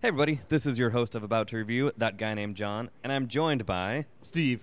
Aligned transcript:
Hey, 0.00 0.08
everybody, 0.08 0.40
this 0.48 0.64
is 0.64 0.78
your 0.78 0.90
host 0.90 1.14
of 1.16 1.24
About 1.24 1.48
to 1.48 1.56
Review, 1.56 1.90
that 1.96 2.16
guy 2.18 2.32
named 2.34 2.54
John, 2.56 2.88
and 3.02 3.12
I'm 3.12 3.26
joined 3.26 3.66
by, 3.66 4.06
Steve. 4.22 4.60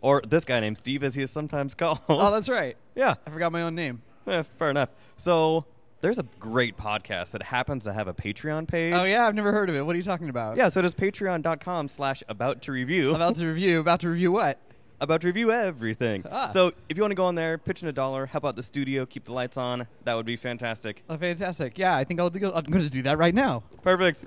or 0.00 0.22
this 0.26 0.46
guy 0.46 0.58
named 0.60 0.78
Steve, 0.78 1.04
as 1.04 1.14
he 1.14 1.22
is 1.22 1.30
sometimes 1.30 1.74
called. 1.74 1.98
Oh, 2.08 2.30
that's 2.30 2.48
right. 2.48 2.76
yeah, 2.94 3.14
I 3.26 3.30
forgot 3.30 3.52
my 3.52 3.62
own 3.62 3.74
name. 3.74 4.00
eh, 4.26 4.42
fair 4.58 4.70
enough. 4.70 4.88
So, 5.18 5.66
there's 6.00 6.18
a 6.18 6.22
great 6.38 6.78
podcast 6.78 7.32
that 7.32 7.42
happens 7.42 7.84
to 7.84 7.92
have 7.92 8.08
a 8.08 8.14
Patreon 8.14 8.66
page. 8.68 8.94
Oh 8.94 9.04
yeah, 9.04 9.26
I've 9.26 9.34
never 9.34 9.52
heard 9.52 9.68
of 9.68 9.76
it. 9.76 9.82
What 9.82 9.94
are 9.94 9.98
you 9.98 10.02
talking 10.02 10.30
about? 10.30 10.56
Yeah, 10.56 10.70
so 10.70 10.78
it 10.80 10.86
is 10.86 10.94
patreon.com 10.94 11.88
slash 11.88 12.22
about 12.26 12.62
to 12.62 12.72
review. 12.72 13.14
About 13.14 13.36
to 13.36 13.46
review. 13.46 13.80
About 13.80 14.00
to 14.00 14.08
review 14.08 14.32
what? 14.32 14.58
about 15.02 15.22
to 15.22 15.26
review 15.28 15.50
everything. 15.50 16.22
Ah. 16.30 16.48
So, 16.48 16.72
if 16.90 16.96
you 16.98 17.02
want 17.02 17.10
to 17.12 17.14
go 17.16 17.24
on 17.24 17.34
there, 17.34 17.56
pitch 17.56 17.82
in 17.82 17.88
a 17.88 17.92
dollar, 17.92 18.26
help 18.26 18.44
out 18.44 18.54
the 18.56 18.62
studio, 18.62 19.06
keep 19.06 19.24
the 19.24 19.32
lights 19.32 19.56
on, 19.56 19.86
that 20.04 20.12
would 20.14 20.26
be 20.26 20.36
fantastic. 20.36 21.02
Oh, 21.08 21.16
fantastic. 21.16 21.78
Yeah, 21.78 21.96
I 21.96 22.04
think 22.04 22.20
I'll 22.20 22.28
do, 22.28 22.52
I'm 22.52 22.64
going 22.64 22.84
to 22.84 22.90
do 22.90 23.00
that 23.02 23.16
right 23.16 23.34
now. 23.34 23.62
Perfect. 23.82 24.26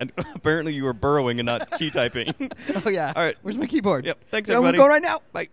And 0.00 0.12
apparently, 0.34 0.74
you 0.74 0.84
were 0.84 0.94
burrowing 0.94 1.38
and 1.38 1.46
not 1.46 1.70
key 1.78 1.90
typing. 1.90 2.34
Oh 2.84 2.88
yeah. 2.88 3.12
All 3.14 3.22
right. 3.24 3.36
Where's 3.42 3.58
my 3.58 3.66
keyboard? 3.66 4.04
Yep. 4.06 4.18
Thanks, 4.30 4.48
Yeah, 4.48 4.56
everybody. 4.56 4.78
I'm 4.78 4.88
going 4.88 4.90
right 4.90 5.02
now. 5.02 5.20
Bye. 5.32 5.48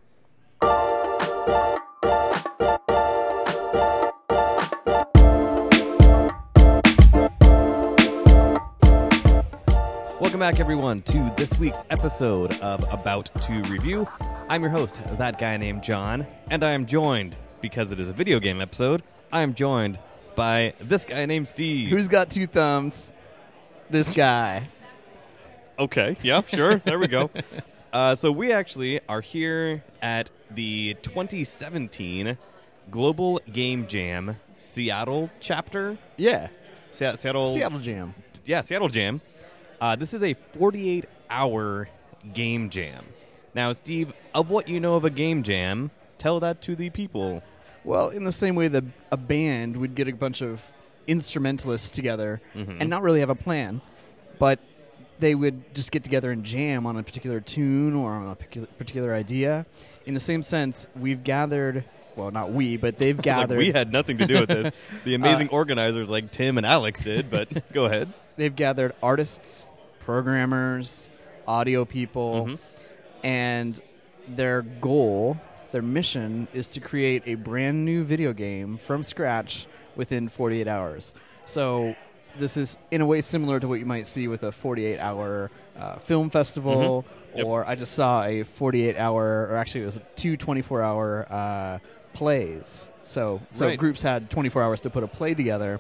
Welcome 10.20 10.40
back, 10.40 10.60
everyone, 10.60 11.02
to 11.04 11.34
this 11.35 11.58
week's 11.58 11.80
episode 11.90 12.54
of 12.62 12.85
About 12.94 13.30
to 13.41 13.54
Review. 13.63 14.08
I'm 14.49 14.62
your 14.62 14.70
host, 14.70 15.02
that 15.18 15.40
guy 15.40 15.58
named 15.58 15.82
John, 15.84 16.27
and 16.52 16.63
I 16.63 16.71
am 16.73 16.85
joined, 16.85 17.38
because 17.60 17.91
it 17.91 17.99
is 17.99 18.08
a 18.08 18.13
video 18.13 18.40
game 18.40 18.62
episode, 18.62 19.02
I 19.34 19.41
am 19.41 19.55
joined 19.55 19.98
by 20.35 20.73
this 20.80 21.05
guy 21.05 21.26
named 21.26 21.48
Steve. 21.48 21.90
Who's 21.90 22.08
got 22.08 22.30
two 22.30 22.46
thumbs? 22.46 23.12
This 23.91 24.13
guy. 24.13 24.68
Okay, 25.77 26.18
yeah, 26.22 26.41
sure. 26.48 26.77
there 26.80 26.99
we 26.99 27.07
go. 27.07 27.29
Uh, 27.93 28.15
so 28.15 28.32
we 28.32 28.54
actually 28.54 29.02
are 29.10 29.20
here 29.20 29.84
at 30.02 30.29
the 30.49 30.93
2017 31.02 32.38
Global 32.90 33.41
Game 33.52 33.85
Jam 33.85 34.38
Seattle 34.55 35.30
chapter. 35.41 35.98
Yeah. 36.15 36.48
Se- 36.91 37.18
Seattle, 37.18 37.43
Seattle 37.43 37.80
Jam. 37.80 38.15
yeah, 38.46 38.62
Seattle 38.62 38.88
Jam. 38.88 39.20
Uh, 39.82 39.98
this 39.98 40.13
is 40.13 40.24
a 40.24 40.35
48-hour 40.58 41.90
game 42.34 42.70
jam. 42.70 43.04
Now, 43.54 43.74
Steve, 43.74 44.13
of 44.34 44.49
what 44.49 44.70
you 44.70 44.80
know 44.80 44.96
of 44.96 45.04
a 45.04 45.10
game 45.10 45.43
jam, 45.43 45.91
tell 46.18 46.40
that 46.40 46.62
to 46.62 46.77
the 46.77 46.91
people. 46.91 47.43
Well, 47.84 48.08
in 48.08 48.24
the 48.24 48.32
same 48.32 48.55
way 48.55 48.70
that 48.70 48.85
a 49.12 49.18
band 49.18 49.76
would 49.76 49.96
get 49.96 50.08
a 50.08 50.13
bunch 50.13 50.41
of 50.41 50.71
instrumentalists 51.08 51.90
together 51.91 52.40
Mhm. 52.55 52.77
and 52.80 52.90
not 52.90 53.02
really 53.02 53.20
have 53.20 53.30
a 53.30 53.35
plan, 53.35 53.82
but 54.41 54.57
they 55.20 55.35
would 55.35 55.75
just 55.75 55.91
get 55.91 56.03
together 56.03 56.31
and 56.31 56.43
jam 56.43 56.87
on 56.87 56.97
a 56.97 57.03
particular 57.03 57.39
tune 57.39 57.93
or 57.95 58.11
on 58.13 58.31
a 58.31 58.35
particular, 58.35 59.13
idea. 59.13 59.67
In 60.07 60.15
the 60.15 60.20
same 60.20 60.41
sense, 60.41 60.87
we've 60.95 61.23
gathered, 61.23 61.84
well, 62.15 62.31
not 62.31 62.51
we, 62.51 62.75
but 62.75 62.97
they've 62.97 63.09
It's 63.19 63.25
like 63.27 63.37
gathered. 63.37 63.57
we 63.59 63.71
had 63.71 63.91
nothing 63.93 64.17
to 64.17 64.25
do 64.25 64.39
with 64.39 64.50
this. 64.50 64.72
The 65.06 65.13
amazing 65.13 65.50
organizers 65.50 66.09
like 66.09 66.31
Tim 66.31 66.57
and 66.57 66.66
Alex 66.66 67.00
did, 67.01 67.29
but 67.29 67.47
go 67.73 67.85
ahead. 67.85 68.07
they've 68.35 68.56
gathered 68.56 68.94
artists, 69.03 69.67
programmers, 70.00 71.12
audio 71.47 71.85
people, 71.85 72.47
Mhm. 72.47 72.59
and 73.23 73.79
their 74.28 74.63
goal, 74.63 75.38
their 75.72 75.81
mission 75.84 76.47
is 76.51 76.67
to 76.69 76.79
create 76.79 77.22
a 77.28 77.35
brand 77.35 77.85
new 77.85 78.03
video 78.03 78.34
game 78.34 78.78
from 78.78 79.03
scratch 79.03 79.67
within 79.95 80.29
48 80.29 80.67
hours. 80.67 81.13
So 81.45 81.95
this 82.38 82.57
is 82.57 82.78
in 82.91 83.01
a 83.01 83.06
way 83.06 83.22
similar 83.22 83.59
to 83.59 83.68
what 83.68 83.79
you 83.79 83.85
might 83.85 84.07
see 84.07 84.28
with 84.28 84.44
a 84.44 84.51
48 84.51 85.00
hour 85.00 85.50
uh, 85.79 85.97
film 86.00 86.29
festival 86.29 87.03
Mhm. 87.34 87.38
Yep. 87.38 87.46
or 87.46 87.66
I 87.66 87.75
just 87.75 87.94
saw 87.94 88.24
a 88.25 88.44
48 88.44 88.97
hour 88.97 89.47
or 89.50 89.56
actually 89.56 89.81
it 89.84 89.85
was 89.85 90.00
two 90.16 90.35
24 90.38 90.81
hour 90.81 91.28
uh, 91.31 91.80
plays. 92.14 92.90
So 93.03 93.42
so 93.52 93.66
Right. 93.68 93.80
groups 93.80 94.02
had 94.02 94.30
24 94.30 94.62
hours 94.64 94.81
to 94.81 94.90
put 94.90 95.03
a 95.03 95.08
play 95.08 95.34
together. 95.34 95.80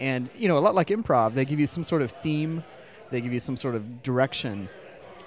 And 0.00 0.28
you 0.36 0.48
know, 0.48 0.58
a 0.58 0.60
lot 0.60 0.74
like 0.74 0.88
improv, 0.88 1.34
they 1.34 1.44
give 1.44 1.60
you 1.60 1.66
some 1.66 1.82
sort 1.82 2.02
of 2.02 2.10
theme, 2.10 2.64
they 3.10 3.20
give 3.20 3.32
you 3.32 3.40
some 3.40 3.56
sort 3.56 3.74
of 3.74 4.02
direction 4.02 4.68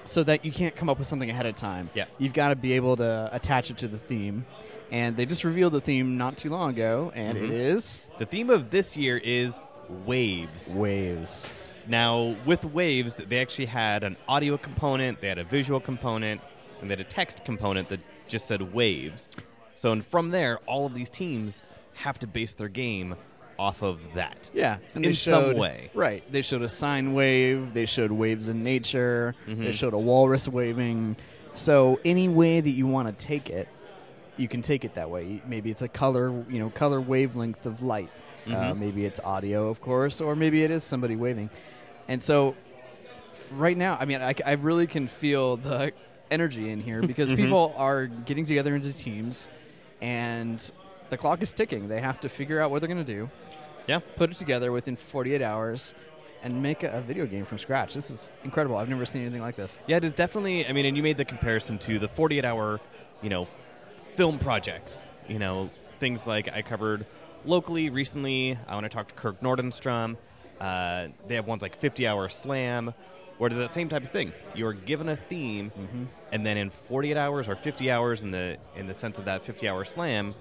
so 0.03 0.23
that 0.23 0.43
you 0.43 0.51
can't 0.51 0.75
come 0.75 0.89
up 0.89 0.97
with 0.97 1.05
something 1.07 1.29
ahead 1.29 1.45
of 1.45 1.55
time. 1.55 1.89
Yeah. 1.93 2.05
You've 2.17 2.33
got 2.33 2.49
to 2.49 2.55
be 2.55 2.73
able 2.73 2.95
to 2.97 3.29
attach 3.31 3.69
it 3.69 3.77
to 3.77 3.87
the 3.87 3.99
theme. 3.99 4.45
And 4.91 5.15
they 5.15 5.25
just 5.25 5.43
revealed 5.43 5.73
the 5.73 5.79
theme 5.79 6.17
not 6.17 6.37
too 6.37 6.49
long 6.49 6.71
ago, 6.71 7.11
and 7.15 7.37
it 7.37 7.49
Mhm. 7.49 7.75
is 7.75 8.01
The 8.17 8.25
theme 8.25 8.49
of 8.49 8.71
this 8.71 8.97
year 8.97 9.17
is 9.17 9.57
waves. 10.05 10.69
waves. 10.73 11.53
Now, 11.87 12.35
with 12.45 12.63
Waves, 12.63 13.15
they 13.15 13.39
actually 13.41 13.65
had 13.65 14.03
an 14.03 14.15
audio 14.27 14.55
component, 14.57 15.19
they 15.19 15.27
had 15.27 15.39
a 15.39 15.43
visual 15.43 15.79
component, 15.79 16.39
and 16.79 16.89
they 16.89 16.93
had 16.93 17.01
a 17.01 17.09
text 17.09 17.43
component 17.43 17.89
that 17.89 17.99
just 18.27 18.47
said 18.47 18.61
Waves. 18.73 19.27
So, 19.75 19.91
and 19.91 20.05
from 20.05 20.29
there, 20.29 20.59
all 20.67 20.85
of 20.85 20.93
these 20.93 21.09
teams 21.09 21.63
have 21.95 22.19
to 22.19 22.27
base 22.27 22.53
their 22.53 22.67
game 22.69 23.15
off 23.57 23.81
of 23.81 23.99
that. 24.15 24.49
Yeah, 24.53 24.77
and 24.95 25.03
In 25.03 25.11
they 25.11 25.13
some 25.13 25.55
way. 25.57 25.89
Right. 25.93 26.23
They 26.31 26.41
showed 26.41 26.61
a 26.61 26.69
sine 26.69 27.13
wave. 27.13 27.73
They 27.73 27.85
showed 27.85 28.11
waves 28.11 28.47
in 28.47 28.63
nature. 28.63 29.35
They 29.47 29.53
Mhm. 29.53 29.73
showed 29.73 29.93
a 29.93 29.99
walrus 29.99 30.47
waving. 30.47 31.15
So 31.53 31.99
any 32.05 32.29
way 32.29 32.59
that 32.61 32.69
you 32.69 32.87
want 32.87 33.07
to 33.07 33.25
take 33.25 33.49
it, 33.49 33.67
you 34.37 34.47
can 34.47 34.61
take 34.61 34.85
it 34.85 34.93
that 34.95 35.09
way. 35.09 35.41
Maybe 35.45 35.69
it's 35.69 35.81
a 35.81 35.87
color, 35.87 36.31
you 36.49 36.59
know, 36.59 36.69
color 36.69 37.01
wavelength 37.01 37.65
of 37.65 37.83
light. 37.83 38.09
Uh, 38.47 38.49
Mhm. 38.73 38.79
maybe 38.79 39.05
it's 39.05 39.19
audio, 39.23 39.67
of 39.69 39.81
course, 39.81 40.19
or 40.19 40.35
maybe 40.35 40.63
it 40.63 40.71
is 40.71 40.83
somebody 40.83 41.15
waving. 41.15 41.49
And 42.07 42.21
so, 42.21 42.55
right 43.51 43.77
now, 43.77 43.97
I 43.99 44.05
mean, 44.05 44.21
I 44.21 44.51
really 44.53 44.87
can 44.87 45.07
feel 45.07 45.57
the 45.57 45.91
energy 46.31 46.69
in 46.69 46.79
here 46.81 47.01
because 47.01 47.31
Mhm. 47.31 47.35
people 47.35 47.73
are 47.77 48.07
getting 48.07 48.45
together 48.45 48.75
into 48.75 48.93
teams, 48.93 49.47
and 50.01 50.71
the 51.09 51.17
clock 51.17 51.41
is 51.41 51.53
ticking. 51.53 51.87
They 51.87 51.99
have 52.01 52.19
to 52.21 52.29
figure 52.29 52.59
out 52.59 52.71
what 52.71 52.79
they're 52.81 52.87
going 52.87 53.05
to 53.05 53.13
do 53.13 53.29
Yeah. 53.87 53.99
put 54.15 54.31
it 54.31 54.37
together 54.37 54.71
within 54.71 54.95
48 54.95 55.41
hours 55.41 55.93
and 56.43 56.63
make 56.63 56.83
a, 56.83 56.89
a 56.97 57.01
video 57.01 57.25
game 57.25 57.45
from 57.45 57.57
scratch. 57.59 57.93
This 57.93 58.09
is 58.09 58.31
incredible. 58.43 58.77
I've 58.77 58.89
never 58.89 59.05
seen 59.05 59.21
anything 59.21 59.41
like 59.41 59.55
this. 59.55 59.77
Yeah, 59.87 59.97
it 59.97 60.03
is 60.03 60.13
definitely, 60.13 60.65
I 60.65 60.71
mean, 60.71 60.85
and 60.85 60.97
you 60.97 61.03
made 61.03 61.17
the 61.17 61.25
comparison 61.25 61.77
to 61.79 61.99
the 61.99 62.07
48 62.07 62.45
hour, 62.45 62.79
you 63.21 63.29
know, 63.29 63.47
film 64.15 64.39
projects. 64.39 65.09
You 65.27 65.37
know, 65.39 65.69
things 65.99 66.25
like 66.25 66.49
I 66.51 66.61
covered 66.63 67.05
locally 67.45 67.89
recently. 67.89 68.57
I 68.67 68.73
want 68.75 68.85
to 68.85 68.89
talk 68.89 69.07
to 69.09 69.13
Kirk 69.15 69.41
Nordenstrom. 69.41 70.17
Uh, 70.59 71.07
they 71.27 71.35
have 71.35 71.47
ones 71.47 71.61
like 71.61 71.79
50 71.79 72.07
hour 72.07 72.29
slam, 72.29 72.93
where 73.37 73.47
it's 73.49 73.57
that 73.57 73.71
same 73.71 73.89
type 73.89 74.03
of 74.03 74.11
thing. 74.11 74.31
You're 74.53 74.73
given 74.73 75.09
a 75.09 75.15
theme, 75.15 75.71
Mm-hmm. 75.71 76.03
and 76.31 76.45
then 76.45 76.57
in 76.57 76.69
48 76.69 77.17
hours 77.17 77.47
or 77.47 77.55
50 77.55 77.89
hours 77.89 78.23
in 78.23 78.31
the 78.31 78.57
in 78.75 78.87
the 78.87 78.93
sense 78.93 79.17
of 79.19 79.25
that 79.25 79.43
50 79.43 79.67
hour 79.67 79.83
slam, 79.85 80.35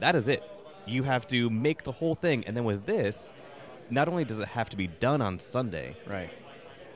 that 0.00 0.14
is 0.14 0.28
it. 0.28 0.42
You 0.86 1.02
have 1.04 1.26
to 1.28 1.48
make 1.50 1.84
the 1.84 1.92
whole 1.92 2.14
thing, 2.14 2.44
and 2.46 2.56
then 2.56 2.64
with 2.64 2.84
this, 2.86 3.32
not 3.90 4.08
only 4.08 4.24
does 4.24 4.38
it 4.38 4.48
have 4.48 4.70
to 4.70 4.76
be 4.76 4.86
done 4.86 5.20
on 5.20 5.38
Sunday, 5.38 5.96
Right. 6.06 6.30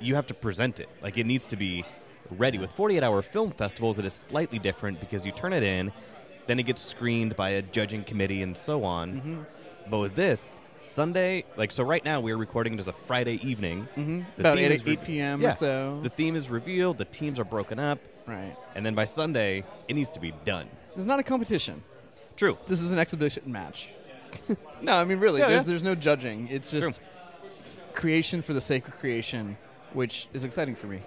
you 0.00 0.14
have 0.14 0.26
to 0.28 0.34
present 0.34 0.80
it. 0.80 0.88
Like 1.02 1.18
it 1.18 1.26
needs 1.26 1.46
to 1.46 1.56
be 1.56 1.84
ready. 2.30 2.58
With 2.58 2.72
48 2.72 3.02
hour 3.02 3.22
film 3.22 3.50
festivals, 3.52 3.98
it 3.98 4.04
is 4.04 4.14
slightly 4.14 4.58
different 4.58 4.98
because 5.00 5.24
you 5.26 5.32
turn 5.32 5.52
it 5.52 5.62
in, 5.62 5.92
then 6.46 6.58
it 6.58 6.64
gets 6.64 6.82
screened 6.82 7.36
by 7.36 7.50
a 7.50 7.62
judging 7.62 8.04
committee 8.04 8.42
and 8.42 8.56
so 8.56 8.84
on. 8.84 9.12
Mm-hmm. 9.14 9.42
But 9.90 9.98
with 9.98 10.14
this, 10.14 10.60
Sunday, 10.80 11.44
like 11.56 11.72
so 11.72 11.84
right 11.84 12.04
now 12.04 12.20
we're 12.20 12.36
recording 12.36 12.74
it 12.74 12.80
as 12.80 12.88
a 12.88 12.92
Friday 12.92 13.40
evening. 13.42 13.88
Mm-hmm. 13.96 14.40
About 14.40 14.58
8, 14.58 14.70
is 14.70 14.82
8 14.86 15.04
p.m. 15.04 15.40
Yeah. 15.40 15.48
or 15.48 15.52
so. 15.52 16.00
The 16.02 16.10
theme 16.10 16.36
is 16.36 16.48
revealed, 16.48 16.98
the 16.98 17.04
teams 17.04 17.38
are 17.38 17.44
broken 17.44 17.78
up, 17.78 17.98
right. 18.26 18.56
and 18.74 18.84
then 18.84 18.94
by 18.94 19.04
Sunday, 19.04 19.64
it 19.88 19.94
needs 19.94 20.10
to 20.10 20.20
be 20.20 20.32
done. 20.44 20.68
This 20.94 21.02
is 21.02 21.06
not 21.06 21.18
a 21.20 21.22
competition. 21.22 21.82
True. 22.36 22.58
This 22.66 22.80
is 22.80 22.92
an 22.92 22.98
exhibition 22.98 23.42
match. 23.46 23.88
no, 24.82 24.92
I 24.92 25.04
mean, 25.04 25.18
really, 25.18 25.40
Yeah, 25.40 25.48
there's, 25.48 25.62
yeah. 25.62 25.68
there's 25.68 25.84
no 25.84 25.94
judging. 25.94 26.48
It's 26.48 26.70
just 26.70 27.00
True. 27.00 27.50
creation 27.94 28.42
for 28.42 28.52
the 28.52 28.60
sake 28.60 28.86
of 28.86 28.96
creation, 28.98 29.56
which 29.92 30.28
is 30.32 30.44
exciting 30.44 30.74
for 30.74 30.86
me. 30.86 31.00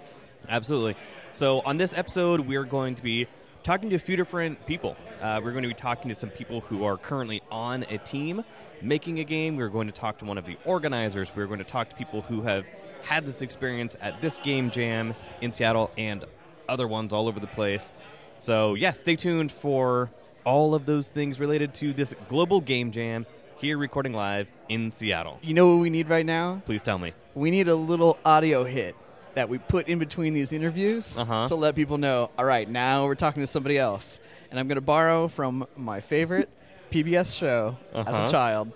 Absolutely. 0.48 0.96
So 1.32 1.60
on 1.60 1.76
this 1.76 1.94
episode, 1.96 2.40
we're 2.40 2.64
going 2.64 2.96
to 2.96 3.02
be 3.02 3.28
talking 3.62 3.90
to 3.90 3.96
a 3.96 3.98
few 3.98 4.16
different 4.16 4.64
people. 4.66 4.96
Uh, 5.20 5.40
we're 5.42 5.52
going 5.52 5.62
to 5.62 5.68
be 5.68 5.74
talking 5.74 6.08
to 6.08 6.14
some 6.14 6.30
people 6.30 6.60
who 6.62 6.84
are 6.84 6.96
currently 6.96 7.42
on 7.50 7.84
a 7.90 7.98
team 7.98 8.42
making 8.82 9.18
a 9.20 9.24
game. 9.24 9.56
We're 9.56 9.68
going 9.68 9.86
to 9.86 9.92
talk 9.92 10.18
to 10.18 10.24
one 10.24 10.38
of 10.38 10.46
the 10.46 10.56
organizers. 10.64 11.30
We're 11.34 11.46
going 11.46 11.58
to 11.58 11.64
talk 11.64 11.90
to 11.90 11.96
people 11.96 12.22
who 12.22 12.42
have 12.42 12.64
had 13.02 13.26
this 13.26 13.42
experience 13.42 13.96
at 14.00 14.20
this 14.20 14.38
game 14.38 14.70
jam 14.70 15.14
in 15.40 15.52
Seattle 15.52 15.90
and 15.98 16.24
other 16.68 16.88
ones 16.88 17.12
all 17.12 17.28
over 17.28 17.40
the 17.40 17.46
place. 17.46 17.92
So 18.38 18.74
yeah, 18.74 18.92
stay 18.92 19.16
tuned 19.16 19.52
for 19.52 20.10
all 20.44 20.74
of 20.74 20.86
those 20.86 21.08
things 21.08 21.38
related 21.38 21.74
to 21.74 21.92
this 21.92 22.14
global 22.28 22.60
game 22.60 22.90
jam 22.90 23.26
here 23.58 23.76
recording 23.76 24.14
live 24.14 24.48
in 24.70 24.90
Seattle. 24.90 25.38
You 25.42 25.52
know 25.52 25.74
what 25.74 25.82
we 25.82 25.90
need 25.90 26.08
right 26.08 26.24
now? 26.24 26.62
Please 26.64 26.82
tell 26.82 26.98
me. 26.98 27.12
We 27.34 27.50
need 27.50 27.68
a 27.68 27.74
little 27.74 28.18
audio 28.24 28.64
hit 28.64 28.96
that 29.34 29.48
we 29.48 29.58
put 29.58 29.88
in 29.88 29.98
between 29.98 30.34
these 30.34 30.52
interviews 30.52 31.18
Uh-huh. 31.18 31.48
to 31.48 31.54
let 31.54 31.74
people 31.76 31.98
know, 31.98 32.30
all 32.38 32.44
right, 32.44 32.68
now 32.68 33.04
we're 33.04 33.14
talking 33.14 33.42
to 33.42 33.46
somebody 33.46 33.78
else. 33.78 34.20
And 34.50 34.58
I'm 34.58 34.66
going 34.68 34.76
to 34.76 34.80
borrow 34.82 35.28
from 35.28 35.66
my 35.76 36.00
favorite 36.00 36.48
PBS 36.90 37.36
show 37.36 37.76
as 37.94 38.06
Uh-huh. 38.08 38.26
a 38.26 38.30
child. 38.30 38.72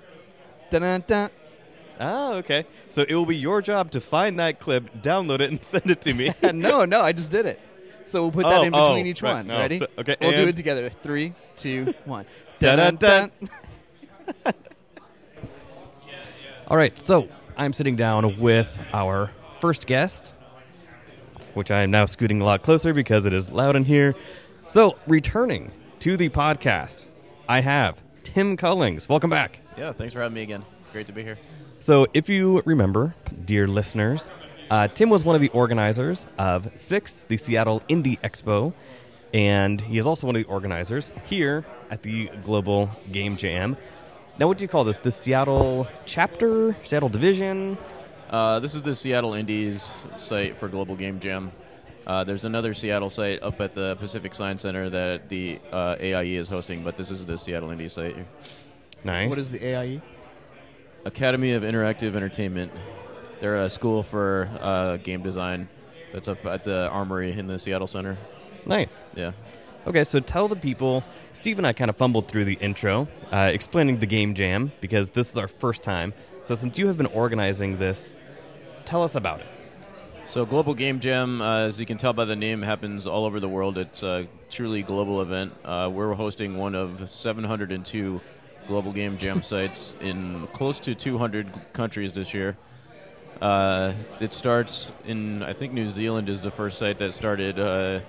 Dun-dun-dun. 0.71 1.31
Oh, 2.01 2.35
okay. 2.37 2.67
So 2.91 3.03
it 3.09 3.15
will 3.15 3.27
be 3.27 3.37
your 3.37 3.63
job 3.63 3.93
to 3.93 4.01
find 4.01 4.39
that 4.41 4.59
clip, 4.61 4.93
download 5.03 5.41
it, 5.41 5.51
and 5.51 5.65
send 5.73 5.91
it 5.91 6.01
to 6.03 6.13
me. 6.15 6.33
no, 6.53 6.85
no, 6.85 7.01
I 7.01 7.13
just 7.13 7.31
did 7.31 7.47
it. 7.47 7.61
So 8.07 8.23
we'll 8.23 8.33
put 8.33 8.43
that 8.45 8.59
Oh, 8.59 8.63
in 8.63 8.71
between 8.73 9.07
oh, 9.07 9.11
each 9.11 9.23
right, 9.23 9.33
one. 9.35 9.47
no, 9.47 9.59
Ready? 9.59 9.79
so- 9.79 9.87
okay, 9.99 10.17
We'll 10.21 10.33
do 10.33 10.49
it 10.49 10.57
together. 10.57 10.91
Three, 11.03 11.35
two, 11.57 11.95
one. 12.05 12.27
Dun, 12.59 12.79
dun, 12.79 12.97
dun. 12.97 13.33
All 16.69 16.77
right, 16.77 16.97
so 16.99 17.29
I'm 17.57 17.73
sitting 17.73 17.97
down 17.97 18.39
with 18.41 18.79
our 18.93 19.31
first 19.61 19.87
guest, 19.87 20.35
which 21.55 21.71
I 21.71 21.83
am 21.83 21.91
now 21.91 22.05
scooting 22.05 22.41
a 22.41 22.45
lot 22.45 22.63
closer 22.63 22.93
because 22.93 23.27
it 23.27 23.35
is 23.35 23.49
loud 23.51 23.77
in 23.77 23.85
here. 23.85 24.15
So, 24.69 24.99
returning 25.07 25.73
to 26.01 26.17
the 26.17 26.29
podcast, 26.29 27.07
I 27.49 27.61
have 27.61 28.03
Tim 28.23 28.57
Cullings. 28.57 29.09
Welcome 29.09 29.31
back. 29.31 29.61
Yeah, 29.77 29.93
thanks 29.93 30.15
for 30.15 30.21
having 30.21 30.35
me 30.35 30.43
again. 30.43 30.65
Great 30.93 31.07
to 31.07 31.13
be 31.13 31.23
here. 31.23 31.39
So, 31.81 32.07
if 32.15 32.29
you 32.29 32.63
remember, 32.65 33.15
dear 33.45 33.69
listeners, 33.69 34.31
uh, 34.71 34.89
Tim 34.89 35.11
was 35.11 35.25
one 35.25 35.35
of 35.35 35.43
the 35.43 35.51
organizers 35.51 36.27
of 36.39 36.71
Six, 36.75 37.25
the 37.29 37.37
Seattle 37.37 37.81
Indie 37.89 38.19
Expo, 38.21 38.73
and 39.33 39.81
he 39.81 39.99
is 39.99 40.07
also 40.07 40.27
one 40.27 40.37
of 40.37 40.43
the 40.43 40.49
organizers 40.49 41.11
here 41.25 41.65
at 41.91 42.03
the 42.03 42.29
Global 42.43 42.91
Game 43.13 43.37
Jam. 43.37 43.77
Now, 44.39 44.49
what 44.49 44.59
do 44.59 44.65
you 44.65 44.69
call 44.69 44.85
this? 44.85 44.99
The 44.99 45.13
Seattle 45.13 45.87
chapter? 46.07 46.75
Seattle 46.85 47.09
division? 47.09 47.79
Uh, 48.35 48.59
this 48.59 48.75
is 48.75 48.83
the 48.83 48.93
Seattle 48.93 49.35
Indies 49.35 49.93
site 50.17 50.59
for 50.59 50.67
Global 50.67 50.97
Game 50.97 51.21
Jam. 51.21 51.53
Uh, 52.05 52.25
there's 52.25 52.45
another 52.45 52.75
Seattle 52.75 53.09
site 53.09 53.41
up 53.45 53.61
at 53.61 53.75
the 53.75 53.95
Pacific 54.01 54.35
Science 54.35 54.63
Center 54.63 54.91
that 54.91 55.29
the 55.29 55.61
uh, 55.71 55.95
AIE 56.01 56.35
is 56.35 56.49
hosting, 56.49 56.83
but 56.83 56.97
this 56.97 57.13
is 57.13 57.25
the 57.27 57.39
Seattle 57.39 57.71
Indies 57.71 57.93
site. 57.93 58.17
Nice. 59.05 59.31
What 59.31 59.39
is 59.39 59.53
the? 59.53 59.65
AIE? 59.65 60.03
Academy 61.05 61.53
of 61.53 61.63
Interactive 61.63 62.17
Entertainment. 62.17 62.73
They're 63.39 63.63
a 63.63 63.71
school 63.71 64.03
for 64.03 64.51
uh, 64.61 64.97
game 64.97 65.23
design 65.23 65.69
that's 66.13 66.27
up 66.27 66.45
at 66.45 66.65
the 66.65 66.89
Armory 66.89 67.39
in 67.39 67.47
the 67.47 67.61
Seattle 67.61 67.87
Center. 67.87 68.19
Nice. 68.67 69.01
Yeah. 69.15 69.31
Okay, 69.87 70.03
so 70.03 70.19
tell 70.19 70.49
the 70.49 70.57
people. 70.57 71.05
Steve 71.35 71.59
and 71.59 71.67
I 71.69 71.73
kind 71.73 71.89
of 71.89 71.97
fumbled 71.97 72.27
through 72.27 72.47
the 72.47 72.55
intro, 72.55 73.07
uh, 73.31 73.51
explaining 73.55 74.01
the 74.01 74.07
game 74.07 74.35
jam 74.35 74.73
because 74.81 75.11
this 75.11 75.31
is 75.31 75.39
our 75.39 75.47
first 75.47 75.85
time. 75.85 76.15
So 76.43 76.55
since 76.55 76.79
you 76.79 76.89
have 76.89 76.97
been 76.97 77.07
organizing 77.07 77.79
this, 77.79 78.17
tell 78.85 79.03
us 79.03 79.15
about 79.15 79.41
it. 79.41 79.47
So 80.27 80.47
Global 80.47 80.75
Game 80.75 81.01
Jam, 81.01 81.43
uh, 81.43 81.59
as 81.61 81.79
you 81.79 81.85
can 81.85 81.99
tell 81.99 82.15
by 82.15 82.25
the 82.25 82.35
name, 82.35 82.63
happens 82.63 83.07
all 83.07 83.27
over 83.27 83.41
the 83.41 83.49
world. 83.49 83.77
It's 83.77 84.03
a 84.03 84.27
truly 84.49 84.83
global 84.83 85.21
event. 85.21 85.53
Uh, 85.65 85.91
we're 85.93 86.15
hosting 86.15 86.57
one 86.57 86.75
of 86.75 87.09
702 87.09 88.21
Global 88.67 88.93
Game 88.93 89.19
Jam 89.19 89.43
sites 89.53 89.95
in 90.01 90.47
close 90.49 90.79
to 90.81 90.95
200 90.95 91.73
countries 91.75 92.15
this 92.15 92.33
year. 92.33 92.57
Uh, 93.41 93.93
it 94.21 94.33
starts 94.33 94.93
in, 95.05 95.43
I 95.43 95.53
think 95.53 95.73
New 95.73 95.89
Zealand 95.89 96.29
is 96.29 96.41
the 96.41 96.51
first 96.51 96.79
site 96.79 96.99
that 96.99 97.13
started 97.13 97.59
uh, 97.59 98.01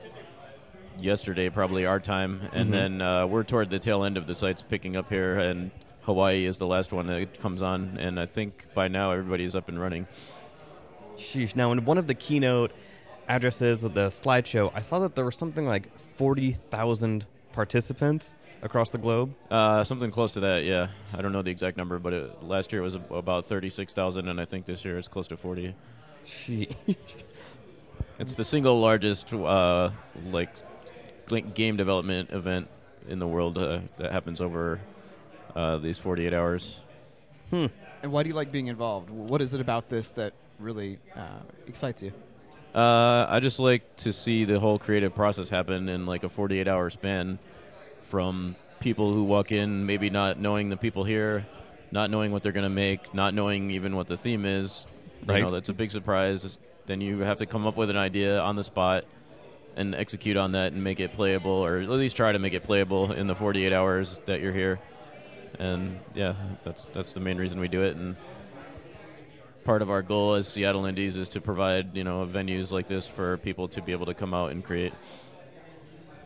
yesterday, 0.98 1.50
probably 1.50 1.86
our 1.86 2.00
time, 2.00 2.42
and 2.54 2.72
then 2.74 3.02
uh, 3.02 3.28
we're 3.28 3.44
toward 3.44 3.70
the 3.70 3.80
tail 3.80 4.06
end 4.06 4.18
of 4.18 4.28
the 4.28 4.36
sites 4.36 4.62
picking 4.62 4.96
up 4.96 5.10
here, 5.10 5.38
and 5.38 5.72
Hawaii 6.04 6.46
is 6.46 6.58
the 6.58 6.68
last 6.68 6.94
one 6.94 7.08
that 7.08 7.40
comes 7.42 7.62
on, 7.62 7.98
and 8.00 8.20
I 8.20 8.26
think 8.28 8.68
by 8.74 8.88
now 8.88 9.12
everybody's 9.12 9.56
up 9.56 9.68
and 9.68 9.80
running. 9.80 10.08
Sheesh. 11.18 11.56
Now, 11.56 11.72
in 11.72 11.86
one 11.86 11.98
of 11.98 12.08
the 12.08 12.14
keynote 12.14 12.72
addresses 13.28 13.84
of 13.84 13.94
the 13.94 14.08
slideshow, 14.08 14.72
I 14.74 14.82
saw 14.82 15.00
that 15.00 15.16
there 15.16 15.26
were 15.26 15.32
something 15.32 15.66
like 15.66 15.90
40,000 16.18 17.26
participants 17.54 18.34
across 18.62 18.90
the 18.90 18.98
globe. 18.98 19.34
Uh, 19.50 19.84
something 19.84 20.12
close 20.12 20.32
to 20.34 20.40
that, 20.42 20.64
yeah. 20.64 20.88
I 21.14 21.22
don't 21.22 21.32
know 21.32 21.42
the 21.42 21.52
exact 21.52 21.78
number, 21.78 22.00
but 22.00 22.14
it, 22.14 22.44
last 22.44 22.72
year 22.72 22.82
it 22.82 22.86
was 22.86 22.96
about 23.12 23.46
36,000, 23.46 24.28
and 24.28 24.40
I 24.40 24.46
think 24.46 24.66
this 24.66 24.84
year 24.84 24.98
it's 24.98 25.08
close 25.08 25.28
to 25.30 25.38
40. 25.38 25.74
She. 26.24 26.70
It's 28.18 28.36
the 28.36 28.46
single 28.46 28.80
largest, 28.80 29.34
uh, 29.34 29.90
like, 30.32 30.50
game 31.54 31.76
development 31.76 32.32
event 32.32 32.70
in 33.10 33.20
the 33.20 33.28
world 33.28 33.58
uh, 33.58 33.80
that 33.98 34.12
happens 34.12 34.40
over 34.40 34.80
uh, 35.56 35.78
these 35.78 36.00
48 36.00 36.34
hours. 36.34 36.80
Hmm. 37.50 37.66
And 38.02 38.12
why 38.12 38.24
do 38.24 38.30
you 38.30 38.36
like 38.36 38.52
being 38.52 38.68
involved? 38.68 39.10
What 39.10 39.42
is 39.42 39.54
it 39.54 39.62
about 39.62 39.90
this 39.90 40.12
that 40.12 40.34
really 40.60 41.00
uh, 41.16 41.40
excites 41.68 42.04
you? 42.04 42.12
Uh, 42.74 43.26
I 43.30 43.40
just 43.40 43.60
like 43.60 43.96
to 43.98 44.12
see 44.12 44.44
the 44.44 44.60
whole 44.60 44.78
creative 44.78 45.16
process 45.16 45.48
happen 45.50 45.88
in 45.88 46.06
like 46.06 46.24
a 46.24 46.30
48 46.30 46.68
hour 46.68 46.90
span 46.90 47.40
from 48.10 48.56
people 48.80 49.14
who 49.14 49.24
walk 49.24 49.52
in 49.52 49.86
maybe 49.86 50.10
not 50.10 50.40
knowing 50.40 50.70
the 50.70 50.78
people 50.78 51.04
here, 51.04 51.46
not 51.92 52.10
knowing 52.10 52.32
what 52.32 52.44
they're 52.44 52.52
going 52.52 52.64
to 52.64 52.70
make, 52.70 53.14
not 53.14 53.34
knowing 53.34 53.72
even 53.72 53.96
what 53.96 54.08
the 54.08 54.18
theme 54.18 54.46
is. 54.46 54.88
You 55.22 55.34
Right. 55.34 55.44
know, 55.44 55.52
that's 55.52 55.70
a 55.70 55.74
big 55.74 55.92
surprise. 55.92 56.58
Then 56.86 57.02
you 57.02 57.20
have 57.20 57.38
to 57.38 57.46
come 57.46 57.66
up 57.66 57.78
with 57.78 57.90
an 57.90 57.98
idea 57.98 58.40
on 58.40 58.56
the 58.56 58.64
spot 58.64 59.06
and 59.78 59.96
execute 59.96 60.38
on 60.38 60.52
that 60.52 60.72
and 60.74 60.84
make 60.84 61.00
it 61.00 61.14
playable 61.14 61.52
or 61.52 61.80
at 61.80 61.90
least 61.90 62.16
try 62.16 62.32
to 62.32 62.40
make 62.40 62.54
it 62.54 62.64
playable 62.64 63.12
in 63.12 63.28
the 63.28 63.36
48 63.36 63.74
hours 63.74 64.22
that 64.26 64.42
you're 64.42 64.54
here. 64.54 64.80
And 65.60 66.00
yeah, 66.14 66.36
that's 66.64 66.86
that's 66.94 67.14
the 67.14 67.20
main 67.22 67.38
reason 67.38 67.60
we 67.60 67.68
do 67.70 67.84
it 67.84 67.96
and 67.96 68.16
part 69.66 69.82
of 69.82 69.90
our 69.90 70.02
goal 70.02 70.36
as 70.36 70.48
Seattle 70.48 70.86
Indies 70.86 71.18
is 71.18 71.28
to 71.30 71.42
provide 71.42 71.98
you 71.98 72.04
know 72.04 72.26
venues 72.26 72.72
like 72.72 72.88
this 72.88 73.08
for 73.08 73.38
people 73.38 73.68
to 73.70 73.82
be 73.82 73.92
able 73.92 74.06
to 74.06 74.14
come 74.14 74.34
out 74.34 74.52
and 74.52 74.64
create. 74.64 74.94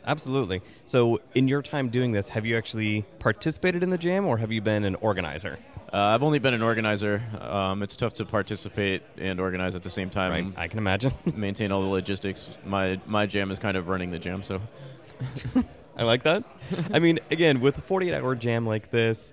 Absolutely. 0.05 0.61
So, 0.85 1.19
in 1.35 1.47
your 1.47 1.61
time 1.61 1.89
doing 1.89 2.11
this, 2.11 2.29
have 2.29 2.45
you 2.45 2.57
actually 2.57 3.05
participated 3.19 3.83
in 3.83 3.89
the 3.89 3.97
jam 3.97 4.25
or 4.25 4.37
have 4.37 4.51
you 4.51 4.61
been 4.61 4.83
an 4.83 4.95
organizer? 4.95 5.59
Uh, 5.91 5.97
I've 5.97 6.23
only 6.23 6.39
been 6.39 6.53
an 6.53 6.61
organizer. 6.61 7.21
Um, 7.39 7.83
it's 7.83 7.95
tough 7.95 8.13
to 8.15 8.25
participate 8.25 9.01
and 9.17 9.39
organize 9.39 9.75
at 9.75 9.83
the 9.83 9.89
same 9.89 10.09
time. 10.09 10.31
Right. 10.31 10.53
I 10.57 10.67
can 10.67 10.77
imagine. 10.79 11.13
Maintain 11.35 11.71
all 11.71 11.81
the 11.81 11.87
logistics. 11.87 12.49
My 12.65 12.99
my 13.05 13.25
jam 13.25 13.51
is 13.51 13.59
kind 13.59 13.75
of 13.77 13.87
running 13.87 14.11
the 14.11 14.19
jam, 14.19 14.43
so 14.43 14.61
I 15.97 16.03
like 16.03 16.23
that. 16.23 16.43
I 16.93 16.99
mean, 16.99 17.19
again, 17.31 17.59
with 17.59 17.77
a 17.77 17.81
48 17.81 18.13
hour 18.13 18.35
jam 18.35 18.65
like 18.65 18.91
this, 18.91 19.31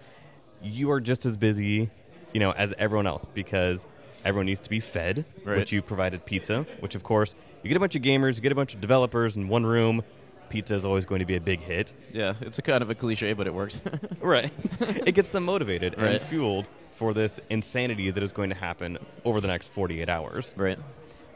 you 0.63 0.91
are 0.91 1.01
just 1.01 1.27
as 1.27 1.37
busy, 1.37 1.91
you 2.33 2.41
know, 2.41 2.53
as 2.53 2.75
everyone 2.79 3.07
else 3.07 3.25
because 3.35 3.87
everyone 4.27 4.47
needs 4.47 4.61
to 4.61 4.71
be 4.71 4.81
fed, 4.81 5.25
Right. 5.45 5.59
which 5.59 5.73
you 5.73 5.81
provided 5.83 6.25
pizza, 6.27 6.67
which 6.81 6.95
of 6.95 7.03
course, 7.03 7.35
you 7.63 7.69
get 7.69 7.77
a 7.77 7.81
bunch 7.81 7.97
of 7.97 8.03
gamers, 8.03 8.37
you 8.37 8.43
get 8.43 8.53
a 8.53 8.57
bunch 8.57 8.75
of 8.75 8.81
developers 8.81 9.37
in 9.37 9.49
one 9.49 9.65
room. 9.65 10.03
Pizza 10.49 10.75
is 10.75 10.85
always 10.85 11.05
going 11.05 11.19
to 11.21 11.27
be 11.27 11.35
a 11.37 11.41
big 11.41 11.61
hit. 11.61 11.93
yeah, 12.13 12.35
it's 12.41 12.59
a 12.59 12.63
kind 12.63 12.83
of 12.83 12.91
a 12.91 12.95
cliche, 12.95 13.33
but 13.33 13.47
it 13.47 13.55
works. 13.55 13.81
Right. 14.21 14.51
it 14.81 15.15
gets 15.15 15.31
them 15.31 15.45
motivated 15.45 15.95
and 15.95 16.03
Right. 16.03 16.23
fueled 16.23 16.69
for 16.95 17.13
this 17.15 17.41
insanity 17.51 18.11
that 18.11 18.23
is 18.23 18.33
going 18.33 18.51
to 18.51 18.57
happen 18.57 18.99
over 19.25 19.41
the 19.41 19.49
next 19.49 19.69
48 19.69 20.09
hours. 20.09 20.55
right. 20.57 20.79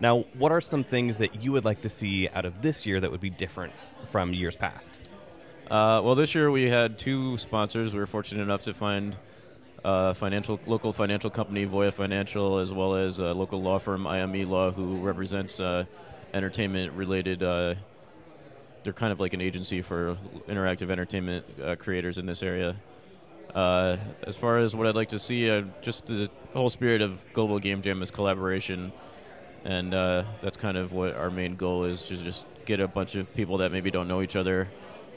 Now, 0.03 0.25
what 0.39 0.51
are 0.51 0.61
some 0.63 0.83
things 0.83 1.19
that 1.19 1.43
you 1.43 1.53
would 1.53 1.65
like 1.67 1.83
to 1.83 1.89
see 1.91 2.27
out 2.29 2.45
of 2.47 2.63
this 2.63 2.87
year 2.87 3.01
that 3.01 3.11
would 3.11 3.21
be 3.21 3.29
different 3.31 3.73
from 4.11 4.33
years 4.33 4.57
past? 4.57 4.99
Uh, 5.71 6.01
well, 6.03 6.15
this 6.15 6.35
year 6.35 6.51
we 6.51 6.71
had 6.71 6.99
two 6.99 7.37
sponsors. 7.37 7.93
We 7.93 7.99
were 8.01 8.07
fortunate 8.07 8.43
enough 8.43 8.63
to 8.63 8.73
find 8.75 9.15
a 9.85 10.15
financial 10.15 10.61
local 10.67 10.93
financial 10.93 11.31
company, 11.31 11.67
Voya 11.67 11.93
Financial, 11.93 12.59
as 12.59 12.73
well 12.73 12.97
as 12.97 13.19
a 13.19 13.33
local 13.33 13.63
law 13.63 13.79
firm, 13.79 14.07
IME 14.07 14.49
Law, 14.49 14.71
who 14.71 14.97
represents 15.01 15.61
uh, 15.61 15.85
entertainment-related. 16.35 17.43
Uh, 17.43 17.75
they're 18.83 18.93
kind 18.93 19.13
of 19.13 19.21
like 19.21 19.33
an 19.33 19.41
agency 19.41 19.83
for 19.83 20.17
interactive 20.49 20.91
entertainment 20.91 21.45
uh, 21.63 21.77
creators 21.77 22.19
in 22.19 22.27
this 22.27 22.43
area. 22.43 22.77
Uh, 23.55 23.97
as 24.23 24.37
far 24.37 24.59
as 24.59 24.77
what 24.77 24.87
I'd 24.87 24.95
like 24.95 25.09
to 25.09 25.19
see, 25.19 25.51
uh, 25.51 25.63
just 25.83 26.07
the 26.07 26.31
whole 26.53 26.71
spirit 26.71 27.03
of 27.03 27.23
Global 27.33 27.59
Game 27.59 27.83
Jam 27.83 28.01
is 28.03 28.11
collaboration, 28.11 28.93
and 29.65 29.93
uh, 29.93 30.25
that's 30.41 30.57
kind 30.57 30.77
of 30.77 30.93
what 30.93 31.17
our 31.17 31.31
main 31.31 31.57
goal 31.57 31.85
is 31.85 32.03
to 32.05 32.17
just 32.17 32.47
get 32.65 32.81
a 32.81 32.89
bunch 32.89 33.17
of 33.17 33.33
people 33.35 33.59
that 33.59 33.73
maybe 33.73 33.91
don't 33.91 34.09
know 34.09 34.23
each 34.23 34.37
other 34.37 34.69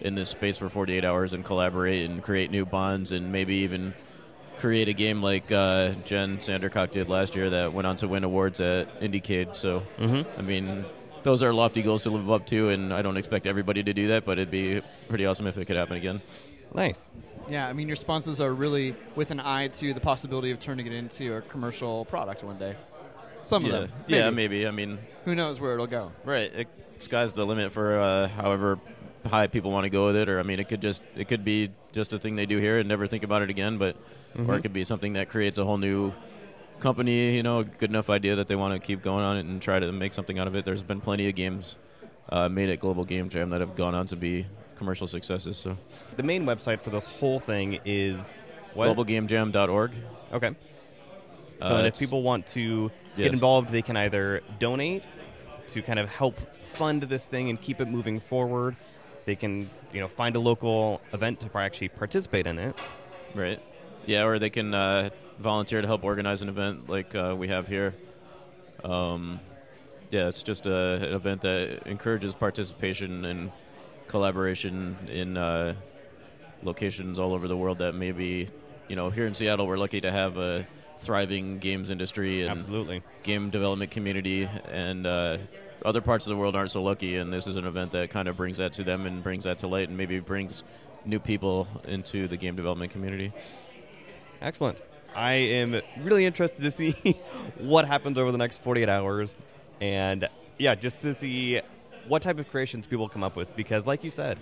in 0.02 0.16
this 0.16 0.30
space 0.30 0.58
for 0.58 0.70
48 0.70 1.06
hours 1.06 1.34
and 1.34 1.46
collaborate 1.46 2.10
and 2.10 2.24
create 2.24 2.50
new 2.50 2.66
bonds 2.66 3.12
and 3.12 3.32
maybe 3.32 3.56
even 3.58 3.94
create 4.60 4.88
a 4.88 4.94
game 4.94 5.22
like 5.22 5.52
uh, 5.52 5.94
Jen 6.06 6.38
Sandercock 6.38 6.92
did 6.92 7.10
last 7.10 7.36
year 7.36 7.50
that 7.50 7.74
went 7.74 7.88
on 7.88 7.98
to 7.98 8.08
win 8.08 8.24
awards 8.24 8.60
at 8.62 9.02
IndieCade. 9.02 9.56
So, 9.56 9.84
I 10.00 10.42
mean, 10.42 10.86
those 11.24 11.44
are 11.44 11.54
lofty 11.54 11.82
goals 11.82 12.04
to 12.04 12.10
live 12.10 12.30
up 12.32 12.48
to, 12.48 12.70
and 12.70 12.94
I 12.94 13.02
don't 13.02 13.18
expect 13.18 13.48
everybody 13.48 13.84
to 13.84 13.94
do 13.94 14.08
that, 14.08 14.26
but 14.26 14.38
it'd 14.38 14.52
be 14.52 14.82
pretty 15.10 15.26
awesome 15.26 15.48
if 15.48 15.58
it 15.58 15.66
could 15.66 15.76
happen 15.76 15.98
again. 15.98 16.22
Nice. 16.74 17.12
Yeah, 17.50 17.68
I 17.68 17.74
mean, 17.74 17.88
your 17.88 17.96
sponsors 17.96 18.40
are 18.40 18.54
really 18.54 18.96
with 19.16 19.32
an 19.32 19.40
eye 19.40 19.68
to 19.68 19.94
the 19.94 20.00
possibility 20.00 20.52
of 20.52 20.60
turning 20.60 20.88
it 20.88 20.94
into 20.94 21.36
a 21.36 21.42
commercial 21.42 22.06
product 22.06 22.44
one 22.44 22.58
day. 22.58 22.76
Some 23.42 23.66
yeah, 23.66 23.74
of 23.74 23.82
them. 23.90 23.92
yeah, 24.08 24.30
maybe. 24.30 24.66
I 24.66 24.72
mean, 24.72 25.00
Who 25.26 25.36
knows 25.36 25.60
where 25.60 25.74
it'll 25.74 25.88
go? 25.88 26.12
Right. 26.24 26.54
It, 26.54 26.68
sky's 27.00 27.34
the 27.34 27.46
limit 27.46 27.74
for 27.74 28.00
uh, 28.00 28.28
however 28.30 28.80
high 29.26 29.48
people 29.48 29.72
want 29.72 29.86
to 29.86 29.90
go 29.90 30.08
with 30.08 30.16
it, 30.16 30.30
or 30.30 30.40
I 30.40 30.44
mean, 30.44 30.60
it 30.60 30.68
could 30.68 30.82
just 30.82 31.02
it 31.16 31.28
could 31.28 31.44
be 31.46 31.72
just 31.92 32.14
a 32.14 32.20
thing 32.20 32.36
they 32.36 32.46
do 32.46 32.58
here 32.58 32.80
and 32.80 32.88
never 32.90 33.08
think 33.08 33.24
about 33.24 33.42
it 33.42 33.50
again, 33.50 33.78
but 33.78 33.96
or 34.48 34.56
it 34.56 34.62
could 34.62 34.74
be 34.74 34.84
something 34.84 35.14
that 35.14 35.30
creates 35.30 35.58
a 35.58 35.64
whole 35.66 35.78
new 35.78 36.12
company. 36.80 37.36
You 37.36 37.44
know, 37.44 37.60
a 37.60 37.64
good 37.64 37.90
enough 37.90 38.10
idea 38.10 38.36
that 38.36 38.48
they 38.48 38.56
want 38.56 38.74
to 38.74 38.86
keep 38.86 39.02
going 39.02 39.24
on 39.24 39.38
it 39.38 39.46
and 39.46 39.62
try 39.62 39.80
to 39.80 39.92
make 39.92 40.14
something 40.14 40.40
out 40.40 40.48
of 40.48 40.56
it. 40.56 40.66
There's 40.66 40.84
been 40.84 41.02
plenty 41.02 41.30
of 41.30 41.36
games 41.36 41.78
uh, 42.30 42.50
made 42.50 42.70
at 42.70 42.80
Global 42.80 43.06
Game 43.06 43.30
Jam 43.30 43.50
that 43.52 43.62
have 43.62 43.76
gone 43.76 43.96
on 43.96 44.08
to 44.08 44.16
be 44.16 44.46
commercial 44.78 45.08
successes. 45.08 45.56
So, 45.58 45.78
The 46.18 46.24
main 46.24 46.46
website 46.46 46.82
for 46.82 46.90
this 46.90 47.06
whole 47.06 47.40
thing 47.40 47.80
is 47.86 48.36
what? 48.74 48.90
globalgamejam.org. 48.98 49.92
Okay. 50.34 50.52
So 51.66 51.76
Uh, 51.78 51.84
if 51.84 51.98
people 52.00 52.24
want 52.24 52.48
to 52.48 52.92
Yes. 53.16 53.26
get 53.26 53.34
involved, 53.34 53.70
they 53.70 53.84
can 53.84 53.96
either 53.96 54.42
donate 54.60 55.08
to 55.70 55.82
kind 55.84 56.00
of 56.00 56.10
help 56.10 56.40
fund 56.64 57.04
this 57.04 57.26
thing 57.26 57.50
and 57.50 57.62
keep 57.62 57.80
it 57.80 57.88
moving 57.88 58.20
forward. 58.20 58.76
They 59.26 59.36
can, 59.36 59.70
you 59.94 60.02
know, 60.02 60.08
find 60.08 60.36
a 60.36 60.40
local 60.40 61.02
event 61.14 61.40
to 61.42 61.58
actually 61.58 61.90
participate 61.90 62.48
in 62.48 62.60
it. 62.60 62.76
Right. 63.34 63.62
Yeah, 64.06 64.26
or 64.26 64.38
they 64.38 64.50
can 64.50 64.74
uh, 64.74 65.10
volunteer 65.40 65.82
to 65.82 65.88
help 65.88 66.04
organize 66.04 66.42
an 66.42 66.50
event 66.50 66.90
like 66.90 67.16
uh, 67.16 67.36
we 67.38 67.48
have 67.48 67.68
here. 67.68 67.96
Um, 68.84 69.40
yeah, 70.10 70.28
it's 70.28 70.44
just 70.44 70.66
a, 70.66 70.96
an 70.96 71.14
event 71.14 71.42
that 71.42 71.88
encourages 71.88 72.36
participation 72.36 73.26
and 73.26 73.52
collaboration 74.08 74.98
in 75.10 75.38
uh, 75.38 75.74
locations 76.62 77.18
all 77.18 77.34
over 77.34 77.48
the 77.48 77.58
world 77.58 77.78
that 77.80 77.94
maybe, 77.94 78.50
you 78.90 78.96
know, 78.96 79.10
here 79.10 79.26
in 79.26 79.34
Seattle, 79.34 79.66
we're 79.66 79.78
lucky 79.78 80.02
to 80.02 80.12
have 80.12 80.38
a 80.38 80.68
thriving 81.02 81.60
games 81.60 81.90
industry 81.90 82.42
and 82.42 82.52
Absolutely. 82.52 83.02
game 83.24 83.50
development 83.50 83.92
community, 83.92 84.48
and 84.70 85.08
uh, 85.08 85.38
other 85.86 86.02
parts 86.02 86.26
of 86.26 86.32
the 86.32 86.38
world 86.38 86.56
aren't 86.56 86.72
so 86.72 86.82
lucky. 86.82 87.18
And 87.18 87.32
this 87.32 87.48
is 87.48 87.56
an 87.56 87.66
event 87.66 87.92
that 87.92 88.10
kind 88.10 88.28
of 88.28 88.38
brings 88.38 88.58
that 88.58 88.74
to 88.74 88.84
them 88.84 89.06
and 89.06 89.24
brings 89.24 89.44
that 89.44 89.60
to 89.60 89.68
light, 89.68 89.90
and 89.90 89.98
maybe 89.98 90.20
brings 90.20 90.64
new 91.06 91.20
people 91.20 91.68
into 91.86 92.28
the 92.28 92.38
game 92.38 92.56
development 92.56 92.92
community. 92.92 93.34
Excellent. 94.42 94.80
I 95.16 95.34
am 95.34 95.82
really 96.02 96.26
interested 96.26 96.62
to 96.62 96.72
see 96.72 96.92
what 97.58 97.88
happens 97.88 98.18
over 98.18 98.32
the 98.32 98.38
next 98.38 98.62
48 98.62 98.90
hours. 98.90 99.36
And 99.82 100.28
yeah, 100.58 100.76
just 100.76 101.02
to 101.02 101.14
see 101.14 101.62
what 102.08 102.22
type 102.22 102.40
of 102.40 102.50
creations 102.50 102.88
people 102.88 103.08
come 103.10 103.24
up 103.24 103.36
with. 103.36 103.56
Because, 103.56 103.86
like 103.86 104.04
you 104.04 104.12
said, 104.12 104.40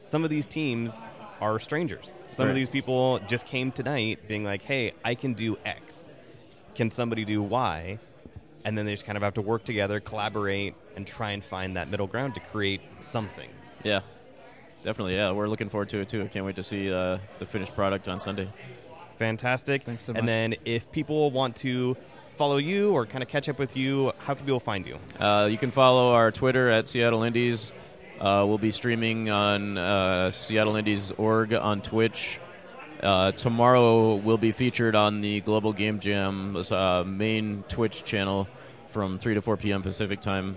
some 0.00 0.24
of 0.24 0.30
these 0.30 0.46
teams 0.46 1.10
are 1.40 1.58
strangers. 1.58 2.12
Some 2.32 2.48
of 2.48 2.54
these 2.54 2.68
people 2.68 3.20
just 3.28 3.46
came 3.46 3.72
tonight 3.72 4.26
being 4.28 4.44
like, 4.44 4.62
hey, 4.62 4.92
I 5.04 5.14
can 5.14 5.34
do 5.34 5.56
X. 5.64 6.10
Can 6.74 6.90
somebody 6.90 7.24
do 7.24 7.42
Y? 7.42 7.98
And 8.64 8.76
then 8.78 8.86
they 8.86 8.92
just 8.92 9.04
kind 9.04 9.16
of 9.16 9.22
have 9.22 9.34
to 9.34 9.42
work 9.42 9.64
together, 9.64 10.00
collaborate, 10.00 10.74
and 10.96 11.06
try 11.06 11.32
and 11.32 11.44
find 11.44 11.76
that 11.76 11.90
middle 11.90 12.06
ground 12.06 12.34
to 12.34 12.40
create 12.40 12.80
something. 13.00 13.48
Yeah, 13.82 14.00
definitely. 14.82 15.16
Yeah, 15.16 15.32
we're 15.32 15.48
looking 15.48 15.68
forward 15.68 15.90
to 15.90 16.00
it 16.00 16.08
too. 16.08 16.22
I 16.22 16.28
can't 16.28 16.46
wait 16.46 16.56
to 16.56 16.62
see 16.62 16.90
uh, 16.90 17.18
the 17.38 17.46
finished 17.46 17.74
product 17.74 18.08
on 18.08 18.20
Sunday. 18.20 18.50
Fantastic. 19.18 19.84
Thanks 19.84 20.02
so 20.04 20.12
much. 20.12 20.20
And 20.20 20.28
then 20.28 20.54
if 20.64 20.90
people 20.90 21.30
want 21.30 21.56
to 21.56 21.96
follow 22.36 22.56
you 22.56 22.92
or 22.92 23.06
kind 23.06 23.22
of 23.22 23.28
catch 23.28 23.48
up 23.48 23.58
with 23.58 23.76
you, 23.76 24.12
how 24.18 24.34
can 24.34 24.44
people 24.44 24.60
find 24.60 24.86
you? 24.86 24.98
Uh, 25.20 25.46
you 25.46 25.58
can 25.58 25.70
follow 25.70 26.12
our 26.12 26.32
Twitter 26.32 26.68
at 26.70 26.88
Seattle 26.88 27.22
Indies. 27.22 27.72
Uh, 28.18 28.44
we'll 28.46 28.58
be 28.58 28.70
streaming 28.70 29.28
on 29.30 29.76
uh, 29.76 30.30
Seattle 30.30 30.76
Indies 30.76 31.12
org 31.12 31.52
on 31.52 31.82
Twitch. 31.82 32.40
Uh, 33.04 33.32
tomorrow 33.32 34.14
we'll 34.14 34.38
be 34.38 34.50
featured 34.50 34.94
on 34.94 35.20
the 35.20 35.40
Global 35.42 35.74
Game 35.74 36.00
Jam 36.00 36.56
uh, 36.56 37.04
main 37.04 37.62
Twitch 37.68 38.02
channel 38.02 38.48
from 38.88 39.18
3 39.18 39.34
to 39.34 39.42
4 39.42 39.58
p.m. 39.58 39.82
Pacific 39.82 40.22
time, 40.22 40.56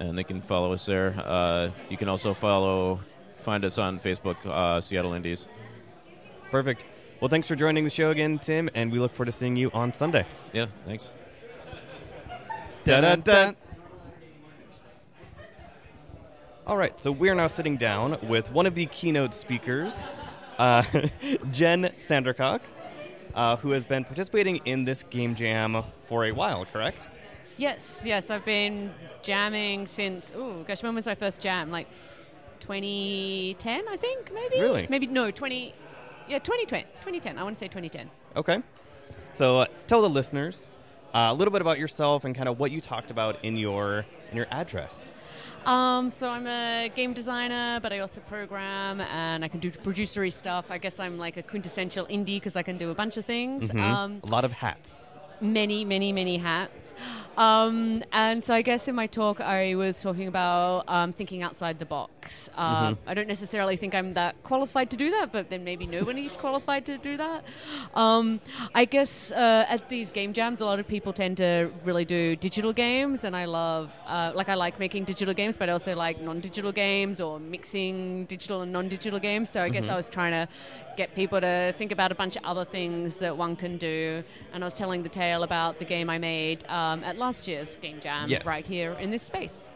and 0.00 0.16
they 0.16 0.24
can 0.24 0.40
follow 0.40 0.72
us 0.72 0.86
there. 0.86 1.14
Uh, 1.18 1.70
you 1.90 1.98
can 1.98 2.08
also 2.08 2.32
follow, 2.32 3.00
find 3.40 3.62
us 3.62 3.76
on 3.76 4.00
Facebook, 4.00 4.36
uh, 4.46 4.80
Seattle 4.80 5.12
Indies. 5.12 5.48
Perfect. 6.50 6.86
Well, 7.20 7.28
thanks 7.28 7.46
for 7.46 7.56
joining 7.56 7.84
the 7.84 7.90
show 7.90 8.10
again, 8.10 8.38
Tim, 8.38 8.70
and 8.74 8.90
we 8.90 8.98
look 8.98 9.12
forward 9.12 9.26
to 9.26 9.32
seeing 9.32 9.54
you 9.56 9.70
on 9.72 9.92
Sunday. 9.92 10.24
Yeah, 10.54 10.66
thanks. 10.86 11.10
Dun-dun-dun. 12.84 13.54
All 16.66 16.76
right, 16.78 16.98
so 16.98 17.12
we're 17.12 17.34
now 17.34 17.48
sitting 17.48 17.76
down 17.76 18.18
with 18.26 18.50
one 18.50 18.64
of 18.64 18.74
the 18.74 18.86
keynote 18.86 19.34
speakers, 19.34 20.02
uh, 20.58 20.82
Jen 21.50 21.92
Sandercock, 21.98 22.60
uh, 23.34 23.56
who 23.56 23.70
has 23.70 23.84
been 23.84 24.04
participating 24.04 24.56
in 24.64 24.84
this 24.84 25.02
game 25.04 25.34
jam 25.34 25.82
for 26.04 26.24
a 26.24 26.32
while, 26.32 26.64
correct? 26.64 27.08
Yes, 27.58 28.02
yes, 28.04 28.30
I've 28.30 28.44
been 28.44 28.92
jamming 29.22 29.86
since. 29.86 30.30
Oh 30.34 30.62
gosh, 30.64 30.82
when 30.82 30.94
was 30.94 31.06
my 31.06 31.14
first 31.14 31.40
jam? 31.40 31.70
Like 31.70 31.88
2010, 32.60 33.88
I 33.88 33.96
think, 33.96 34.32
maybe. 34.32 34.60
Really? 34.60 34.86
Maybe 34.90 35.06
no, 35.06 35.30
20. 35.30 35.74
Yeah, 36.28 36.38
2010. 36.38 36.82
2010. 36.82 37.38
I 37.38 37.42
want 37.42 37.56
to 37.56 37.58
say 37.58 37.68
2010. 37.68 38.10
Okay. 38.36 38.62
So 39.32 39.60
uh, 39.60 39.66
tell 39.86 40.02
the 40.02 40.08
listeners 40.08 40.68
a 41.16 41.34
little 41.34 41.52
bit 41.52 41.60
about 41.62 41.78
yourself 41.78 42.24
and 42.24 42.34
kind 42.34 42.48
of 42.48 42.58
what 42.58 42.70
you 42.70 42.80
talked 42.80 43.10
about 43.10 43.42
in 43.44 43.56
your 43.56 44.04
in 44.30 44.36
your 44.36 44.46
address. 44.50 45.10
Um, 45.64 46.10
so 46.10 46.28
I'm 46.28 46.46
a 46.46 46.90
game 46.94 47.12
designer, 47.12 47.80
but 47.80 47.92
I 47.92 47.98
also 47.98 48.20
program 48.20 49.00
and 49.00 49.44
I 49.44 49.48
can 49.48 49.58
do 49.58 49.70
producery 49.70 50.30
stuff. 50.30 50.66
I 50.70 50.78
guess 50.78 51.00
I'm 51.00 51.18
like 51.18 51.36
a 51.36 51.42
quintessential 51.42 52.06
indie 52.06 52.36
because 52.36 52.54
I 52.54 52.62
can 52.62 52.76
do 52.78 52.90
a 52.90 52.94
bunch 52.94 53.16
of 53.16 53.24
things. 53.24 53.64
Mhm. 53.64 53.80
Um, 53.80 54.20
a 54.22 54.30
lot 54.30 54.44
of 54.44 54.52
hats. 54.52 55.06
many, 55.40 55.84
many, 55.84 56.12
many 56.12 56.38
hats. 56.38 56.85
Um, 57.36 58.02
and 58.12 58.42
so 58.42 58.54
I 58.54 58.62
guess 58.62 58.88
in 58.88 58.94
my 58.94 59.06
talk, 59.06 59.40
I 59.40 59.74
was 59.74 60.00
talking 60.00 60.28
about 60.28 60.84
um, 60.88 61.12
thinking 61.12 61.42
outside 61.42 61.78
the 61.78 61.84
box. 61.84 62.48
Uh, 62.56 62.94
I 63.06 63.14
don't 63.14 63.28
necessarily 63.28 63.76
think 63.76 63.94
I'm 63.94 64.14
that 64.14 64.42
qualified 64.42 64.90
to 64.90 64.96
do 64.96 65.10
that, 65.10 65.32
but 65.32 65.50
then 65.50 65.62
maybe 65.62 65.86
nobody's 65.86 66.32
qualified 66.32 66.86
to 66.86 66.98
do 66.98 67.16
that. 67.18 67.44
Um, 67.94 68.40
I 68.74 68.84
guess 68.84 69.30
uh, 69.32 69.66
at 69.68 69.88
these 69.88 70.10
game 70.10 70.32
jams, 70.32 70.60
a 70.60 70.64
lot 70.64 70.80
of 70.80 70.88
people 70.88 71.12
tend 71.12 71.36
to 71.36 71.70
really 71.84 72.04
do 72.04 72.36
digital 72.36 72.72
games, 72.72 73.24
and 73.24 73.36
I 73.36 73.44
love, 73.44 73.92
uh, 74.06 74.32
like, 74.34 74.48
I 74.48 74.54
like 74.54 74.78
making 74.78 75.04
digital 75.04 75.34
games, 75.34 75.56
but 75.56 75.68
I 75.68 75.72
also 75.72 75.94
like 75.94 76.20
non 76.20 76.40
digital 76.40 76.72
games 76.72 77.20
or 77.20 77.38
mixing 77.38 78.24
digital 78.26 78.62
and 78.62 78.72
non 78.72 78.88
digital 78.88 79.18
games. 79.18 79.50
So 79.50 79.62
I 79.62 79.68
guess 79.68 79.88
I 79.88 79.96
was 79.96 80.08
trying 80.08 80.32
to 80.32 80.48
get 80.96 81.14
people 81.14 81.40
to 81.40 81.74
think 81.76 81.92
about 81.92 82.10
a 82.10 82.14
bunch 82.14 82.36
of 82.36 82.44
other 82.44 82.64
things 82.64 83.16
that 83.16 83.36
one 83.36 83.54
can 83.54 83.76
do. 83.76 84.24
And 84.52 84.64
I 84.64 84.66
was 84.66 84.76
telling 84.76 85.02
the 85.02 85.08
tale 85.08 85.42
about 85.42 85.78
the 85.78 85.84
game 85.84 86.08
I 86.08 86.18
made 86.18 86.64
um, 86.86 87.04
at 87.04 87.18
last 87.18 87.46
year's 87.48 87.76
Game 87.76 88.00
Jam 88.00 88.28
Yes. 88.28 88.46
right 88.46 88.64
here 88.64 88.92
in 88.92 89.10
this 89.10 89.22
space. 89.22 89.68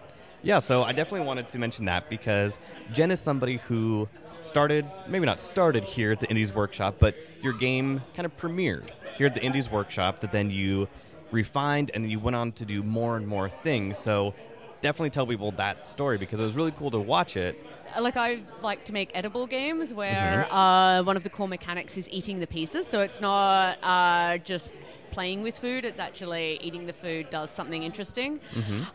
Yeah, 0.43 0.59
so 0.61 0.83
I 0.85 0.93
definitely 0.93 1.27
wanted 1.27 1.49
to 1.51 1.59
mention 1.59 1.85
that 1.87 2.09
because 2.09 2.59
Jen 2.93 3.11
is 3.11 3.21
somebody 3.21 3.59
who 3.69 4.09
started, 4.41 4.87
maybe 5.07 5.27
not 5.27 5.39
started 5.39 5.85
here 5.85 6.13
at 6.13 6.21
the 6.21 6.29
Indies 6.29 6.55
Workshop, 6.55 6.97
but 6.99 7.15
your 7.43 7.53
game 7.53 8.01
kind 8.15 8.25
of 8.25 8.35
premiered 8.39 8.89
here 9.17 9.27
at 9.27 9.35
the 9.35 9.43
Indies 9.43 9.71
Workshop 9.71 10.21
that 10.21 10.33
then 10.33 10.51
you 10.51 10.89
refined 11.31 11.91
and 11.93 12.03
then 12.05 12.11
you 12.11 12.19
went 12.19 12.37
on 12.37 12.53
to 12.53 12.65
do 12.65 12.83
more 12.83 13.17
and 13.19 13.27
more 13.29 13.51
things. 13.51 13.99
So 13.99 14.35
definitely 14.81 15.11
tell 15.11 15.27
people 15.27 15.51
that 15.53 15.87
story 15.87 16.17
because 16.17 16.41
it 16.41 16.45
was 16.45 16.55
really 16.55 16.73
cool 16.73 16.91
to 16.91 16.99
watch 16.99 17.37
it. 17.37 17.63
like 18.01 18.17
I 18.17 18.41
like 18.63 18.85
to 18.87 18.95
make 18.95 19.11
edible 19.15 19.47
games 19.47 19.93
where 19.93 20.49
uh, 20.51 21.03
one 21.03 21.19
of 21.19 21.23
the 21.23 21.31
core 21.31 21.49
mechanics 21.49 21.99
is 21.99 22.09
eating 22.11 22.41
the 22.41 22.47
pieces. 22.47 22.87
So 22.87 23.03
it's 23.03 23.21
not 23.21 23.79
uh, 23.83 24.39
just 24.39 24.75
playing 25.11 25.43
with 25.43 25.59
food; 25.59 25.85
it's 25.85 25.99
actually 25.99 26.59
eating 26.63 26.87
the 26.87 26.93
food 26.93 27.31
does 27.31 27.51
something 27.51 27.83
interesting. 27.83 28.41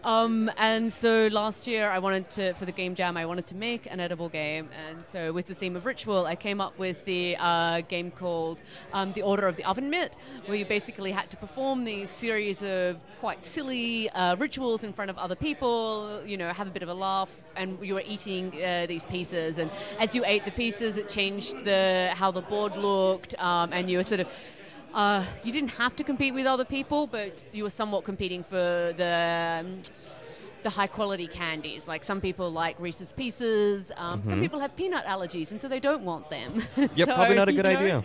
Um, 0.03 0.51
and 0.57 0.91
so 0.93 1.27
last 1.31 1.67
year, 1.67 1.89
I 1.89 1.99
wanted 1.99 2.29
to 2.31 2.53
for 2.53 2.65
the 2.65 2.71
game 2.71 2.95
jam, 2.95 3.17
I 3.17 3.25
wanted 3.25 3.47
to 3.47 3.55
make 3.55 3.85
an 3.89 3.99
edible 3.99 4.29
game, 4.29 4.69
and 4.87 5.03
so 5.11 5.31
with 5.33 5.47
the 5.47 5.55
theme 5.55 5.75
of 5.75 5.85
ritual, 5.85 6.25
I 6.25 6.35
came 6.35 6.59
up 6.61 6.77
with 6.79 7.05
the 7.05 7.35
uh, 7.39 7.81
game 7.81 8.11
called 8.11 8.59
um, 8.93 9.13
the 9.13 9.21
Order 9.21 9.47
of 9.47 9.55
the 9.57 9.65
Oven 9.65 9.89
Mitt, 9.89 10.15
where 10.45 10.57
you 10.57 10.65
basically 10.65 11.11
had 11.11 11.29
to 11.31 11.37
perform 11.37 11.83
these 11.85 12.09
series 12.09 12.63
of 12.63 13.03
quite 13.19 13.45
silly 13.45 14.09
uh, 14.11 14.35
rituals 14.35 14.83
in 14.83 14.93
front 14.93 15.09
of 15.09 15.17
other 15.17 15.35
people. 15.35 16.21
You 16.25 16.37
know, 16.37 16.51
have 16.53 16.67
a 16.67 16.71
bit 16.71 16.83
of 16.83 16.89
a 16.89 16.93
laugh, 16.93 17.43
and 17.55 17.77
you 17.81 17.93
were 17.95 18.03
eating 18.05 18.53
uh, 18.63 18.85
these 18.87 19.05
pieces. 19.05 19.57
And 19.57 19.69
as 19.99 20.15
you 20.15 20.23
ate 20.25 20.45
the 20.45 20.51
pieces, 20.51 20.97
it 20.97 21.09
changed 21.09 21.65
the 21.65 22.11
how 22.13 22.31
the 22.31 22.41
board 22.41 22.77
looked, 22.77 23.37
um, 23.39 23.73
and 23.73 23.89
you 23.89 23.97
were 23.97 24.03
sort 24.03 24.21
of. 24.21 24.27
Uh, 24.95 25.25
you 25.43 25.51
didn't 25.51 25.71
have 25.71 25.93
to 25.97 26.03
compete 26.05 26.33
with 26.33 26.45
other 26.45 26.63
people, 26.63 27.05
but 27.05 27.43
you 27.51 27.63
were 27.63 27.69
somewhat 27.69 28.05
competing 28.05 28.41
for 28.43 28.93
the 28.95 29.61
um, 29.65 29.81
the 30.63 30.69
high 30.69 30.87
quality 30.87 31.27
candies. 31.27 31.85
Like 31.85 32.03
some 32.05 32.21
people 32.21 32.49
like 32.49 32.79
Reese's 32.79 33.11
Pieces. 33.11 33.91
Um, 33.97 34.23
Some 34.23 34.39
people 34.39 34.59
have 34.59 34.73
peanut 34.77 35.05
allergies, 35.05 35.51
and 35.51 35.59
so 35.61 35.67
they 35.67 35.81
don't 35.81 36.03
want 36.03 36.29
them. 36.29 36.63
Yep, 36.95 37.09
So, 37.09 37.13
probably 37.13 37.35
not 37.35 37.49
a 37.49 37.51
you 37.51 37.61
good 37.61 37.71
know, 37.71 37.77
idea. 37.79 38.03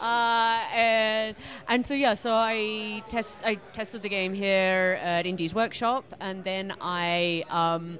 uh, 0.00 0.60
and 0.72 1.36
and 1.68 1.84
so 1.84 1.94
yeah, 1.94 2.14
so 2.14 2.32
I 2.32 3.02
test 3.08 3.40
I 3.44 3.56
tested 3.72 4.02
the 4.02 4.08
game 4.08 4.32
here 4.32 5.00
at 5.02 5.26
Indie's 5.26 5.54
workshop, 5.54 6.04
and 6.20 6.44
then 6.44 6.72
I 6.80 7.44
um, 7.50 7.98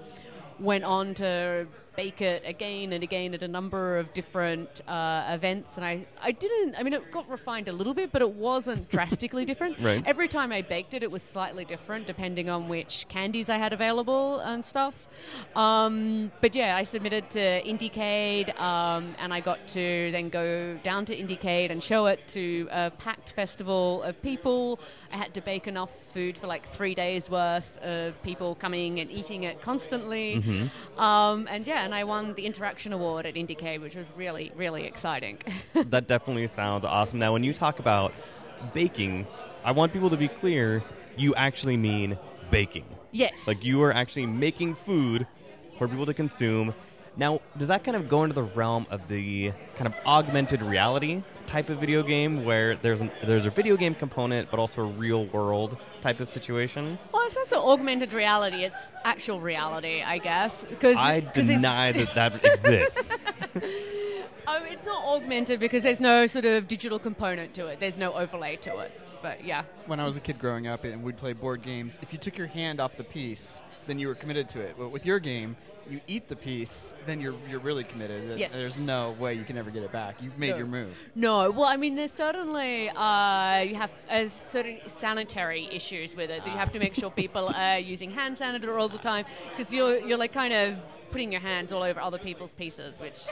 went 0.61 0.85
on 0.85 1.15
to 1.15 1.67
bake 1.97 2.21
it 2.23 2.43
again 2.47 2.93
and 2.93 3.03
again 3.03 3.35
at 3.35 3.43
a 3.43 3.49
number 3.49 3.99
of 3.99 4.13
different 4.13 4.81
uh, 4.89 5.25
events, 5.29 5.77
and 5.77 5.85
I 5.85 6.07
I 6.23 6.33
didn't. 6.33 6.75
I 6.77 6.83
mean, 6.83 6.93
it 6.93 7.11
got 7.11 7.29
refined 7.29 7.69
a 7.69 7.73
little 7.73 7.95
bit, 7.95 8.13
but 8.13 8.23
it 8.23 8.31
wasn't 8.31 8.91
drastically 8.91 9.45
different. 9.45 9.79
Right. 9.91 10.03
Every 10.07 10.29
time 10.29 10.53
I 10.53 10.61
baked 10.61 10.93
it, 10.95 11.03
it 11.03 11.11
was 11.11 11.23
slightly 11.23 11.65
different 11.65 12.07
depending 12.07 12.51
on 12.51 12.69
which 12.69 13.07
candies 13.09 13.49
I 13.49 13.57
had 13.57 13.73
available 13.73 14.41
and 14.41 14.63
stuff. 14.65 15.09
Um, 15.57 16.31
but 16.43 16.55
yeah, 16.55 16.77
I 16.77 16.83
submitted 16.83 17.31
to 17.31 17.63
Indiecade, 17.65 18.59
um, 18.61 19.15
and 19.19 19.33
I 19.33 19.41
got 19.41 19.67
to 19.69 20.11
then 20.13 20.29
go 20.29 20.79
down 20.83 21.07
to 21.07 21.17
Indiecade 21.17 21.71
and 21.71 21.83
show 21.83 22.07
it 22.07 22.29
to 22.29 22.69
a 22.71 22.91
packed 22.91 23.31
festival 23.31 24.03
of 24.03 24.21
people. 24.23 24.81
I 25.13 25.17
had 25.17 25.33
to 25.35 25.41
bake 25.41 25.67
enough 25.67 25.91
food 26.13 26.37
for 26.37 26.47
like 26.47 26.67
three 26.67 26.95
days 26.95 27.31
worth 27.31 27.79
of 27.79 28.21
people 28.23 28.55
coming 28.55 29.01
and 29.01 29.11
eating 29.11 29.45
it 29.45 29.61
constantly. 29.63 30.43
Um, 30.99 31.47
and 31.51 31.67
yeah, 31.67 31.80
and 31.85 31.95
I 31.95 32.05
won 32.05 32.35
the 32.35 32.47
Interaction 32.47 32.93
Award 32.93 33.27
at 33.27 33.35
Indiecade, 33.35 33.81
which 33.81 33.97
was 33.97 34.07
really, 34.17 34.53
really 34.55 34.85
exciting. 34.85 35.39
that 35.75 36.09
definitely 36.09 36.47
sounds 36.47 36.85
awesome. 36.85 37.19
Now, 37.19 37.33
when 37.33 37.45
you 37.45 37.53
talk 37.53 37.79
about 37.79 38.13
baking, 38.75 39.27
I 39.65 39.73
want 39.73 39.93
people 39.93 40.11
to 40.11 40.17
be 40.17 40.29
clear. 40.29 40.83
You 41.17 41.35
actually 41.35 41.77
mean 41.77 42.19
baking. 42.51 42.85
Yes. 43.13 43.47
Like 43.47 43.65
you 43.65 43.83
are 43.83 43.93
actually 43.93 44.27
making 44.27 44.75
food 44.75 45.27
for 45.79 45.89
people 45.89 46.07
to 46.07 46.15
consume. 46.15 46.75
Now, 47.21 47.43
does 47.59 47.69
that 47.69 47.85
kind 47.85 47.99
of 47.99 48.09
go 48.09 48.23
into 48.25 48.35
the 48.35 48.43
realm 48.43 48.87
of 48.89 49.07
the 49.07 49.53
kind 49.77 49.87
of 49.87 49.95
augmented 50.07 50.63
reality 50.63 51.23
type 51.45 51.69
of 51.69 51.79
video 51.79 52.03
game 52.03 52.47
where 52.47 52.77
there's 52.77 53.03
an, 53.03 53.11
there's 53.23 53.45
a 53.45 53.51
video 53.51 53.77
game 53.77 53.95
component 53.95 54.51
but 54.51 54.59
also 54.59 54.81
a 54.81 54.87
real 54.87 55.27
world 55.27 55.77
type 56.01 56.21
of 56.21 56.31
situation? 56.31 56.99
Well, 57.13 57.27
it's 57.27 57.37
not 57.37 57.47
so 57.47 57.73
augmented 57.73 58.15
reality. 58.15 58.65
It's 58.65 58.81
actual 59.05 59.39
reality, 59.39 60.01
I 60.01 60.17
guess. 60.17 60.65
Because 60.67 60.97
I 60.97 61.21
deny 61.21 61.93
that 61.93 62.15
that 62.15 62.43
exists. 62.43 63.13
Um, 63.13 64.63
it's 64.71 64.87
not 64.87 65.05
augmented 65.05 65.61
because 65.61 65.83
there's 65.83 66.01
no 66.01 66.27
sort 66.27 66.47
of 66.47 66.69
digital 66.69 66.99
component 66.99 67.53
to 67.53 67.67
it. 67.67 67.81
There's 67.81 67.99
no 67.99 68.15
overlay 68.15 68.57
to 68.57 68.79
it. 68.79 68.99
But 69.21 69.45
yeah, 69.45 69.65
When 69.85 70.01
I 70.01 70.07
was 70.07 70.17
a 70.17 70.23
kid 70.23 70.39
growing 70.39 70.67
up 70.67 70.85
and 70.85 71.03
we'd 71.03 71.19
play 71.19 71.35
board 71.35 71.61
games, 71.61 71.99
if 72.01 72.15
you 72.15 72.19
took 72.19 72.39
your 72.39 72.47
hand 72.47 72.81
off 72.81 72.97
the 72.97 73.05
piece, 73.05 73.61
then 73.87 73.99
you 73.99 74.09
were 74.09 74.15
committed 74.15 74.49
to 74.51 74.61
it. 74.61 74.77
But 74.79 74.89
with 74.89 75.05
your 75.05 75.19
game, 75.19 75.57
you 75.91 76.01
eat 76.07 76.29
the 76.29 76.37
piece, 76.37 76.95
then 77.07 77.21
you're 77.21 77.35
you're 77.49 77.61
really 77.61 77.85
committed. 77.85 78.39
Yes. 78.39 78.53
There's 78.53 78.79
no 78.79 79.13
way 79.13 79.35
you 79.35 79.45
can 79.45 79.57
ever 79.59 79.71
get 79.71 79.83
it 79.83 79.93
back. 79.93 80.17
You've 80.23 80.39
made 80.39 80.51
No. 80.51 80.57
your 80.59 80.67
move. 80.67 81.11
no. 81.15 81.51
Well, 81.51 81.65
I 81.65 81.77
mean, 81.77 81.97
there's 81.97 82.13
certainly 82.13 82.89
uh, 82.91 83.59
you 83.61 83.75
have 83.75 83.93
uh, 84.11 84.29
certain 84.29 84.79
sanitary 84.87 85.69
issues 85.73 86.15
with 86.15 86.31
it. 86.31 86.45
You 86.47 86.53
have 86.53 86.73
to 86.73 86.79
make 86.79 86.95
sure 86.95 87.11
people 87.11 87.49
are 87.55 87.79
using 87.79 88.11
hand 88.11 88.37
sanitizer 88.37 88.81
all 88.81 88.89
the 88.89 88.99
time 88.99 89.25
because 89.57 89.73
you're 89.75 89.99
you're 89.99 90.19
like 90.19 90.33
kind 90.33 90.53
of 90.53 90.77
putting 91.11 91.33
your 91.33 91.41
hands 91.41 91.73
all 91.73 91.83
over 91.83 92.01
other 92.01 92.19
people's 92.19 92.55
pieces, 92.55 93.01
which 93.01 93.27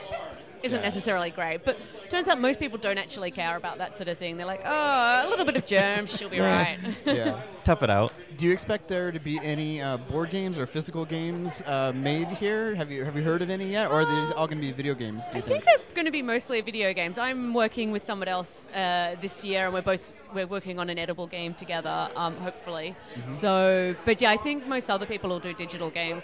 isn't 0.63 0.79
Yeah. 0.79 0.85
necessarily 0.85 1.31
great. 1.31 1.63
But 1.63 1.77
turns 2.09 2.27
out 2.27 2.39
most 2.39 2.59
people 2.59 2.77
don't 2.77 2.97
actually 2.97 3.31
care 3.31 3.55
about 3.55 3.77
that 3.77 3.95
sort 3.95 4.09
of 4.09 4.17
thing. 4.17 4.37
They're 4.37 4.45
like, 4.45 4.61
oh, 4.65 5.23
a 5.25 5.29
little 5.29 5.45
bit 5.45 5.55
of 5.55 5.65
germs, 5.65 6.15
she'll 6.17 6.29
be 6.29 6.39
right. 6.39 6.77
Yeah. 7.05 7.41
Tough 7.63 7.83
it 7.83 7.89
out. 7.89 8.13
Do 8.37 8.47
you 8.47 8.53
expect 8.53 8.87
there 8.87 9.11
to 9.11 9.19
be 9.19 9.39
any 9.43 9.81
uh, 9.81 9.97
board 9.97 10.29
games 10.31 10.57
or 10.57 10.65
physical 10.65 11.05
games 11.05 11.61
uh, 11.67 11.91
made 11.93 12.27
here? 12.29 12.73
Have 12.75 12.89
you 12.89 13.03
have 13.05 13.15
you 13.15 13.21
heard 13.21 13.41
of 13.41 13.49
any 13.49 13.69
yet, 13.69 13.91
or 13.91 14.01
are 14.01 14.05
these 14.05 14.31
all 14.31 14.47
going 14.47 14.57
to 14.59 14.65
be 14.65 14.71
video 14.71 14.95
games? 14.95 15.23
Do 15.29 15.37
I 15.37 15.41
think 15.41 15.45
think? 15.45 15.65
they're 15.65 15.95
going 15.95 16.05
to 16.05 16.11
be 16.11 16.21
mostly 16.21 16.61
video 16.61 16.93
games. 16.93 17.17
I'm 17.17 17.53
working 17.53 17.91
with 17.91 18.03
someone 18.03 18.27
else 18.27 18.65
uh, 18.73 19.15
this 19.21 19.43
year, 19.43 19.65
and 19.65 19.73
we're 19.73 19.81
both 19.81 20.13
we're 20.33 20.47
working 20.47 20.79
on 20.79 20.89
an 20.89 20.97
edible 20.97 21.27
game 21.27 21.53
together, 21.53 22.09
um, 22.15 22.37
hopefully. 22.37 22.95
Mm-hmm. 23.15 23.35
So, 23.35 23.95
but 24.05 24.21
yeah, 24.21 24.31
I 24.31 24.37
think 24.37 24.65
most 24.67 24.89
other 24.89 25.05
people 25.05 25.29
will 25.29 25.39
do 25.39 25.53
digital 25.53 25.89
games. 25.91 26.23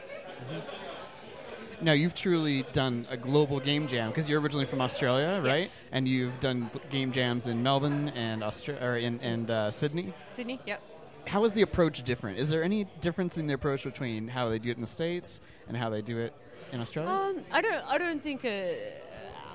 Now 1.81 1.91
you've 1.91 2.13
truly 2.13 2.65
done 2.73 3.07
a 3.09 3.17
global 3.17 3.59
game 3.59 3.87
jam 3.87 4.09
because 4.09 4.27
you're 4.29 4.39
originally 4.39 4.65
from 4.65 4.81
Australia, 4.81 5.41
right? 5.43 5.61
Yes. 5.61 5.75
And 5.91 6.07
you've 6.07 6.39
done 6.39 6.69
game 6.89 7.11
jams 7.11 7.47
in 7.47 7.61
Melbourne 7.61 8.09
and 8.09 8.41
Austra- 8.41 8.81
or 8.81 8.97
in 8.97 9.19
and 9.21 9.49
uh, 9.49 9.71
Sydney. 9.71 10.13
Sydney, 10.35 10.59
yep. 10.65 10.81
How 11.27 11.43
is 11.43 11.53
the 11.53 11.63
approach 11.63 12.03
different? 12.03 12.37
Is 12.39 12.49
there 12.49 12.63
any 12.63 12.85
difference 13.01 13.37
in 13.37 13.47
the 13.47 13.53
approach 13.53 13.83
between 13.83 14.27
how 14.27 14.49
they 14.49 14.59
do 14.59 14.69
it 14.69 14.77
in 14.77 14.81
the 14.81 14.87
states 14.87 15.41
and 15.67 15.75
how 15.75 15.89
they 15.89 16.01
do 16.01 16.19
it 16.19 16.33
in 16.71 16.79
Australia? 16.79 17.09
Um, 17.09 17.43
I 17.51 17.61
don't. 17.61 17.85
I 17.87 17.97
don't 17.97 18.21
think. 18.21 18.45
Uh, 18.45 18.73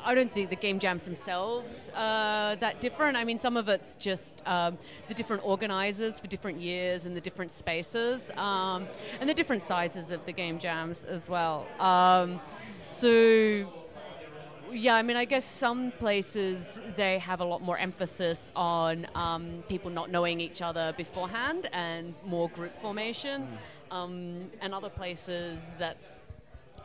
I 0.04 0.14
don't 0.14 0.30
think 0.30 0.50
the 0.50 0.56
game 0.56 0.78
jams 0.78 1.02
themselves 1.02 1.90
are 1.94 2.56
that 2.56 2.80
different. 2.80 3.16
I 3.16 3.24
mean, 3.24 3.38
some 3.38 3.56
of 3.56 3.68
it's 3.68 3.94
just 3.96 4.42
um, 4.46 4.78
the 5.08 5.14
different 5.14 5.44
organisers 5.44 6.18
for 6.18 6.26
different 6.26 6.60
years 6.60 7.06
and 7.06 7.16
the 7.16 7.20
different 7.20 7.52
spaces 7.52 8.30
um, 8.36 8.86
and 9.20 9.28
the 9.28 9.34
different 9.34 9.62
sizes 9.62 10.10
of 10.10 10.24
the 10.26 10.32
game 10.32 10.58
jams 10.58 11.04
as 11.04 11.28
well. 11.28 11.66
Um, 11.78 12.40
so 12.90 13.70
yeah, 14.72 14.94
I 14.94 15.02
mean, 15.02 15.16
I 15.16 15.24
guess 15.24 15.44
some 15.44 15.92
places 15.92 16.80
they 16.96 17.18
have 17.18 17.40
a 17.40 17.44
lot 17.44 17.60
more 17.60 17.76
emphasis 17.76 18.50
on 18.54 19.06
um, 19.14 19.64
people 19.68 19.90
not 19.90 20.10
knowing 20.10 20.40
each 20.40 20.62
other 20.62 20.94
beforehand 20.96 21.68
and 21.72 22.14
more 22.24 22.48
group 22.50 22.76
formation. 22.76 23.48
Um, 23.90 24.50
and 24.60 24.72
other 24.72 24.88
places 24.88 25.58
that's 25.76 26.06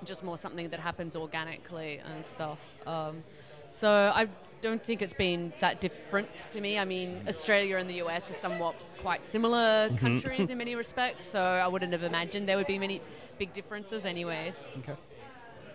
just 0.03 0.23
more 0.23 0.37
something 0.37 0.69
that 0.69 0.79
happens 0.79 1.15
organically 1.15 1.99
and 1.99 2.25
stuff. 2.25 2.59
Um, 2.85 3.23
so 3.71 4.11
I 4.13 4.27
don't 4.61 4.83
think 4.83 5.01
it's 5.01 5.13
been 5.13 5.53
that 5.59 5.81
different 5.81 6.29
to 6.51 6.61
me. 6.61 6.79
I 6.79 6.85
mean, 6.85 7.21
Australia 7.27 7.77
and 7.77 7.89
the 7.89 8.01
US 8.05 8.31
are 8.31 8.35
somewhat 8.35 8.75
quite 9.01 9.25
similar 9.25 9.89
countries 9.97 10.49
in 10.49 10.57
many 10.63 10.75
respects, 10.75 11.23
so 11.23 11.41
I 11.41 11.67
wouldn't 11.67 11.91
have 11.91 12.03
imagined 12.03 12.47
there 12.47 12.57
would 12.57 12.67
be 12.67 12.79
many 12.79 13.01
big 13.37 13.53
differences, 13.53 14.05
anyways. 14.05 14.55
okay. 14.79 14.95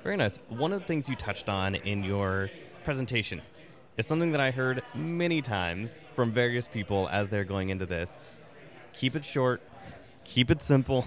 Very 0.02 0.16
nice. 0.16 0.38
One 0.48 0.72
of 0.72 0.80
the 0.80 0.86
things 0.86 1.08
you 1.08 1.14
touched 1.14 1.48
on 1.48 1.74
in 1.74 2.02
your 2.02 2.50
presentation 2.84 3.42
is 3.98 4.06
something 4.06 4.32
that 4.32 4.40
I 4.40 4.50
heard 4.50 4.82
many 4.94 5.42
times 5.42 6.00
from 6.16 6.32
various 6.32 6.66
people 6.66 7.08
as 7.12 7.28
they're 7.28 7.44
going 7.44 7.68
into 7.68 7.84
this. 7.84 8.16
Keep 8.94 9.16
it 9.16 9.24
short, 9.26 9.60
keep 10.24 10.50
it 10.50 10.62
simple. 10.62 11.06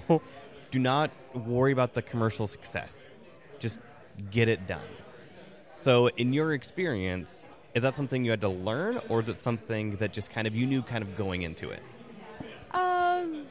Do 0.73 0.79
not 0.79 1.11
worry 1.35 1.71
about 1.71 1.93
the 1.93 2.01
commercial 2.01 2.47
success. 2.47 3.07
Just 3.59 3.77
get 4.31 4.47
it 4.47 4.65
done. 4.65 4.81
So, 5.75 6.07
in 6.07 6.33
your 6.33 6.53
experience, 6.53 7.43
is 7.75 7.83
that 7.83 7.93
something 7.93 8.25
you 8.25 8.31
had 8.31 8.41
to 8.41 8.49
learn, 8.49 8.99
or 9.07 9.21
is 9.21 9.29
it 9.29 9.39
something 9.39 9.97
that 9.97 10.11
just 10.11 10.31
kind 10.31 10.47
of 10.47 10.55
you 10.55 10.65
knew 10.65 10.81
kind 10.81 11.03
of 11.03 11.15
going 11.15 11.43
into 11.43 11.69
it? 11.69 11.83
Um, 12.71 13.45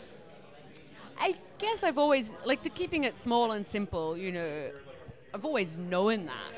I 1.16 1.36
guess 1.58 1.84
I've 1.84 1.96
always 1.96 2.34
like 2.44 2.64
the 2.64 2.70
keeping 2.70 3.04
it 3.04 3.16
small 3.16 3.52
and 3.52 3.64
simple. 3.64 4.16
You 4.16 4.32
know, 4.32 4.70
I've 5.32 5.44
always 5.44 5.76
known 5.76 6.26
that. 6.26 6.51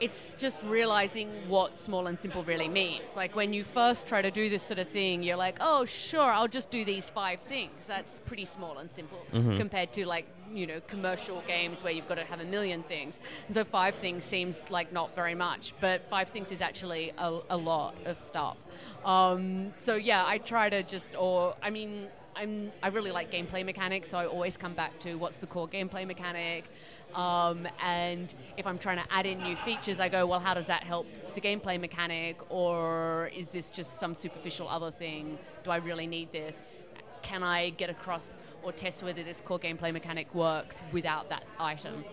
It's 0.00 0.34
just 0.34 0.62
realizing 0.62 1.30
what 1.48 1.78
small 1.78 2.06
and 2.06 2.18
simple 2.18 2.44
really 2.44 2.68
means. 2.68 3.04
Like 3.14 3.34
when 3.34 3.52
you 3.52 3.64
first 3.64 4.06
try 4.06 4.20
to 4.20 4.30
do 4.30 4.50
this 4.50 4.62
sort 4.62 4.78
of 4.78 4.88
thing, 4.88 5.22
you're 5.22 5.36
like, 5.36 5.56
oh, 5.60 5.84
sure, 5.84 6.30
I'll 6.30 6.48
just 6.48 6.70
do 6.70 6.84
these 6.84 7.08
five 7.08 7.40
things. 7.40 7.86
That's 7.86 8.20
pretty 8.26 8.44
small 8.44 8.78
and 8.78 8.90
simple 8.90 9.18
compared 9.58 9.92
to 9.92 10.06
like, 10.06 10.26
you 10.52 10.66
know, 10.66 10.80
commercial 10.86 11.42
games 11.46 11.82
where 11.82 11.92
you've 11.92 12.08
got 12.08 12.16
to 12.16 12.24
have 12.24 12.40
a 12.40 12.44
million 12.44 12.82
things. 12.82 13.18
And 13.46 13.54
so 13.54 13.64
five 13.64 13.96
things 13.96 14.24
seems 14.24 14.62
like 14.70 14.92
not 14.92 15.14
very 15.14 15.34
much, 15.34 15.72
but 15.80 16.08
five 16.08 16.28
things 16.28 16.50
is 16.50 16.60
actually 16.60 17.12
a, 17.18 17.38
a 17.50 17.56
lot 17.56 17.94
of 18.04 18.18
stuff. 18.18 18.56
Um, 19.04 19.72
so 19.80 19.94
yeah, 19.96 20.24
I 20.26 20.38
try 20.38 20.68
to 20.68 20.82
just, 20.82 21.16
or 21.16 21.54
I 21.62 21.70
mean, 21.70 22.08
I'm, 22.36 22.70
I 22.82 22.88
really 22.88 23.12
like 23.12 23.32
gameplay 23.32 23.64
mechanics, 23.64 24.10
so 24.10 24.18
I 24.18 24.26
always 24.26 24.58
come 24.58 24.74
back 24.74 24.98
to 25.00 25.14
what's 25.14 25.38
the 25.38 25.46
core 25.46 25.66
gameplay 25.66 26.06
mechanic. 26.06 26.64
Um, 27.16 27.66
and 27.82 28.32
if 28.58 28.66
I'm 28.66 28.78
trying 28.78 28.98
to 28.98 29.12
add 29.12 29.24
in 29.24 29.42
new 29.42 29.56
features, 29.56 29.98
I 29.98 30.08
go, 30.10 30.26
well, 30.26 30.38
how 30.38 30.52
does 30.52 30.66
that 30.66 30.84
help 30.84 31.06
the 31.34 31.40
gameplay 31.40 31.80
mechanic? 31.80 32.38
Or 32.50 33.30
is 33.34 33.48
this 33.48 33.70
just 33.70 33.98
some 33.98 34.14
superficial 34.14 34.68
other 34.68 34.90
thing? 34.90 35.38
Do 35.64 35.70
I 35.70 35.76
really 35.78 36.06
need 36.06 36.30
this? 36.30 36.82
Can 37.22 37.42
I 37.42 37.70
get 37.70 37.88
across 37.88 38.36
or 38.62 38.70
test 38.70 39.02
whether 39.02 39.22
this 39.22 39.40
core 39.40 39.58
gameplay 39.58 39.92
mechanic 39.92 40.32
works 40.34 40.82
without 40.92 41.30
that 41.30 41.44
item? 41.58 42.04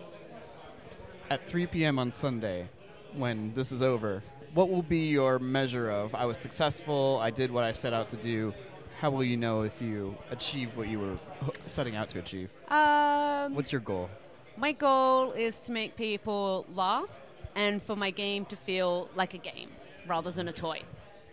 At 1.30 1.46
3 1.46 1.66
p.m. 1.66 1.98
on 1.98 2.10
Sunday, 2.10 2.68
when 3.14 3.52
this 3.54 3.72
is 3.72 3.82
over, 3.82 4.22
what 4.54 4.70
will 4.70 4.82
be 4.82 5.08
your 5.08 5.38
measure 5.38 5.90
of 5.90 6.14
I 6.14 6.24
was 6.24 6.38
successful, 6.38 7.18
I 7.20 7.30
did 7.30 7.50
what 7.50 7.64
I 7.64 7.72
set 7.72 7.92
out 7.92 8.08
to 8.10 8.16
do? 8.16 8.54
How 9.00 9.10
will 9.10 9.24
you 9.24 9.36
know 9.36 9.62
if 9.62 9.82
you 9.82 10.16
achieved 10.30 10.76
what 10.76 10.88
you 10.88 10.98
were 10.98 11.18
setting 11.66 11.94
out 11.94 12.08
to 12.10 12.20
achieve? 12.20 12.48
Um, 12.68 13.54
What's 13.54 13.70
your 13.70 13.80
goal? 13.82 14.08
My 14.56 14.70
goal 14.70 15.32
is 15.32 15.60
to 15.62 15.72
make 15.72 15.96
people 15.96 16.64
laugh 16.72 17.08
and 17.56 17.82
for 17.82 17.96
my 17.96 18.10
game 18.10 18.44
to 18.46 18.56
feel 18.56 19.08
like 19.16 19.34
a 19.34 19.38
game 19.38 19.70
rather 20.06 20.30
than 20.30 20.46
a 20.46 20.52
toy. 20.52 20.82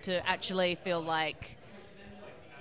To 0.03 0.27
actually 0.27 0.75
feel 0.83 1.01
like 1.01 1.57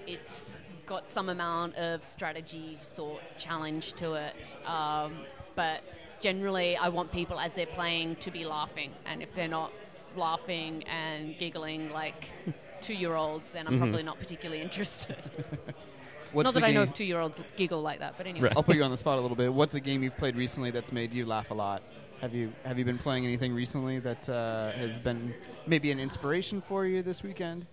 it's 0.06 0.56
got 0.84 1.08
some 1.10 1.30
amount 1.30 1.76
of 1.76 2.04
strategy, 2.04 2.78
thought, 2.94 3.22
challenge 3.38 3.94
to 3.94 4.14
it. 4.14 4.56
Um, 4.66 5.20
but 5.54 5.80
generally, 6.20 6.76
I 6.76 6.90
want 6.90 7.10
people 7.10 7.40
as 7.40 7.54
they're 7.54 7.64
playing 7.64 8.16
to 8.16 8.30
be 8.30 8.44
laughing. 8.44 8.92
And 9.06 9.22
if 9.22 9.32
they're 9.34 9.48
not 9.48 9.72
laughing 10.14 10.84
and 10.84 11.38
giggling 11.38 11.90
like 11.90 12.30
two 12.82 12.94
year 12.94 13.14
olds, 13.14 13.48
then 13.50 13.66
I'm 13.66 13.78
probably 13.78 14.02
not 14.02 14.18
particularly 14.18 14.60
interested. 14.60 15.16
What's 16.32 16.46
not 16.46 16.54
the 16.54 16.60
that 16.60 16.66
I 16.66 16.72
know 16.72 16.82
game- 16.84 16.88
if 16.90 16.94
two 16.94 17.04
year 17.04 17.20
olds 17.20 17.42
giggle 17.56 17.82
like 17.82 18.00
that, 18.00 18.14
but 18.16 18.26
anyway. 18.26 18.52
I'll 18.56 18.62
put 18.62 18.76
you 18.76 18.82
on 18.84 18.90
the 18.90 18.96
spot 18.96 19.18
a 19.18 19.20
little 19.20 19.36
bit. 19.36 19.52
What's 19.52 19.74
a 19.74 19.80
game 19.80 20.02
you've 20.02 20.16
played 20.16 20.36
recently 20.36 20.70
that's 20.70 20.92
made 20.92 21.12
you 21.14 21.26
laugh 21.26 21.50
a 21.50 21.54
lot? 21.54 21.82
Have 22.20 22.34
you 22.34 22.52
have 22.64 22.78
you 22.78 22.84
been 22.84 22.98
playing 22.98 23.24
anything 23.24 23.54
recently 23.54 23.98
that 24.00 24.28
uh, 24.28 24.72
has 24.72 25.00
been 25.00 25.34
maybe 25.66 25.90
an 25.90 25.98
inspiration 25.98 26.60
for 26.60 26.84
you 26.84 27.02
this 27.02 27.22
weekend? 27.22 27.66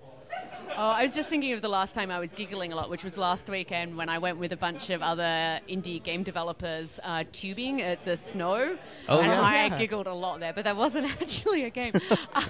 Oh, 0.80 0.90
I 0.90 1.04
was 1.04 1.16
just 1.16 1.28
thinking 1.30 1.54
of 1.54 1.62
the 1.64 1.68
last 1.70 1.96
time 1.96 2.12
I 2.12 2.20
was 2.20 2.34
giggling 2.34 2.72
a 2.72 2.76
lot, 2.76 2.90
which 2.92 3.04
was 3.04 3.18
last 3.18 3.50
weekend 3.50 3.98
when 3.98 4.10
I 4.10 4.20
went 4.20 4.38
with 4.38 4.52
a 4.54 4.58
bunch 4.58 4.92
of 4.92 5.02
other 5.02 5.60
indie 5.68 6.02
game 6.04 6.22
developers 6.22 7.00
uh, 7.04 7.24
tubing 7.32 7.82
at 7.82 8.06
the 8.06 8.16
snow. 8.16 8.78
Oh, 9.10 9.18
and 9.20 9.28
yeah. 9.28 9.42
I 9.42 9.66
Yeah. 9.68 9.78
giggled 9.80 10.06
a 10.06 10.14
lot 10.14 10.40
there, 10.40 10.54
but 10.54 10.66
that 10.66 10.78
wasn't 10.78 11.08
actually 11.22 11.64
a 11.64 11.72
game. 11.72 11.94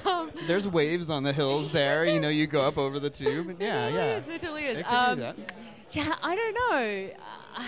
um, 0.05 0.31
There's 0.47 0.67
waves 0.67 1.09
on 1.09 1.23
the 1.23 1.31
hills 1.31 1.69
there. 1.71 2.03
You 2.05 2.19
know, 2.19 2.27
you 2.29 2.47
go 2.47 2.61
up 2.67 2.77
over 2.77 2.99
the 2.99 3.09
tube. 3.09 3.47
And 3.49 3.61
yeah, 3.61 3.87
it 3.87 3.93
yeah. 3.93 4.17
is, 4.17 4.27
it 4.27 4.41
totally 4.41 4.65
is. 4.65 4.77
It 4.79 4.85
could 4.85 4.93
Um, 4.93 5.15
do 5.15 5.21
that. 5.21 5.37
Yeah, 5.91 6.15
I 6.21 6.35
don't 6.35 6.53
know. 6.53 7.09
Uh, 7.59 7.63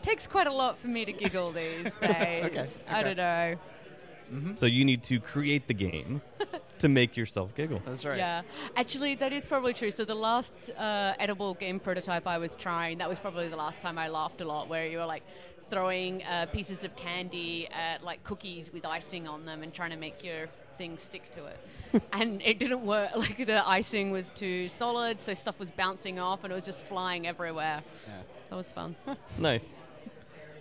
takes 0.00 0.26
quite 0.26 0.46
a 0.46 0.52
lot 0.52 0.78
for 0.78 0.88
me 0.88 1.04
to 1.04 1.12
giggle 1.12 1.52
these 1.52 1.84
days. 2.00 2.70
I 2.88 3.00
okay. 3.00 3.02
don't 3.02 3.16
know. 3.16 4.54
So 4.54 4.64
you 4.64 4.84
need 4.84 5.02
to 5.04 5.20
create 5.20 5.68
the 5.68 5.74
game 5.74 6.22
to 6.78 6.88
make 6.88 7.16
yourself 7.16 7.54
giggle. 7.54 7.82
That's 7.84 8.04
right. 8.04 8.16
Yeah, 8.16 8.42
actually, 8.76 9.14
that 9.16 9.32
is 9.32 9.44
probably 9.44 9.74
true. 9.74 9.90
So 9.90 10.06
the 10.06 10.14
last 10.14 10.54
uh, 10.78 11.14
edible 11.18 11.52
game 11.54 11.78
prototype 11.78 12.26
I 12.26 12.38
was 12.38 12.56
trying, 12.56 12.98
that 12.98 13.08
was 13.08 13.18
probably 13.18 13.48
the 13.48 13.56
last 13.56 13.82
time 13.82 13.98
I 13.98 14.08
laughed 14.08 14.40
a 14.40 14.46
lot, 14.46 14.68
where 14.68 14.86
you 14.86 14.98
were 14.98 15.06
like 15.06 15.22
throwing 15.68 16.22
uh, 16.24 16.46
pieces 16.46 16.84
of 16.84 16.96
candy 16.96 17.68
at 17.68 18.02
like 18.02 18.24
cookies 18.24 18.72
with 18.72 18.86
icing 18.86 19.28
on 19.28 19.44
them 19.44 19.62
and 19.62 19.72
trying 19.72 19.90
to 19.90 19.96
make 19.96 20.24
your 20.24 20.48
thing 20.82 20.98
stick 20.98 21.30
to 21.30 21.44
it. 21.44 22.02
and 22.12 22.42
it 22.42 22.58
didn't 22.58 22.84
work. 22.84 23.10
Like 23.22 23.46
the 23.46 23.66
icing 23.68 24.10
was 24.10 24.30
too 24.30 24.68
solid, 24.68 25.22
so 25.22 25.32
stuff 25.34 25.58
was 25.60 25.70
bouncing 25.70 26.18
off 26.18 26.42
and 26.42 26.52
it 26.52 26.56
was 26.56 26.64
just 26.64 26.82
flying 26.82 27.26
everywhere. 27.26 27.82
Yeah. 28.08 28.22
That 28.50 28.56
was 28.56 28.72
fun. 28.72 28.96
Nice. 29.38 29.64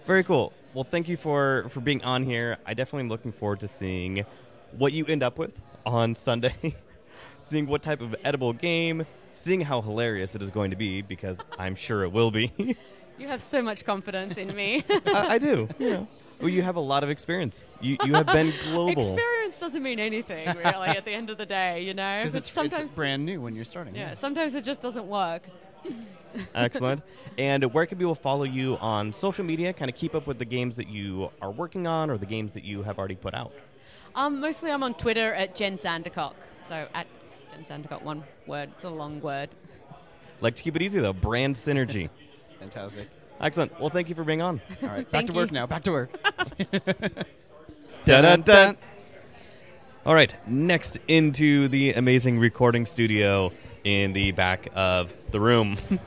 Very 0.06 0.24
cool. 0.24 0.54
Well, 0.76 0.84
thank 0.84 1.10
you 1.10 1.18
for 1.18 1.66
for 1.70 1.82
being 1.82 2.04
on 2.04 2.24
here. 2.24 2.58
I 2.66 2.74
definitely 2.76 3.06
am 3.06 3.10
looking 3.10 3.32
forward 3.32 3.60
to 3.62 3.68
seeing 3.68 4.26
what 4.78 4.94
you 4.94 5.06
end 5.08 5.24
up 5.24 5.40
with 5.40 5.54
on 5.86 6.16
Sunday. 6.16 6.76
seeing 7.44 7.66
what 7.66 7.82
type 7.82 8.02
of 8.02 8.16
edible 8.24 8.54
game, 8.54 9.06
seeing 9.34 9.62
how 9.62 9.82
hilarious 9.82 10.36
it 10.36 10.42
is 10.42 10.52
going 10.52 10.70
to 10.72 10.78
be 10.78 11.02
because 11.02 11.42
I'm 11.58 11.76
sure 11.76 12.04
it 12.04 12.12
will 12.12 12.32
be. 12.32 12.52
you 13.18 13.28
have 13.28 13.42
so 13.42 13.62
much 13.62 13.86
confidence 13.86 14.38
in 14.38 14.56
me. 14.56 14.84
I, 14.90 15.36
I 15.36 15.38
do. 15.40 15.68
Know. 15.80 16.08
Well, 16.42 16.50
you 16.50 16.62
have 16.62 16.76
a 16.76 16.82
lot 16.82 17.04
of 17.04 17.10
experience. 17.10 17.64
You 17.80 17.98
you 18.04 18.14
have 18.14 18.26
been 18.28 18.54
global. 18.72 19.14
Experience 19.16 19.60
doesn't 19.60 19.84
mean 19.84 20.00
anything, 20.00 20.48
really, 20.58 20.88
at 20.90 21.06
the 21.06 21.12
end 21.12 21.30
of 21.30 21.38
the 21.38 21.46
day, 21.46 21.84
you 21.84 21.94
know? 21.94 22.20
Because 22.20 22.34
But 22.34 22.40
it's, 22.40 22.48
it's 22.50 22.56
sometimes, 22.56 22.92
brand 22.92 23.26
new 23.26 23.42
when 23.42 23.56
you're 23.56 23.66
starting. 23.66 23.96
yeah, 23.96 24.16
sometimes 24.16 24.56
it 24.56 24.64
just 24.64 24.82
doesn't 24.82 25.08
work. 25.08 25.44
Excellent. 26.56 27.02
And 27.38 27.74
where 27.74 27.86
can 27.86 27.98
people 27.98 28.16
follow 28.16 28.44
you 28.44 28.78
on 28.78 29.12
social 29.14 29.44
media? 29.44 29.74
Kind 29.74 29.90
of 29.90 29.96
keep 29.96 30.16
up 30.16 30.28
with 30.28 30.40
the 30.40 30.46
games 30.46 30.76
that 30.78 30.88
you 30.88 31.30
are 31.42 31.52
working 31.52 31.88
on 31.88 32.10
or 32.10 32.18
the 32.18 32.26
games 32.26 32.54
that 32.54 32.64
you 32.64 32.84
have 32.84 32.98
already 33.00 33.16
put 33.16 33.34
out. 33.34 33.52
Um, 34.16 34.40
mostly 34.40 34.72
I'm 34.72 34.84
on 34.84 34.94
Twitter 34.94 35.34
at 35.34 35.56
Jen 35.56 35.78
Sandercock. 35.78 36.34
So 36.68 36.88
at 36.94 37.08
Jen 37.54 37.84
Sandercock, 37.84 38.02
one 38.04 38.24
word. 38.48 38.70
It's 38.76 38.84
a 38.84 38.90
long 38.90 39.20
word. 39.22 39.50
Like 40.42 40.56
to 40.56 40.64
keep 40.64 40.76
it 40.76 40.82
easy 40.82 41.00
though, 41.00 41.14
brand 41.14 41.56
synergy. 41.56 42.10
Fantastic. 42.60 43.08
Excellent. 43.42 43.80
Well, 43.80 43.90
thank 43.90 44.08
you 44.08 44.16
for 44.16 44.24
being 44.24 44.42
on. 44.42 44.62
All 44.84 44.90
right, 44.90 44.98
back 44.98 45.08
Thank 45.12 45.28
to 45.28 45.34
you. 45.34 45.40
work 45.40 45.52
now. 45.52 45.66
Back 45.66 45.84
to 45.84 45.92
work. 45.92 46.12
Dun, 48.06 48.24
dun, 48.24 48.42
dun. 48.42 48.78
All 50.06 50.14
right, 50.16 50.34
next 50.48 50.98
into 51.08 51.68
the 51.68 51.94
amazing 51.94 52.40
recording 52.40 52.86
studio 52.86 53.52
in 53.84 54.14
the 54.14 54.32
back 54.32 54.68
of 54.76 55.14
the 55.32 55.40
room. 55.40 55.78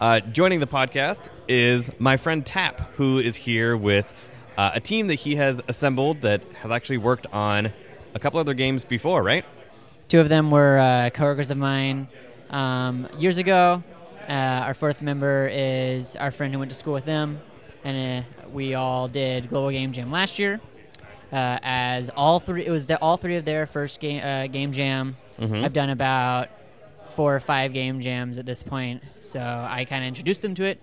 Uh, 0.00 0.18
joining 0.20 0.58
the 0.58 0.66
podcast 0.66 1.28
is 1.48 1.88
my 2.00 2.16
friend 2.16 2.44
Tap, 2.44 2.80
who 2.96 3.20
is 3.20 3.36
here 3.36 3.76
with 3.76 4.12
uh, 4.58 4.72
a 4.74 4.80
team 4.80 5.06
that 5.06 5.14
he 5.14 5.36
has 5.36 5.62
assembled 5.68 6.20
that 6.22 6.42
has 6.60 6.70
actually 6.72 6.98
worked 6.98 7.28
on 7.32 7.72
a 8.12 8.18
couple 8.18 8.40
other 8.40 8.54
games 8.54 8.84
before, 8.84 9.22
right? 9.22 9.46
Two 10.08 10.18
of 10.20 10.28
them 10.28 10.50
were 10.50 10.78
uh, 10.78 11.10
coworkers 11.10 11.50
of 11.52 11.58
mine 11.58 12.08
um, 12.50 13.08
years 13.16 13.38
ago. 13.38 13.82
Uh, 14.28 14.64
our 14.66 14.74
fourth 14.74 15.02
member 15.02 15.48
is 15.52 16.16
our 16.16 16.30
friend 16.30 16.52
who 16.52 16.58
went 16.58 16.70
to 16.70 16.76
school 16.76 16.94
with 16.94 17.04
them, 17.04 17.40
and 17.84 18.24
uh, 18.24 18.48
we 18.52 18.74
all 18.74 19.08
did 19.08 19.48
Global 19.48 19.70
Game 19.70 19.92
Jam 19.92 20.10
last 20.10 20.38
year. 20.38 20.60
Uh, 21.32 21.58
as 21.62 22.10
all 22.10 22.38
three, 22.40 22.64
it 22.64 22.70
was 22.70 22.84
the, 22.86 22.98
all 23.00 23.16
three 23.16 23.36
of 23.36 23.44
their 23.44 23.66
first 23.66 24.00
game 24.00 24.22
uh, 24.24 24.46
game 24.46 24.70
jam. 24.72 25.16
Mhm. 25.38 25.64
I've 25.64 25.72
done 25.72 25.90
about 25.90 26.48
four 27.08 27.34
or 27.34 27.40
five 27.40 27.72
game 27.72 28.00
jams 28.00 28.38
at 28.38 28.46
this 28.46 28.62
point, 28.62 29.02
so 29.20 29.40
I 29.40 29.84
kind 29.84 30.04
of 30.04 30.08
introduced 30.08 30.42
them 30.42 30.54
to 30.54 30.64
it. 30.64 30.80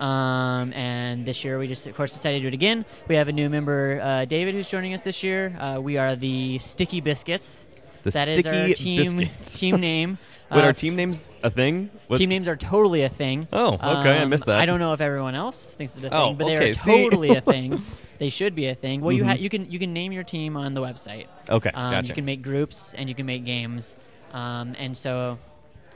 Um, 0.00 0.72
and 0.74 1.24
this 1.24 1.44
year 1.44 1.58
we 1.58 1.66
just, 1.68 1.86
of 1.86 1.94
course, 1.94 2.12
decided 2.12 2.38
to 2.38 2.42
do 2.42 2.48
it 2.48 2.54
again. 2.54 2.84
We 3.08 3.16
have 3.16 3.28
a 3.28 3.32
new 3.32 3.48
member, 3.48 3.98
uh, 4.02 4.24
David, 4.26 4.54
who's 4.54 4.68
joining 4.68 4.92
us 4.94 5.02
this 5.02 5.22
year. 5.22 5.56
Uh, 5.58 5.78
we 5.80 5.96
are 5.98 6.16
the 6.16 6.58
Sticky 6.58 7.00
Biscuits. 7.00 7.64
The 8.02 8.10
That 8.10 8.28
is 8.28 8.38
Sticky 8.40 8.56
our 8.60 8.68
team 8.74 9.18
Biscuits. 9.18 9.58
team 9.58 9.76
name. 9.76 10.18
Wait, 10.50 10.62
Uh, 10.62 10.66
our 10.66 10.72
team 10.72 10.94
name's 10.96 11.26
a 11.42 11.50
thing? 11.50 11.90
What- 12.06 12.18
Team 12.18 12.28
names 12.28 12.46
are 12.46 12.56
totally 12.56 13.02
a 13.02 13.08
thing. 13.08 13.48
Oh, 13.52 13.74
okay, 13.74 14.18
I 14.18 14.22
Um, 14.22 14.30
missed 14.30 14.46
that. 14.46 14.58
I 14.60 14.66
don't 14.66 14.78
know 14.78 14.92
if 14.92 15.00
everyone 15.00 15.34
else 15.34 15.64
thinks 15.74 15.96
it's 15.96 16.06
a 16.06 16.10
thing, 16.10 16.18
Oh, 16.18 16.34
but 16.34 16.46
they 16.46 16.56
okay, 16.56 16.70
are 16.70 16.74
totally 16.74 17.30
a 17.30 17.40
thing. 17.40 17.82
They 18.18 18.30
should 18.30 18.54
be 18.54 18.66
a 18.68 18.74
thing. 18.74 19.02
Well, 19.02 19.12
you 19.12 19.24
Mhm. 19.24 19.26
ha- 19.26 19.34
you 19.34 19.50
can 19.50 19.70
you 19.70 19.78
can 19.78 19.92
name 19.92 20.10
your 20.10 20.22
team 20.24 20.56
on 20.56 20.72
the 20.72 20.80
website. 20.80 21.26
Okay, 21.50 21.68
Um, 21.74 21.90
gotcha. 21.92 22.08
You 22.08 22.14
can 22.14 22.24
make 22.24 22.40
groups 22.40 22.94
and 22.94 23.10
you 23.10 23.14
can 23.14 23.26
make 23.26 23.44
games, 23.44 23.98
um, 24.32 24.74
and 24.78 24.96
so 24.96 25.36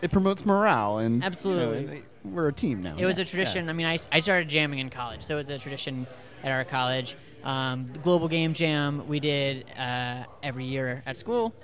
It 0.03 0.11
promotes 0.11 0.45
morale 0.45 0.99
and 0.99 1.15
you 1.15 1.21
know, 1.21 1.27
Absolutely. 1.27 2.03
we're 2.23 2.49
a 2.49 2.53
team 2.53 2.83
now. 2.83 2.95
it 2.99 3.07
was 3.07 3.17
Yeah. 3.17 3.23
a 3.23 3.25
tradition. 3.25 3.71
I 3.71 3.73
mean, 3.73 3.87
I, 3.87 3.97
I 4.13 4.21
started 4.21 4.51
jamming 4.51 4.81
in 4.81 4.91
college, 4.91 5.23
so 5.23 5.37
it 5.37 5.39
was 5.39 5.49
a 5.49 5.57
tradition 5.57 6.07
at 6.45 6.51
our 6.51 6.63
college. 6.65 7.17
Um, 7.43 7.87
the 7.91 8.01
Global 8.01 8.29
Game 8.29 8.53
Jam 8.53 9.09
we 9.09 9.19
did 9.19 9.65
uh, 9.79 10.25
every 10.43 10.67
year 10.67 11.03
at 11.07 11.17
school, 11.17 11.55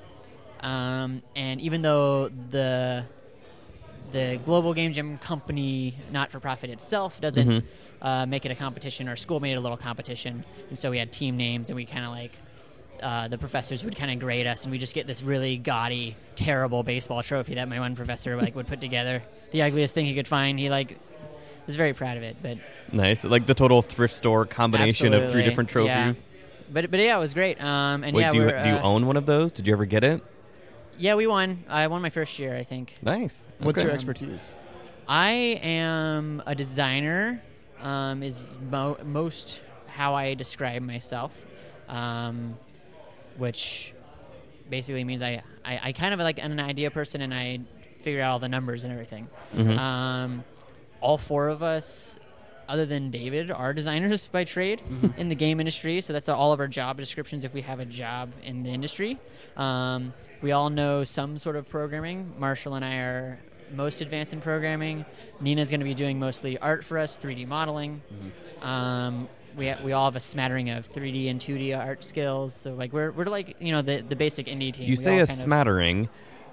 um, 0.61 1.23
and 1.35 1.61
even 1.61 1.83
though 1.83 2.29
the 2.51 3.05
the 4.13 4.39
Global 4.45 4.73
Game 4.73 4.93
Jam 4.93 5.19
company, 5.19 5.97
not 6.13 6.31
for 6.31 6.39
profit 6.39 6.71
itself, 6.71 7.21
doesn't 7.21 7.49
Mhm. 7.49 7.63
uh, 8.01 8.25
make 8.27 8.45
it 8.47 8.53
a 8.53 8.55
competition. 8.55 9.09
Our 9.09 9.17
school 9.17 9.41
made 9.41 9.53
it 9.53 9.57
a 9.57 9.61
little 9.61 9.77
competition, 9.77 10.45
and 10.69 10.79
so 10.79 10.91
we 10.91 10.99
had 10.99 11.11
team 11.13 11.37
names, 11.37 11.71
and 11.71 11.77
we 11.77 11.85
kind 11.85 12.05
of 12.05 12.11
like 12.13 12.33
uh, 13.03 13.29
the 13.29 13.37
professors 13.37 13.85
would 13.85 13.95
kind 13.95 14.11
of 14.11 14.19
grade 14.19 14.47
us, 14.47 14.63
and 14.63 14.73
we 14.73 14.79
just 14.79 14.95
get 14.95 15.07
this 15.07 15.23
really 15.23 15.59
gaudy, 15.59 16.17
terrible 16.35 16.83
baseball 16.83 17.23
trophy 17.23 17.55
that 17.57 17.69
my 17.69 17.79
one 17.79 17.95
professor 17.95 18.37
like 18.41 18.55
would 18.57 18.67
put 18.67 18.81
together. 18.81 19.23
The 19.51 19.63
ugliest 19.63 19.95
thing 19.95 20.07
he 20.07 20.15
could 20.15 20.27
find. 20.29 20.59
He 20.59 20.71
like 20.71 20.97
was 21.67 21.77
very 21.77 21.93
proud 21.93 22.17
of 22.17 22.23
it, 22.23 22.37
but 22.41 22.57
Nice. 22.93 23.23
Like 23.25 23.45
the 23.47 23.55
total 23.55 23.83
thrift 23.83 24.15
store 24.15 24.47
combination 24.47 25.09
of 25.09 25.13
three 25.31 25.43
Absolutely, 25.43 25.43
different 25.51 25.71
yeah. 25.75 26.05
trophies. 26.05 26.25
but 26.73 26.91
but 26.91 27.01
yeah, 27.01 27.17
it 27.17 27.21
was 27.21 27.35
great. 27.35 27.63
Um, 27.63 28.03
and 28.05 28.15
Wait, 28.17 28.23
yeah, 28.23 28.31
do, 28.31 28.39
you, 28.39 28.45
we're, 28.45 28.63
do 28.63 28.69
you 28.71 28.75
uh, 28.77 28.83
own 28.83 29.05
one 29.07 29.17
of 29.19 29.27
those? 29.27 29.51
Did 29.53 29.67
you 29.67 29.73
ever 29.75 29.85
get 29.85 30.03
it? 30.05 30.23
Yeah, 30.99 31.15
we 31.15 31.27
won. 31.27 31.65
I 31.69 31.87
won 31.89 32.03
my 32.03 32.11
first 32.11 32.39
year, 32.39 32.57
I 32.57 32.63
think. 32.63 32.97
Nice. 33.03 33.47
What's 33.59 33.79
Okay. 33.79 33.87
your 33.87 33.95
expertise? 33.95 34.55
I 35.09 35.31
am 35.63 36.43
a 36.47 36.55
designer. 36.55 37.43
Um, 37.81 38.23
is 38.23 38.47
mo- 38.71 38.97
most 39.05 39.61
how 39.87 40.15
I 40.15 40.33
describe 40.33 40.81
myself, 40.81 41.45
um, 41.89 42.57
which 43.37 43.93
basically 44.71 45.05
means 45.05 45.21
I, 45.21 45.43
I, 45.65 45.81
I 45.85 45.93
kind 45.93 46.15
of 46.15 46.21
like 46.21 46.39
an 46.43 46.59
idea 46.59 46.91
person 46.91 47.21
and 47.21 47.35
I 47.35 47.61
figure 48.01 48.23
out 48.23 48.33
all 48.33 48.39
the 48.39 48.49
numbers 48.49 48.85
and 48.85 48.93
everything. 48.95 49.29
Mhm. 49.55 49.79
Um, 49.79 50.45
all 51.03 51.19
four 51.19 51.49
of 51.49 51.63
us, 51.63 52.19
other 52.67 52.87
than 52.87 53.11
David, 53.11 53.51
are 53.51 53.75
designers 53.75 54.27
by 54.27 54.45
trade 54.45 54.81
in 55.19 55.29
the 55.29 55.35
game 55.35 55.61
industry. 55.61 56.01
So 56.01 56.15
that's 56.15 56.31
all 56.31 56.53
of 56.55 56.61
our 56.61 56.69
job 56.69 56.97
descriptions 56.97 57.45
if 57.45 57.53
we 57.53 57.61
have 57.61 57.79
a 57.79 57.85
job 57.85 58.33
in 58.43 58.63
the 58.63 58.71
industry. 58.71 59.19
Um, 59.59 60.15
we 60.47 60.53
all 60.53 60.71
know 60.71 61.03
some 61.03 61.39
sort 61.39 61.57
of 61.57 61.69
programming. 61.69 62.33
Marshall 62.39 62.75
and 62.77 62.85
I 62.85 62.95
are 62.99 63.39
most 63.75 64.01
advanced 64.01 64.33
in 64.33 64.41
programming. 64.41 65.05
Nina's 65.41 65.71
going 65.71 65.81
to 65.81 65.85
be 65.85 65.93
doing 65.93 66.21
mostly 66.21 66.57
art 66.59 66.85
for 66.85 66.99
us, 66.99 67.19
3D 67.19 67.49
modeling. 67.49 68.01
Um, 68.63 69.29
we, 69.57 69.75
we 69.85 69.91
all 69.91 70.05
have 70.05 70.15
a 70.15 70.21
smattering 70.21 70.71
of 70.71 70.89
3D 70.93 71.29
and 71.31 71.41
2D 71.41 71.77
art 71.77 72.05
skills. 72.05 72.55
So 72.55 72.75
like 72.75 72.93
we're, 72.93 73.11
we're 73.11 73.25
like 73.25 73.57
you 73.59 73.73
know 73.73 73.83
the, 73.83 74.05
the 74.09 74.15
basic 74.15 74.47
indie 74.47 74.73
team. 74.73 74.85
You 74.85 74.91
We 74.93 74.97
say 74.97 75.15
a 75.19 75.27
kind 75.27 75.31
of- 75.31 75.45
smattering. 75.45 76.09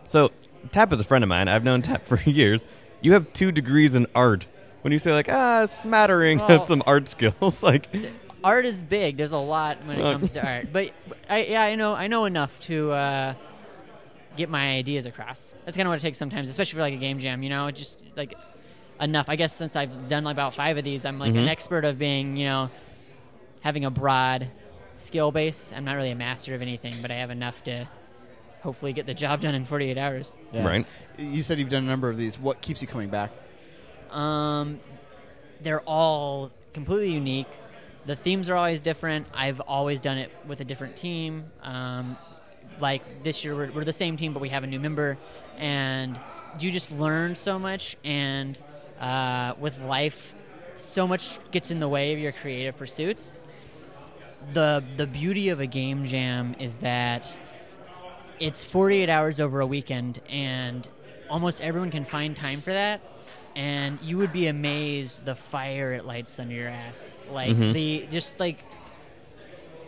So 0.07 0.31
Tap 0.71 0.91
is 0.91 0.99
a 0.99 1.03
friend 1.03 1.23
of 1.23 1.27
mine. 1.27 1.47
I've 1.47 1.63
known 1.63 1.83
Tap 1.83 2.03
for 2.07 2.19
years. 2.27 2.65
You 3.01 3.13
have 3.13 3.31
two 3.31 3.51
degrees 3.51 3.93
in 3.93 4.07
art. 4.15 4.47
When 4.81 4.91
you 4.91 4.97
say 4.97 5.11
like 5.13 5.29
ah 5.29 5.67
smattering 5.67 6.39
Well- 6.39 6.61
of 6.61 6.65
some 6.65 6.81
art 6.87 7.07
skills, 7.09 7.61
like 7.69 7.89
art 8.43 8.65
is 8.65 8.81
big. 8.81 9.17
There's 9.17 9.33
a 9.33 9.37
lot 9.37 9.85
when 9.85 9.99
it 9.99 10.03
Uh, 10.03 10.13
comes 10.13 10.31
to 10.31 10.43
art, 10.43 10.73
but 10.73 10.89
I, 11.29 11.43
yeah, 11.43 11.61
I 11.61 11.75
know 11.75 11.93
I 11.93 12.07
know 12.07 12.25
enough 12.25 12.59
to 12.61 12.89
uh, 12.91 13.33
get 14.35 14.49
my 14.49 14.71
ideas 14.77 15.05
across. 15.05 15.53
That's 15.65 15.77
kind 15.77 15.87
of 15.87 15.91
what 15.91 15.99
it 15.99 16.01
takes 16.01 16.17
sometimes, 16.17 16.49
especially 16.49 16.77
for 16.77 16.81
like 16.81 16.93
a 16.93 16.97
game 16.97 17.19
jam. 17.19 17.43
You 17.43 17.49
know, 17.49 17.69
just 17.71 17.99
like 18.15 18.35
enough. 19.01 19.27
I 19.29 19.35
guess 19.35 19.53
since 19.55 19.75
I've 19.75 20.07
done 20.09 20.23
like 20.23 20.33
about 20.35 20.53
five 20.55 20.77
of 20.77 20.83
these, 20.83 21.05
I'm 21.05 21.19
like 21.19 21.35
an 21.35 21.45
Mhm. 21.45 21.49
expert 21.49 21.85
of 21.85 21.97
being 21.99 22.35
you 22.37 22.45
know 22.45 22.69
having 23.61 23.85
a 23.85 23.91
broad 23.91 24.47
skill 24.97 25.31
base. 25.31 25.71
I'm 25.75 25.85
not 25.85 25.95
really 25.95 26.11
a 26.11 26.15
master 26.15 26.53
of 26.55 26.61
anything, 26.61 26.93
but 27.01 27.11
I 27.11 27.15
have 27.15 27.29
enough 27.31 27.63
to 27.63 27.87
hopefully 28.61 28.93
get 28.93 29.05
the 29.05 29.13
job 29.13 29.41
done 29.41 29.55
in 29.55 29.65
48 29.65 29.97
hours. 29.97 30.31
Yeah. 30.53 30.65
right. 30.65 30.85
You 31.17 31.41
said 31.43 31.59
you've 31.59 31.69
done 31.69 31.83
a 31.83 31.87
number 31.87 32.09
of 32.09 32.15
these. 32.17 32.39
What 32.39 32.61
keeps 32.61 32.81
you 32.81 32.87
coming 32.87 33.09
back? 33.09 33.31
Um, 34.09 34.79
they're 35.61 35.81
all 35.81 36.51
completely 36.73 37.11
unique. 37.11 37.47
The 38.05 38.15
themes 38.15 38.49
are 38.49 38.55
always 38.55 38.81
different. 38.81 39.27
I've 39.33 39.59
always 39.61 39.99
done 39.99 40.17
it 40.17 40.31
with 40.47 40.59
a 40.61 40.65
different 40.65 40.95
team. 40.95 41.45
Um, 41.61 42.17
like 42.79 43.23
this 43.23 43.43
year, 43.43 43.55
we're, 43.55 43.71
we're 43.71 43.83
the 43.83 43.93
same 43.93 44.17
team, 44.17 44.33
but 44.33 44.39
we 44.41 44.49
have 44.49 44.63
a 44.63 44.67
new 44.67 44.79
member, 44.79 45.17
and 45.57 46.19
you 46.59 46.71
just 46.71 46.91
learn 46.91 47.35
so 47.35 47.57
much. 47.59 47.97
And 48.03 48.57
uh, 48.99 49.53
with 49.59 49.79
life, 49.81 50.35
so 50.75 51.07
much 51.07 51.39
gets 51.51 51.71
in 51.71 51.79
the 51.79 51.87
way 51.89 52.13
of 52.13 52.19
your 52.19 52.31
creative 52.31 52.77
pursuits. 52.77 53.37
the 54.53 54.83
The 54.97 55.07
beauty 55.07 55.49
of 55.49 55.59
a 55.59 55.67
game 55.67 56.05
jam 56.05 56.55
is 56.59 56.77
that 56.77 57.37
it's 58.39 58.65
48 58.65 59.09
hours 59.09 59.39
over 59.39 59.59
a 59.61 59.67
weekend, 59.67 60.19
and 60.29 60.87
almost 61.29 61.61
everyone 61.61 61.91
can 61.91 62.05
find 62.05 62.35
time 62.35 62.61
for 62.61 62.71
that. 62.73 63.01
And 63.55 63.99
you 64.01 64.17
would 64.17 64.33
be 64.33 64.47
amazed 64.47 65.25
the 65.25 65.35
fire 65.35 65.93
it 65.93 66.05
lights 66.05 66.39
under 66.39 66.55
your 66.55 66.69
ass. 66.69 67.17
Like 67.31 67.55
Mhm. 67.55 67.73
the 67.73 68.07
just 68.11 68.39
like 68.39 68.57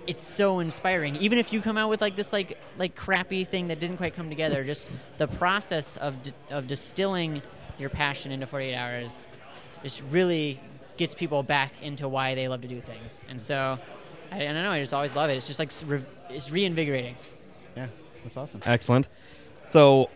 it's 0.07 0.23
so 0.23 0.59
inspiring. 0.59 1.15
Even 1.17 1.37
if 1.37 1.51
you 1.53 1.61
come 1.61 1.77
out 1.77 1.89
with 1.89 2.01
like 2.01 2.15
this 2.15 2.33
like 2.33 2.57
like 2.77 2.95
crappy 2.95 3.43
thing 3.43 3.67
that 3.67 3.79
didn't 3.79 3.97
quite 3.97 4.15
come 4.15 4.29
together, 4.29 4.63
just 4.63 4.87
the 5.17 5.27
process 5.27 5.97
of 5.97 6.21
di- 6.23 6.33
of 6.49 6.67
distilling 6.67 7.41
your 7.77 7.89
passion 7.89 8.31
into 8.31 8.47
48 8.47 8.75
hours 8.75 9.25
just 9.83 10.01
really 10.09 10.59
gets 10.97 11.13
people 11.13 11.43
back 11.43 11.73
into 11.81 12.07
why 12.07 12.35
they 12.35 12.47
love 12.47 12.61
to 12.61 12.67
do 12.67 12.81
things. 12.81 13.21
And 13.29 13.41
so 13.41 13.77
I, 14.31 14.35
I 14.37 14.39
don't 14.39 14.55
know, 14.55 14.71
I 14.71 14.79
just 14.79 14.93
always 14.93 15.15
love 15.15 15.29
it. 15.29 15.33
It's 15.33 15.47
just 15.47 15.59
like 15.59 15.71
re- 15.85 16.05
it's 16.29 16.51
reinvigorating. 16.51 17.15
Yeah, 17.75 17.87
that's 18.23 18.37
awesome. 18.37 18.61
Excellent. 18.65 19.07
So, 19.69 20.09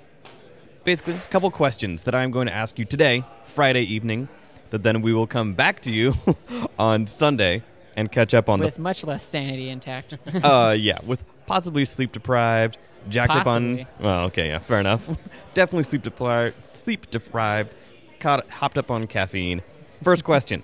basically, 0.83 1.15
a 1.15 1.31
couple 1.31 1.49
questions 1.51 2.03
that 2.03 2.15
I'm 2.15 2.31
going 2.31 2.47
to 2.47 2.53
ask 2.53 2.77
you 2.79 2.85
today, 2.85 3.23
Friday 3.43 3.81
evening, 3.81 4.29
that 4.69 4.83
then 4.83 5.01
we 5.01 5.13
will 5.13 5.27
come 5.27 5.53
back 5.53 5.81
to 5.81 5.91
you 5.91 6.13
on 6.79 7.07
Sunday 7.07 7.63
and 7.99 8.11
catch 8.11 8.33
up 8.33 8.47
on 8.49 8.59
with 8.61 8.79
much 8.79 9.03
less 9.03 9.23
sanity 9.23 9.69
intact. 9.69 10.17
Uh, 10.43 10.71
yeah, 10.77 10.97
with 11.05 11.23
possibly 11.45 11.83
sleep 11.83 12.11
deprived, 12.13 12.77
jacked 13.09 13.31
up 13.31 13.45
on. 13.47 13.85
Well, 13.99 14.25
okay, 14.25 14.47
yeah, 14.47 14.59
fair 14.59 14.79
enough. 14.79 15.09
Definitely 15.53 15.83
sleep 15.83 16.03
deprived. 16.03 16.55
Sleep 16.73 17.09
deprived. 17.11 17.73
Caught, 18.19 18.49
hopped 18.49 18.77
up 18.77 18.89
on 18.89 19.05
caffeine. 19.07 19.61
First 20.03 20.23
question: 20.23 20.63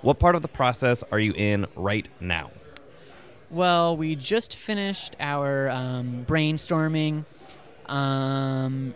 What 0.00 0.18
part 0.18 0.34
of 0.34 0.42
the 0.42 0.48
process 0.48 1.04
are 1.12 1.20
you 1.20 1.32
in 1.32 1.66
right 1.76 2.08
now? 2.20 2.50
Well, 3.50 3.96
we 3.96 4.16
just 4.16 4.56
finished 4.56 5.14
our 5.20 5.70
um, 5.70 6.24
brainstorming. 6.26 7.26
Um, 7.86 8.94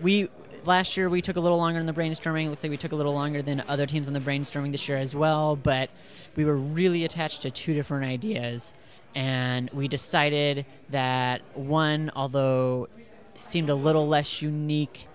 we 0.00 0.28
last 0.64 0.96
year 0.96 1.08
we 1.08 1.22
took 1.22 1.36
a 1.36 1.40
little 1.40 1.58
longer 1.58 1.80
in 1.80 1.86
the 1.86 1.92
brainstorming. 1.92 2.46
It 2.46 2.50
looks 2.50 2.62
like 2.62 2.70
we 2.70 2.76
took 2.76 2.92
a 2.92 2.96
little 2.96 3.14
longer 3.14 3.42
than 3.42 3.62
other 3.68 3.86
teams 3.86 4.08
on 4.08 4.14
the 4.14 4.20
brainstorming 4.20 4.72
this 4.72 4.88
year 4.88 4.98
as 4.98 5.14
well. 5.14 5.56
But 5.56 5.90
we 6.36 6.44
were 6.44 6.56
really 6.56 7.04
attached 7.04 7.42
to 7.42 7.50
two 7.50 7.74
different 7.74 8.04
ideas, 8.04 8.74
and 9.14 9.70
we 9.70 9.88
decided 9.88 10.66
that 10.90 11.42
one, 11.56 12.10
although 12.14 12.88
seemed 13.34 13.70
a 13.70 13.74
little 13.74 14.06
less 14.06 14.42
unique 14.42 15.06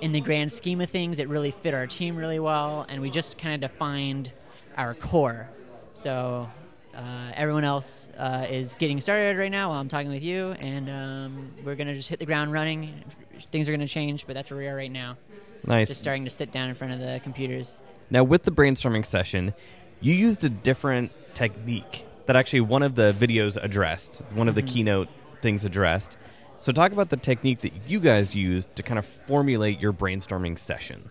in 0.00 0.12
the 0.12 0.20
grand 0.20 0.52
scheme 0.52 0.80
of 0.80 0.90
things, 0.90 1.18
it 1.18 1.28
really 1.28 1.50
fit 1.50 1.74
our 1.74 1.86
team 1.86 2.16
really 2.16 2.40
well, 2.40 2.86
and 2.88 3.00
we 3.00 3.10
just 3.10 3.38
kind 3.38 3.54
of 3.54 3.70
defined 3.70 4.32
our 4.76 4.94
core. 4.94 5.48
So 5.92 6.48
uh, 6.94 7.32
everyone 7.34 7.64
else 7.64 8.08
uh, 8.16 8.46
is 8.48 8.74
getting 8.76 9.00
started 9.00 9.36
right 9.36 9.50
now 9.50 9.68
while 9.68 9.80
I'm 9.80 9.88
talking 9.88 10.10
with 10.10 10.22
you, 10.22 10.52
and 10.52 10.88
um, 10.88 11.50
we're 11.64 11.76
gonna 11.76 11.94
just 11.94 12.08
hit 12.08 12.18
the 12.18 12.26
ground 12.26 12.52
running. 12.52 13.04
Things 13.46 13.68
are 13.68 13.72
gonna 13.72 13.86
change, 13.86 14.26
but 14.26 14.34
that's 14.34 14.50
where 14.50 14.58
we 14.58 14.66
are 14.66 14.76
right 14.76 14.90
now. 14.90 15.16
Nice. 15.66 15.88
Just 15.88 16.00
starting 16.00 16.24
to 16.24 16.30
sit 16.30 16.52
down 16.52 16.68
in 16.68 16.74
front 16.74 16.92
of 16.92 17.00
the 17.00 17.20
computers. 17.22 17.78
Now, 18.10 18.24
with 18.24 18.42
the 18.44 18.50
brainstorming 18.52 19.04
session, 19.06 19.54
you 20.00 20.14
used 20.14 20.42
a 20.44 20.48
different 20.48 21.12
technique 21.34 22.04
that 22.26 22.36
actually 22.36 22.62
one 22.62 22.82
of 22.82 22.94
the 22.94 23.12
videos 23.12 23.62
addressed, 23.62 24.22
one 24.34 24.48
of 24.48 24.54
the 24.54 24.62
keynote 24.62 25.08
things 25.42 25.64
addressed. 25.64 26.16
So, 26.60 26.72
talk 26.72 26.92
about 26.92 27.10
the 27.10 27.16
technique 27.16 27.60
that 27.62 27.72
you 27.86 28.00
guys 28.00 28.34
used 28.34 28.74
to 28.76 28.82
kind 28.82 28.98
of 28.98 29.06
formulate 29.06 29.80
your 29.80 29.92
brainstorming 29.92 30.58
session. 30.58 31.08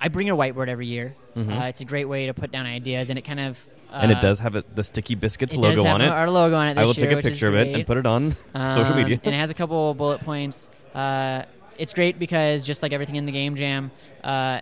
I 0.00 0.08
bring 0.08 0.30
a 0.30 0.36
whiteboard 0.36 0.68
every 0.68 0.86
year. 0.86 1.14
Uh, 1.36 1.66
it's 1.68 1.80
a 1.80 1.84
great 1.84 2.04
way 2.06 2.26
to 2.26 2.34
put 2.34 2.50
down 2.52 2.66
ideas, 2.66 3.10
and 3.10 3.18
it 3.18 3.22
kind 3.22 3.40
of 3.40 3.64
uh, 3.90 4.00
and 4.02 4.10
it 4.12 4.20
does 4.20 4.38
have 4.40 4.54
a, 4.54 4.64
the 4.74 4.84
Sticky 4.84 5.14
Biscuits 5.14 5.54
it 5.54 5.56
logo 5.56 5.76
does 5.76 5.84
have 5.86 5.94
on 5.94 6.00
it. 6.02 6.08
Our 6.08 6.28
logo 6.28 6.56
on 6.56 6.68
it. 6.68 6.76
I 6.78 6.84
will 6.84 6.94
year, 6.94 7.08
take 7.08 7.18
a 7.18 7.22
picture 7.22 7.46
of 7.48 7.54
it 7.54 7.74
and 7.74 7.86
put 7.86 7.96
it 7.96 8.06
on 8.06 8.32
social 8.54 8.84
Um, 8.84 8.96
media. 8.96 9.20
and 9.24 9.34
it 9.34 9.38
has 9.38 9.50
a 9.50 9.54
couple 9.54 9.94
bullet 9.94 10.20
points. 10.20 10.70
Uh, 10.98 11.44
it's 11.78 11.92
great 11.94 12.18
because 12.18 12.64
just 12.66 12.82
like 12.82 12.92
everything 12.92 13.16
in 13.16 13.24
the 13.24 13.32
game 13.32 13.54
jam, 13.54 13.90
uh, 14.24 14.60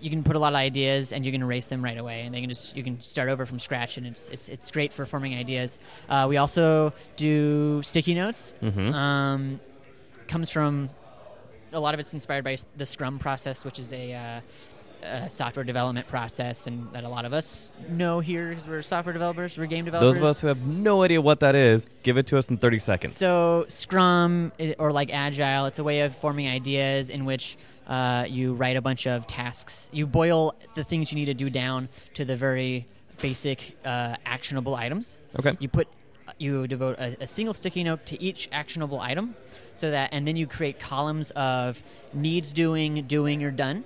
you 0.00 0.10
can 0.10 0.24
put 0.24 0.34
a 0.34 0.38
lot 0.38 0.52
of 0.52 0.56
ideas 0.56 1.12
and 1.12 1.24
you 1.24 1.30
can 1.30 1.42
erase 1.42 1.66
them 1.66 1.82
right 1.82 1.96
away, 1.96 2.22
and 2.22 2.34
they 2.34 2.40
can 2.40 2.50
just 2.50 2.76
you 2.76 2.82
can 2.82 3.00
start 3.00 3.28
over 3.28 3.46
from 3.46 3.60
scratch, 3.60 3.96
and 3.96 4.06
it's 4.06 4.28
it's 4.28 4.48
it's 4.48 4.70
great 4.70 4.92
for 4.92 5.06
forming 5.06 5.34
ideas. 5.36 5.78
Uh, 6.08 6.26
we 6.28 6.36
also 6.36 6.92
do 7.16 7.80
sticky 7.82 8.14
notes. 8.14 8.52
Mhm. 8.62 8.92
Um, 8.92 9.60
comes 10.26 10.50
from 10.50 10.90
a 11.72 11.78
lot 11.78 11.94
of 11.94 12.00
it's 12.00 12.12
inspired 12.12 12.42
by 12.44 12.56
the 12.76 12.86
Scrum 12.86 13.18
process, 13.18 13.64
which 13.64 13.78
is 13.78 13.92
a 13.92 14.42
uh, 15.04 15.28
software 15.28 15.64
development 15.64 16.08
process, 16.08 16.66
and 16.66 16.90
that 16.92 17.04
a 17.04 17.08
lot 17.08 17.24
of 17.24 17.32
us 17.32 17.70
know 17.88 18.20
here 18.20 18.50
because 18.50 18.66
we're 18.66 18.82
software 18.82 19.12
developers, 19.12 19.56
we're 19.56 19.66
game 19.66 19.84
developers. 19.84 20.14
Those 20.14 20.18
of 20.18 20.24
us 20.24 20.40
who 20.40 20.46
have 20.48 20.66
no 20.66 21.02
idea 21.02 21.20
what 21.20 21.40
that 21.40 21.54
is, 21.54 21.86
give 22.02 22.16
it 22.16 22.26
to 22.28 22.38
us 22.38 22.48
in 22.48 22.56
30 22.56 22.78
seconds. 22.78 23.16
So 23.16 23.66
Scrum 23.68 24.52
or 24.78 24.92
like 24.92 25.12
Agile, 25.12 25.66
it's 25.66 25.78
a 25.78 25.84
way 25.84 26.00
of 26.00 26.16
forming 26.16 26.48
ideas 26.48 27.10
in 27.10 27.24
which 27.24 27.56
uh, 27.86 28.24
you 28.28 28.54
write 28.54 28.76
a 28.76 28.82
bunch 28.82 29.06
of 29.06 29.26
tasks. 29.26 29.90
You 29.92 30.06
boil 30.06 30.54
the 30.74 30.84
things 30.84 31.12
you 31.12 31.16
need 31.16 31.26
to 31.26 31.34
do 31.34 31.50
down 31.50 31.88
to 32.14 32.24
the 32.24 32.36
very 32.36 32.86
basic 33.20 33.76
uh, 33.84 34.16
actionable 34.26 34.74
items. 34.74 35.18
Okay. 35.38 35.56
You 35.60 35.68
put 35.68 35.88
you 36.38 36.66
devote 36.66 36.98
a, 36.98 37.16
a 37.20 37.26
single 37.26 37.54
sticky 37.54 37.84
note 37.84 38.06
to 38.06 38.20
each 38.22 38.48
actionable 38.50 38.98
item, 39.00 39.36
so 39.74 39.90
that 39.90 40.10
and 40.12 40.26
then 40.26 40.36
you 40.36 40.46
create 40.46 40.80
columns 40.80 41.30
of 41.32 41.82
needs 42.12 42.52
doing, 42.52 43.02
doing, 43.02 43.44
or 43.44 43.50
done. 43.50 43.84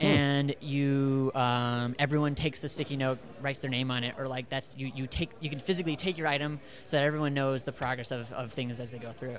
And 0.00 0.54
you, 0.60 1.30
um, 1.34 1.94
everyone 1.98 2.34
takes 2.34 2.62
the 2.62 2.68
sticky 2.68 2.96
note, 2.96 3.18
writes 3.42 3.58
their 3.58 3.70
name 3.70 3.90
on 3.90 4.02
it, 4.02 4.14
or 4.18 4.26
like 4.26 4.48
that's 4.48 4.76
you. 4.76 4.90
You 4.94 5.06
take, 5.06 5.30
you 5.40 5.50
can 5.50 5.58
physically 5.58 5.96
take 5.96 6.16
your 6.16 6.26
item 6.26 6.58
so 6.86 6.96
that 6.96 7.04
everyone 7.04 7.34
knows 7.34 7.64
the 7.64 7.72
progress 7.72 8.10
of, 8.10 8.32
of 8.32 8.52
things 8.52 8.80
as 8.80 8.92
they 8.92 8.98
go 8.98 9.12
through. 9.12 9.36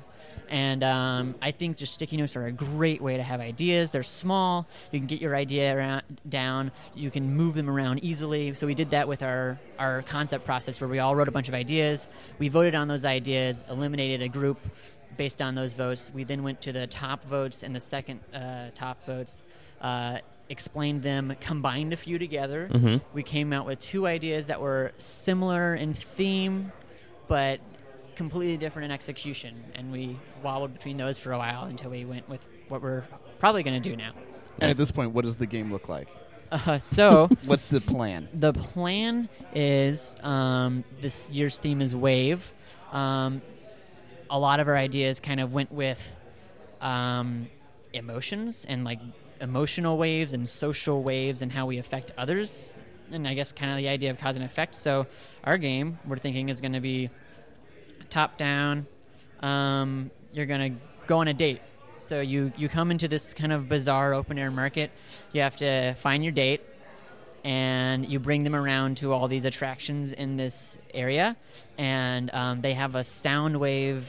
And 0.50 0.84
um, 0.84 1.36
I 1.42 1.52
think 1.52 1.78
just 1.78 1.94
sticky 1.94 2.18
notes 2.18 2.36
are 2.36 2.46
a 2.46 2.52
great 2.52 3.02
way 3.02 3.18
to 3.18 3.24
have 3.24 3.40
ideas. 3.40 3.92
They're 3.92 4.04
small. 4.04 4.68
You 4.92 5.00
can 5.00 5.08
get 5.08 5.20
your 5.20 5.36
idea 5.36 5.76
around, 5.76 6.04
down. 6.30 6.72
You 6.96 7.10
can 7.10 7.36
move 7.36 7.56
them 7.56 7.70
around 7.70 8.04
easily. 8.04 8.54
So 8.54 8.68
we 8.68 8.76
did 8.76 8.92
that 8.92 9.08
with 9.08 9.24
our 9.24 9.60
our 9.80 10.04
concept 10.04 10.46
process, 10.46 10.80
where 10.80 10.88
we 10.88 11.00
all 11.00 11.16
wrote 11.16 11.28
a 11.28 11.32
bunch 11.32 11.48
of 11.48 11.56
ideas. 11.56 12.08
We 12.38 12.50
voted 12.50 12.76
on 12.76 12.88
those 12.88 13.04
ideas, 13.04 13.64
eliminated 13.70 14.22
a 14.22 14.30
group 14.30 14.60
based 15.18 15.42
on 15.42 15.56
those 15.56 15.74
votes. 15.74 16.12
We 16.14 16.24
then 16.24 16.44
went 16.44 16.62
to 16.62 16.72
the 16.72 16.88
top 16.88 17.24
votes 17.26 17.64
and 17.64 17.76
the 17.76 17.80
second 17.80 18.20
uh, 18.34 18.70
top 18.76 19.04
votes. 19.06 19.46
Uh, 19.82 20.20
explained 20.52 21.02
them, 21.02 21.34
combined 21.40 21.94
a 21.94 21.98
few 21.98 22.20
together. 22.20 22.70
Mhm. 22.72 23.02
We 23.14 23.24
came 23.24 23.54
out 23.54 23.66
with 23.66 23.80
two 23.80 24.06
ideas 24.06 24.48
that 24.48 24.60
were 24.60 24.92
similar 24.98 25.74
in 25.76 25.94
theme, 25.94 26.72
but 27.28 27.60
completely 28.16 28.58
different 28.58 28.86
in 28.86 28.92
execution. 28.92 29.64
And 29.76 29.92
we 29.92 30.18
wobbled 30.44 30.74
between 30.74 30.98
those 30.98 31.18
for 31.18 31.32
a 31.32 31.38
while 31.38 31.64
until 31.64 31.90
we 31.90 32.04
went 32.06 32.28
with 32.30 32.46
what 32.68 32.82
we're 32.82 33.06
probably 33.40 33.64
going 33.64 33.82
to 33.82 33.90
do 33.90 33.96
now. 33.96 34.12
And 34.60 34.70
at 34.70 34.78
this 34.78 34.92
point, 34.92 35.12
what 35.14 35.24
does 35.24 35.38
the 35.38 35.46
game 35.48 35.72
look 35.72 35.88
like? 35.90 36.08
Uh, 36.52 36.78
so 36.78 37.30
What's 37.46 37.66
the 37.66 37.80
plan? 37.80 38.28
the 38.34 38.52
plan 38.52 39.30
is 39.56 40.18
um, 40.22 40.84
this 41.00 41.30
year's 41.30 41.58
theme 41.58 41.82
is 41.82 41.96
wave. 41.96 42.54
Um, 42.92 43.42
a 44.30 44.38
lot 44.38 44.60
of 44.60 44.68
our 44.68 44.76
ideas 44.78 45.22
kind 45.22 45.40
of 45.40 45.54
went 45.54 45.72
with 45.72 46.02
um, 46.82 47.48
emotions 47.94 48.66
and 48.68 48.84
like 48.84 49.00
emotional 49.42 49.98
waves 49.98 50.34
and 50.34 50.48
social 50.48 51.04
waves 51.04 51.42
and 51.42 51.52
how 51.52 51.66
we 51.66 51.78
affect 51.78 52.12
others. 52.18 52.72
And 53.12 53.28
I 53.28 53.34
guess 53.34 53.52
kind 53.52 53.72
of 53.72 53.78
the 53.78 53.88
idea 53.88 54.12
of 54.12 54.18
cause 54.18 54.36
and 54.36 54.46
effect. 54.46 54.76
So 54.76 55.06
our 55.44 55.58
game, 55.58 56.00
we're 56.06 56.18
thinking, 56.18 56.50
is 56.50 56.62
going 56.62 56.74
to 56.74 56.80
be 56.80 57.10
top 58.10 58.38
down. 58.38 58.86
Um, 59.42 60.12
you're 60.34 60.46
going 60.46 60.74
to 60.74 60.82
go 61.08 61.18
on 61.20 61.28
a 61.28 61.34
date. 61.34 61.62
So 61.98 62.22
you, 62.22 62.52
you 62.58 62.70
come 62.70 62.90
into 62.90 63.08
this 63.08 63.34
kind 63.34 63.52
of 63.52 63.68
bizarre 63.68 64.14
open 64.14 64.38
air 64.38 64.52
market. 64.52 64.92
You 65.34 65.42
have 65.42 65.58
to 65.58 65.94
find 65.96 66.24
your 66.24 66.32
date 66.32 66.62
and 67.44 68.08
you 68.08 68.20
bring 68.20 68.44
them 68.44 68.56
around 68.56 68.98
to 68.98 69.14
all 69.14 69.28
these 69.28 69.46
attractions 69.46 70.14
in 70.14 70.38
this 70.38 70.78
area, 70.94 71.36
and 71.78 72.30
um, 72.34 72.62
they 72.62 72.74
have 72.74 72.96
a 72.96 73.04
sound 73.04 73.60
wave, 73.60 74.08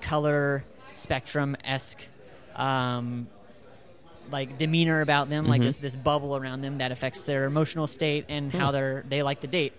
color 0.00 0.64
spectrum 0.92 1.56
esque, 1.64 2.04
um, 2.56 3.28
like 4.30 4.58
demeanor 4.58 5.00
about 5.00 5.28
them, 5.30 5.46
like 5.46 5.60
Mhm. 5.60 5.64
this 5.64 5.78
this 5.78 5.96
bubble 5.96 6.36
around 6.36 6.62
them 6.62 6.78
that 6.78 6.92
affects 6.92 7.24
their 7.24 7.44
emotional 7.44 7.86
state 7.86 8.24
and 8.28 8.52
how 8.52 8.70
they're 8.70 9.04
they 9.08 9.22
like 9.22 9.40
the 9.40 9.46
date, 9.46 9.72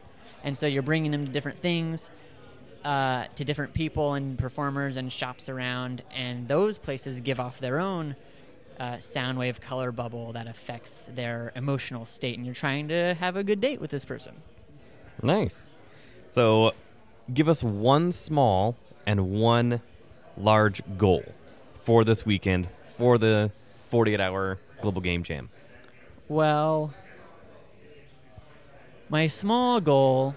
and 0.44 0.58
so 0.58 0.68
you're 0.68 0.82
bringing 0.84 1.12
them 1.12 1.26
to 1.26 1.32
different 1.32 1.60
things. 1.62 2.12
Uh, 2.84 3.26
to 3.34 3.44
different 3.44 3.74
people 3.74 4.14
and 4.14 4.38
performers 4.38 4.96
and 4.96 5.12
shops 5.12 5.50
around, 5.50 6.04
and 6.14 6.48
those 6.48 6.78
places 6.78 7.20
give 7.20 7.40
off 7.40 7.60
their 7.60 7.80
own 7.80 8.16
uh, 8.80 9.00
sound 9.00 9.40
wave 9.40 9.60
color 9.60 9.92
bubble 9.92 10.34
that 10.34 10.46
affects 10.48 11.10
their 11.16 11.52
emotional 11.56 12.06
state, 12.06 12.38
and 12.38 12.46
you're 12.46 12.54
trying 12.54 12.88
to 12.88 13.16
have 13.16 13.38
a 13.38 13.44
good 13.44 13.60
date 13.60 13.82
with 13.82 13.90
this 13.90 14.06
person. 14.06 14.34
Nice. 15.24 15.68
So, 16.30 16.74
give 17.34 17.50
us 17.50 17.64
one 17.64 18.12
small 18.12 18.76
and 19.08 19.32
one 19.32 19.82
large 20.38 20.84
goal 20.96 21.24
for 21.84 22.04
this 22.04 22.24
weekend 22.24 22.68
for 22.84 23.18
the 23.18 23.50
48 23.89 24.19
hour 24.19 24.60
Global 24.82 25.02
Game 25.02 25.24
Jam. 25.24 25.50
Well, 26.28 26.93
my 29.10 29.28
small 29.28 29.80
goal 29.82 30.36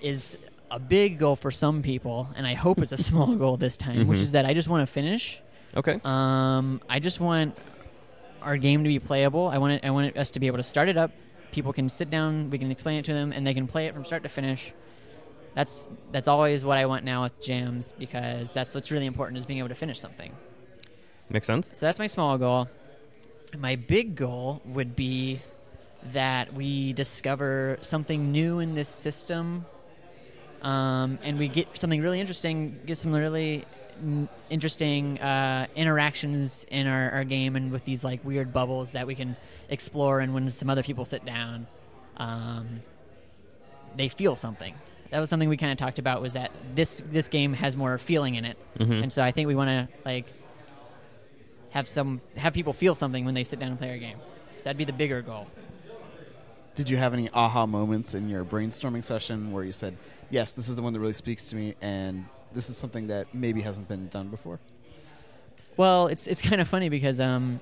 is 0.00 0.36
a 0.70 0.78
big 0.78 1.18
goal 1.18 1.36
for 1.36 1.50
some 1.50 1.82
people, 1.82 2.28
and 2.36 2.46
I 2.46 2.54
hope 2.54 2.80
it's 2.80 2.92
a 2.92 2.98
small 3.02 3.34
goal 3.36 3.56
this 3.56 3.76
time, 3.76 4.06
which 4.06 4.18
Mhm. 4.18 4.22
is 4.22 4.32
that 4.32 4.44
I 4.46 4.54
just 4.54 4.68
want 4.68 4.86
to 4.86 4.92
finish. 4.92 5.40
Okay. 5.76 6.00
Um, 6.04 6.80
I 6.88 6.98
just 7.00 7.20
want 7.20 7.56
our 8.42 8.56
game 8.56 8.84
to 8.84 8.88
be 8.88 8.98
playable. 8.98 9.48
I 9.48 9.58
want 9.58 9.74
it, 9.74 9.84
I 9.84 9.90
want 9.90 10.16
us 10.16 10.30
to 10.32 10.40
be 10.40 10.46
able 10.46 10.58
to 10.58 10.62
start 10.62 10.88
it 10.88 10.96
up. 10.96 11.10
People 11.52 11.72
can 11.72 11.88
sit 11.88 12.10
down, 12.10 12.50
we 12.50 12.58
can 12.58 12.70
explain 12.70 12.98
it 12.98 13.04
to 13.06 13.12
them, 13.12 13.32
and 13.32 13.46
they 13.46 13.54
can 13.54 13.66
play 13.66 13.86
it 13.86 13.94
from 13.94 14.04
start 14.04 14.22
to 14.24 14.28
finish. 14.28 14.72
that's 15.54 15.88
that's 16.10 16.26
always 16.26 16.64
what 16.64 16.76
I 16.78 16.86
want 16.86 17.04
now 17.04 17.22
with 17.22 17.40
jams 17.40 17.92
because 17.96 18.52
that's 18.52 18.74
what's 18.74 18.90
really 18.90 19.06
important 19.06 19.38
is 19.38 19.46
being 19.46 19.60
able 19.60 19.68
to 19.68 19.74
finish 19.76 20.00
something. 20.00 20.32
Makes 21.30 21.46
sense. 21.46 21.70
So 21.74 21.86
that's 21.86 21.98
my 21.98 22.06
small 22.06 22.38
goal. 22.38 22.68
My 23.58 23.76
big 23.76 24.14
goal 24.16 24.60
would 24.66 24.94
be 24.96 25.40
that 26.12 26.52
we 26.52 26.92
discover 26.92 27.78
something 27.80 28.30
new 28.30 28.58
in 28.58 28.74
this 28.74 28.88
system, 28.88 29.64
um, 30.62 31.18
and 31.22 31.38
we 31.38 31.48
get 31.48 31.76
something 31.76 32.02
really 32.02 32.20
interesting, 32.20 32.78
get 32.84 32.98
some 32.98 33.12
really 33.12 33.64
n- 34.02 34.28
interesting 34.50 35.18
uh, 35.20 35.66
interactions 35.76 36.66
in 36.70 36.86
our, 36.86 37.10
our 37.10 37.24
game, 37.24 37.56
and 37.56 37.72
with 37.72 37.84
these 37.84 38.04
like 38.04 38.22
weird 38.24 38.52
bubbles 38.52 38.92
that 38.92 39.06
we 39.06 39.14
can 39.14 39.36
explore. 39.70 40.20
And 40.20 40.34
when 40.34 40.50
some 40.50 40.68
other 40.68 40.82
people 40.82 41.04
sit 41.04 41.24
down, 41.24 41.66
um, 42.18 42.82
they 43.96 44.08
feel 44.08 44.36
something. 44.36 44.74
That 45.10 45.20
was 45.20 45.30
something 45.30 45.48
we 45.48 45.56
kind 45.56 45.72
of 45.72 45.78
talked 45.78 45.98
about. 45.98 46.20
Was 46.20 46.32
that 46.32 46.50
this 46.74 47.02
this 47.10 47.28
game 47.28 47.52
has 47.54 47.76
more 47.76 47.98
feeling 47.98 48.34
in 48.34 48.44
it, 48.44 48.58
and 49.02 49.12
so 49.12 49.22
I 49.22 49.30
think 49.30 49.46
we 49.46 49.54
want 49.54 49.68
to 49.68 49.88
like 50.04 50.26
have 51.74 51.88
some 51.88 52.20
have 52.36 52.54
people 52.54 52.72
feel 52.72 52.94
something 52.94 53.24
when 53.24 53.34
they 53.34 53.42
sit 53.42 53.58
down 53.58 53.70
and 53.70 53.78
play 53.78 53.90
our 53.90 53.98
game. 53.98 54.16
So 54.58 54.64
that'd 54.64 54.78
be 54.78 54.84
the 54.84 54.92
bigger 54.92 55.20
goal. 55.22 55.48
Did 56.76 56.88
you 56.88 56.96
have 56.96 57.12
any 57.12 57.28
aha 57.30 57.66
moments 57.66 58.14
in 58.14 58.28
your 58.28 58.44
brainstorming 58.44 59.02
session 59.02 59.50
where 59.50 59.64
you 59.64 59.72
said, 59.72 59.96
"Yes, 60.30 60.52
this 60.52 60.68
is 60.68 60.76
the 60.76 60.82
one 60.82 60.92
that 60.92 61.00
really 61.00 61.14
speaks 61.14 61.50
to 61.50 61.56
me," 61.56 61.74
and 61.82 62.26
this 62.52 62.70
is 62.70 62.76
something 62.76 63.08
that 63.08 63.34
maybe 63.34 63.60
hasn't 63.60 63.88
been 63.88 64.06
done 64.08 64.28
before? 64.28 64.60
Well, 65.76 66.06
it's 66.06 66.28
it's 66.28 66.40
kind 66.48 66.60
of 66.60 66.68
funny 66.68 66.88
because 66.88 67.18
um, 67.20 67.60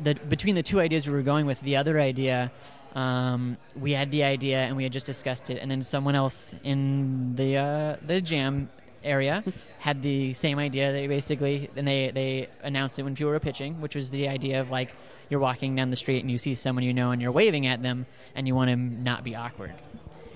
the 0.00 0.14
between 0.14 0.54
the 0.54 0.62
two 0.62 0.80
ideas 0.80 1.06
we 1.06 1.12
were 1.12 1.22
going 1.22 1.44
with, 1.44 1.60
the 1.60 1.76
other 1.76 2.00
idea, 2.00 2.50
um, 2.94 3.58
we 3.76 3.92
had 3.92 4.10
the 4.10 4.24
idea 4.24 4.60
and 4.60 4.74
we 4.74 4.84
had 4.84 4.92
just 4.92 5.04
discussed 5.04 5.50
it, 5.50 5.58
and 5.60 5.70
then 5.70 5.82
someone 5.82 6.14
else 6.14 6.54
in 6.64 7.34
the 7.34 7.58
uh, 7.58 7.96
the 8.06 8.22
jam 8.22 8.70
area 9.04 9.44
had 9.78 10.02
the 10.02 10.32
same 10.32 10.58
idea. 10.58 10.92
They 10.92 11.06
basically 11.06 11.68
and 11.76 11.86
they 11.86 12.10
they 12.10 12.48
announced 12.62 12.98
it 12.98 13.02
when 13.02 13.14
people 13.14 13.30
were 13.30 13.40
pitching, 13.40 13.80
which 13.80 13.94
was 13.94 14.10
the 14.10 14.28
idea 14.28 14.60
of 14.60 14.70
like 14.70 14.94
you're 15.28 15.40
walking 15.40 15.74
down 15.76 15.90
the 15.90 15.96
street 15.96 16.20
and 16.20 16.30
you 16.30 16.38
see 16.38 16.54
someone 16.54 16.84
you 16.84 16.92
know 16.92 17.10
and 17.10 17.20
you're 17.20 17.32
waving 17.32 17.66
at 17.66 17.82
them 17.82 18.06
and 18.34 18.46
you 18.46 18.54
want 18.54 18.70
to 18.70 18.76
not 18.76 19.24
be 19.24 19.34
awkward. 19.34 19.74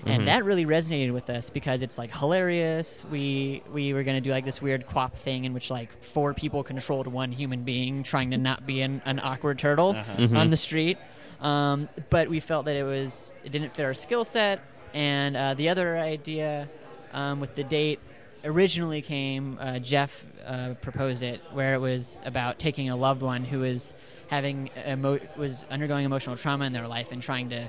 And 0.05 0.27
that 0.27 0.45
really 0.45 0.65
resonated 0.65 1.11
with 1.13 1.29
us 1.29 1.49
because 1.49 1.81
it's 1.81 1.97
like 1.97 2.15
hilarious. 2.15 3.03
We 3.11 3.61
we 3.71 3.93
were 3.93 4.03
gonna 4.03 4.21
do 4.21 4.31
like 4.31 4.45
this 4.45 4.61
weird 4.61 4.87
quap 4.87 5.15
thing 5.17 5.43
in 5.45 5.53
which 5.53 5.69
like 5.69 6.01
four 6.03 6.33
people 6.33 6.63
controlled 6.63 7.07
one 7.07 7.31
human 7.31 7.63
being 7.63 8.03
trying 8.03 8.31
to 8.31 8.37
not 8.37 8.65
be 8.65 8.81
an, 8.81 9.01
an 9.05 9.19
awkward 9.19 9.59
turtle 9.59 9.95
on 10.37 10.49
the 10.49 10.57
street. 10.57 10.97
Um, 11.41 11.89
but 12.09 12.29
we 12.29 12.39
felt 12.39 12.65
that 12.65 12.75
it 12.75 12.83
was 12.83 13.33
it 13.43 13.51
didn't 13.51 13.75
fit 13.75 13.83
our 13.83 13.93
skill 13.93 14.23
set. 14.23 14.61
And 14.93 15.35
uh, 15.35 15.53
the 15.53 15.69
other 15.69 15.97
idea 15.97 16.69
um, 17.13 17.39
with 17.39 17.55
the 17.55 17.63
date 17.63 17.99
originally 18.43 19.01
came 19.01 19.57
uh, 19.59 19.79
Jeff 19.79 20.25
uh, 20.45 20.73
proposed 20.81 21.23
it 21.23 21.41
where 21.51 21.73
it 21.73 21.79
was 21.79 22.17
about 22.25 22.59
taking 22.59 22.89
a 22.89 22.95
loved 22.95 23.21
one 23.21 23.43
who 23.43 23.59
was 23.59 23.93
having 24.27 24.69
emo- 24.87 25.19
was 25.35 25.65
undergoing 25.69 26.05
emotional 26.05 26.37
trauma 26.37 26.65
in 26.65 26.73
their 26.73 26.87
life 26.87 27.11
and 27.11 27.21
trying 27.21 27.49
to 27.49 27.67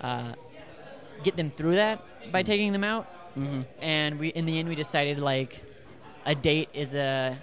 uh, 0.00 0.32
get 1.22 1.36
them 1.36 1.50
through 1.50 1.74
that 1.76 2.02
by 2.32 2.42
taking 2.42 2.72
them 2.72 2.84
out. 2.84 3.06
Mm-hmm. 3.36 3.60
And 3.80 4.18
we, 4.18 4.28
in 4.28 4.44
the 4.44 4.58
end, 4.58 4.68
we 4.68 4.74
decided 4.74 5.18
like 5.18 5.62
a 6.26 6.34
date 6.34 6.68
is 6.74 6.94
a 6.94 7.38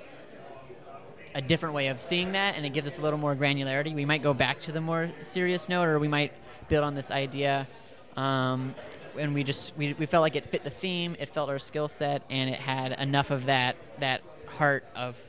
a 1.35 1.41
different 1.41 1.75
way 1.75 1.87
of 1.87 2.01
seeing 2.01 2.31
that, 2.31 2.55
and 2.55 2.65
it 2.65 2.73
gives 2.73 2.87
us 2.87 2.97
a 2.97 3.01
little 3.01 3.19
more 3.19 3.35
granularity. 3.35 3.93
We 3.93 4.05
might 4.05 4.23
go 4.23 4.33
back 4.33 4.59
to 4.61 4.71
the 4.71 4.81
more 4.81 5.11
serious 5.21 5.69
note, 5.69 5.83
or 5.83 5.99
we 5.99 6.07
might 6.07 6.33
build 6.67 6.83
on 6.83 6.95
this 6.95 7.11
idea. 7.11 7.67
Um, 8.15 8.73
and 9.17 9.33
we 9.33 9.43
just 9.43 9.75
we, 9.77 9.93
we 9.93 10.05
felt 10.05 10.21
like 10.21 10.35
it 10.35 10.45
fit 10.49 10.63
the 10.63 10.69
theme, 10.69 11.15
it 11.19 11.29
felt 11.29 11.49
our 11.49 11.59
skill 11.59 11.87
set, 11.87 12.23
and 12.29 12.49
it 12.49 12.59
had 12.59 12.93
enough 12.99 13.31
of 13.31 13.45
that 13.45 13.75
that 13.99 14.21
heart 14.47 14.85
of 14.95 15.21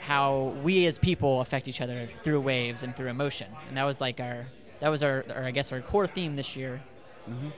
how 0.00 0.54
we 0.64 0.86
as 0.86 0.98
people 0.98 1.40
affect 1.40 1.68
each 1.68 1.80
other 1.80 2.08
through 2.22 2.40
waves 2.40 2.82
and 2.82 2.96
through 2.96 3.08
emotion. 3.08 3.46
And 3.68 3.76
that 3.76 3.84
was 3.84 4.00
like 4.00 4.18
our 4.20 4.46
that 4.80 4.88
was 4.88 5.02
our, 5.02 5.24
our 5.34 5.44
I 5.44 5.50
guess 5.50 5.72
our 5.72 5.80
core 5.80 6.06
theme 6.06 6.34
this 6.36 6.56
year, 6.56 6.80
mm-hmm. 7.28 7.48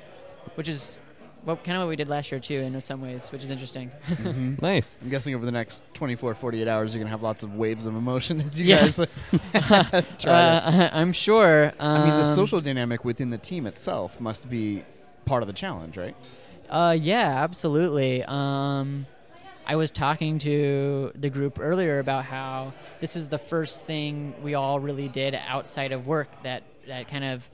which 0.57 0.69
is 0.69 0.97
well, 1.45 1.57
kind 1.57 1.77
of 1.77 1.83
what 1.83 1.89
we 1.89 1.97
did 1.97 2.09
last 2.09 2.31
year 2.31 2.41
too 2.41 2.55
in 2.61 2.81
some 2.81 3.01
ways, 3.03 3.29
which 3.33 3.43
is 3.45 3.51
interesting. 3.51 3.91
Nice. 4.63 4.99
I'm 5.03 5.09
guessing 5.09 5.35
over 5.35 5.45
the 5.45 5.53
next 5.53 5.83
24, 5.95 6.35
48 6.35 6.69
hours, 6.69 6.95
you're 6.95 7.01
going 7.01 7.07
to 7.07 7.11
have 7.11 7.23
lots 7.23 7.43
of 7.43 7.55
waves 7.57 7.87
of 7.87 7.97
emotion 7.97 8.41
as 8.41 8.59
you 8.61 8.67
Yeah. 8.67 8.83
guys 8.83 8.97
try 10.19 10.33
uh, 10.33 10.91
I'm 10.93 11.13
sure. 11.13 11.73
Um, 11.79 12.03
I 12.03 12.05
mean, 12.05 12.17
the 12.17 12.35
social 12.35 12.61
dynamic 12.61 13.05
within 13.05 13.31
the 13.31 13.39
team 13.39 13.67
itself 13.67 14.21
must 14.21 14.49
be 14.49 14.85
part 15.25 15.43
of 15.43 15.47
the 15.47 15.53
challenge, 15.53 15.97
right? 15.97 16.15
Uh, 16.71 16.97
yeah, 16.99 17.43
absolutely. 17.43 18.25
Um, 18.27 19.07
I 19.67 19.77
was 19.77 19.91
talking 19.91 20.39
to 20.41 21.13
the 21.15 21.31
group 21.31 21.59
earlier 21.61 21.99
about 21.99 22.25
how 22.25 22.73
this 23.01 23.15
was 23.15 23.29
the 23.29 23.39
first 23.39 23.87
thing 23.87 24.35
we 24.43 24.55
all 24.55 24.81
really 24.81 25.09
did 25.09 25.35
outside 25.47 25.93
of 25.93 26.07
work 26.07 26.29
that 26.43 26.63
that 26.89 27.07
kind 27.09 27.25
of 27.25 27.49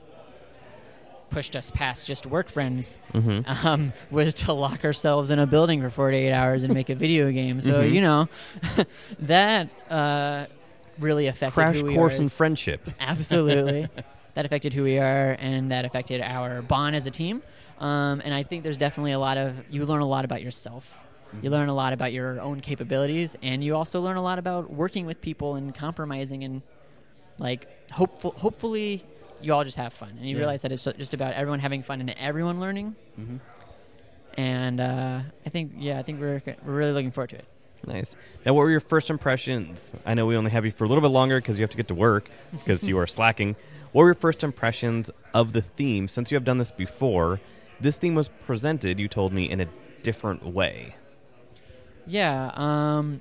pushed 1.31 1.57
us 1.57 1.71
past 1.71 2.07
just 2.07 2.27
work 2.27 2.49
friends. 2.49 2.99
Um, 3.14 3.93
was 4.11 4.35
to 4.35 4.53
lock 4.53 4.85
ourselves 4.85 5.31
in 5.31 5.38
a 5.38 5.47
building 5.47 5.81
for 5.81 5.91
48 5.91 6.33
hours 6.33 6.62
and 6.62 6.73
make 6.75 6.88
a 6.88 6.95
video 6.95 7.31
game. 7.31 7.61
So 7.61 7.81
you 7.81 8.01
know, 8.01 8.29
that 9.21 9.69
uh, 9.91 10.47
really 10.99 11.27
affected 11.27 11.55
Crash 11.55 11.77
who 11.77 11.87
we 11.87 11.95
course 11.95 12.19
in 12.19 12.29
friendship. 12.29 12.88
Absolutely. 13.01 13.88
that 14.35 14.45
affected 14.45 14.73
who 14.75 14.83
we 14.83 14.99
are, 14.99 15.37
and 15.38 15.71
that 15.71 15.85
affected 15.85 16.21
our 16.21 16.62
bond 16.62 16.97
as 16.97 17.07
a 17.07 17.11
team. 17.11 17.43
Um, 17.79 18.21
and 18.25 18.35
I 18.35 18.43
think 18.43 18.64
there's 18.64 18.79
definitely 18.79 19.12
a 19.12 19.19
lot 19.19 19.38
of 19.38 19.55
you 19.71 19.85
learn 19.85 20.01
a 20.01 20.09
lot 20.09 20.25
about 20.25 20.43
yourself. 20.43 21.01
You 21.43 21.51
learn 21.51 21.69
a 21.69 21.75
lot 21.75 21.93
about 21.93 22.12
your 22.14 22.41
own 22.41 22.61
capabilities, 22.61 23.37
and 23.43 23.62
you 23.62 23.77
also 23.77 24.01
learn 24.01 24.17
a 24.17 24.23
lot 24.23 24.38
about 24.38 24.71
working 24.73 25.05
with 25.05 25.21
people 25.21 25.57
and 25.57 25.75
compromising 25.75 26.43
and 26.43 26.62
like 27.38 27.69
hopeful. 27.93 28.33
Hopefully, 28.33 29.05
you 29.40 29.53
all 29.55 29.64
just 29.64 29.77
have 29.77 29.92
fun, 29.92 30.11
and 30.18 30.27
you 30.29 30.35
Yeah. 30.35 30.40
realize 30.40 30.62
that 30.62 30.72
it's 30.72 30.85
just 30.85 31.14
about 31.14 31.35
everyone 31.35 31.61
having 31.61 31.83
fun 31.83 32.01
and 32.01 32.11
everyone 32.11 32.61
learning. 32.61 32.96
And 34.37 34.81
uh, 34.81 35.20
I 35.44 35.48
think, 35.48 35.72
yeah, 35.77 35.98
I 35.98 36.03
think 36.03 36.20
we're 36.20 36.40
we're 36.64 36.72
really 36.72 36.92
looking 36.92 37.11
forward 37.11 37.31
to 37.31 37.37
it. 37.37 37.44
Nice. 37.87 38.16
Now, 38.44 38.55
what 38.55 38.62
were 38.62 38.70
your 38.70 38.81
first 38.81 39.11
impressions? 39.11 39.92
I 40.05 40.14
know 40.14 40.27
we 40.27 40.37
only 40.37 40.51
have 40.51 40.64
you 40.64 40.70
for 40.70 40.85
a 40.85 40.88
little 40.88 41.03
bit 41.03 41.09
longer 41.11 41.40
because 41.40 41.59
you 41.59 41.62
have 41.62 41.70
to 41.70 41.77
get 41.77 41.88
to 41.88 41.94
work 41.94 42.29
because 42.53 42.85
you 42.85 42.98
are 42.98 43.07
slacking. 43.18 43.57
What 43.92 44.03
were 44.03 44.09
your 44.09 44.14
first 44.14 44.44
impressions 44.44 45.11
of 45.33 45.53
the 45.53 45.62
theme 45.62 46.09
since 46.09 46.31
you 46.31 46.37
have 46.37 46.44
done 46.44 46.59
this 46.59 46.70
before? 46.70 47.40
This 47.81 47.96
theme 47.96 48.14
was 48.14 48.29
presented, 48.46 48.98
you 48.98 49.09
told 49.09 49.33
me, 49.33 49.48
in 49.48 49.61
a 49.61 49.66
different 50.03 50.44
way. 50.46 50.96
Yeah. 52.07 52.51
Um, 52.55 53.20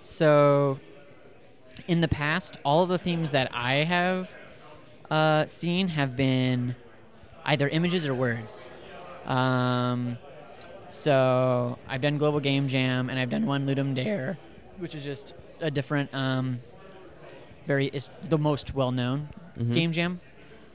so, 0.00 0.78
in 1.86 2.00
the 2.00 2.08
past, 2.08 2.56
all 2.64 2.82
of 2.82 2.88
the 2.88 2.98
themes 2.98 3.30
that 3.32 3.50
I 3.54 3.84
have 3.84 4.30
uh, 5.10 5.46
seen 5.46 5.88
have 5.88 6.16
been 6.16 6.74
either 7.44 7.68
images 7.68 8.06
or 8.06 8.14
words. 8.14 8.72
Um, 9.26 10.18
so, 10.88 11.78
I've 11.86 12.00
done 12.00 12.16
Global 12.18 12.40
Game 12.40 12.66
Jam 12.68 13.10
and 13.10 13.18
I've 13.18 13.30
done 13.30 13.44
one 13.46 13.66
Ludum 13.66 13.94
Dare, 13.94 14.38
which 14.78 14.94
is 14.94 15.04
just 15.04 15.34
a 15.60 15.70
different, 15.70 16.12
um, 16.14 16.60
very, 17.66 17.86
is 17.88 18.08
the 18.28 18.38
most 18.38 18.74
well 18.74 18.90
known 18.92 19.28
game 19.72 19.90
jam, 19.92 20.20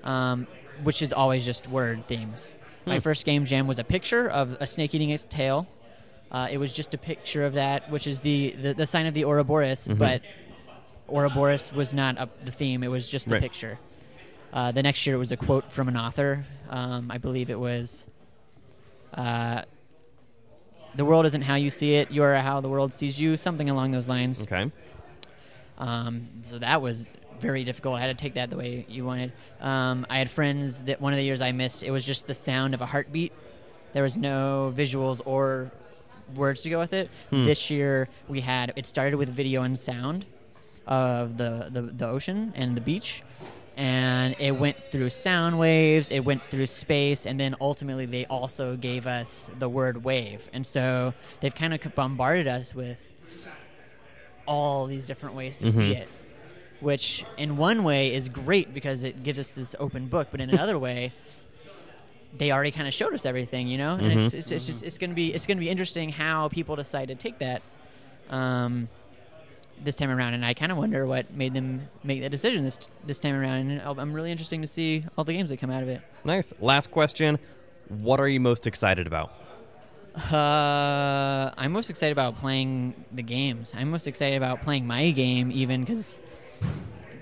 um, 0.04 0.46
which 0.84 1.02
is 1.02 1.14
always 1.14 1.46
just 1.46 1.68
word 1.70 2.06
themes. 2.08 2.54
My 2.86 3.00
first 3.00 3.26
game 3.26 3.46
jam 3.46 3.66
was 3.66 3.80
a 3.80 3.84
picture 3.84 4.28
of 4.30 4.58
a 4.60 4.68
snake 4.68 4.94
eating 4.94 5.10
its 5.10 5.26
tail. 5.30 5.66
Uh, 6.32 6.48
it 6.52 6.58
was 6.58 6.74
just 6.74 6.94
a 6.94 6.98
picture 6.98 7.46
of 7.46 7.54
that, 7.54 7.90
which 7.90 8.08
is 8.08 8.20
the, 8.20 8.52
the, 8.62 8.74
the 8.74 8.86
sign 8.86 9.06
of 9.06 9.14
the 9.14 9.24
Ouroboros, 9.24 9.88
but 9.88 10.22
Ouroboros 11.10 11.72
was 11.72 11.94
not 11.94 12.18
a, 12.18 12.28
the 12.44 12.52
theme, 12.52 12.84
it 12.84 12.90
was 12.90 13.10
just 13.10 13.28
the 13.28 13.36
Right. 13.36 13.42
picture. 13.42 13.80
Uh, 14.54 14.72
the 14.72 14.84
next 14.84 15.06
year 15.08 15.16
it 15.16 15.20
was 15.20 15.32
a 15.32 15.38
quote 15.38 15.72
from 15.72 15.88
an 15.88 15.98
author. 15.98 16.46
Um, 16.70 17.10
I 17.10 17.18
believe 17.18 17.50
it 17.50 17.60
was 17.60 18.06
uh, 19.16 19.64
The 20.96 21.06
world 21.06 21.26
isn't 21.26 21.42
how 21.42 21.56
you 21.56 21.70
see 21.72 21.96
it, 21.96 22.12
you 22.12 22.22
are 22.24 22.36
how 22.36 22.62
the 22.62 22.70
world 22.70 22.94
sees 22.94 23.20
you, 23.20 23.36
something 23.36 23.70
along 23.70 23.92
those 23.92 24.08
lines. 24.08 24.44
Okay. 24.44 24.72
Um, 25.80 26.28
so 26.42 26.60
that 26.60 26.82
was 26.84 27.16
very 27.40 27.64
difficult. 27.64 27.96
I 27.96 28.02
had 28.02 28.16
to 28.16 28.22
take 28.22 28.36
that 28.36 28.52
the 28.52 28.58
way 28.58 28.86
you 28.88 29.04
wanted. 29.06 29.34
Um, 29.60 30.06
I 30.10 30.20
had 30.20 30.30
friends 30.30 30.84
that 30.84 31.02
one 31.02 31.14
of 31.14 31.18
the 31.18 31.24
years 31.24 31.42
I 31.42 31.52
missed, 31.52 31.82
it 31.84 31.90
was 31.90 32.06
just 32.06 32.28
the 32.28 32.36
sound 32.36 32.76
of 32.76 32.82
a 32.82 32.86
heartbeat. 32.86 33.34
There 33.94 34.04
was 34.04 34.18
no 34.18 34.72
visuals 34.76 35.20
or 35.26 35.72
words 36.36 36.62
to 36.62 36.70
go 36.70 36.80
with 36.80 36.94
it. 36.94 37.10
This 37.32 37.70
year 37.72 38.08
we 38.28 38.40
had 38.42 38.74
it 38.76 38.86
started 38.86 39.18
with 39.18 39.30
video 39.30 39.64
and 39.64 39.78
sound 39.78 40.26
of 40.86 41.38
the, 41.38 41.70
the, 41.72 41.82
the 41.82 42.08
ocean 42.08 42.54
and 42.56 42.78
the 42.78 42.82
beach. 42.82 43.24
And 43.76 44.36
it 44.40 44.52
went 44.52 44.78
through 44.92 45.10
sound 45.10 45.58
waves, 45.58 46.12
it 46.12 46.20
went 46.20 46.42
through 46.50 46.68
space, 46.68 47.26
and 47.26 47.40
then 47.40 47.56
ultimately 47.60 48.06
they 48.06 48.26
also 48.28 48.76
gave 48.76 49.08
us 49.08 49.50
the 49.58 49.68
word 49.68 50.04
wave. 50.04 50.48
And 50.54 50.66
so 50.66 51.14
they've 51.40 51.56
kind 51.56 51.74
of 51.74 51.96
bombarded 51.96 52.48
us 52.48 52.76
with 52.76 52.98
all 54.46 54.86
these 54.86 55.08
different 55.08 55.36
ways 55.36 55.58
to 55.60 55.72
see 55.72 55.92
it 55.94 56.10
which 56.82 57.24
in 57.38 57.56
one 57.56 57.86
way 57.86 58.14
is 58.14 58.28
great 58.28 58.74
because 58.74 59.04
it 59.04 59.24
gives 59.24 59.40
us 59.40 59.56
this 59.56 59.74
open 59.80 60.06
book 60.08 60.28
but 60.32 60.42
in 60.42 60.50
another 60.50 60.78
way 60.78 61.14
they 62.38 62.52
already 62.52 62.72
kind 62.72 62.88
of 62.88 62.94
showed 62.94 63.14
us 63.14 63.26
everything, 63.26 63.68
you 63.68 63.78
know, 63.78 63.94
and 63.96 64.12
it's 64.20 64.34
it's, 64.34 64.52
it's, 64.52 64.82
it's 64.82 64.98
gonna 64.98 65.14
be 65.14 65.34
it's 65.34 65.46
gonna 65.46 65.60
be 65.60 65.70
interesting 65.70 66.10
how 66.10 66.50
people 66.50 66.76
decide 66.76 67.10
to 67.10 67.16
take 67.16 67.38
that 67.40 67.62
um, 68.30 68.90
this 69.84 69.96
time 69.96 70.10
around, 70.10 70.34
and 70.34 70.46
I 70.46 70.54
kind 70.54 70.72
of 70.72 70.78
wonder 70.78 71.06
what 71.06 71.34
made 71.34 71.54
them 71.54 71.88
make 72.04 72.22
that 72.22 72.32
decision 72.32 72.64
this 72.64 72.80
this 73.06 73.20
time 73.20 73.36
around, 73.36 73.70
and 73.72 73.82
I'll- 73.82 74.00
I'm 74.00 74.14
really 74.14 74.32
interesting 74.32 74.62
to 74.62 74.68
see 74.68 75.06
all 75.18 75.24
the 75.24 75.34
games 75.34 75.50
that 75.50 75.58
come 75.58 75.70
out 75.72 75.84
of 75.84 75.90
it. 75.90 76.02
Nice. 76.24 76.54
Last 76.62 76.92
question. 76.92 77.38
What 77.90 78.20
are 78.20 78.28
you 78.28 78.40
most 78.40 78.66
excited 78.68 79.08
about? 79.08 79.34
Uh, 80.32 81.52
I'm 81.58 81.72
most 81.72 81.90
excited 81.90 82.12
about 82.12 82.38
playing 82.38 82.94
the 83.12 83.24
games. 83.24 83.74
I'm 83.76 83.90
most 83.92 84.08
excited 84.08 84.38
about 84.38 84.62
playing 84.62 84.86
my 84.88 85.12
game, 85.12 85.52
even 85.52 85.82
because, 85.82 86.22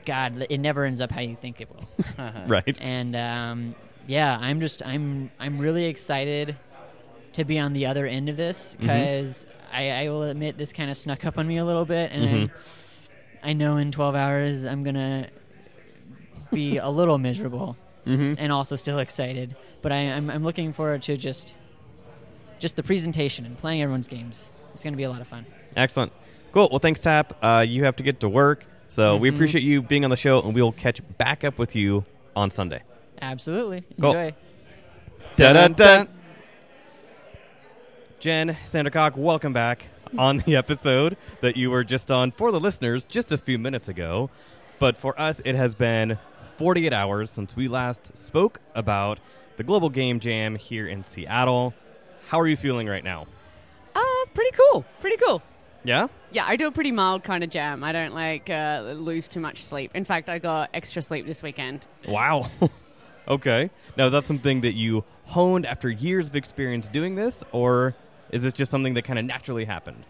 God, 0.05 0.45
it 0.49 0.59
never 0.59 0.85
ends 0.85 1.01
up 1.01 1.11
how 1.11 1.21
you 1.21 1.35
think 1.35 1.61
it 1.61 1.69
will. 1.69 1.87
Right. 2.47 2.77
and 2.81 3.15
um, 3.15 3.75
yeah, 4.07 4.37
I'm 4.39 4.59
just 4.59 4.85
I'm 4.85 5.31
I'm 5.39 5.57
really 5.57 5.85
excited 5.85 6.55
to 7.33 7.45
be 7.45 7.57
on 7.59 7.73
the 7.73 7.85
other 7.85 8.05
end 8.05 8.27
of 8.29 8.37
this 8.37 8.75
because 8.79 9.45
I, 9.71 9.89
I 10.05 10.09
will 10.09 10.23
admit 10.23 10.57
this 10.57 10.73
kind 10.73 10.91
of 10.91 10.97
snuck 10.97 11.25
up 11.25 11.37
on 11.37 11.47
me 11.47 11.57
a 11.57 11.65
little 11.65 11.85
bit, 11.85 12.11
and 12.11 12.25
I'm, 12.29 12.51
I 13.43 13.53
know 13.53 13.77
in 13.77 13.91
12 13.91 14.15
hours 14.15 14.65
I'm 14.65 14.83
gonna 14.83 15.27
be 16.51 16.77
a 16.77 16.89
little 16.89 17.17
miserable 17.17 17.77
Mm-hmm. 18.05 18.33
and 18.39 18.51
also 18.51 18.75
still 18.75 18.97
excited. 18.97 19.55
But 19.83 19.91
I, 19.91 19.97
I'm 20.11 20.31
I'm 20.31 20.43
looking 20.43 20.73
forward 20.73 21.03
to 21.03 21.15
just 21.17 21.55
just 22.57 22.75
the 22.75 22.81
presentation 22.81 23.45
and 23.45 23.55
playing 23.57 23.81
everyone's 23.83 24.07
games. 24.07 24.51
It's 24.73 24.83
gonna 24.83 24.97
be 24.97 25.03
a 25.03 25.09
lot 25.09 25.21
of 25.21 25.27
fun. 25.27 25.45
Excellent. 25.75 26.11
Cool. 26.51 26.67
Well, 26.71 26.79
thanks, 26.79 26.99
Tap. 26.99 27.37
Uh, 27.43 27.63
you 27.67 27.83
have 27.85 27.95
to 27.97 28.03
get 28.03 28.19
to 28.21 28.27
work, 28.29 28.65
so 28.89 29.15
we 29.17 29.29
Mhm. 29.29 29.35
appreciate 29.35 29.63
you 29.63 29.83
being 29.83 30.03
on 30.03 30.09
the 30.09 30.17
show, 30.17 30.41
and 30.41 30.53
we'll 30.55 30.71
catch 30.71 30.99
back 31.19 31.43
up 31.43 31.59
with 31.59 31.75
you 31.75 32.03
on 32.35 32.49
Sunday. 32.49 32.81
Absolutely 33.21 33.83
Cool. 33.99 34.09
enjoy. 34.15 34.35
Dun-dun-dun. 35.37 36.07
Jen 38.21 38.55
Sandercock, 38.65 39.15
welcome 39.17 39.51
back 39.51 39.87
on 40.15 40.37
the 40.45 40.55
episode 40.55 41.17
that 41.39 41.57
you 41.57 41.71
were 41.71 41.83
just 41.83 42.11
on 42.11 42.29
for 42.29 42.51
the 42.51 42.59
listeners 42.59 43.07
just 43.07 43.31
a 43.31 43.37
few 43.37 43.57
minutes 43.57 43.89
ago. 43.89 44.29
But 44.77 44.95
for 44.95 45.19
us, 45.19 45.41
it 45.43 45.55
has 45.55 45.73
been 45.73 46.19
48 46.57 46.93
hours 46.93 47.31
since 47.31 47.55
we 47.55 47.67
last 47.67 48.15
spoke 48.15 48.59
about 48.75 49.17
the 49.57 49.63
Global 49.63 49.89
Game 49.89 50.19
Jam 50.19 50.55
here 50.55 50.87
in 50.87 51.03
Seattle. 51.03 51.73
How 52.27 52.39
are 52.39 52.45
you 52.45 52.55
feeling 52.55 52.87
right 52.87 53.03
now? 53.03 53.25
Uh, 53.95 54.03
pretty 54.35 54.55
cool. 54.55 54.85
Pretty 54.99 55.17
cool. 55.17 55.41
Yeah? 55.83 56.05
Yeah, 56.31 56.45
I 56.45 56.57
do 56.57 56.67
a 56.67 56.71
pretty 56.71 56.91
mild 56.91 57.23
kind 57.23 57.43
of 57.43 57.49
jam. 57.49 57.83
I 57.83 57.91
don't 57.91 58.13
like 58.13 58.51
uh, 58.51 58.93
lose 58.97 59.27
too 59.27 59.39
much 59.39 59.63
sleep. 59.63 59.95
In 59.95 60.05
fact, 60.05 60.29
I 60.29 60.37
got 60.37 60.69
extra 60.75 61.01
sleep 61.01 61.25
this 61.25 61.41
weekend. 61.41 61.87
Wow. 62.07 62.51
okay. 63.27 63.71
Now, 63.97 64.05
is 64.05 64.11
that 64.11 64.25
something 64.25 64.61
that 64.61 64.75
you 64.75 65.05
honed 65.25 65.65
after 65.65 65.89
years 65.89 66.29
of 66.29 66.35
experience 66.35 66.87
doing 66.87 67.15
this, 67.15 67.43
or 67.51 67.95
is 68.31 68.41
this 68.41 68.53
just 68.53 68.71
something 68.71 68.93
that 68.95 69.03
kind 69.03 69.19
of 69.19 69.25
naturally 69.25 69.65
happened? 69.65 70.03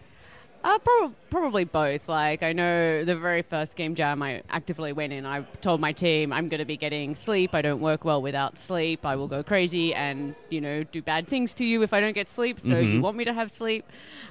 Uh, 0.64 0.78
prob- 0.78 1.14
probably 1.28 1.64
both. 1.64 2.08
Like, 2.08 2.44
I 2.44 2.52
know 2.52 3.04
the 3.04 3.16
very 3.16 3.42
first 3.42 3.74
game 3.74 3.96
jam 3.96 4.22
I 4.22 4.42
actively 4.48 4.92
went 4.92 5.12
in, 5.12 5.26
I 5.26 5.40
told 5.60 5.80
my 5.80 5.92
team 5.92 6.32
I'm 6.32 6.48
going 6.48 6.60
to 6.60 6.64
be 6.64 6.76
getting 6.76 7.16
sleep. 7.16 7.52
I 7.52 7.62
don't 7.62 7.80
work 7.80 8.04
well 8.04 8.22
without 8.22 8.56
sleep. 8.56 9.04
I 9.04 9.16
will 9.16 9.26
go 9.26 9.42
crazy 9.42 9.92
and, 9.92 10.36
you 10.50 10.60
know, 10.60 10.84
do 10.84 11.02
bad 11.02 11.26
things 11.26 11.52
to 11.54 11.64
you 11.64 11.82
if 11.82 11.92
I 11.92 12.00
don't 12.00 12.12
get 12.12 12.28
sleep. 12.28 12.60
So 12.60 12.78
you 12.78 13.00
want 13.00 13.16
me 13.16 13.24
to 13.24 13.32
have 13.32 13.50
sleep. 13.50 13.84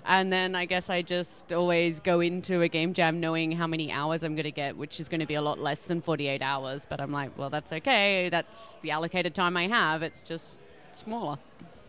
And 0.05 0.31
then 0.31 0.55
I 0.55 0.63
guess 0.65 0.89
I 0.89 1.01
just 1.01 1.51
always 1.51 1.99
go 1.99 2.21
into 2.21 2.61
a 2.61 2.69
game 2.69 2.93
jam 2.93 3.19
knowing 3.19 3.51
how 3.51 3.67
many 3.67 3.91
hours 3.91 4.23
I'm 4.23 4.35
going 4.35 4.45
to 4.45 4.51
get, 4.51 4.77
which 4.77 5.01
is 5.01 5.09
going 5.09 5.19
to 5.19 5.27
be 5.27 5.35
a 5.35 5.41
lot 5.41 5.59
less 5.59 5.81
than 5.83 6.01
48 6.01 6.41
hours. 6.41 6.85
But 6.89 7.01
I'm 7.01 7.11
like, 7.11 7.37
well, 7.37 7.49
that's 7.49 7.73
okay. 7.73 8.29
That's 8.29 8.77
the 8.83 8.91
allocated 8.91 9.35
time 9.35 9.57
I 9.57 9.67
have. 9.67 10.01
It's 10.01 10.23
just 10.23 10.59
smaller. 10.93 11.39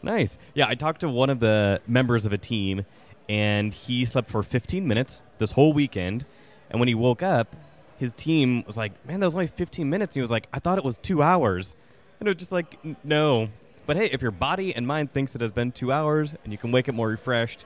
Nice. 0.03 0.39
Yeah, 0.55 0.67
I 0.69 0.75
talked 0.75 1.01
to 1.01 1.09
one 1.09 1.31
of 1.31 1.41
the 1.41 1.81
members 1.87 2.27
of 2.27 2.33
a 2.33 2.39
team, 2.39 2.85
and 3.29 3.73
he 3.73 4.05
slept 4.05 4.31
for 4.31 4.43
15 4.43 4.87
minutes 4.87 5.23
this 5.39 5.53
whole 5.53 5.73
weekend. 5.73 6.25
And 6.71 6.81
when 6.81 6.89
he 6.89 6.95
woke 6.95 7.23
up, 7.23 7.55
his 7.99 8.15
team 8.15 8.65
was 8.67 8.77
like, 8.77 8.93
"Man, 9.07 9.21
that 9.21 9.27
was 9.27 9.35
only 9.35 9.47
15 9.47 9.89
minutes." 9.89 10.11
And 10.11 10.21
he 10.21 10.23
was 10.23 10.31
like, 10.31 10.49
"I 10.53 10.59
thought 10.59 10.79
it 10.79 10.85
was 10.85 10.97
two 10.97 11.23
hours," 11.23 11.77
and 12.19 12.27
it 12.27 12.31
was 12.31 12.39
just 12.39 12.53
like, 12.53 12.79
"No." 13.05 13.49
But 13.87 13.97
hey, 13.97 14.07
if 14.07 14.23
your 14.23 14.31
body 14.31 14.75
and 14.75 14.87
mind 14.87 15.13
thinks 15.13 15.35
it 15.35 15.41
has 15.41 15.51
been 15.51 15.73
two 15.73 15.93
hours, 15.93 16.35
and 16.45 16.53
you 16.53 16.59
can 16.59 16.73
wake 16.73 16.89
up 16.89 16.95
more 16.95 17.09
refreshed, 17.09 17.65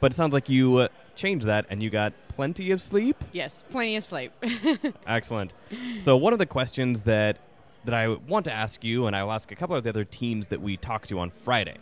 but 0.00 0.12
it 0.12 0.14
sounds 0.14 0.32
like 0.32 0.48
you 0.48 0.76
uh, 0.78 0.88
changed 1.16 1.46
that 1.46 1.66
and 1.70 1.82
you 1.82 1.90
got 1.90 2.12
plenty 2.28 2.70
of 2.70 2.82
sleep. 2.82 3.16
Yes, 3.32 3.62
plenty 3.70 3.96
of 3.96 4.04
sleep. 4.04 4.32
Excellent. 5.06 5.52
So 6.00 6.16
one 6.16 6.32
of 6.32 6.38
the 6.38 6.46
questions 6.46 7.02
that 7.02 7.38
that 7.84 7.94
I 7.94 8.08
want 8.08 8.44
to 8.46 8.52
ask 8.52 8.82
you, 8.84 9.06
and 9.06 9.14
I 9.14 9.22
will 9.24 9.32
ask 9.32 9.50
a 9.52 9.56
couple 9.56 9.76
of 9.76 9.84
the 9.84 9.90
other 9.90 10.04
teams 10.04 10.48
that 10.48 10.60
we 10.60 10.76
talked 10.76 11.08
to 11.10 11.18
on 11.18 11.30
Friday. 11.30 11.76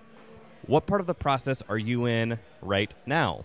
What 0.66 0.86
part 0.86 1.00
of 1.00 1.06
the 1.06 1.14
process 1.14 1.62
are 1.68 1.78
you 1.78 2.06
in 2.06 2.38
right 2.60 2.94
now? 3.06 3.44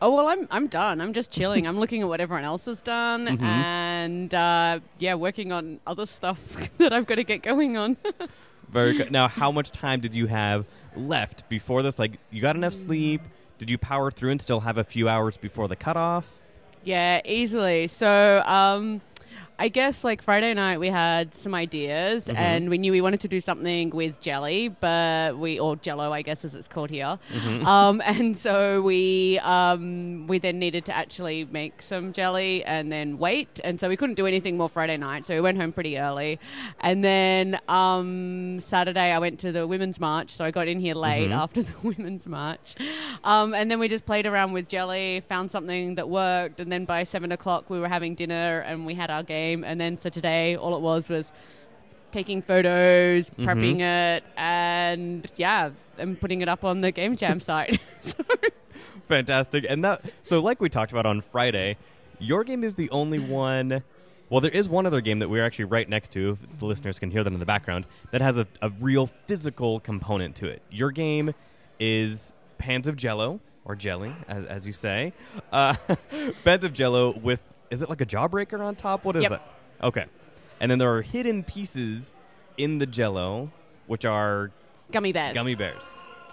Oh 0.00 0.14
well, 0.14 0.28
I'm 0.28 0.46
I'm 0.50 0.68
done. 0.68 1.00
I'm 1.00 1.12
just 1.12 1.32
chilling. 1.32 1.66
I'm 1.66 1.78
looking 1.80 2.00
at 2.02 2.08
what 2.08 2.20
everyone 2.20 2.44
else 2.44 2.64
has 2.66 2.80
done, 2.80 3.26
Mm-hmm. 3.26 3.44
and 3.44 4.34
uh, 4.34 4.80
yeah, 4.98 5.14
working 5.14 5.52
on 5.52 5.80
other 5.86 6.06
stuff 6.06 6.38
that 6.78 6.92
I've 6.92 7.06
got 7.06 7.16
to 7.16 7.24
get 7.24 7.42
going 7.42 7.76
on. 7.76 7.96
Very 8.70 8.96
good. 8.96 9.10
Now, 9.12 9.28
how 9.28 9.52
much 9.52 9.70
time 9.72 10.00
did 10.00 10.14
you 10.14 10.26
have 10.26 10.64
left 10.96 11.48
before 11.48 11.82
this? 11.82 11.98
Like, 11.98 12.18
you 12.30 12.40
got 12.42 12.56
enough 12.56 12.72
sleep? 12.74 13.20
Did 13.58 13.70
you 13.70 13.78
power 13.78 14.10
through 14.10 14.30
and 14.32 14.42
still 14.42 14.60
have 14.60 14.78
a 14.78 14.84
few 14.84 15.08
hours 15.08 15.36
before 15.36 15.68
the 15.68 15.76
cutoff? 15.76 16.32
yeah, 16.82 17.20
easily. 17.24 17.86
So 17.86 18.42
um, 18.44 19.00
I 19.58 19.68
guess 19.68 20.02
like 20.02 20.20
Friday 20.20 20.52
night 20.54 20.78
we 20.80 20.88
had 20.88 21.34
some 21.34 21.54
ideas, 21.54 22.24
Mm-hmm. 22.24 22.36
and 22.36 22.70
we 22.70 22.78
knew 22.78 22.90
we 22.92 23.00
wanted 23.00 23.20
to 23.20 23.28
do 23.28 23.40
something 23.40 23.90
with 23.90 24.20
jelly, 24.20 24.68
but 24.68 25.38
we 25.38 25.58
or 25.58 25.76
Jello, 25.76 26.12
I 26.12 26.22
guess 26.22 26.44
as 26.44 26.54
it's 26.54 26.68
called 26.68 26.90
here. 26.90 27.18
Mm-hmm. 27.32 27.66
Um, 27.66 28.02
and 28.04 28.36
so 28.36 28.82
we 28.82 29.38
um, 29.40 30.26
we 30.26 30.38
then 30.38 30.58
needed 30.58 30.84
to 30.86 30.96
actually 30.96 31.44
make 31.50 31.82
some 31.82 32.12
jelly 32.12 32.64
and 32.64 32.90
then 32.90 33.18
wait, 33.18 33.60
and 33.62 33.78
so 33.78 33.88
we 33.88 33.96
couldn't 33.96 34.16
do 34.16 34.26
anything 34.26 34.56
more 34.56 34.68
Friday 34.68 34.96
night. 34.96 35.24
So 35.24 35.34
we 35.34 35.40
went 35.40 35.58
home 35.58 35.72
pretty 35.72 35.98
early, 35.98 36.38
and 36.80 37.04
then 37.04 37.60
um, 37.68 38.58
Saturday 38.60 39.12
I 39.12 39.18
went 39.18 39.38
to 39.40 39.52
the 39.52 39.66
women's 39.66 40.00
march, 40.00 40.30
so 40.30 40.44
I 40.44 40.50
got 40.50 40.66
in 40.68 40.80
here 40.80 40.94
late 40.94 41.30
after 41.30 41.62
the 41.70 41.74
women's 41.82 42.26
march, 42.26 42.74
um, 43.22 43.54
and 43.54 43.70
then 43.70 43.78
we 43.78 43.88
just 43.88 44.06
played 44.06 44.26
around 44.26 44.52
with 44.52 44.68
jelly, 44.68 45.22
found 45.28 45.50
something 45.50 45.94
that 45.96 46.08
worked, 46.08 46.58
and 46.60 46.72
then 46.72 46.84
by 46.86 47.04
seven 47.04 47.30
o'clock 47.32 47.70
we 47.70 47.78
were 47.78 47.88
having 47.88 48.14
dinner 48.14 48.60
and 48.60 48.86
we 48.86 48.94
had 48.94 49.10
our 49.10 49.22
game, 49.22 49.43
and 49.52 49.80
then 49.80 49.98
so 49.98 50.08
today 50.08 50.56
all 50.56 50.74
it 50.76 50.80
was 50.80 51.08
was 51.08 51.30
taking 52.12 52.40
photos, 52.42 53.28
prepping 53.30 53.80
it, 53.80 54.24
and 54.36 55.26
yeah, 55.36 55.70
and 55.98 56.18
putting 56.20 56.40
it 56.42 56.48
up 56.48 56.64
on 56.64 56.80
the 56.80 56.92
Game 56.92 57.16
Jam 57.16 57.40
site. 57.48 57.80
So- 58.00 58.24
Fantastic. 59.08 59.66
And 59.68 59.84
that 59.84 60.02
so 60.22 60.40
like 60.40 60.60
we 60.60 60.68
talked 60.68 60.92
about 60.92 61.06
on 61.06 61.20
Friday, 61.20 61.76
your 62.18 62.42
game 62.44 62.64
is 62.64 62.74
the 62.76 62.88
only 62.90 63.18
one 63.18 63.82
well, 64.30 64.40
there 64.40 64.50
is 64.50 64.68
one 64.68 64.86
other 64.86 65.02
game 65.02 65.18
that 65.18 65.28
we're 65.28 65.44
actually 65.44 65.66
right 65.66 65.86
next 65.88 66.10
to, 66.12 66.30
if 66.30 66.58
the 66.58 66.64
listeners 66.64 66.98
can 66.98 67.10
hear 67.10 67.22
them 67.22 67.34
in 67.34 67.40
the 67.40 67.46
background, 67.46 67.86
that 68.10 68.22
has 68.22 68.38
a, 68.38 68.46
a 68.62 68.70
real 68.80 69.08
physical 69.26 69.80
component 69.80 70.36
to 70.36 70.46
it. 70.48 70.62
Your 70.70 70.90
game 70.90 71.34
is 71.78 72.32
Pans 72.56 72.88
of 72.88 72.96
Jello, 72.96 73.40
or 73.66 73.76
Jelly, 73.76 74.12
as, 74.26 74.46
as 74.46 74.66
you 74.66 74.72
say. 74.72 75.12
Uh, 75.52 75.74
Pans 76.44 76.64
of 76.64 76.72
Jello 76.72 77.16
with, 77.16 77.42
is 77.74 77.82
it 77.82 77.90
like 77.90 78.00
a 78.00 78.06
jawbreaker 78.06 78.60
on 78.60 78.74
top? 78.76 79.04
What 79.04 79.16
is 79.16 79.22
Yep. 79.24 79.30
that? 79.32 79.42
Okay. 79.82 80.04
And 80.60 80.70
then 80.70 80.78
there 80.78 80.94
are 80.94 81.02
hidden 81.02 81.42
pieces 81.42 82.14
in 82.56 82.78
the 82.78 82.86
Jello, 82.86 83.50
which 83.86 84.04
are 84.04 84.50
gummy 84.92 85.12
bears. 85.12 85.34
gummy 85.34 85.54
bears. 85.56 85.82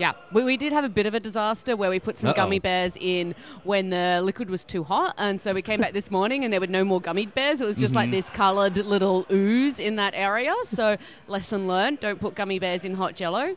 Yeah, 0.02 0.14
we, 0.32 0.44
we 0.44 0.58
did 0.58 0.74
have 0.74 0.84
a 0.84 0.90
bit 0.90 1.06
of 1.06 1.14
a 1.14 1.20
disaster 1.20 1.76
where 1.76 1.92
we 1.92 2.00
put 2.00 2.18
some 2.18 2.32
Uh-oh. 2.32 2.36
gummy 2.36 2.58
bears 2.58 2.94
in 3.00 3.36
when 3.64 3.92
the 3.92 4.20
liquid 4.24 4.50
was 4.50 4.64
too 4.64 4.84
hot, 4.84 5.14
and 5.20 5.40
so 5.40 5.54
we 5.54 5.62
came 5.62 5.80
back 5.80 5.94
this 5.94 6.10
morning 6.10 6.44
and 6.44 6.52
there 6.52 6.60
were 6.60 6.66
no 6.66 6.84
more 6.84 7.00
gummy 7.00 7.28
bears. 7.28 7.62
It 7.62 7.66
was 7.66 7.78
just 7.78 7.94
like 7.94 8.08
Mm-hmm. 8.08 8.12
this 8.16 8.30
coloured 8.32 8.78
little 8.78 9.28
ooze 9.32 9.80
in 9.80 9.98
that 9.98 10.14
area. 10.16 10.56
So 10.74 10.98
lesson 11.28 11.68
learned: 11.68 12.00
don't 12.00 12.20
put 12.20 12.34
gummy 12.34 12.58
bears 12.58 12.84
in 12.84 12.96
hot 12.96 13.16
Jello. 13.16 13.56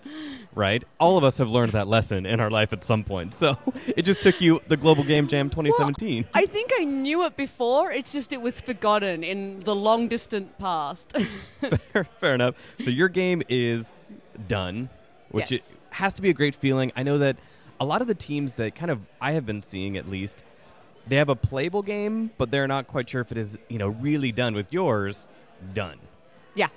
right? 0.54 0.84
All 1.00 1.16
of 1.16 1.24
us 1.24 1.38
have 1.38 1.48
learned 1.48 1.72
that 1.72 1.88
lesson 1.88 2.26
in 2.26 2.40
our 2.40 2.50
life 2.50 2.74
at 2.74 2.84
some 2.84 3.04
point. 3.04 3.32
So 3.32 3.56
it 3.96 4.02
just 4.02 4.20
took 4.22 4.38
you 4.42 4.60
the 4.68 4.76
Global 4.76 5.02
Game 5.02 5.26
Jam 5.28 5.48
2017. 5.48 6.26
I 6.34 6.44
think 6.44 6.72
I 6.78 6.84
knew 6.84 7.24
it 7.24 7.38
before. 7.38 7.90
It's 7.90 8.12
just 8.12 8.34
it 8.34 8.42
was 8.42 8.60
forgotten 8.60 9.24
in 9.24 9.60
the 9.60 9.74
long 9.74 10.08
distant 10.08 10.58
past. 10.58 11.10
fair, 11.92 12.04
fair 12.20 12.34
enough. 12.34 12.54
So 12.84 12.90
your 12.90 13.08
game 13.08 13.42
is 13.48 13.90
done, 14.46 14.90
which 15.30 15.50
Yes. 15.52 15.60
it 15.60 15.64
has 15.94 16.12
to 16.14 16.22
be 16.22 16.28
a 16.28 16.34
great 16.34 16.56
feeling. 16.56 16.90
I 16.96 17.04
know 17.04 17.18
that 17.18 17.36
a 17.78 17.84
lot 17.84 18.00
of 18.02 18.08
the 18.08 18.14
teams 18.14 18.54
that 18.54 18.74
kind 18.74 18.90
of 18.90 19.00
I 19.20 19.32
have 19.32 19.46
been 19.46 19.62
seeing 19.62 19.96
at 19.96 20.08
least, 20.08 20.42
they 21.06 21.16
have 21.16 21.28
a 21.28 21.36
playable 21.36 21.82
game, 21.82 22.30
but 22.36 22.50
they're 22.50 22.66
not 22.66 22.88
quite 22.88 23.08
sure 23.08 23.20
if 23.20 23.30
it 23.30 23.38
is 23.38 23.56
you 23.68 23.78
know 23.78 23.88
really 23.88 24.32
done. 24.32 24.54
With 24.54 24.72
yours, 24.72 25.24
done. 25.72 25.98
Yeah. 26.54 26.68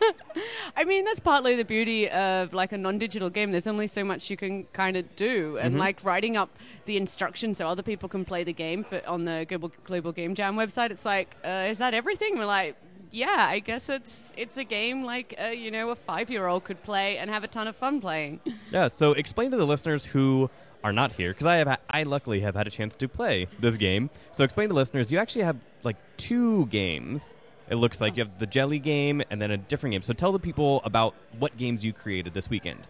I 0.76 0.84
mean, 0.84 1.04
that's 1.06 1.20
partly 1.20 1.56
the 1.56 1.64
beauty 1.64 2.10
of 2.10 2.52
like 2.52 2.72
a 2.72 2.76
non-digital 2.76 3.30
game. 3.30 3.50
There's 3.50 3.66
only 3.66 3.86
so 3.86 4.04
much 4.04 4.28
you 4.28 4.36
can 4.36 4.64
kind 4.74 4.98
of 4.98 5.16
do, 5.16 5.56
and 5.58 5.78
like 5.78 6.04
writing 6.04 6.36
up 6.36 6.50
the 6.84 6.98
instructions 6.98 7.56
so 7.58 7.66
other 7.66 7.82
people 7.82 8.10
can 8.10 8.26
play 8.26 8.44
the 8.44 8.52
game 8.52 8.84
for, 8.84 9.00
on 9.08 9.24
the 9.24 9.46
Global, 9.48 9.72
Global 9.84 10.12
Game 10.12 10.34
Jam 10.34 10.56
website. 10.56 10.90
It's 10.90 11.06
like, 11.06 11.34
uh, 11.44 11.68
is 11.70 11.78
that 11.78 11.94
everything? 11.94 12.36
We're 12.36 12.44
like, 12.44 12.76
yeah, 13.14 13.46
I 13.48 13.60
guess 13.60 13.88
it's 13.88 14.32
it's 14.36 14.56
a 14.56 14.64
game 14.64 15.04
like 15.04 15.34
uh, 15.40 15.46
you 15.46 15.70
know 15.70 15.90
a 15.90 15.94
five 15.94 16.30
year 16.30 16.48
old 16.48 16.64
could 16.64 16.82
play 16.82 17.16
and 17.16 17.30
have 17.30 17.44
a 17.44 17.48
ton 17.48 17.68
of 17.68 17.76
fun 17.76 18.00
playing. 18.00 18.40
Yeah. 18.70 18.88
So 18.88 19.12
explain 19.12 19.52
to 19.52 19.56
the 19.56 19.66
listeners 19.66 20.04
who 20.04 20.50
are 20.82 20.92
not 20.92 21.12
here 21.12 21.32
because 21.32 21.46
I 21.46 21.56
have 21.56 21.78
I 21.88 22.02
luckily 22.02 22.40
have 22.40 22.56
had 22.56 22.66
a 22.66 22.70
chance 22.70 22.96
to 22.96 23.08
play 23.08 23.46
this 23.60 23.76
game. 23.76 24.10
So 24.32 24.42
explain 24.42 24.68
to 24.68 24.74
listeners 24.74 25.12
you 25.12 25.18
actually 25.18 25.44
have 25.44 25.56
like 25.84 25.96
two 26.16 26.66
games. 26.66 27.36
It 27.70 27.76
looks 27.76 28.00
like 28.00 28.16
you 28.16 28.24
have 28.24 28.38
the 28.40 28.46
jelly 28.46 28.80
game 28.80 29.22
and 29.30 29.40
then 29.40 29.52
a 29.52 29.56
different 29.56 29.92
game. 29.92 30.02
So 30.02 30.12
tell 30.12 30.32
the 30.32 30.40
people 30.40 30.82
about 30.84 31.14
what 31.38 31.56
games 31.56 31.84
you 31.84 31.92
created 31.92 32.34
this 32.34 32.50
weekend. 32.50 32.80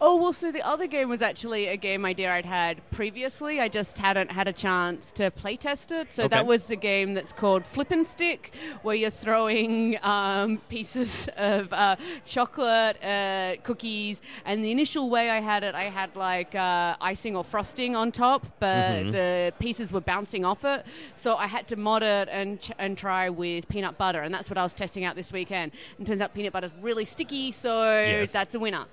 Oh 0.00 0.16
well, 0.20 0.32
so 0.32 0.50
the 0.50 0.64
other 0.66 0.86
game 0.86 1.08
was 1.08 1.22
actually 1.22 1.66
a 1.66 1.76
game 1.76 2.04
idea 2.04 2.32
I'd 2.32 2.44
had 2.46 2.80
previously. 2.90 3.60
I 3.60 3.68
just 3.68 3.98
hadn't 3.98 4.30
had 4.30 4.48
a 4.48 4.52
chance 4.52 5.12
to 5.12 5.30
play 5.30 5.56
test 5.56 5.92
it. 5.92 6.12
So 6.12 6.24
Okay. 6.24 6.36
that 6.36 6.46
was 6.46 6.66
the 6.66 6.76
game 6.76 7.14
that's 7.14 7.32
called 7.32 7.66
Flip 7.66 7.90
and 7.90 8.06
Stick, 8.06 8.54
where 8.82 8.94
you're 8.96 9.10
throwing 9.10 9.98
um, 10.02 10.58
pieces 10.68 11.28
of 11.36 11.72
uh, 11.72 11.96
chocolate, 12.24 13.02
uh, 13.04 13.56
cookies, 13.62 14.20
and 14.44 14.62
the 14.64 14.70
initial 14.70 15.10
way 15.10 15.30
I 15.30 15.40
had 15.40 15.62
it, 15.64 15.74
I 15.74 15.84
had 15.84 16.14
like 16.16 16.54
uh, 16.54 16.96
icing 17.00 17.36
or 17.36 17.44
frosting 17.44 17.94
on 17.96 18.12
top, 18.12 18.46
but 18.60 19.10
the 19.10 19.52
pieces 19.58 19.92
were 19.92 20.00
bouncing 20.00 20.44
off 20.44 20.64
it. 20.64 20.84
So 21.16 21.36
I 21.36 21.46
had 21.46 21.68
to 21.68 21.76
mod 21.76 22.02
it 22.02 22.28
and 22.30 22.60
ch- 22.60 22.72
and 22.78 22.96
try 22.96 23.28
with 23.30 23.68
peanut 23.68 23.98
butter, 23.98 24.20
and 24.22 24.32
that's 24.34 24.48
what 24.50 24.58
I 24.58 24.62
was 24.62 24.74
testing 24.74 25.04
out 25.04 25.16
this 25.16 25.32
weekend. 25.32 25.72
And 25.98 26.06
turns 26.06 26.20
out 26.20 26.34
peanut 26.34 26.52
butter's 26.52 26.74
really 26.80 27.04
sticky, 27.04 27.52
so 27.52 27.82
Yes. 28.00 28.32
that's 28.32 28.54
a 28.54 28.58
winner. 28.58 28.86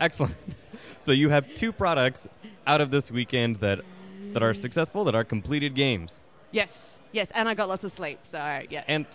Excellent. 0.00 0.34
so 1.00 1.12
you 1.12 1.28
have 1.28 1.54
two 1.54 1.72
products 1.72 2.26
out 2.66 2.80
of 2.80 2.90
this 2.90 3.10
weekend 3.10 3.56
that 3.56 3.80
that 4.32 4.42
are 4.42 4.54
successful, 4.54 5.04
that 5.04 5.14
are 5.14 5.24
completed 5.24 5.74
games. 5.74 6.20
Yes, 6.52 6.98
yes, 7.12 7.30
and 7.34 7.48
I 7.48 7.54
got 7.54 7.68
lots 7.68 7.84
of 7.84 7.92
sleep, 7.92 8.18
so 8.24 8.38
yeah. 8.70 8.84
And 8.86 9.06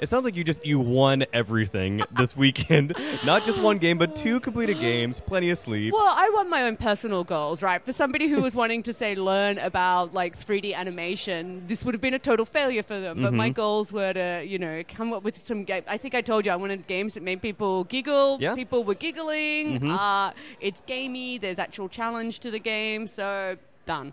it 0.00 0.08
sounds 0.08 0.24
like 0.24 0.34
you 0.34 0.42
just 0.44 0.64
you 0.66 0.78
won 0.78 1.24
everything 1.32 2.02
this 2.10 2.36
weekend. 2.36 2.94
Not 3.24 3.44
just 3.44 3.60
one 3.60 3.78
game, 3.78 3.98
but 3.98 4.16
two 4.16 4.40
completed 4.40 4.80
games, 4.80 5.20
plenty 5.20 5.50
of 5.50 5.58
sleep. 5.58 5.92
well, 5.92 6.12
I 6.16 6.30
won 6.34 6.48
my 6.50 6.62
own 6.64 6.76
personal 6.76 7.22
goals, 7.22 7.62
right? 7.62 7.84
For 7.84 7.92
somebody 7.92 8.28
who 8.28 8.40
was 8.42 8.54
wanting 8.54 8.82
to 8.84 8.92
say 8.94 9.14
learn 9.14 9.58
about 9.58 10.14
like 10.14 10.36
3D 10.38 10.74
animation, 10.74 11.64
this 11.66 11.84
would 11.84 11.94
have 11.94 12.00
been 12.00 12.14
a 12.14 12.18
total 12.18 12.44
failure 12.44 12.82
for 12.82 12.98
them. 12.98 13.20
But 13.22 13.28
Mm-hmm. 13.28 13.36
my 13.36 13.48
goals 13.50 13.92
were 13.92 14.12
to, 14.12 14.42
you 14.46 14.58
know, 14.58 14.82
come 14.88 15.12
up 15.12 15.22
with 15.22 15.36
some 15.46 15.64
game. 15.64 15.84
I 15.86 15.96
think 15.98 16.14
I 16.14 16.20
told 16.22 16.46
you 16.46 16.52
I 16.52 16.56
wanted 16.56 16.86
games 16.86 17.14
that 17.14 17.22
made 17.22 17.40
people 17.42 17.84
giggle. 17.84 18.38
Yeah. 18.40 18.54
People 18.54 18.82
were 18.84 18.94
giggling. 18.94 19.78
Mhm. 19.80 19.96
Uh, 19.98 20.32
it's 20.60 20.80
gamey. 20.86 21.38
There's 21.38 21.58
actual 21.58 21.88
challenge 21.88 22.40
to 22.40 22.50
the 22.50 22.58
game. 22.58 23.06
So 23.06 23.56
done. 23.86 24.12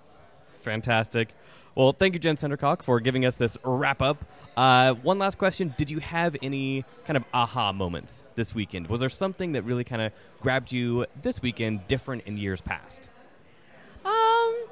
Fantastic. 0.62 1.30
Well, 1.78 1.92
thank 1.92 2.16
you, 2.16 2.20
Jen 2.20 2.38
Sandercock, 2.38 2.82
for 2.82 3.00
giving 3.00 3.24
us 3.24 3.36
this 3.36 3.56
wrap 3.64 4.02
up. 4.02 4.26
Uh, 4.58 4.96
one 4.96 5.20
last 5.20 5.38
question. 5.38 5.76
Did 5.78 5.92
you 5.92 6.00
have 6.00 6.36
any 6.42 6.84
kind 7.06 7.16
of 7.16 7.24
aha 7.36 7.72
moments 7.72 8.24
this 8.34 8.56
weekend? 8.56 8.88
Was 8.88 9.00
there 9.00 9.10
something 9.10 9.52
that 9.52 9.62
really 9.62 9.84
kind 9.84 10.02
of 10.02 10.12
grabbed 10.42 10.72
you 10.72 11.06
this 11.22 11.40
weekend 11.40 11.88
different 11.88 12.24
in 12.26 12.36
years 12.36 12.62
past? 12.62 13.12
Um, 14.04 14.66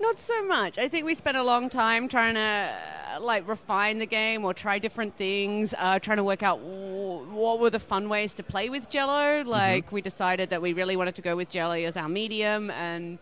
not 0.00 0.18
so 0.18 0.44
much. 0.44 0.78
I 0.78 0.88
think 0.88 1.06
we 1.06 1.14
spent 1.14 1.36
a 1.36 1.44
long 1.44 1.70
time 1.70 2.08
trying 2.08 2.34
to 2.34 2.74
uh, 3.14 3.20
like 3.20 3.46
refine 3.46 4.00
the 4.00 4.06
game 4.06 4.44
or 4.44 4.52
try 4.52 4.80
different 4.80 5.16
things, 5.16 5.72
uh, 5.78 6.00
trying 6.00 6.16
to 6.16 6.24
work 6.24 6.42
out 6.42 6.58
w- 6.58 7.24
what 7.30 7.60
were 7.60 7.70
the 7.70 7.78
fun 7.78 8.08
ways 8.08 8.34
to 8.34 8.42
play 8.42 8.68
with 8.68 8.90
Jello. 8.90 9.44
Like 9.44 9.92
we 9.92 10.02
decided 10.02 10.50
that 10.50 10.60
we 10.60 10.72
really 10.72 10.96
wanted 10.96 11.14
to 11.14 11.22
go 11.22 11.36
with 11.36 11.50
jelly 11.50 11.84
as 11.84 11.96
our 11.96 12.08
medium, 12.08 12.68
and 12.72 13.20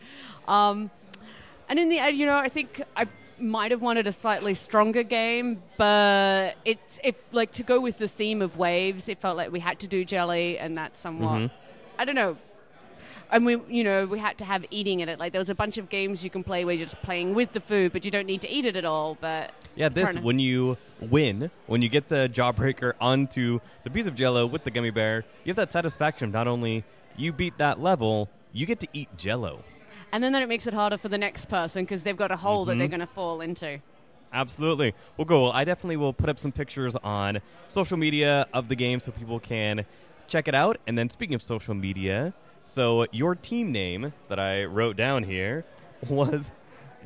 um, 0.48 0.90
and 1.70 1.78
in 1.78 1.88
the 1.88 1.98
end, 1.98 2.18
you 2.18 2.26
know, 2.26 2.36
I 2.36 2.50
think 2.50 2.82
I 2.94 3.06
might 3.38 3.70
have 3.70 3.80
wanted 3.80 4.06
a 4.06 4.12
slightly 4.12 4.52
stronger 4.52 5.02
game, 5.02 5.62
but 5.78 6.56
it's 6.66 7.00
if 7.02 7.14
like 7.32 7.52
to 7.52 7.62
go 7.62 7.80
with 7.80 7.96
the 7.96 8.08
theme 8.08 8.42
of 8.42 8.58
waves, 8.58 9.08
it 9.08 9.18
felt 9.18 9.38
like 9.38 9.50
we 9.50 9.60
had 9.60 9.80
to 9.80 9.86
do 9.86 10.04
jelly, 10.04 10.58
and 10.58 10.76
that's 10.76 11.00
somewhat. 11.00 11.38
Mhm. 11.38 11.50
I 11.98 12.04
don't 12.04 12.14
know 12.14 12.36
and 13.32 13.46
we 13.46 13.58
you 13.68 13.84
know 13.84 14.06
we 14.06 14.18
had 14.18 14.36
to 14.38 14.44
have 14.44 14.64
eating 14.70 15.00
in 15.00 15.08
it 15.08 15.18
like 15.18 15.32
there 15.32 15.40
was 15.40 15.50
a 15.50 15.54
bunch 15.54 15.78
of 15.78 15.88
games 15.88 16.24
you 16.24 16.30
can 16.30 16.42
play 16.42 16.64
where 16.64 16.74
you're 16.74 16.84
just 16.84 17.00
playing 17.02 17.34
with 17.34 17.52
the 17.52 17.60
food 17.60 17.92
but 17.92 18.04
you 18.04 18.10
don't 18.10 18.26
need 18.26 18.40
to 18.40 18.50
eat 18.50 18.64
it 18.64 18.76
at 18.76 18.84
all 18.84 19.16
but 19.20 19.52
Yeah, 19.76 19.88
this 19.88 20.16
when 20.16 20.38
you 20.38 20.76
win, 21.00 21.50
when 21.66 21.80
you 21.80 21.88
get 21.88 22.08
the 22.08 22.28
jawbreaker 22.32 22.94
onto 23.00 23.60
the 23.84 23.90
piece 23.90 24.06
of 24.06 24.14
jello 24.16 24.46
with 24.46 24.64
the 24.64 24.70
gummy 24.70 24.90
bear, 24.90 25.24
you 25.44 25.50
have 25.50 25.56
that 25.56 25.72
satisfaction 25.72 26.32
not 26.32 26.48
only 26.48 26.84
you 27.16 27.32
beat 27.32 27.56
that 27.58 27.80
level, 27.80 28.28
you 28.52 28.66
get 28.66 28.80
to 28.80 28.88
eat 28.92 29.08
jello. 29.16 29.62
And 30.12 30.22
then, 30.22 30.32
then 30.32 30.42
it 30.42 30.48
makes 30.48 30.66
it 30.66 30.74
harder 30.74 30.96
for 30.98 31.08
the 31.08 31.18
next 31.18 31.46
person 31.48 31.84
because 31.84 32.02
they've 32.02 32.16
got 32.16 32.30
a 32.30 32.36
hole 32.36 32.64
that 32.66 32.78
they're 32.78 32.86
Mhm. 32.86 32.90
going 32.90 33.00
to 33.00 33.06
fall 33.06 33.40
into 33.40 33.80
Absolutely. 34.32 34.94
Well, 35.16 35.24
cool. 35.24 35.50
I 35.52 35.64
definitely 35.64 35.96
will 35.96 36.12
put 36.12 36.28
up 36.28 36.38
some 36.38 36.52
pictures 36.52 36.94
on 36.96 37.40
social 37.66 37.96
media 37.96 38.46
of 38.54 38.68
the 38.68 38.76
game 38.76 39.00
so 39.00 39.10
people 39.10 39.40
can 39.40 39.84
check 40.28 40.46
it 40.46 40.54
out. 40.54 40.78
And 40.86 40.96
then, 40.96 41.10
speaking 41.10 41.34
of 41.34 41.42
social 41.42 41.74
media, 41.74 42.32
so 42.64 43.06
your 43.10 43.34
team 43.34 43.72
name 43.72 44.12
that 44.28 44.38
I 44.38 44.64
wrote 44.66 44.96
down 44.96 45.24
here 45.24 45.64
was 46.08 46.52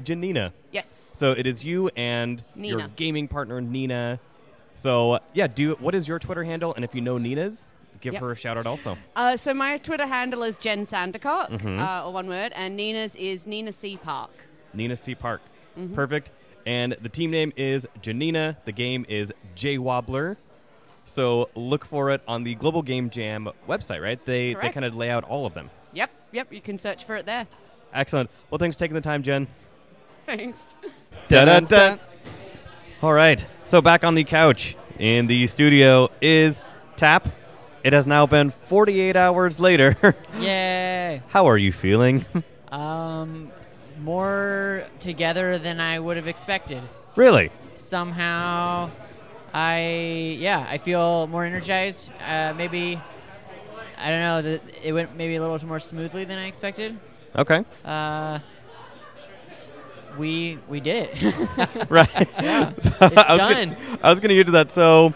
Janina. 0.02 0.52
yes 0.70 0.86
So 1.14 1.32
it 1.32 1.46
is 1.46 1.64
you 1.64 1.88
and 1.96 2.44
your 2.54 2.78
Nina. 2.80 2.90
gaming 2.94 3.26
partner 3.28 3.58
Nina. 3.62 4.20
So 4.74 5.18
yeah, 5.32 5.46
do 5.46 5.76
what 5.80 5.94
is 5.94 6.06
your 6.06 6.18
Twitter 6.18 6.44
handle? 6.44 6.74
And 6.74 6.84
if 6.84 6.94
you 6.94 7.00
know 7.00 7.16
Nina's, 7.16 7.73
give 8.04 8.12
Yep. 8.14 8.22
her 8.22 8.30
a 8.30 8.36
shout 8.36 8.56
out 8.56 8.66
also. 8.66 8.96
uh, 9.16 9.36
so 9.36 9.52
my 9.52 9.76
twitter 9.78 10.06
handle 10.06 10.42
is 10.44 10.58
jen 10.58 10.86
sandercock 10.86 11.50
Mhm. 11.50 11.80
uh, 11.80 12.06
or 12.06 12.12
one 12.12 12.28
word 12.28 12.52
and 12.54 12.76
nina's 12.76 13.14
is 13.16 13.46
nina 13.46 13.72
c 13.72 13.96
park 13.96 14.30
Nina 14.76 14.96
C 14.96 15.14
Park. 15.14 15.40
Mm-hmm. 15.78 15.94
Perfect. 15.94 16.32
And 16.66 16.96
the 17.00 17.08
team 17.08 17.30
name 17.30 17.52
is 17.56 17.86
Janina. 18.02 18.56
The 18.64 18.72
game 18.72 19.06
is 19.08 19.32
J 19.54 19.76
Wobbler. 19.78 20.36
So 21.04 21.48
look 21.54 21.84
for 21.86 22.10
it 22.10 22.22
on 22.26 22.42
the 22.42 22.56
Global 22.56 22.82
Game 22.82 23.08
Jam 23.08 23.48
website, 23.68 24.02
right? 24.02 24.18
They 24.24 24.54
they 24.54 24.70
kind 24.70 24.84
of 24.84 24.96
lay 24.96 25.10
out 25.10 25.22
all 25.22 25.46
of 25.46 25.54
them. 25.54 25.70
yep 25.92 26.10
yep 26.32 26.52
you 26.52 26.60
can 26.60 26.76
search 26.76 27.04
for 27.04 27.14
it 27.14 27.24
there 27.24 27.46
Excellent. 27.92 28.30
Well, 28.50 28.58
thanks 28.58 28.76
for 28.76 28.80
taking 28.80 28.96
the 28.96 29.00
time, 29.00 29.22
Jen. 29.22 29.46
thanks 30.26 30.58
Dun-dun-dun. 31.28 32.00
All 33.00 33.12
right. 33.12 33.46
So 33.64 33.80
back 33.80 34.02
on 34.02 34.16
the 34.16 34.24
couch 34.24 34.76
in 34.98 35.28
the 35.28 35.46
studio 35.46 36.10
is 36.20 36.60
Tap. 36.96 37.28
It 37.84 37.92
has 37.92 38.06
now 38.06 38.26
been 38.26 38.50
48 38.50 39.14
hours 39.14 39.60
later. 39.60 39.94
Yay! 40.40 41.22
How 41.28 41.46
are 41.46 41.58
you 41.58 41.70
feeling? 41.72 42.24
Um, 42.72 43.52
more 44.00 44.82
together 44.98 45.58
than 45.60 45.78
I 45.78 46.00
would 46.00 46.16
have 46.16 46.26
expected. 46.26 46.82
really? 47.14 47.52
Somehow, 47.76 48.90
I 49.52 50.36
yeah, 50.40 50.66
I 50.68 50.78
feel 50.78 51.28
more 51.28 51.44
energized. 51.44 52.10
Uh, 52.20 52.52
maybe 52.56 53.00
I 53.96 54.10
don't 54.10 54.20
know. 54.20 54.42
The, 54.42 54.60
it 54.82 54.92
went 54.92 55.14
maybe 55.16 55.36
a 55.36 55.40
little 55.40 55.64
more 55.68 55.78
smoothly 55.78 56.24
than 56.24 56.36
I 56.36 56.46
expected. 56.48 56.98
Okay. 57.36 57.64
Uh, 57.84 58.40
we 60.18 60.58
we 60.68 60.80
did 60.80 61.10
it. 61.12 61.48
Right. 61.88 62.08
Yeah. 62.42 62.72
So 62.76 62.90
It's 63.02 63.16
I 63.16 63.36
was 63.36 63.38
done. 63.38 63.68
Gonna, 63.74 63.98
I 64.02 64.10
was 64.10 64.18
going 64.18 64.30
to 64.30 64.34
get 64.34 64.46
to 64.46 64.52
that. 64.52 64.72
So, 64.72 65.14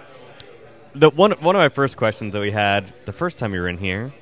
the 0.94 1.10
one 1.10 1.32
one 1.32 1.54
of 1.56 1.60
my 1.60 1.68
first 1.68 1.96
questions 1.96 2.32
that 2.32 2.40
we 2.40 2.50
had 2.50 2.92
the 3.04 3.12
first 3.12 3.38
time 3.38 3.54
you 3.54 3.60
were 3.60 3.68
in 3.68 3.78
here 3.78 4.12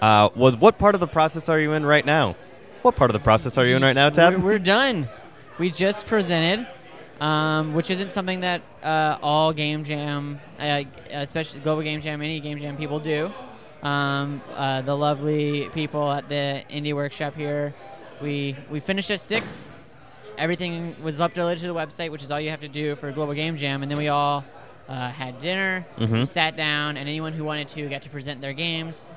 uh, 0.00 0.28
was, 0.34 0.56
"What 0.56 0.78
part 0.78 0.94
of 0.94 1.00
the 1.00 1.06
process 1.06 1.48
are 1.48 1.58
you 1.58 1.72
in 1.72 1.84
right 1.84 2.04
now?" 2.04 2.36
What 2.82 2.96
part 2.96 3.10
of 3.10 3.12
the 3.12 3.20
process 3.20 3.56
are 3.58 3.64
you 3.64 3.76
in 3.76 3.82
right 3.82 3.94
now, 3.94 4.10
Tap? 4.10 4.34
We're, 4.34 4.40
we're 4.40 4.58
done. 4.58 5.08
We 5.56 5.70
just 5.70 6.06
presented, 6.06 6.66
um, 7.20 7.74
which 7.74 7.90
isn't 7.90 8.10
something 8.10 8.40
that 8.40 8.62
uh, 8.82 9.18
all 9.22 9.52
Game 9.52 9.84
Jam, 9.84 10.40
uh, 10.58 10.82
especially 11.10 11.60
Global 11.60 11.82
Game 11.82 12.00
Jam, 12.00 12.20
any 12.22 12.40
Game 12.40 12.58
Jam 12.58 12.76
people 12.76 12.98
do. 12.98 13.30
Um, 13.84 14.42
uh, 14.52 14.82
the 14.82 14.96
lovely 14.96 15.68
people 15.70 16.10
at 16.10 16.28
the 16.28 16.64
Indie 16.70 16.92
Workshop 16.94 17.36
here, 17.36 17.72
we 18.20 18.56
we 18.68 18.80
finished 18.80 19.10
at 19.12 19.20
six. 19.20 19.70
Everything 20.36 20.96
was 21.02 21.20
uploaded 21.20 21.60
to 21.60 21.68
the 21.68 21.74
website, 21.74 22.10
which 22.10 22.24
is 22.24 22.32
all 22.32 22.40
you 22.40 22.50
have 22.50 22.62
to 22.62 22.68
do 22.68 22.96
for 22.96 23.12
Global 23.12 23.34
Game 23.34 23.56
Jam, 23.56 23.82
and 23.82 23.90
then 23.90 23.98
we 23.98 24.08
all 24.08 24.44
uh, 24.92 25.08
had 25.10 25.40
dinner, 25.40 25.86
Mhm. 25.98 26.26
sat 26.26 26.54
down, 26.56 26.96
and 26.98 27.08
anyone 27.08 27.32
who 27.32 27.44
wanted 27.44 27.66
to 27.68 27.88
got 27.88 28.02
to 28.02 28.10
present 28.10 28.40
their 28.42 28.52
games. 28.52 29.10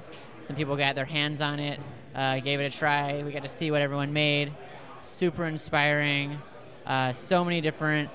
Some 0.43 0.55
people 0.55 0.75
got 0.77 0.95
their 0.95 1.03
hands 1.05 1.41
on 1.41 1.59
it, 1.59 1.79
uh, 2.15 2.39
gave 2.39 2.61
it 2.61 2.65
a 2.65 2.69
try. 2.75 3.21
We 3.23 3.31
got 3.31 3.43
to 3.43 3.49
see 3.49 3.71
what 3.71 3.81
everyone 3.81 4.13
made. 4.13 4.53
Super 5.01 5.45
inspiring. 5.45 6.39
Uh, 6.85 7.11
so 7.11 7.43
many 7.43 7.59
different 7.61 8.09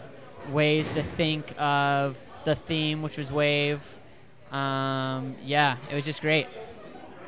ways 0.50 0.94
to 0.94 1.02
think 1.02 1.52
of 1.60 2.16
the 2.44 2.54
theme, 2.54 3.02
which 3.02 3.18
was 3.18 3.30
wave. 3.30 3.80
Um, 4.52 5.36
yeah, 5.44 5.76
it 5.90 5.94
was 5.94 6.04
just 6.04 6.22
great. 6.22 6.46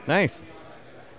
Nice. 0.07 0.45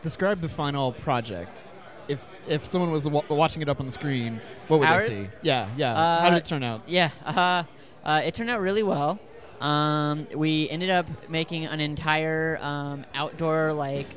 Describe 0.02 0.42
the 0.42 0.50
final 0.50 0.92
project. 0.92 1.64
If 2.08 2.28
if 2.48 2.66
someone 2.66 2.92
was 2.92 3.08
wa- 3.10 3.24
watching 3.30 3.62
it 3.62 3.70
up 3.70 3.80
on 3.80 3.86
the 3.86 3.92
screen, 3.94 4.42
what 4.68 4.82
would 4.82 4.90
Ours? 4.90 5.08
they 5.08 5.16
see? 5.24 5.30
Yeah, 5.44 5.68
yeah. 5.78 5.94
Uh, 5.94 6.22
How 6.22 6.30
did 6.32 6.38
it 6.40 6.46
turn 6.46 6.62
out? 6.64 6.82
Yeah, 6.88 7.10
uh, 7.26 7.64
uh, 8.04 8.22
it 8.24 8.34
turned 8.34 8.50
out 8.50 8.62
really 8.62 8.84
well. 8.84 9.20
Um, 9.62 10.28
we 10.36 10.70
ended 10.70 10.90
up 10.90 11.08
making 11.30 11.66
an 11.66 11.80
entire 11.80 12.58
um, 12.62 13.06
outdoor 13.14 13.72
like 13.72 14.08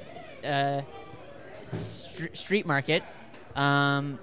uh, 0.44 0.82
str- 1.64 2.32
street 2.32 2.66
market. 2.66 3.02
Um, 3.54 4.18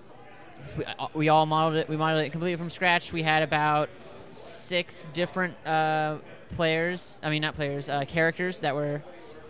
we, 0.78 0.86
uh, 0.86 1.08
we 1.14 1.30
all 1.30 1.46
modeled 1.46 1.78
it. 1.78 1.90
We 1.90 1.98
modeled 1.98 2.26
it 2.26 2.32
completely 2.32 2.58
from 2.58 2.70
scratch. 2.70 3.14
We 3.14 3.24
had 3.24 3.44
about 3.44 3.90
six 4.32 5.06
different 5.14 5.56
uh, 5.66 6.18
players. 6.56 7.20
I 7.24 7.30
mean, 7.30 7.42
not 7.42 7.56
players. 7.56 7.90
Uh, 7.90 8.06
characters 8.06 8.60
that 8.62 8.76
were 8.76 9.02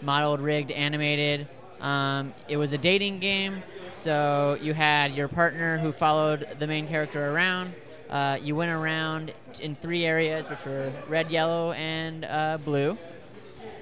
modeled, 0.02 0.42
rigged, 0.42 0.72
animated. 0.72 1.48
Um, 1.80 2.34
it 2.48 2.58
was 2.58 2.72
a 2.72 2.78
dating 2.78 3.20
game, 3.20 3.62
so 3.92 4.58
you 4.62 4.74
had 4.74 5.14
your 5.14 5.28
partner 5.28 5.78
who 5.78 5.92
followed 5.92 6.48
the 6.60 6.68
main 6.68 6.88
character 6.88 7.32
around. 7.32 7.74
Uh, 8.10 8.38
you 8.42 8.56
went 8.56 8.72
around 8.72 9.34
in 9.62 9.76
three 9.76 10.06
areas, 10.06 10.50
which 10.50 10.66
were 10.66 10.92
red, 11.08 11.32
yellow, 11.32 11.72
and 11.74 12.26
uh, 12.26 12.58
blue. 12.64 12.98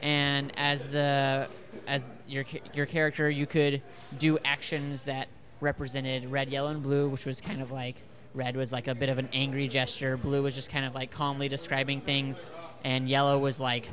And 0.02 0.52
as 0.58 0.88
the 0.88 1.48
as 1.88 2.22
your 2.28 2.46
your 2.74 2.86
character, 2.86 3.30
you 3.30 3.46
could 3.46 3.82
do 4.18 4.38
actions 4.46 5.04
that 5.06 5.28
represented 5.60 6.32
red, 6.32 6.50
yellow, 6.50 6.70
and 6.72 6.82
blue, 6.82 7.10
which 7.10 7.26
was 7.26 7.42
kind 7.42 7.62
of 7.62 7.72
like 7.72 7.96
red 8.34 8.56
was 8.56 8.72
like 8.72 8.88
a 8.88 8.96
bit 8.96 9.10
of 9.10 9.20
an 9.20 9.30
angry 9.34 9.68
gesture, 9.68 10.18
blue 10.18 10.42
was 10.42 10.56
just 10.56 10.70
kind 10.70 10.86
of 10.86 10.96
like 10.96 11.12
calmly 11.12 11.50
describing 11.50 12.02
things, 12.02 12.46
and 12.84 13.10
yellow 13.10 13.38
was 13.38 13.60
like 13.60 13.90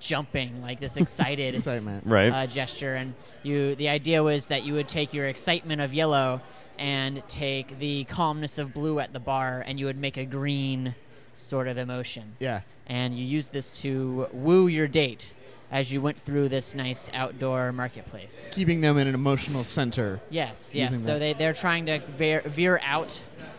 jumping, 0.00 0.60
like 0.62 0.80
this 0.80 0.96
excited 0.96 1.54
Excitement. 1.54 2.04
Right. 2.06 2.30
uh, 2.30 2.46
gesture. 2.46 2.94
And 2.94 3.14
you, 3.42 3.74
the 3.74 3.88
idea 3.88 4.22
was 4.22 4.48
that 4.48 4.64
you 4.64 4.74
would 4.74 4.88
take 4.88 5.12
your 5.12 5.28
excitement 5.28 5.80
of 5.80 5.94
yellow 5.94 6.40
and 6.78 7.22
take 7.28 7.78
the 7.78 8.04
calmness 8.04 8.58
of 8.58 8.72
blue 8.72 9.00
at 9.00 9.12
the 9.12 9.20
bar, 9.20 9.64
and 9.66 9.78
you 9.78 9.86
would 9.86 9.98
make 9.98 10.16
a 10.16 10.24
green 10.24 10.94
sort 11.32 11.68
of 11.68 11.78
emotion. 11.78 12.36
Yeah. 12.38 12.60
And 12.86 13.18
you 13.18 13.24
use 13.24 13.48
this 13.48 13.80
to 13.80 14.28
woo 14.32 14.68
your 14.68 14.88
date 14.88 15.32
as 15.70 15.92
you 15.92 16.00
went 16.00 16.18
through 16.24 16.48
this 16.48 16.74
nice 16.74 17.10
outdoor 17.12 17.72
marketplace. 17.72 18.40
Keeping 18.52 18.80
them 18.80 18.98
in 18.98 19.08
an 19.08 19.14
emotional 19.14 19.64
center. 19.64 20.20
Yes, 20.30 20.74
yes. 20.74 20.96
So 20.98 21.14
that. 21.14 21.18
they, 21.18 21.32
they're 21.32 21.52
trying 21.52 21.86
to 21.86 21.98
veer, 21.98 22.42
veer 22.46 22.80
out 22.84 23.18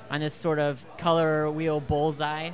on 0.09 0.21
this 0.21 0.33
sort 0.33 0.59
of 0.59 0.83
color 0.97 1.51
wheel 1.51 1.79
bullseye. 1.79 2.51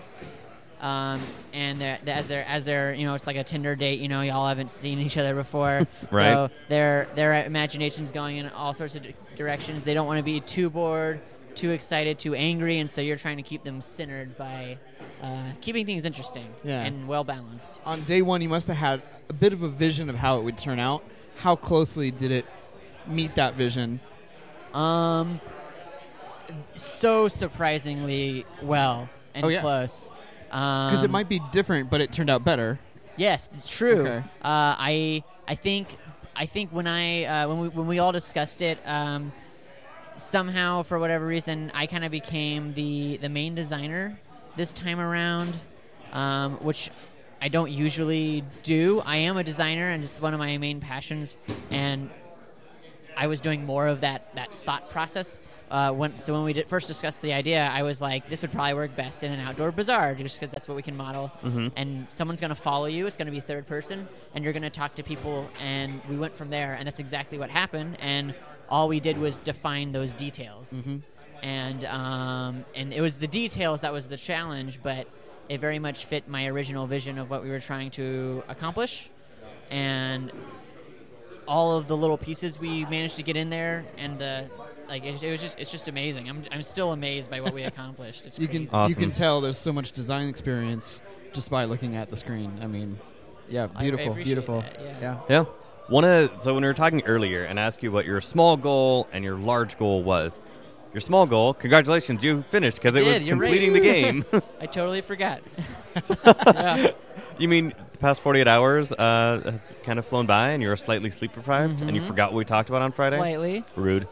Um, 0.84 1.22
and 1.54 1.80
they're, 1.80 1.98
as 2.08 2.28
they're 2.28 2.44
as 2.46 2.66
they're 2.66 2.94
you 2.94 3.06
know 3.06 3.14
it's 3.14 3.26
like 3.26 3.38
a 3.38 3.44
Tinder 3.44 3.74
date 3.74 4.02
you 4.02 4.10
know 4.10 4.22
y'all 4.22 4.46
haven't 4.48 4.70
seen 4.70 5.00
each 5.00 5.18
other 5.18 5.34
before 5.34 5.88
Right. 6.12 6.34
so 6.34 6.50
their 6.68 7.08
their 7.16 7.46
imagination's 7.46 8.12
going 8.12 8.36
in 8.36 8.50
all 8.50 8.74
sorts 8.74 8.94
of 8.96 9.04
di- 9.04 9.16
directions 9.38 9.86
they 9.86 9.94
don't 9.94 10.08
want 10.08 10.18
to 10.18 10.24
be 10.24 10.42
too 10.42 10.70
bored 10.70 11.22
too 11.56 11.72
excited 11.72 12.20
too 12.20 12.36
angry 12.36 12.80
and 12.80 12.90
so 12.90 13.00
you're 13.00 13.16
trying 13.16 13.38
to 13.38 13.44
keep 13.44 13.64
them 13.64 13.80
centered 13.80 14.38
by 14.38 14.78
uh, 15.22 15.44
keeping 15.62 15.86
things 15.86 16.04
interesting 16.04 16.48
Yeah. 16.66 16.82
and 16.84 17.08
well 17.08 17.24
balanced 17.24 17.78
On 17.86 18.02
day 18.04 18.22
one, 18.22 18.42
you 18.42 18.50
must 18.50 18.68
have 18.68 18.76
had 18.76 19.02
a 19.30 19.34
bit 19.34 19.54
of 19.54 19.62
a 19.62 19.70
vision 19.70 20.10
of 20.10 20.18
how 20.18 20.38
it 20.40 20.44
would 20.44 20.58
turn 20.58 20.80
out. 20.80 21.02
How 21.38 21.56
closely 21.56 22.12
did 22.12 22.32
it 22.32 22.46
meet 23.08 23.36
that 23.36 23.54
vision? 23.56 24.02
Um, 24.74 25.40
so 26.76 27.28
surprisingly 27.30 28.46
well 28.62 29.08
and 29.34 29.46
Oh, 29.46 29.48
yeah. 29.50 29.62
close. 29.62 30.12
Because 30.54 30.92
Because 30.92 31.04
it 31.04 31.10
might 31.10 31.28
be 31.28 31.42
different, 31.52 31.90
but 31.90 32.00
it 32.00 32.12
turned 32.12 32.30
out 32.30 32.44
better. 32.46 32.80
Yes, 33.18 33.50
it's 33.52 33.68
true. 33.68 34.02
Okay. 34.02 34.18
Uh, 34.44 34.76
I 34.78 35.24
I 35.48 35.56
think 35.56 35.98
I 36.36 36.46
think 36.46 36.70
when 36.72 36.86
I 36.86 37.24
uh, 37.26 37.48
when 37.48 37.60
we 37.60 37.68
when 37.70 37.88
we 37.88 37.98
all 37.98 38.12
discussed 38.12 38.62
it, 38.62 38.78
um, 38.86 39.32
somehow 40.16 40.84
for 40.84 41.00
whatever 41.00 41.26
reason, 41.26 41.72
I 41.74 41.88
kind 41.88 42.06
of 42.06 42.12
became 42.12 42.72
the 42.72 43.18
the 43.18 43.30
main 43.30 43.56
designer 43.56 44.20
this 44.56 44.74
time 44.74 45.00
around, 45.00 45.56
um, 46.12 46.58
which 46.58 46.92
I 47.42 47.48
don't 47.48 47.72
usually 47.72 48.44
do. 48.62 49.02
I 49.06 49.18
am 49.18 49.38
a 49.38 49.44
designer, 49.44 49.90
and 49.90 50.04
it's 50.04 50.22
one 50.22 50.34
of 50.34 50.40
my 50.40 50.58
main 50.60 50.80
passions, 50.80 51.36
and 51.72 52.12
I 53.18 53.28
was 53.28 53.42
doing 53.42 53.66
more 53.66 53.88
of 53.88 54.02
that 54.02 54.34
that 54.36 54.50
thought 54.66 54.90
process. 54.90 55.40
Uh, 55.72 55.92
when, 55.92 56.16
so 56.20 56.34
when 56.34 56.44
we 56.44 56.54
did 56.54 56.68
first 56.68 56.88
discussed 56.88 57.20
the 57.24 57.34
idea, 57.34 57.68
I 57.68 57.82
was 57.82 58.00
like, 58.00 58.30
this 58.30 58.44
would 58.44 58.52
probably 58.52 58.76
work 58.76 58.96
best 58.96 59.24
in 59.24 59.32
an 59.32 59.40
outdoor 59.40 59.72
bazaar, 59.72 60.14
just 60.14 60.40
because 60.40 60.54
that's 60.54 60.68
what 60.68 60.76
we 60.76 60.84
can 60.84 60.96
model. 60.96 61.32
And 61.76 62.06
someone's 62.10 62.40
going 62.42 62.50
to 62.50 62.56
follow 62.56 62.86
you. 62.86 63.08
It's 63.08 63.18
going 63.18 63.26
to 63.26 63.32
be 63.32 63.40
third 63.40 63.66
person, 63.66 64.08
and 64.36 64.44
you're 64.44 64.54
going 64.54 64.62
to 64.64 64.70
talk 64.70 64.94
to 64.96 65.04
people. 65.04 65.50
And 65.60 66.00
we 66.08 66.16
went 66.16 66.38
from 66.38 66.50
there, 66.50 66.74
and 66.74 66.86
that's 66.86 67.00
exactly 67.00 67.40
what 67.40 67.50
happened. 67.50 67.98
And 68.00 68.36
all 68.70 68.88
we 68.88 69.00
did 69.00 69.18
was 69.18 69.40
define 69.40 69.92
those 69.94 70.14
details. 70.14 70.72
And 71.42 71.86
um, 71.86 72.66
and 72.76 72.94
it 72.94 73.02
was 73.02 73.18
the 73.18 73.28
details 73.28 73.82
that 73.82 73.92
was 73.92 74.08
the 74.08 74.18
challenge, 74.18 74.80
but 74.84 75.08
it 75.50 75.60
very 75.60 75.80
much 75.80 76.06
fit 76.06 76.28
my 76.30 76.46
original 76.48 76.86
vision 76.86 77.18
of 77.18 77.32
what 77.32 77.42
we 77.44 77.50
were 77.50 77.60
trying 77.60 77.90
to 77.92 78.44
accomplish. 78.48 79.10
And 79.72 80.32
all 81.48 81.76
of 81.78 81.88
the 81.88 81.98
little 81.98 82.18
pieces 82.18 82.60
we 82.60 82.86
managed 82.86 83.16
to 83.18 83.24
get 83.24 83.36
in 83.36 83.50
there, 83.50 83.86
and 83.98 84.18
the 84.20 84.50
like, 84.88 85.04
it, 85.06 85.22
it 85.24 85.32
was 85.32 85.42
just 85.42 85.60
it's 85.60 85.72
just 85.72 85.88
amazing. 85.88 86.30
I'm 86.30 86.44
I'm 86.52 86.64
still 86.64 86.92
amazed 86.94 87.30
by 87.30 87.42
what 87.42 87.54
we 87.54 87.64
accomplished. 87.72 88.24
It's 88.26 88.40
You 88.40 88.48
can 88.48 88.68
crazy. 88.68 88.90
you 88.90 88.96
can 88.96 89.12
tell 89.12 89.42
there's 89.42 89.58
so 89.58 89.74
much 89.74 89.92
design 89.92 90.28
experience 90.30 91.02
just 91.34 91.50
by 91.50 91.66
looking 91.66 91.96
at 91.96 92.10
the 92.10 92.18
screen. 92.18 92.60
I 92.62 92.68
mean, 92.68 93.00
yeah, 93.50 93.68
I- 93.76 93.80
I 93.80 93.82
beautiful, 93.84 94.14
beautiful. 94.14 94.62
that, 94.62 94.78
yeah. 94.82 95.00
yeah. 95.02 95.20
Yeah. 95.30 95.46
One 95.90 96.06
of 96.06 96.32
so 96.42 96.54
when 96.54 96.64
we 96.64 96.68
were 96.68 96.74
talking 96.74 97.02
earlier 97.06 97.44
and 97.44 97.60
I 97.60 97.64
asked 97.64 97.84
you 97.84 97.92
what 97.92 98.06
your 98.06 98.22
small 98.22 98.56
goal 98.58 99.08
and 99.12 99.24
your 99.24 99.38
large 99.38 99.78
goal 99.78 100.04
was. 100.04 100.40
Your 100.94 101.02
small 101.02 101.26
goal, 101.26 101.56
congratulations, 101.56 102.24
you 102.24 102.44
finished 102.52 102.78
because 102.78 102.96
it 102.96 103.00
did, 103.00 103.08
was 103.14 103.22
you're 103.24 103.36
right. 103.36 103.48
completing 103.48 103.74
the 103.74 103.80
game. 103.80 104.24
I 104.62 104.68
totally 104.68 105.02
forgot. 105.02 105.42
yeah. 106.46 106.92
you 107.40 107.48
mean 107.48 107.74
the 107.94 107.98
past 108.00 108.22
48 108.22 108.48
hours 108.48 108.92
uh, 108.92 109.42
has 109.46 109.62
kind 109.84 109.98
of 110.00 110.06
flown 110.06 110.26
by 110.26 110.50
and 110.50 110.62
you 110.62 110.70
were 110.70 110.76
slightly 110.76 111.10
sleep 111.10 111.34
deprived 111.34 111.82
and 111.82 111.96
you 111.96 112.02
Mhm. 112.02 112.08
forgot 112.08 112.32
what 112.34 112.38
we 112.40 112.46
talked 112.46 112.70
about 112.70 112.82
on 112.82 112.92
Friday? 112.92 113.18
Slightly. 113.18 113.64
Rude. 113.76 114.08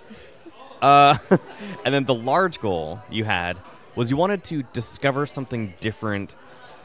Uh, 0.82 1.18
and 1.86 1.94
then 1.94 2.06
the 2.06 2.14
large 2.14 2.60
goal 2.60 3.02
you 3.10 3.26
had 3.26 3.58
was 3.96 4.10
you 4.10 4.18
wanted 4.18 4.44
to 4.46 4.64
discover 4.74 5.26
something 5.26 5.74
different 5.80 6.36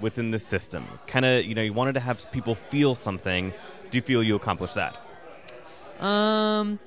within 0.01 0.31
the 0.31 0.39
system. 0.39 0.87
Kind 1.07 1.25
of, 1.25 1.45
you 1.45 1.55
know, 1.55 1.63
you 1.63 1.73
wanted 1.73 1.95
to 1.95 2.01
have 2.01 2.31
people 2.33 2.55
feel 2.55 2.95
something. 2.95 3.53
Do 3.91 3.99
you 3.99 4.03
feel 4.03 4.23
you 4.23 4.35
accomplished 4.35 4.75
that? 4.75 4.99
Um, 6.01 6.79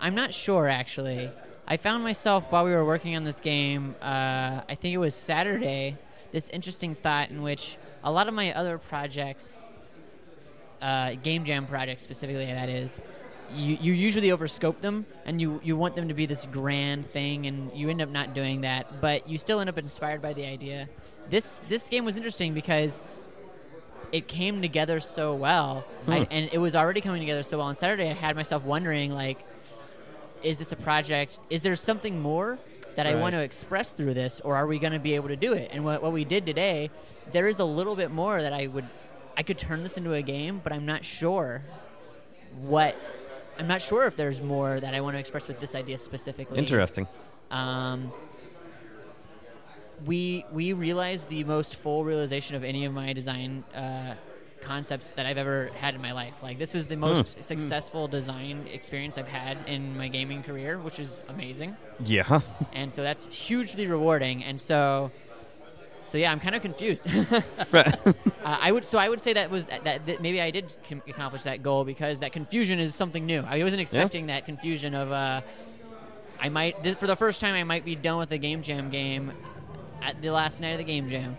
I'm 0.00 0.14
not 0.14 0.32
sure 0.32 0.68
actually. 0.68 1.30
I 1.66 1.76
found 1.78 2.02
myself 2.04 2.50
while 2.52 2.64
we 2.64 2.72
were 2.72 2.84
working 2.84 3.16
on 3.16 3.24
this 3.24 3.40
game. 3.40 3.94
Uh, 4.02 4.60
I 4.68 4.74
think 4.78 4.94
it 4.94 4.98
was 4.98 5.14
Saturday. 5.14 5.96
This 6.32 6.48
interesting 6.50 6.94
thought 6.94 7.30
in 7.30 7.42
which 7.42 7.76
a 8.04 8.12
lot 8.12 8.28
of 8.28 8.34
my 8.34 8.52
other 8.54 8.78
projects, 8.78 9.60
uh, 10.80 11.14
game 11.22 11.44
jam 11.44 11.66
projects 11.66 12.02
specifically, 12.02 12.46
that 12.46 12.68
is, 12.68 13.02
you, 13.52 13.76
you 13.80 13.92
usually 13.92 14.28
overscope 14.28 14.80
them 14.80 15.06
and 15.24 15.40
you, 15.40 15.60
you 15.64 15.76
want 15.76 15.96
them 15.96 16.08
to 16.08 16.14
be 16.14 16.26
this 16.26 16.46
grand 16.46 17.10
thing, 17.10 17.46
and 17.46 17.72
you 17.74 17.88
end 17.88 18.00
up 18.02 18.10
not 18.10 18.34
doing 18.34 18.60
that. 18.60 19.00
But 19.00 19.28
you 19.28 19.38
still 19.38 19.60
end 19.60 19.68
up 19.68 19.78
inspired 19.78 20.22
by 20.22 20.34
the 20.34 20.44
idea. 20.44 20.88
This 21.30 21.62
this 21.70 21.88
game 21.88 22.04
was 22.04 22.18
interesting 22.18 22.52
because 22.52 23.06
it 24.12 24.28
came 24.28 24.60
together 24.60 25.00
so 25.00 25.34
well, 25.34 25.84
I, 26.06 26.26
and 26.30 26.50
it 26.52 26.58
was 26.58 26.76
already 26.76 27.00
coming 27.00 27.20
together 27.20 27.42
so 27.42 27.56
well. 27.58 27.66
On 27.66 27.76
Saturday, 27.76 28.10
I 28.10 28.12
had 28.12 28.36
myself 28.36 28.62
wondering, 28.64 29.10
like, 29.10 29.38
is 30.42 30.58
this 30.58 30.72
a 30.72 30.76
project? 30.76 31.38
Is 31.48 31.62
there 31.62 31.74
something 31.76 32.20
more 32.20 32.58
that 32.96 33.06
I 33.06 33.14
want 33.14 33.34
to 33.34 33.40
express 33.40 33.92
through 33.92 34.14
this, 34.14 34.40
or 34.40 34.56
are 34.56 34.66
we 34.66 34.78
going 34.78 34.92
to 34.92 34.98
be 34.98 35.14
able 35.14 35.28
to 35.28 35.36
do 35.36 35.52
it? 35.52 35.70
And 35.72 35.84
what, 35.84 36.02
what 36.02 36.12
we 36.12 36.24
did 36.24 36.46
today, 36.46 36.90
there 37.32 37.48
is 37.48 37.58
a 37.58 37.64
little 37.64 37.96
bit 37.96 38.10
more 38.10 38.40
that 38.40 38.52
I 38.52 38.66
would, 38.66 38.86
I 39.36 39.42
could 39.42 39.58
turn 39.58 39.82
this 39.82 39.96
into 39.96 40.12
a 40.12 40.22
game, 40.22 40.60
but 40.62 40.72
I'm 40.72 40.86
not 40.86 41.04
sure 41.04 41.62
what. 42.60 42.96
I'm 43.56 43.68
not 43.68 43.82
sure 43.82 44.04
if 44.06 44.16
there's 44.16 44.42
more 44.42 44.80
that 44.80 44.94
I 44.94 45.00
want 45.00 45.14
to 45.14 45.20
express 45.20 45.46
with 45.46 45.60
this 45.60 45.76
idea 45.76 45.96
specifically. 45.98 46.58
Interesting. 46.58 47.06
Um, 47.52 48.12
we 50.04 50.44
we 50.50 50.72
realized 50.72 51.28
the 51.28 51.44
most 51.44 51.76
full 51.76 52.04
realization 52.04 52.56
of 52.56 52.64
any 52.64 52.84
of 52.84 52.92
my 52.92 53.12
design 53.12 53.62
uh, 53.74 54.14
concepts 54.64 55.12
that 55.14 55.26
I've 55.26 55.38
ever 55.38 55.70
had 55.78 55.94
in 55.94 56.02
my 56.02 56.12
life. 56.12 56.34
Like 56.42 56.58
this 56.58 56.74
was 56.74 56.86
the 56.86 56.96
most 56.96 57.42
successful 57.44 58.08
design 58.08 58.66
experience 58.72 59.18
I've 59.18 59.28
had 59.28 59.58
in 59.66 59.96
my 59.96 60.08
gaming 60.08 60.42
career, 60.42 60.78
which 60.78 60.98
is 60.98 61.22
amazing. 61.28 61.76
Yeah. 62.04 62.40
And 62.72 62.92
so 62.92 63.02
that's 63.02 63.32
hugely 63.32 63.86
rewarding. 63.86 64.44
And 64.44 64.60
so. 64.60 65.10
So 66.02 66.18
yeah, 66.18 66.30
I'm 66.30 66.40
kind 66.40 66.54
of 66.54 66.60
confused. 66.62 67.06
Right. 67.72 67.94
Uh, 68.44 68.58
I 68.60 68.72
would 68.72 68.84
so 68.84 68.98
I 68.98 69.08
would 69.08 69.22
say 69.22 69.32
that 69.32 69.50
was 69.50 69.64
that, 69.64 69.84
that, 69.84 70.04
that 70.04 70.20
maybe 70.20 70.38
I 70.38 70.50
did 70.50 70.70
com- 70.86 71.00
accomplish 71.08 71.44
that 71.44 71.62
goal 71.62 71.82
because 71.82 72.20
that 72.20 72.32
confusion 72.32 72.78
is 72.78 72.94
something 72.94 73.24
new. 73.24 73.40
I 73.40 73.62
wasn't 73.62 73.80
expecting 73.80 74.26
that 74.26 74.44
confusion 74.44 74.94
of 74.94 75.10
uh, 75.10 75.40
I 76.38 76.50
might 76.50 76.82
this, 76.82 76.98
for 76.98 77.06
the 77.06 77.16
first 77.16 77.40
time 77.40 77.54
I 77.54 77.64
might 77.64 77.86
be 77.86 77.96
done 77.96 78.18
with 78.18 78.28
the 78.28 78.36
game 78.36 78.60
jam 78.60 78.90
game 78.90 79.32
at 80.02 80.20
the 80.20 80.28
last 80.28 80.60
night 80.60 80.72
of 80.72 80.78
the 80.78 80.84
game 80.84 81.08
jam. 81.08 81.38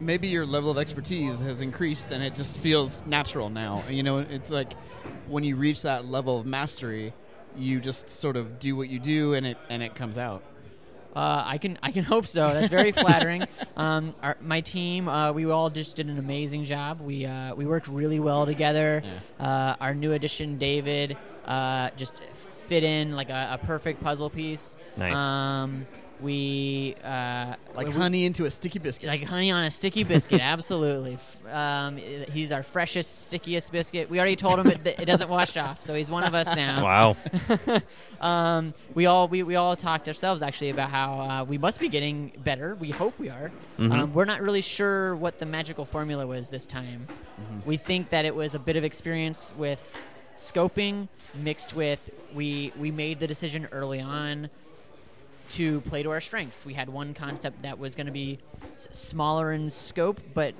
Maybe 0.00 0.28
your 0.28 0.46
level 0.46 0.70
of 0.70 0.78
expertise 0.78 1.40
has 1.40 1.60
increased 1.62 2.12
and 2.12 2.22
it 2.22 2.34
just 2.34 2.58
feels 2.58 3.04
natural 3.06 3.50
now. 3.50 3.84
You 3.88 4.02
know, 4.02 4.18
it's 4.18 4.50
like 4.50 4.72
when 5.28 5.44
you 5.44 5.56
reach 5.56 5.82
that 5.82 6.06
level 6.06 6.38
of 6.38 6.46
mastery, 6.46 7.12
you 7.56 7.80
just 7.80 8.08
sort 8.08 8.36
of 8.36 8.58
do 8.58 8.76
what 8.76 8.88
you 8.88 8.98
do 8.98 9.34
and 9.34 9.46
it 9.46 9.58
and 9.68 9.82
it 9.82 9.94
comes 9.94 10.18
out. 10.18 10.42
Uh, 11.14 11.42
I 11.46 11.58
can 11.58 11.78
I 11.82 11.90
can 11.90 12.04
hope 12.04 12.26
so. 12.26 12.54
That's 12.54 12.70
very 12.70 12.92
flattering. 13.02 13.46
Um, 13.76 14.14
our, 14.22 14.36
my 14.40 14.62
team, 14.62 15.08
uh, 15.08 15.32
we 15.32 15.44
all 15.50 15.68
just 15.68 15.96
did 15.96 16.08
an 16.08 16.18
amazing 16.18 16.64
job. 16.64 17.00
We 17.00 17.26
uh, 17.26 17.54
we 17.54 17.66
worked 17.66 17.88
really 17.88 18.20
well 18.20 18.46
together. 18.46 19.02
Uh, 19.38 19.76
our 19.78 19.94
new 19.94 20.12
addition, 20.12 20.56
David, 20.56 21.18
uh, 21.44 21.90
just 21.96 22.14
fit 22.68 22.84
in 22.84 23.14
like 23.14 23.28
a, 23.28 23.58
a 23.60 23.66
perfect 23.66 24.02
puzzle 24.02 24.30
piece. 24.30 24.78
Nice. 24.96 25.18
Um, 25.18 25.86
We 26.22 26.94
uh, 27.04 27.56
Like 27.74 27.88
we- 27.88 27.92
honey 27.92 28.24
into 28.24 28.44
a 28.44 28.50
sticky 28.50 28.78
biscuit. 28.78 29.08
like 29.08 29.24
honey 29.24 29.50
on 29.50 29.64
a 29.64 29.70
sticky 29.70 30.04
biscuit. 30.04 30.40
absolutely. 30.42 31.18
Um, 31.50 31.96
he's 31.96 32.52
our 32.52 32.62
freshest, 32.62 33.26
stickiest 33.26 33.72
biscuit. 33.72 34.08
We 34.08 34.18
already 34.18 34.36
told 34.36 34.58
him 34.60 34.68
it, 34.68 34.86
it 34.86 35.04
doesn't 35.06 35.28
wash 35.28 35.56
off, 35.56 35.80
so 35.82 35.94
he's 35.94 36.10
one 36.10 36.24
of 36.24 36.34
us 36.34 36.54
now. 36.54 36.82
Wow. 36.92 37.16
Um, 38.20 38.72
we 38.94 39.06
all 39.06 39.26
we, 39.26 39.42
we 39.42 39.56
all 39.56 39.74
talked 39.74 40.06
ourselves 40.06 40.42
actually 40.42 40.70
about 40.70 40.90
how 40.90 41.20
uh, 41.20 41.44
we 41.44 41.58
must 41.58 41.80
be 41.80 41.88
getting 41.88 42.30
better. 42.44 42.76
We 42.76 42.90
hope 42.90 43.18
we 43.18 43.28
are. 43.30 43.50
Um, 43.80 44.14
we're 44.14 44.26
not 44.26 44.40
really 44.42 44.60
sure 44.60 45.16
what 45.16 45.40
the 45.40 45.46
magical 45.46 45.84
formula 45.84 46.24
was 46.24 46.48
this 46.48 46.64
time. 46.64 47.08
We 47.66 47.76
think 47.78 48.10
that 48.10 48.24
it 48.24 48.32
was 48.36 48.54
a 48.54 48.60
bit 48.60 48.76
of 48.76 48.84
experience 48.84 49.52
with 49.58 49.80
scoping 50.36 51.08
mixed 51.34 51.74
with 51.74 52.10
we 52.32 52.72
we 52.78 52.92
made 52.92 53.18
the 53.18 53.26
decision 53.26 53.66
early 53.72 54.00
on 54.00 54.48
to 55.52 55.80
play 55.82 56.02
to 56.02 56.10
our 56.10 56.20
strengths. 56.20 56.64
We 56.64 56.74
had 56.74 56.88
one 56.88 57.14
concept 57.14 57.62
that 57.62 57.78
was 57.78 57.94
going 57.94 58.06
to 58.06 58.12
be 58.12 58.38
smaller 58.92 59.52
in 59.52 59.70
scope, 59.70 60.20
but 60.34 60.54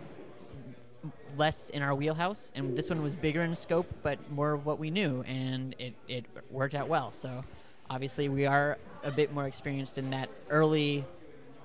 less 1.36 1.70
in 1.70 1.82
our 1.82 1.94
wheelhouse, 1.94 2.52
and 2.54 2.76
this 2.76 2.90
one 2.90 3.02
was 3.02 3.14
bigger 3.14 3.42
in 3.42 3.54
scope, 3.54 3.86
but 4.02 4.18
more 4.30 4.52
of 4.52 4.66
what 4.66 4.78
we 4.78 4.90
knew, 4.90 5.22
and 5.26 5.74
it, 5.78 5.94
it 6.08 6.26
worked 6.50 6.74
out 6.74 6.88
well. 6.88 7.10
So 7.10 7.42
obviously, 7.88 8.28
we 8.28 8.44
are 8.46 8.76
a 9.02 9.10
bit 9.10 9.32
more 9.32 9.46
experienced 9.46 9.96
in 9.98 10.10
that 10.10 10.28
early 10.50 11.04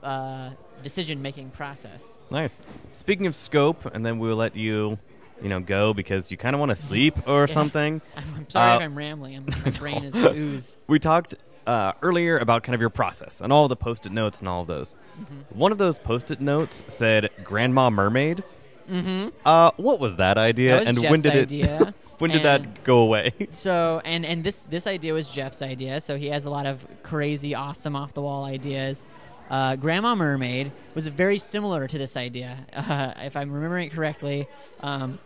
uh, 0.03 0.51
decision 0.83 1.21
making 1.21 1.49
process. 1.51 2.03
Nice. 2.31 2.59
Speaking 2.93 3.27
of 3.27 3.35
scope, 3.35 3.85
and 3.93 4.05
then 4.05 4.19
we'll 4.19 4.37
let 4.37 4.55
you, 4.55 4.97
you 5.41 5.49
know, 5.49 5.59
go 5.59 5.93
because 5.93 6.31
you 6.31 6.37
kind 6.37 6.55
of 6.55 6.59
want 6.61 6.69
to 6.69 6.75
sleep 6.87 7.15
or 7.27 7.41
Yeah. 7.41 7.53
something. 7.53 8.01
I'm, 8.15 8.23
I'm 8.37 8.49
sorry 8.49 8.71
Uh, 8.71 8.75
if 8.77 8.81
I'm 8.83 8.97
rambling. 8.97 9.35
I'm, 9.35 9.45
my 9.65 9.71
brain 9.79 10.03
is 10.05 10.15
ooze. 10.15 10.77
We 10.87 10.97
talked 10.99 11.35
uh, 11.67 11.91
earlier 12.01 12.37
about 12.39 12.63
kind 12.63 12.73
of 12.73 12.81
your 12.81 12.89
process 12.89 13.41
and 13.41 13.53
all 13.53 13.67
the 13.67 13.75
post-it 13.75 14.11
notes 14.11 14.39
and 14.39 14.47
all 14.47 14.61
of 14.61 14.67
those. 14.67 14.95
Mm-hmm. 15.19 15.59
One 15.59 15.71
of 15.71 15.77
those 15.77 15.99
post-it 15.99 16.41
notes 16.41 16.81
said 16.87 17.29
"Grandma 17.43 17.89
Mermaid." 17.89 18.43
Mm-hmm. 18.89 19.29
Uh, 19.45 19.71
what 19.77 19.99
was 19.99 20.15
that 20.15 20.37
idea, 20.37 20.71
That 20.71 20.79
was 20.79 20.87
and 20.89 20.97
Jeff's 20.99 21.11
when 21.11 21.21
did 21.21 21.51
it? 21.51 21.93
when 22.19 22.31
did 22.31 22.45
and- 22.45 22.65
that 22.65 22.83
go 22.83 22.99
away? 22.99 23.33
So 23.51 24.01
and 24.05 24.25
and 24.25 24.43
this 24.43 24.65
this 24.65 24.87
idea 24.87 25.13
was 25.13 25.29
Jeff's 25.29 25.61
idea. 25.61 26.01
So 26.01 26.17
he 26.17 26.27
has 26.27 26.45
a 26.45 26.49
lot 26.49 26.65
of 26.65 26.87
crazy, 27.03 27.53
awesome, 27.53 27.95
off 27.95 28.13
the 28.13 28.21
wall 28.21 28.45
ideas. 28.45 29.05
Uh, 29.49 29.75
Grandma 29.77 30.13
Mermaid 30.15 30.71
was 30.93 31.07
very 31.07 31.37
similar 31.37 31.87
to 31.87 31.97
this 31.97 32.17
idea, 32.17 32.57
uh, 32.73 33.13
if 33.25 33.37
I'm 33.37 33.51
remembering 33.51 33.87
it 33.87 33.93
correctly. 33.93 34.47
Um, 34.81 35.19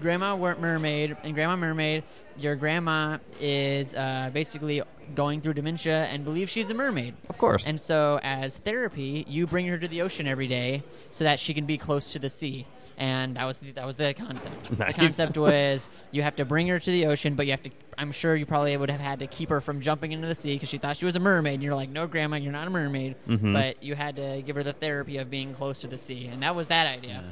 Grandma 0.00 0.34
Wor- 0.36 0.56
Mermaid 0.56 1.16
and 1.24 1.34
Grandma 1.34 1.56
Mermaid, 1.56 2.04
your 2.38 2.56
grandma 2.56 3.18
is 3.40 3.94
uh, 3.94 4.30
basically 4.32 4.82
going 5.14 5.40
through 5.40 5.54
dementia 5.54 6.04
and 6.06 6.24
believes 6.24 6.50
she's 6.50 6.70
a 6.70 6.74
mermaid. 6.74 7.14
of 7.28 7.36
course. 7.38 7.66
And 7.66 7.80
so, 7.80 8.20
as 8.22 8.58
therapy, 8.58 9.24
you 9.28 9.46
bring 9.46 9.66
her 9.66 9.76
to 9.78 9.88
the 9.88 10.02
ocean 10.02 10.26
every 10.26 10.46
day 10.46 10.82
so 11.10 11.24
that 11.24 11.40
she 11.40 11.52
can 11.54 11.66
be 11.66 11.76
close 11.76 12.12
to 12.12 12.18
the 12.18 12.30
sea. 12.30 12.66
And 12.96 13.36
that 13.36 13.44
was 13.46 13.56
the, 13.58 13.72
that 13.72 13.86
was 13.86 13.96
the 13.96 14.12
concept. 14.12 14.78
Nice. 14.78 14.88
The 14.88 14.92
concept 14.94 15.38
was 15.48 15.88
you 16.10 16.22
have 16.22 16.36
to 16.36 16.44
bring 16.44 16.68
her 16.68 16.78
to 16.78 16.90
the 16.90 17.06
ocean, 17.06 17.34
but 17.34 17.46
you 17.46 17.52
have 17.52 17.62
to. 17.62 17.70
I'm 17.96 18.12
sure 18.12 18.36
you 18.36 18.44
probably 18.46 18.76
would 18.76 18.90
have 18.90 19.00
had 19.00 19.18
to 19.20 19.26
keep 19.26 19.48
her 19.48 19.60
from 19.62 19.80
jumping 19.80 20.12
into 20.12 20.26
the 20.28 20.34
sea 20.34 20.54
because 20.54 20.68
she 20.68 20.76
thought 20.78 20.96
she 20.98 21.06
was 21.06 21.16
a 21.16 21.20
mermaid. 21.20 21.54
And 21.54 21.62
you're 21.62 21.74
like, 21.74 21.88
no, 21.88 22.06
grandma, 22.06 22.36
you're 22.36 22.52
not 22.52 22.66
a 22.66 22.70
mermaid. 22.70 23.16
Mm-hmm. 23.26 23.52
But 23.54 23.82
you 23.82 23.94
had 23.94 24.16
to 24.16 24.42
give 24.42 24.54
her 24.56 24.62
the 24.62 24.74
therapy 24.74 25.16
of 25.16 25.30
being 25.30 25.54
close 25.54 25.80
to 25.80 25.86
the 25.86 25.96
sea, 25.98 26.26
and 26.26 26.42
that 26.42 26.54
was 26.54 26.68
that 26.68 26.86
idea. 26.86 27.24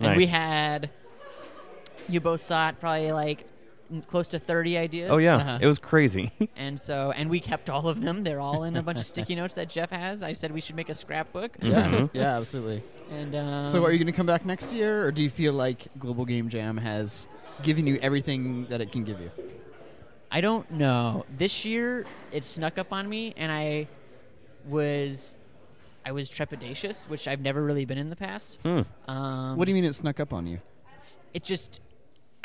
And 0.00 0.08
Nice. 0.08 0.16
we 0.16 0.26
had. 0.26 0.90
You 2.08 2.20
both 2.20 2.40
saw 2.42 2.68
it 2.68 2.80
probably 2.80 3.12
like 3.12 3.46
close 4.08 4.28
to 4.28 4.38
30 4.38 4.78
ideas. 4.78 5.10
oh 5.12 5.18
yeah, 5.18 5.36
Uh-huh. 5.36 5.58
it 5.60 5.66
was 5.66 5.78
crazy. 5.78 6.32
And 6.56 6.80
so, 6.80 7.12
and 7.12 7.28
we 7.30 7.38
kept 7.40 7.68
all 7.70 7.86
of 7.88 8.00
them. 8.00 8.24
They're 8.24 8.40
all 8.40 8.64
in 8.64 8.76
a 8.76 8.82
bunch 8.82 8.98
of 8.98 9.04
sticky 9.06 9.34
notes 9.40 9.54
that 9.54 9.68
Jeff 9.68 9.90
has. 9.90 10.22
I 10.22 10.32
said 10.32 10.52
we 10.52 10.60
should 10.60 10.74
make 10.76 10.88
a 10.88 10.94
scrapbook. 10.94 11.56
yeah, 11.62 11.88
Mhm. 11.90 12.10
yeah, 12.12 12.36
absolutely. 12.38 12.82
And 13.10 13.34
um, 13.34 13.62
so, 13.62 13.84
are 13.84 13.92
you 13.92 13.98
going 13.98 14.06
to 14.06 14.12
come 14.16 14.26
back 14.26 14.44
next 14.46 14.72
year, 14.72 15.04
or 15.04 15.12
do 15.12 15.22
you 15.22 15.30
feel 15.30 15.52
like 15.52 15.86
Global 15.98 16.24
Game 16.24 16.48
Jam 16.48 16.76
has 16.78 17.28
given 17.62 17.86
you 17.86 17.98
everything 18.02 18.66
that 18.70 18.80
it 18.80 18.90
can 18.90 19.04
give 19.04 19.20
you? 19.20 19.30
I 20.30 20.40
don't 20.40 20.68
know. 20.72 21.26
This 21.36 21.64
year, 21.64 22.06
it 22.32 22.44
snuck 22.44 22.78
up 22.78 22.92
on 22.92 23.08
me, 23.08 23.34
and 23.36 23.52
I 23.52 23.86
was, 24.66 25.36
I 26.04 26.12
was 26.12 26.30
trepidatious, 26.30 27.08
which 27.08 27.28
I've 27.28 27.40
never 27.40 27.62
really 27.62 27.84
been 27.84 27.98
in 27.98 28.10
the 28.10 28.16
past. 28.16 28.58
Hmm. 28.64 28.80
Um, 29.06 29.56
What 29.58 29.66
do 29.66 29.70
you 29.72 29.76
mean 29.76 29.84
it 29.84 29.92
snuck 29.94 30.18
up 30.20 30.32
on 30.32 30.46
you? 30.46 30.58
It 31.34 31.44
just, 31.44 31.80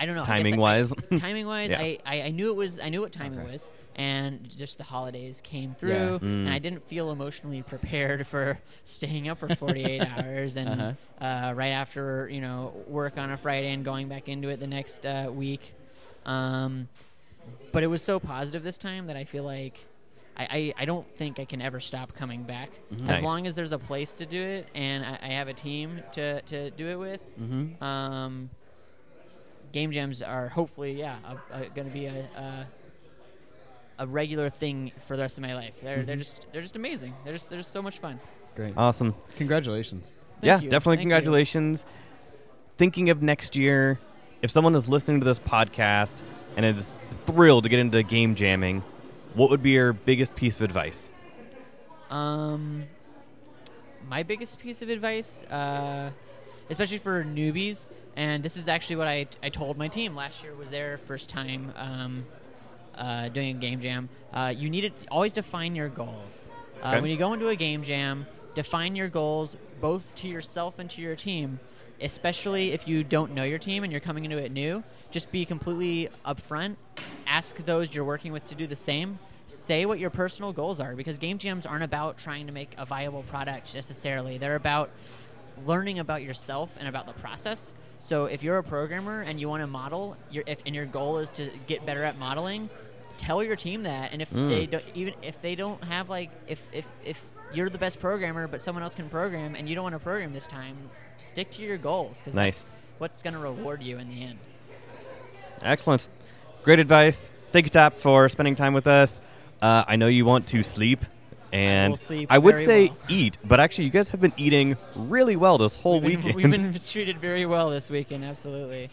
I 0.02 0.06
don't 0.06 0.16
know. 0.16 0.24
Timing 0.24 0.56
wise? 0.58 0.94
timing 1.18 1.46
wise, 1.46 1.72
Yeah. 1.72 1.80
I, 1.82 2.00
I, 2.06 2.22
I 2.24 2.30
knew 2.30 2.50
it 2.50 2.56
was, 2.56 2.80
I 2.80 2.88
knew 2.90 3.02
what 3.02 3.12
time 3.12 3.34
Okay. 3.34 3.42
it 3.42 3.52
was, 3.52 3.70
and 3.96 4.50
just 4.50 4.78
the 4.78 4.84
holidays 4.86 5.42
came 5.44 5.76
through, 5.76 5.90
Yeah. 5.90 6.18
Mm. 6.20 6.46
and 6.46 6.50
I 6.50 6.60
didn't 6.60 6.88
feel 6.88 7.12
emotionally 7.12 7.62
prepared 7.64 8.26
for 8.26 8.58
staying 8.86 9.28
up 9.28 9.40
for 9.40 9.54
48 9.56 10.02
hours 10.02 10.56
and 10.56 10.70
Uh-huh. 10.70 11.26
uh, 11.26 11.54
right 11.54 11.72
after 11.72 12.30
you 12.32 12.40
know 12.42 12.74
work 12.88 13.18
on 13.18 13.30
a 13.32 13.38
Friday 13.38 13.74
and 13.74 13.84
going 13.84 14.08
back 14.08 14.30
into 14.30 14.48
it 14.50 14.60
the 14.62 14.68
next 14.68 15.06
uh, 15.06 15.30
week. 15.34 15.74
Um, 16.26 16.88
but 17.72 17.84
it 17.84 17.88
was 17.88 18.02
so 18.02 18.20
positive 18.20 18.64
this 18.64 18.78
time 18.78 19.08
that 19.08 19.16
I 19.18 19.24
feel 19.26 19.44
like 19.44 19.86
I, 20.38 20.44
I, 20.44 20.74
I 20.84 20.86
don't 20.86 21.06
think 21.18 21.40
I 21.40 21.46
can 21.46 21.62
ever 21.62 21.80
stop 21.80 22.14
coming 22.14 22.44
back. 22.44 22.70
As 22.94 23.02
Nice. 23.02 23.24
long 23.24 23.48
as 23.48 23.56
there's 23.56 23.72
a 23.74 23.80
place 23.80 24.14
to 24.14 24.26
do 24.26 24.42
it 24.42 24.68
and 24.76 25.04
I, 25.04 25.20
I 25.24 25.28
have 25.34 25.48
a 25.50 25.54
team 25.54 26.02
to, 26.14 26.42
to 26.44 26.72
do 26.72 26.88
it 26.88 26.96
with, 26.96 27.22
Mm-hmm. 27.42 27.84
um, 27.84 28.50
game 29.72 29.92
jams 29.92 30.22
are 30.22 30.50
hopefully 30.50 30.94
yeah 30.94 31.18
going 31.76 31.88
to 31.88 31.94
be 31.94 32.06
a, 32.06 32.28
a 32.36 32.68
a 34.00 34.08
regular 34.08 34.50
thing 34.50 34.92
for 35.06 35.18
the 35.18 35.24
rest 35.24 35.38
of 35.38 35.44
my 35.44 35.54
life. 35.54 35.80
They're 35.82 36.04
they're 36.04 36.16
just 36.16 36.48
they're 36.52 36.62
just 36.62 36.76
amazing. 36.76 37.14
They're 37.24 37.34
just 37.34 37.50
they're 37.50 37.60
just 37.60 37.74
so 37.74 37.82
much 37.82 38.00
fun. 38.00 38.20
Great. 38.56 38.74
awesome. 38.76 39.14
Congratulations. 39.38 40.12
yeah, 40.42 40.60
you. 40.60 40.70
definitely. 40.70 40.98
Thank 40.98 41.06
you. 41.06 41.12
congratulations. 41.12 41.86
Thinking 42.78 43.10
of 43.10 43.22
next 43.22 43.56
year, 43.56 44.00
if 44.42 44.52
someone 44.52 44.74
is 44.76 44.88
listening 44.88 45.20
to 45.20 45.26
this 45.26 45.40
podcast 45.40 46.24
and 46.56 46.66
is 46.66 46.94
thrilled 47.26 47.64
to 47.64 47.70
get 47.70 47.80
into 47.80 48.02
game 48.04 48.36
jamming, 48.36 48.84
what 49.34 49.50
would 49.50 49.62
be 49.62 49.72
your 49.72 49.94
biggest 49.94 50.36
piece 50.36 50.56
of 50.56 50.62
advice? 50.62 51.12
Um, 52.10 52.86
my 54.08 54.24
biggest 54.24 54.60
piece 54.60 54.82
of 54.82 54.90
advice, 54.90 55.44
uh, 55.44 56.12
especially 56.70 56.98
for 56.98 57.24
newbies, 57.24 57.88
and 58.16 58.44
this 58.44 58.58
is 58.58 58.68
actually 58.68 58.98
what 58.98 59.08
I, 59.08 59.28
I 59.42 59.50
told 59.50 59.78
my 59.78 59.88
team 59.88 60.16
last 60.16 60.44
year 60.44 60.54
was 60.56 60.70
their 60.70 60.98
first 61.00 61.30
time 61.30 61.74
um, 61.76 62.26
uh, 62.96 63.30
doing 63.30 63.56
a 63.58 63.60
game 63.60 63.80
jam. 63.80 64.10
Uh, 64.34 64.54
you 64.56 64.70
need 64.70 64.82
to 64.82 64.92
always 65.10 65.34
define 65.34 65.76
your 65.76 65.90
goals. 65.90 66.50
Uh, 66.82 66.90
Okay. 66.90 67.02
When 67.02 67.12
you 67.12 67.18
go 67.18 67.34
into 67.34 67.50
a 67.50 67.56
game 67.56 67.84
jam, 67.84 68.26
define 68.56 68.96
your 68.96 69.10
goals 69.10 69.58
both 69.82 70.16
to 70.16 70.28
yourself 70.28 70.80
and 70.80 70.90
to 70.92 71.02
your 71.02 71.16
team. 71.16 71.60
Especially 72.02 72.72
if 72.72 72.88
you 72.88 73.04
don't 73.04 73.34
know 73.34 73.44
your 73.44 73.60
team 73.60 73.84
and 73.84 73.92
you're 73.92 74.00
coming 74.00 74.24
into 74.24 74.38
it 74.38 74.54
new, 74.54 74.82
just 75.12 75.30
be 75.34 75.44
completely 75.44 76.08
upfront. 76.26 76.78
Ask 77.28 77.58
those 77.66 77.94
you're 77.94 78.06
working 78.06 78.32
with 78.32 78.46
to 78.46 78.56
do 78.56 78.66
the 78.68 78.76
same 78.76 79.20
say 79.50 79.86
what 79.86 80.00
your 80.00 80.10
personal 80.10 80.54
goals 80.54 80.80
are 80.80 80.96
because 80.96 81.18
game 81.18 81.38
jams 81.38 81.66
aren't 81.66 81.84
about 81.84 82.18
trying 82.18 82.46
to 82.46 82.54
make 82.54 82.72
a 82.78 82.86
viable 82.86 83.24
product 83.24 83.74
necessarily. 83.74 84.38
They're 84.38 84.56
about 84.56 84.92
learning 85.66 86.00
about 86.00 86.24
yourself 86.24 86.76
and 86.80 86.88
about 86.88 87.06
the 87.06 87.14
process. 87.14 87.74
So 88.00 88.26
if 88.26 88.44
you're 88.44 88.58
a 88.58 88.64
programmer 88.64 89.22
and 89.22 89.40
you 89.40 89.50
want 89.50 89.62
to 89.62 89.68
model, 89.68 90.16
your 90.32 90.44
if 90.48 90.62
and 90.66 90.74
your 90.76 90.86
goal 90.86 91.18
is 91.20 91.32
to 91.34 91.50
get 91.68 91.86
better 91.86 92.04
at 92.04 92.18
modeling, 92.18 92.70
tell 93.18 93.44
your 93.44 93.56
team 93.56 93.84
that. 93.84 94.14
And 94.14 94.22
if 94.22 94.30
Mm. 94.32 94.50
they 94.50 94.66
don't, 94.66 94.84
even 94.96 95.14
if 95.22 95.42
they 95.42 95.56
don't 95.56 95.84
have 95.84 96.10
like 96.10 96.32
if 96.48 96.62
if 96.72 96.86
if 97.04 97.22
you're 97.54 97.70
the 97.70 97.78
best 97.80 98.00
programmer 98.00 98.48
but 98.48 98.62
someone 98.62 98.84
else 98.84 98.94
can 98.96 99.10
program 99.10 99.56
and 99.56 99.68
you 99.68 99.74
don't 99.76 99.84
want 99.84 99.96
to 99.96 100.00
program 100.00 100.32
this 100.34 100.48
time, 100.48 100.78
stick 101.18 101.52
to 101.52 101.62
your 101.62 101.78
goals 101.78 102.20
because 102.20 102.34
Nice. 102.36 102.62
that's 102.64 102.72
what's 103.00 103.24
going 103.24 103.34
to 103.34 103.40
reward 103.40 103.82
you 103.84 103.98
in 103.98 104.08
the 104.10 104.24
end. 104.24 104.38
Excellent. 105.64 106.08
Great 106.64 106.80
advice. 106.80 107.30
Thank 107.52 107.66
you, 107.66 107.70
Tap, 107.70 107.96
for 107.98 108.30
spending 108.30 108.56
time 108.56 108.74
with 108.74 108.88
us. 108.88 109.20
Uh, 109.62 109.84
I 109.88 109.96
know 109.98 110.08
you 110.08 110.24
want 110.26 110.48
to 110.48 110.64
sleep, 110.64 111.04
and 111.54 111.94
I, 111.94 111.96
sleep 111.96 112.32
would 112.32 112.66
say 112.66 112.88
well. 112.88 112.98
eat, 113.10 113.38
but 113.44 113.60
actually, 113.60 113.86
you 113.86 113.90
guys 113.92 114.10
have 114.10 114.22
been 114.22 114.34
eating 114.38 114.78
really 114.96 115.36
well 115.36 115.58
this 115.58 115.76
whole 115.76 116.02
We've 116.02 116.18
been, 116.24 116.36
weekend. 116.36 116.52
we've 116.64 116.74
been 116.74 116.82
treated 116.82 117.20
very 117.20 117.46
well 117.46 117.70
this 117.70 117.90
weekend, 117.90 118.24
absolutely. 118.24 118.90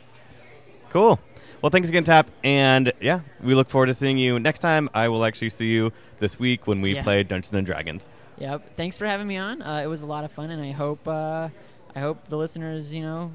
cool. 0.90 1.18
Well, 1.62 1.70
thanks 1.70 1.88
again, 1.88 2.04
Tap, 2.04 2.28
and 2.44 2.92
yeah, 3.00 3.20
we 3.42 3.54
look 3.54 3.68
forward 3.70 3.86
to 3.86 3.94
seeing 3.94 4.18
you 4.18 4.38
next 4.38 4.58
time. 4.60 4.88
I 4.94 5.08
will 5.08 5.24
actually 5.24 5.50
see 5.50 5.68
you 5.68 5.90
this 6.20 6.38
week 6.38 6.66
when 6.66 6.80
we 6.82 6.94
Yeah. 6.94 7.02
play 7.02 7.22
Dungeons 7.22 7.54
and 7.54 7.66
Dragons. 7.66 8.08
Yep. 8.38 8.76
Thanks 8.76 8.98
for 8.98 9.06
having 9.06 9.26
me 9.26 9.38
on. 9.38 9.62
Uh, 9.62 9.80
it 9.82 9.86
was 9.86 10.02
a 10.02 10.06
lot 10.06 10.24
of 10.24 10.30
fun, 10.32 10.50
and 10.50 10.62
I 10.62 10.70
hope 10.72 11.06
uh, 11.08 11.48
I 11.94 12.00
hope 12.00 12.28
the 12.28 12.36
listeners, 12.36 12.92
you 12.92 13.00
know, 13.02 13.32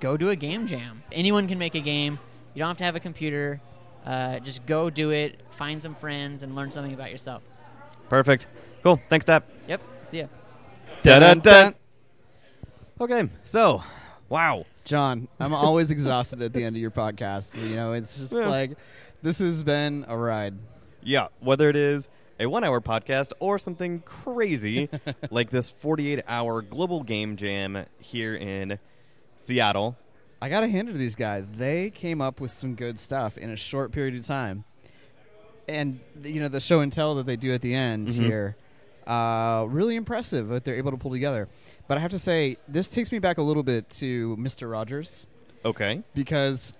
go 0.00 0.16
do 0.16 0.30
a 0.30 0.36
game 0.36 0.66
jam. 0.66 1.02
Anyone 1.12 1.46
can 1.46 1.58
make 1.58 1.76
a 1.76 1.80
game. 1.80 2.18
You 2.54 2.58
don't 2.58 2.68
have 2.68 2.78
to 2.78 2.84
have 2.84 2.96
a 2.96 3.00
computer. 3.00 3.60
Uh, 4.04 4.40
just 4.40 4.66
go 4.66 4.90
do 4.90 5.10
it. 5.10 5.40
Find 5.50 5.80
some 5.80 5.94
friends 5.94 6.42
and 6.42 6.56
learn 6.56 6.72
something 6.72 6.92
about 6.92 7.12
yourself. 7.12 7.44
Perfect. 8.12 8.46
Cool. 8.82 9.00
Thanks, 9.08 9.24
Tap. 9.24 9.48
Yep. 9.68 9.80
See 10.02 10.18
ya. 10.18 10.26
Dun-dun-dun. 11.02 11.74
Okay, 13.00 13.30
so 13.42 13.82
wow. 14.28 14.66
John, 14.84 15.28
I'm 15.40 15.54
always 15.54 15.90
exhausted 15.90 16.42
at 16.42 16.52
the 16.52 16.62
end 16.62 16.76
of 16.76 16.82
your 16.82 16.90
podcast. 16.90 17.56
You 17.66 17.74
know, 17.74 17.94
it's 17.94 18.18
just 18.18 18.30
Yeah. 18.34 18.48
like 18.48 18.72
this 19.22 19.38
has 19.38 19.64
been 19.64 20.04
a 20.08 20.14
ride. 20.14 20.52
Yeah, 21.02 21.28
whether 21.40 21.70
it 21.70 21.76
is 21.76 22.10
a 22.38 22.44
one 22.48 22.64
hour 22.64 22.82
podcast 22.82 23.32
or 23.40 23.58
something 23.58 24.00
crazy 24.00 24.90
like 25.30 25.48
this 25.48 25.70
48 25.70 26.22
hour 26.28 26.60
global 26.60 27.02
game 27.04 27.38
jam 27.38 27.86
here 27.98 28.34
in 28.34 28.78
Seattle. 29.38 29.96
I 30.42 30.50
gotta 30.50 30.68
hand 30.68 30.90
it 30.90 30.92
to 30.92 30.98
these 30.98 31.14
guys. 31.14 31.46
They 31.56 31.88
came 31.88 32.20
up 32.20 32.42
with 32.42 32.50
some 32.50 32.74
good 32.74 32.98
stuff 32.98 33.38
in 33.38 33.48
a 33.48 33.56
short 33.56 33.90
period 33.90 34.16
of 34.16 34.26
time, 34.26 34.64
and 35.68 36.00
you 36.22 36.40
know 36.40 36.48
the 36.48 36.60
show 36.60 36.80
and 36.80 36.92
tell 36.92 37.14
that 37.16 37.26
they 37.26 37.36
do 37.36 37.52
at 37.52 37.60
the 37.62 37.74
end 37.74 38.08
Mhm. 38.08 38.14
here, 38.14 38.56
uh, 39.06 39.64
really 39.68 39.96
impressive 39.96 40.50
what 40.50 40.64
they're 40.64 40.76
able 40.76 40.90
to 40.90 40.96
pull 40.96 41.10
together. 41.10 41.48
But 41.88 41.98
I 41.98 42.00
have 42.00 42.10
to 42.12 42.18
say, 42.18 42.56
this 42.68 42.88
takes 42.90 43.10
me 43.12 43.18
back 43.18 43.38
a 43.38 43.42
little 43.42 43.62
bit 43.62 43.88
to 44.00 44.36
Mister 44.36 44.68
Rogers 44.68 45.26
Okay. 45.64 46.02
because 46.14 46.72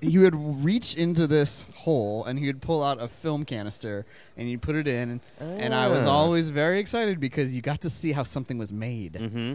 he 0.00 0.16
would 0.18 0.34
reach 0.64 0.94
into 0.94 1.26
this 1.26 1.68
hole 1.74 2.24
and 2.24 2.38
he 2.38 2.46
would 2.46 2.62
pull 2.62 2.82
out 2.82 3.02
a 3.02 3.06
film 3.08 3.44
canister 3.44 4.06
and 4.36 4.48
he'd 4.48 4.62
put 4.62 4.74
it 4.76 4.86
in, 4.88 5.20
and 5.38 5.74
I 5.74 5.88
was 5.88 6.06
Ah. 6.06 6.10
always 6.10 6.48
very 6.50 6.78
excited 6.80 7.20
because 7.20 7.54
you 7.54 7.60
got 7.60 7.82
to 7.82 7.90
see 7.90 8.12
how 8.12 8.22
something 8.22 8.56
was 8.56 8.72
made 8.72 9.12
Mm-hmm. 9.14 9.54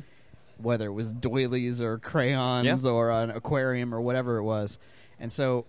whether 0.61 0.87
it 0.87 0.93
was 0.93 1.13
doilies 1.13 1.81
or 1.81 1.97
crayons 1.97 2.83
Yeah. 2.85 2.91
or 2.91 3.09
an 3.11 3.31
aquarium 3.31 3.93
or 3.95 4.01
whatever 4.01 4.37
it 4.37 4.43
was. 4.43 4.77
And 5.19 5.31
so 5.31 5.65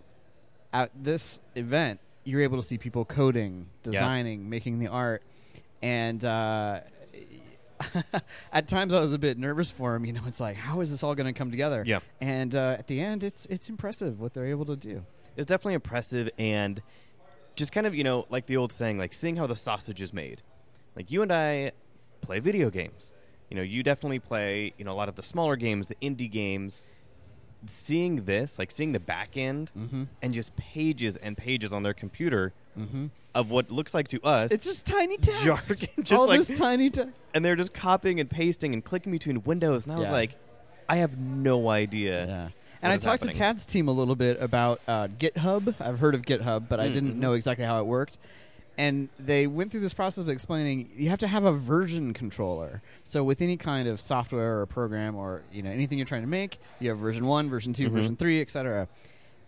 at 0.74 0.90
this 0.94 1.40
event, 1.56 2.00
you're 2.30 2.42
able 2.42 2.56
to 2.60 2.66
see 2.66 2.78
people 2.78 3.04
coding, 3.04 3.66
Yeah. 3.84 3.92
designing, 3.92 4.48
making 4.48 4.78
the 4.78 4.86
art. 4.88 5.22
And 5.82 6.24
uh, 6.24 6.80
at 8.52 8.68
times 8.68 8.92
I 8.94 9.00
was 9.00 9.12
a 9.12 9.18
bit 9.18 9.38
nervous 9.38 9.70
for 9.70 9.94
him. 9.94 10.04
You 10.04 10.12
know, 10.12 10.22
it's 10.26 10.40
like, 10.40 10.56
how 10.56 10.80
is 10.80 10.90
this 10.90 11.02
all 11.02 11.14
going 11.14 11.32
to 11.32 11.36
come 11.36 11.50
together? 11.50 11.82
Yeah. 11.86 12.00
And 12.20 12.54
uh, 12.54 12.76
at 12.78 12.86
the 12.86 13.00
end, 13.00 13.24
it's 13.24 13.46
it's 13.46 13.68
impressive 13.68 14.20
what 14.20 14.34
they're 14.34 14.46
able 14.46 14.66
to 14.66 14.76
do. 14.76 14.96
It 15.36 15.36
was 15.36 15.46
definitely 15.46 15.74
impressive 15.74 16.28
and 16.38 16.82
just 17.56 17.72
kind 17.72 17.86
of, 17.86 17.94
you 17.94 18.04
know, 18.04 18.26
like 18.30 18.46
the 18.46 18.56
old 18.56 18.72
saying, 18.72 18.98
like 18.98 19.12
seeing 19.14 19.36
how 19.36 19.46
the 19.46 19.56
sausage 19.56 20.00
is 20.02 20.12
made. 20.12 20.42
Like 20.96 21.10
you 21.10 21.22
and 21.22 21.32
I 21.32 21.72
play 22.20 22.40
video 22.40 22.70
games. 22.70 23.12
You 23.48 23.56
know, 23.56 23.62
you 23.62 23.82
definitely 23.82 24.18
play, 24.20 24.74
you 24.78 24.84
know, 24.84 24.92
a 24.92 24.94
lot 24.94 25.08
of 25.08 25.16
the 25.16 25.22
smaller 25.22 25.56
games, 25.56 25.88
the 25.88 25.96
indie 26.02 26.30
games. 26.30 26.82
Seeing 27.68 28.24
this, 28.24 28.58
like 28.58 28.70
seeing 28.70 28.92
the 28.92 29.00
back 29.00 29.36
end 29.36 29.70
Mm-hmm. 29.76 30.04
and 30.22 30.32
just 30.34 30.56
pages 30.56 31.16
and 31.16 31.36
pages 31.36 31.72
on 31.72 31.82
their 31.82 31.94
computer 31.94 32.52
Mm-hmm. 32.78 33.06
of 33.34 33.50
what 33.50 33.70
looks 33.70 33.92
like 33.94 34.06
to 34.08 34.22
us. 34.24 34.52
It's 34.52 34.64
just 34.64 34.86
tiny 34.86 35.18
text. 35.18 35.42
Jargon, 35.44 35.88
just 35.98 36.12
all 36.18 36.28
like- 36.28 36.40
this 36.46 36.56
tiny 36.58 36.88
text. 36.88 37.12
and 37.34 37.44
they're 37.44 37.56
just 37.56 37.74
copying 37.74 38.20
and 38.20 38.30
pasting 38.30 38.72
and 38.74 38.84
clicking 38.84 39.10
between 39.12 39.42
windows. 39.42 39.84
And 39.84 39.92
I 39.94 39.98
was 39.98 40.10
like, 40.10 40.36
I 40.88 40.96
have 40.96 41.18
no 41.18 41.68
idea. 41.68 42.26
Yeah. 42.26 42.48
And 42.82 42.92
I 42.92 42.96
talked 42.96 43.20
happening. 43.24 43.34
to 43.34 43.38
Tap's 43.38 43.66
team 43.66 43.88
a 43.88 43.92
little 43.92 44.14
bit 44.16 44.40
about 44.40 44.80
uh, 44.88 45.08
GitHub. 45.08 45.74
I've 45.80 45.98
heard 45.98 46.14
of 46.14 46.22
GitHub, 46.22 46.68
but 46.68 46.80
I 46.80 46.88
didn't 46.88 47.18
know 47.20 47.34
exactly 47.34 47.64
how 47.66 47.78
it 47.80 47.86
worked. 47.86 48.16
And 48.78 49.10
they 49.18 49.46
went 49.46 49.70
through 49.70 49.80
this 49.82 49.92
process 49.92 50.22
of 50.22 50.28
explaining 50.30 50.88
you 50.94 51.10
have 51.10 51.18
to 51.18 51.28
have 51.28 51.44
a 51.44 51.52
version 51.52 52.14
controller. 52.14 52.80
So 53.04 53.22
with 53.22 53.42
any 53.42 53.56
kind 53.58 53.86
of 53.88 54.00
software 54.00 54.60
or 54.60 54.66
program 54.66 55.16
or 55.16 55.42
you 55.52 55.62
know 55.62 55.70
anything 55.70 55.98
you're 55.98 56.06
trying 56.06 56.22
to 56.22 56.28
make, 56.28 56.58
you 56.78 56.88
have 56.88 56.98
version 56.98 57.26
one, 57.26 57.50
version 57.50 57.72
2 57.74 57.88
Mhm. 57.88 57.92
version 57.92 58.16
three, 58.16 58.40
etc. 58.40 58.88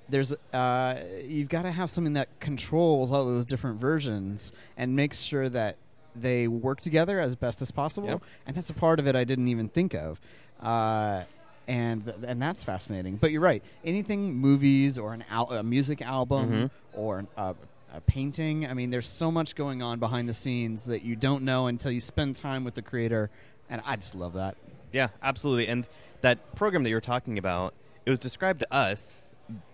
There's 0.08 0.34
uh, 0.52 1.00
you've 1.26 1.48
got 1.48 1.62
to 1.62 1.70
have 1.70 1.88
something 1.88 2.12
that 2.14 2.28
controls 2.40 3.10
all 3.10 3.24
those 3.24 3.46
different 3.46 3.80
versions 3.80 4.52
and 4.76 4.94
makes 4.94 5.20
sure 5.20 5.48
that 5.48 5.76
they 6.14 6.46
work 6.46 6.80
together 6.82 7.18
as 7.18 7.34
best 7.34 7.62
as 7.62 7.70
possible. 7.70 8.08
Yep. 8.08 8.22
And 8.46 8.56
that's 8.56 8.68
a 8.68 8.74
part 8.74 8.98
of 9.00 9.06
it 9.06 9.16
I 9.16 9.24
didn't 9.24 9.48
even 9.48 9.68
think 9.70 9.94
of. 9.94 10.20
Uh, 10.60 11.22
and 11.66 12.04
th- 12.04 12.16
and 12.26 12.42
that's 12.42 12.64
fascinating. 12.64 13.16
But 13.16 13.30
you're 13.30 13.40
right. 13.40 13.62
Anything 13.84 14.34
movies 14.34 14.98
or 14.98 15.14
an 15.14 15.24
al- 15.30 15.50
a 15.52 15.62
music 15.62 16.02
album 16.02 16.50
Mhm. 16.50 16.70
or 16.92 17.20
an, 17.20 17.28
uh, 17.36 17.54
a 17.93 18.01
painting. 18.01 18.66
I 18.66 18.74
mean, 18.74 18.90
there's 18.90 19.07
so 19.07 19.30
much 19.30 19.55
going 19.55 19.82
on 19.82 19.99
behind 19.99 20.28
the 20.28 20.34
scenes 20.34 20.86
that 20.86 21.03
you 21.03 21.16
don't 21.16 21.45
know 21.45 21.66
until 21.66 21.90
you 21.90 22.01
spend 22.01 22.36
time 22.36 22.64
with 22.64 22.74
the 22.74 22.82
creator. 22.82 23.30
And 23.68 23.82
I 23.84 23.97
just 23.97 24.14
love 24.14 24.34
that. 24.34 24.57
Yeah, 24.93 25.09
absolutely. 25.22 25.68
And 25.68 25.86
that 26.20 26.55
program 26.55 26.82
that 26.82 26.88
you 26.90 26.97
were 26.97 27.01
talking 27.01 27.38
about, 27.38 27.74
it 28.05 28.11
was 28.11 28.18
described 28.18 28.61
to 28.61 28.74
us 28.74 29.20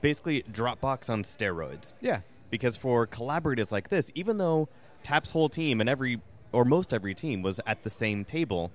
basically 0.01 0.43
Dropbox 0.43 1.09
on 1.11 1.23
steroids. 1.23 1.93
Yeah. 2.01 2.21
Because 2.51 2.77
for 2.77 3.07
collaborators 3.07 3.71
like 3.71 3.89
this, 3.89 4.11
even 4.14 4.39
though 4.39 4.69
Tap's 5.03 5.31
whole 5.31 5.49
team 5.49 5.81
and 5.81 5.89
every 5.89 6.21
or 6.53 6.64
most 6.64 6.95
every 6.95 7.14
team 7.14 7.43
was 7.43 7.61
at 7.66 7.85
the 7.85 7.91
same 7.91 8.25
table, 8.25 8.73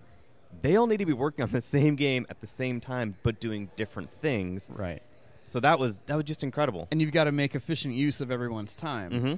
they 0.62 0.76
all 0.76 0.88
need 0.88 0.98
to 0.98 1.06
be 1.06 1.14
working 1.14 1.44
on 1.44 1.50
the 1.50 1.62
same 1.78 1.96
game 1.96 2.26
at 2.30 2.40
the 2.42 2.48
same 2.48 2.80
time, 2.80 3.16
but 3.24 3.40
doing 3.40 3.70
different 3.76 4.10
things. 4.22 4.70
Right. 4.72 5.02
So 5.48 5.60
that 5.60 5.80
was 5.80 6.00
that 6.08 6.16
was 6.16 6.26
just 6.26 6.44
incredible. 6.44 6.88
And 6.92 7.02
you've 7.02 7.12
got 7.12 7.26
to 7.26 7.32
make 7.32 7.56
efficient 7.56 7.94
use 7.94 8.22
of 8.22 8.32
everyone's 8.32 8.76
time. 8.76 9.12
hmm 9.12 9.34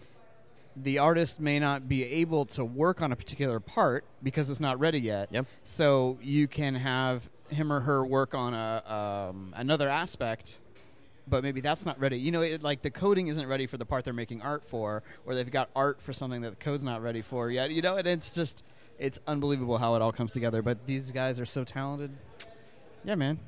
the 0.75 0.99
artist 0.99 1.39
may 1.39 1.59
not 1.59 1.87
be 1.87 2.03
able 2.03 2.45
to 2.45 2.65
work 2.65 3.01
on 3.01 3.11
a 3.11 3.15
particular 3.15 3.59
part 3.59 4.03
because 4.21 4.49
it's 4.49 4.59
not 4.59 4.79
ready 4.79 4.99
yet. 4.99 5.29
Yep. 5.31 5.45
So 5.63 6.17
you 6.21 6.47
can 6.47 6.75
have 6.75 7.29
him 7.49 7.71
or 7.71 7.79
her 7.81 8.05
work 8.05 8.33
on 8.33 8.53
a 8.53 9.29
um, 9.31 9.53
another 9.55 9.87
aspect, 9.87 10.59
but 11.27 11.43
maybe 11.43 11.61
that's 11.61 11.85
not 11.85 11.99
ready. 11.99 12.17
You 12.17 12.31
know, 12.31 12.41
it, 12.41 12.61
like 12.61 12.81
the 12.81 12.89
coding 12.89 13.27
isn't 13.27 13.47
ready 13.47 13.67
for 13.67 13.77
the 13.77 13.85
part 13.85 14.03
they're 14.03 14.13
making 14.13 14.41
art 14.41 14.65
for, 14.65 15.03
or 15.25 15.35
they've 15.35 15.49
got 15.49 15.69
art 15.75 16.01
for 16.01 16.11
something 16.11 16.41
that 16.41 16.59
the 16.59 16.63
code's 16.63 16.83
not 16.83 17.01
ready 17.01 17.21
for 17.21 17.49
yet. 17.49 17.71
You 17.71 17.81
know, 17.81 17.95
and 17.95 18.07
it's 18.07 18.33
just 18.33 18.63
it's 18.99 19.19
unbelievable 19.27 19.77
how 19.77 19.95
it 19.95 20.01
all 20.01 20.11
comes 20.11 20.33
together. 20.33 20.61
But 20.61 20.85
these 20.85 21.11
guys 21.11 21.39
are 21.39 21.45
so 21.45 21.63
talented. 21.63 22.11
Yeah, 23.03 23.15
man. 23.15 23.39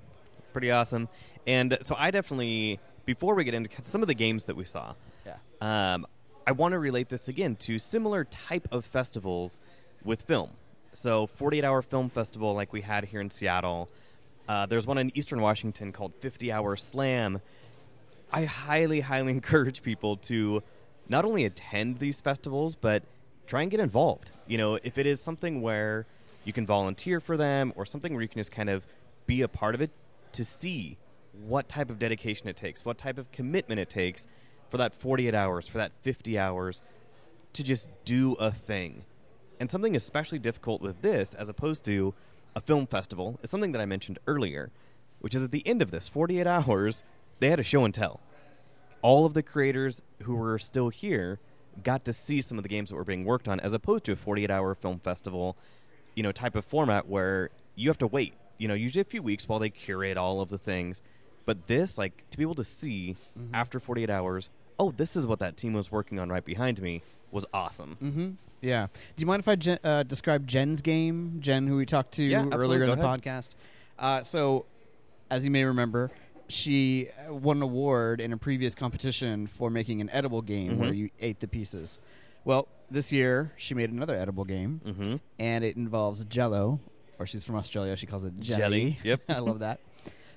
Pretty 0.53 0.71
awesome. 0.71 1.09
And 1.47 1.77
so 1.81 1.95
I 1.97 2.11
definitely 2.11 2.79
before 3.05 3.33
we 3.35 3.43
get 3.45 3.53
into 3.53 3.69
some 3.83 4.01
of 4.03 4.07
the 4.07 4.13
games 4.13 4.43
that 4.45 4.55
we 4.55 4.65
saw, 4.65 4.93
Yeah. 5.25 5.37
um, 5.61 6.05
I 6.45 6.51
want 6.51 6.73
to 6.73 6.79
relate 6.79 7.09
this 7.09 7.27
again 7.27 7.55
to 7.57 7.79
similar 7.79 8.25
type 8.25 8.67
of 8.71 8.85
festivals 8.85 9.59
with 10.03 10.21
film. 10.21 10.51
So, 10.93 11.25
48 11.25 11.63
Hour 11.63 11.81
Film 11.81 12.09
Festival, 12.09 12.53
like 12.53 12.73
we 12.73 12.81
had 12.81 13.05
here 13.05 13.21
in 13.21 13.29
Seattle. 13.29 13.89
Uh, 14.47 14.65
there's 14.65 14.85
one 14.87 14.97
in 14.97 15.11
Eastern 15.17 15.41
Washington 15.41 15.91
called 15.91 16.13
50 16.19 16.51
Hour 16.51 16.75
Slam. 16.75 17.39
I 18.31 18.45
highly, 18.45 19.01
highly 19.01 19.31
encourage 19.39 19.81
people 19.83 20.17
to 20.17 20.63
not 21.07 21.23
only 21.23 21.45
attend 21.45 21.99
these 21.99 22.19
festivals, 22.19 22.75
but 22.75 23.03
try 23.45 23.61
and 23.61 23.71
get 23.71 23.79
involved. 23.79 24.31
You 24.47 24.57
know, 24.57 24.75
if 24.83 24.97
it 24.97 25.05
is 25.05 25.21
something 25.21 25.61
where 25.61 26.05
you 26.43 26.51
can 26.51 26.65
volunteer 26.65 27.19
for 27.19 27.37
them 27.37 27.71
or 27.75 27.85
something 27.85 28.13
where 28.13 28.21
you 28.21 28.27
can 28.27 28.39
just 28.39 28.51
kind 28.51 28.69
of 28.69 28.85
be 29.27 29.41
a 29.41 29.47
part 29.47 29.75
of 29.75 29.81
it 29.81 29.91
to 30.33 30.43
see 30.43 30.97
what 31.45 31.69
type 31.69 31.89
of 31.89 31.99
dedication 31.99 32.47
it 32.47 32.55
takes, 32.55 32.83
what 32.85 32.97
type 32.97 33.17
of 33.17 33.31
commitment 33.31 33.79
it 33.79 33.89
takes 33.89 34.27
for 34.69 34.77
that 34.77 34.93
48 34.93 35.33
hours, 35.33 35.67
for 35.67 35.77
that 35.77 35.91
50 36.03 36.37
hours 36.37 36.81
to 37.53 37.63
just 37.63 37.87
do 38.05 38.33
a 38.33 38.51
thing. 38.51 39.05
And 39.59 39.71
something 39.71 39.95
especially 39.95 40.39
difficult 40.39 40.81
with 40.81 41.01
this, 41.01 41.33
as 41.33 41.49
opposed 41.49 41.83
to 41.85 42.13
a 42.55 42.61
film 42.61 42.85
festival, 42.85 43.39
is 43.41 43.49
something 43.49 43.71
that 43.71 43.81
I 43.81 43.85
mentioned 43.85 44.19
earlier, 44.27 44.71
which 45.19 45.33
is 45.33 45.43
at 45.43 45.51
the 45.51 45.65
end 45.65 45.81
of 45.81 45.91
this 45.91 46.07
48 46.07 46.45
hours, 46.47 47.03
they 47.39 47.49
had 47.49 47.59
a 47.59 47.63
show 47.63 47.85
and 47.85 47.93
tell. 47.93 48.19
All 49.01 49.25
of 49.25 49.33
the 49.33 49.43
creators 49.43 50.01
who 50.23 50.35
were 50.35 50.59
still 50.59 50.89
here 50.89 51.39
got 51.83 52.05
to 52.05 52.13
see 52.13 52.41
some 52.41 52.57
of 52.57 52.63
the 52.63 52.69
games 52.69 52.89
that 52.89 52.95
were 52.95 53.03
being 53.03 53.25
worked 53.25 53.47
on, 53.47 53.59
as 53.59 53.73
opposed 53.73 54.03
to 54.05 54.11
a 54.11 54.15
48 54.15 54.49
hour 54.49 54.73
film 54.73 54.99
festival, 54.99 55.55
you 56.15 56.23
know, 56.23 56.31
type 56.31 56.55
of 56.55 56.65
format 56.65 57.07
where 57.07 57.49
you 57.75 57.89
have 57.89 57.97
to 57.99 58.07
wait, 58.07 58.33
you 58.57 58.67
know, 58.67 58.73
usually 58.73 59.01
a 59.01 59.05
few 59.05 59.21
weeks 59.21 59.47
while 59.47 59.59
they 59.59 59.69
curate 59.69 60.17
all 60.17 60.41
of 60.41 60.49
the 60.49 60.57
things. 60.57 61.01
But 61.47 61.65
this, 61.65 61.97
like, 61.97 62.29
to 62.29 62.37
be 62.37 62.43
able 62.43 62.53
to 62.55 62.63
see 62.63 63.15
after 63.53 63.79
48 63.79 64.09
hours, 64.11 64.51
oh, 64.77 64.91
this 64.91 65.15
is 65.15 65.25
what 65.25 65.39
that 65.39 65.57
team 65.57 65.73
was 65.73 65.91
working 65.91 66.19
on 66.19 66.29
right 66.29 66.45
behind 66.45 66.79
me, 66.81 67.01
was 67.31 67.45
awesome. 67.53 67.97
Mm-hmm. 68.03 68.29
Yeah. 68.61 68.87
Do 69.15 69.21
you 69.21 69.25
mind 69.27 69.39
if 69.39 69.47
I 69.47 69.55
gen- 69.55 69.79
uh, 69.83 70.03
describe 70.03 70.45
Jen's 70.45 70.81
game? 70.81 71.37
Jen, 71.39 71.65
who 71.65 71.77
we 71.77 71.85
talked 71.85 72.11
to 72.15 72.23
Yeah, 72.23 72.45
earlier 72.51 72.83
in 72.83 72.89
Go 72.89 72.95
the 72.95 73.01
ahead. 73.01 73.21
podcast. 73.23 73.55
Uh, 73.97 74.21
so, 74.23 74.65
as 75.31 75.45
you 75.45 75.51
may 75.51 75.63
remember, 75.63 76.11
she 76.49 77.07
uh, 77.29 77.33
won 77.33 77.57
an 77.57 77.63
award 77.63 78.19
in 78.21 78.33
a 78.33 78.37
previous 78.37 78.75
competition 78.75 79.47
for 79.47 79.69
making 79.69 80.01
an 80.01 80.09
edible 80.11 80.41
game 80.41 80.77
where 80.79 80.91
Mhm. 80.91 80.97
you 80.97 81.09
ate 81.21 81.39
the 81.39 81.47
pieces. 81.47 81.97
Well, 82.45 82.67
this 82.91 83.11
year 83.11 83.53
she 83.57 83.73
made 83.73 83.89
another 83.91 84.15
edible 84.15 84.43
game, 84.45 84.81
Mm-hmm. 84.85 85.15
and 85.39 85.63
it 85.63 85.75
involves 85.77 86.25
Jello, 86.25 86.79
or 87.19 87.25
she's 87.25 87.43
from 87.45 87.55
Australia. 87.55 87.95
She 87.95 88.05
calls 88.05 88.23
it 88.23 88.37
jelly. 88.39 88.59
Jelly, 88.59 88.99
yep. 89.03 89.21
I 89.29 89.39
love 89.39 89.59
that. 89.59 89.79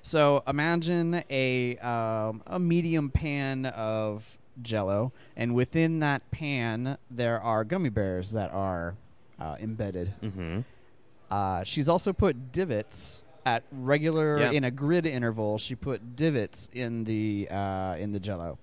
So 0.03 0.43
imagine 0.47 1.23
a 1.29 1.77
um, 1.77 2.41
a 2.47 2.59
medium 2.59 3.09
pan 3.09 3.65
of 3.67 4.37
Jello, 4.61 5.11
and 5.35 5.53
within 5.55 5.99
that 5.99 6.29
pan 6.31 6.97
there 7.09 7.39
are 7.39 7.63
gummy 7.63 7.89
bears 7.89 8.31
that 8.31 8.51
are 8.51 8.95
uh, 9.39 9.55
embedded. 9.59 10.13
Mm-hmm. 10.21 10.59
Uh, 11.29 11.63
she's 11.63 11.87
also 11.87 12.13
put 12.13 12.51
divots 12.51 13.23
at 13.45 13.63
regular 13.71 14.39
Yeah. 14.39 14.51
in 14.51 14.63
a 14.63 14.71
grid 14.71 15.05
interval. 15.05 15.57
She 15.57 15.75
put 15.75 16.15
divots 16.15 16.69
in 16.73 17.03
the 17.05 17.47
uh, 17.49 17.95
in 17.97 18.11
the 18.11 18.19
Jello. 18.19 18.57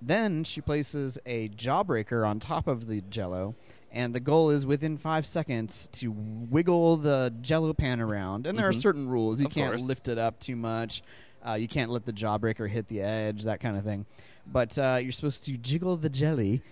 Then 0.00 0.44
she 0.44 0.60
places 0.60 1.18
a 1.26 1.48
jawbreaker 1.48 2.26
on 2.26 2.38
top 2.38 2.66
of 2.68 2.86
the 2.86 3.00
Jello, 3.10 3.54
and 3.92 4.14
the 4.14 4.20
goal 4.20 4.50
is 4.50 4.66
within 4.66 4.96
five 4.98 5.24
seconds 5.26 5.88
to 5.92 6.10
wiggle 6.12 6.96
the 6.98 7.32
Jello 7.40 7.72
pan 7.72 8.00
around. 8.00 8.46
And 8.46 8.58
there 8.58 8.68
are 8.68 8.72
Mhm. 8.72 8.80
certain 8.82 9.08
rules. 9.08 9.40
You 9.40 9.46
Of 9.46 9.52
can't 9.52 9.70
course. 9.72 9.82
lift 9.82 10.08
it 10.08 10.18
up 10.18 10.38
too 10.40 10.56
much. 10.56 11.02
Uh, 11.46 11.54
you 11.54 11.68
can't 11.68 11.90
let 11.90 12.04
the 12.04 12.12
jawbreaker 12.12 12.68
hit 12.68 12.88
the 12.88 13.00
edge, 13.00 13.44
that 13.44 13.60
kind 13.60 13.76
of 13.76 13.84
thing. 13.84 14.04
But 14.46 14.76
uh, 14.78 14.98
you're 15.02 15.12
supposed 15.12 15.44
to 15.44 15.56
jiggle 15.56 15.96
the 15.96 16.08
jelly 16.10 16.62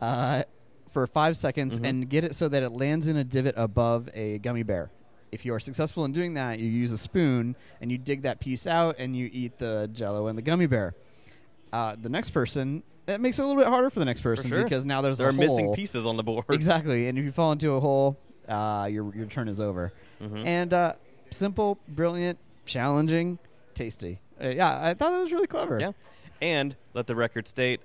uh, 0.00 0.42
for 0.90 1.06
five 1.06 1.36
seconds 1.36 1.78
Mhm. 1.80 1.88
and 1.88 2.08
get 2.10 2.24
it 2.24 2.34
so 2.34 2.48
that 2.48 2.62
it 2.62 2.70
lands 2.70 3.06
in 3.08 3.16
a 3.16 3.24
divot 3.24 3.54
above 3.56 4.08
a 4.14 4.38
gummy 4.38 4.62
bear. 4.62 4.90
If 5.32 5.44
you 5.44 5.52
are 5.54 5.60
successful 5.60 6.04
in 6.04 6.12
doing 6.12 6.34
that, 6.34 6.58
you 6.60 6.68
use 6.68 6.92
a 6.92 6.98
spoon 6.98 7.56
and 7.80 7.90
you 7.90 7.98
dig 7.98 8.22
that 8.22 8.38
piece 8.40 8.66
out 8.66 8.96
and 8.98 9.16
you 9.16 9.28
eat 9.32 9.58
the 9.58 9.88
jello 9.92 10.26
and 10.28 10.36
the 10.38 10.42
gummy 10.42 10.66
bear. 10.66 10.94
Uh, 11.72 11.96
the 12.00 12.08
next 12.08 12.30
person, 12.30 12.82
it 13.06 13.20
makes 13.20 13.38
it 13.38 13.42
a 13.42 13.46
little 13.46 13.60
bit 13.62 13.68
harder 13.68 13.90
for 13.90 13.98
the 13.98 14.04
next 14.04 14.20
person 14.20 14.48
sure. 14.50 14.62
because 14.64 14.84
now 14.84 15.00
there's 15.02 15.18
There 15.18 15.26
a 15.28 15.30
are 15.30 15.32
missing 15.32 15.66
hole. 15.66 15.74
pieces 15.74 16.06
on 16.06 16.16
the 16.16 16.22
board. 16.22 16.44
Exactly, 16.50 17.08
and 17.08 17.18
if 17.18 17.24
you 17.24 17.32
fall 17.32 17.52
into 17.52 17.72
a 17.72 17.80
hole, 17.80 18.18
uh, 18.48 18.88
your 18.90 19.14
your 19.14 19.26
turn 19.26 19.48
is 19.48 19.60
over. 19.60 19.92
Mhm. 20.22 20.46
And 20.46 20.72
uh, 20.72 20.92
simple, 21.30 21.78
brilliant, 21.88 22.38
challenging, 22.66 23.38
tasty. 23.74 24.20
Uh, 24.42 24.48
yeah, 24.48 24.80
I 24.82 24.94
thought 24.94 25.10
that 25.12 25.20
was 25.20 25.32
really 25.32 25.46
clever. 25.46 25.78
Yeah. 25.80 25.92
And 26.40 26.76
let 26.94 27.06
the 27.06 27.14
record 27.14 27.46
state, 27.48 27.80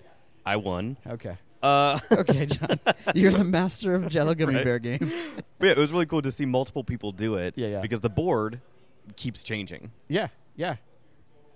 I 0.46 0.56
won. 0.56 0.98
Okay. 1.08 1.38
Uh, 1.62 2.00
Okay, 2.12 2.46
John, 2.46 2.80
you're 3.14 3.32
the 3.32 3.44
master 3.44 3.94
of 3.96 4.08
Jello 4.10 4.34
Gummy 4.34 4.56
Right. 4.56 4.64
Bear 4.64 4.80
game. 4.80 5.00
yeah, 5.62 5.72
it 5.72 5.78
was 5.78 5.92
really 5.92 6.06
cool 6.06 6.22
to 6.22 6.32
see 6.32 6.46
multiple 6.46 6.84
people 6.84 7.12
do 7.12 7.36
it. 7.36 7.54
Yeah, 7.58 7.68
yeah. 7.68 7.82
Because 7.82 8.00
the 8.02 8.10
board 8.10 8.62
keeps 9.18 9.44
changing. 9.44 9.92
Yeah, 10.08 10.28
yeah. 10.56 10.78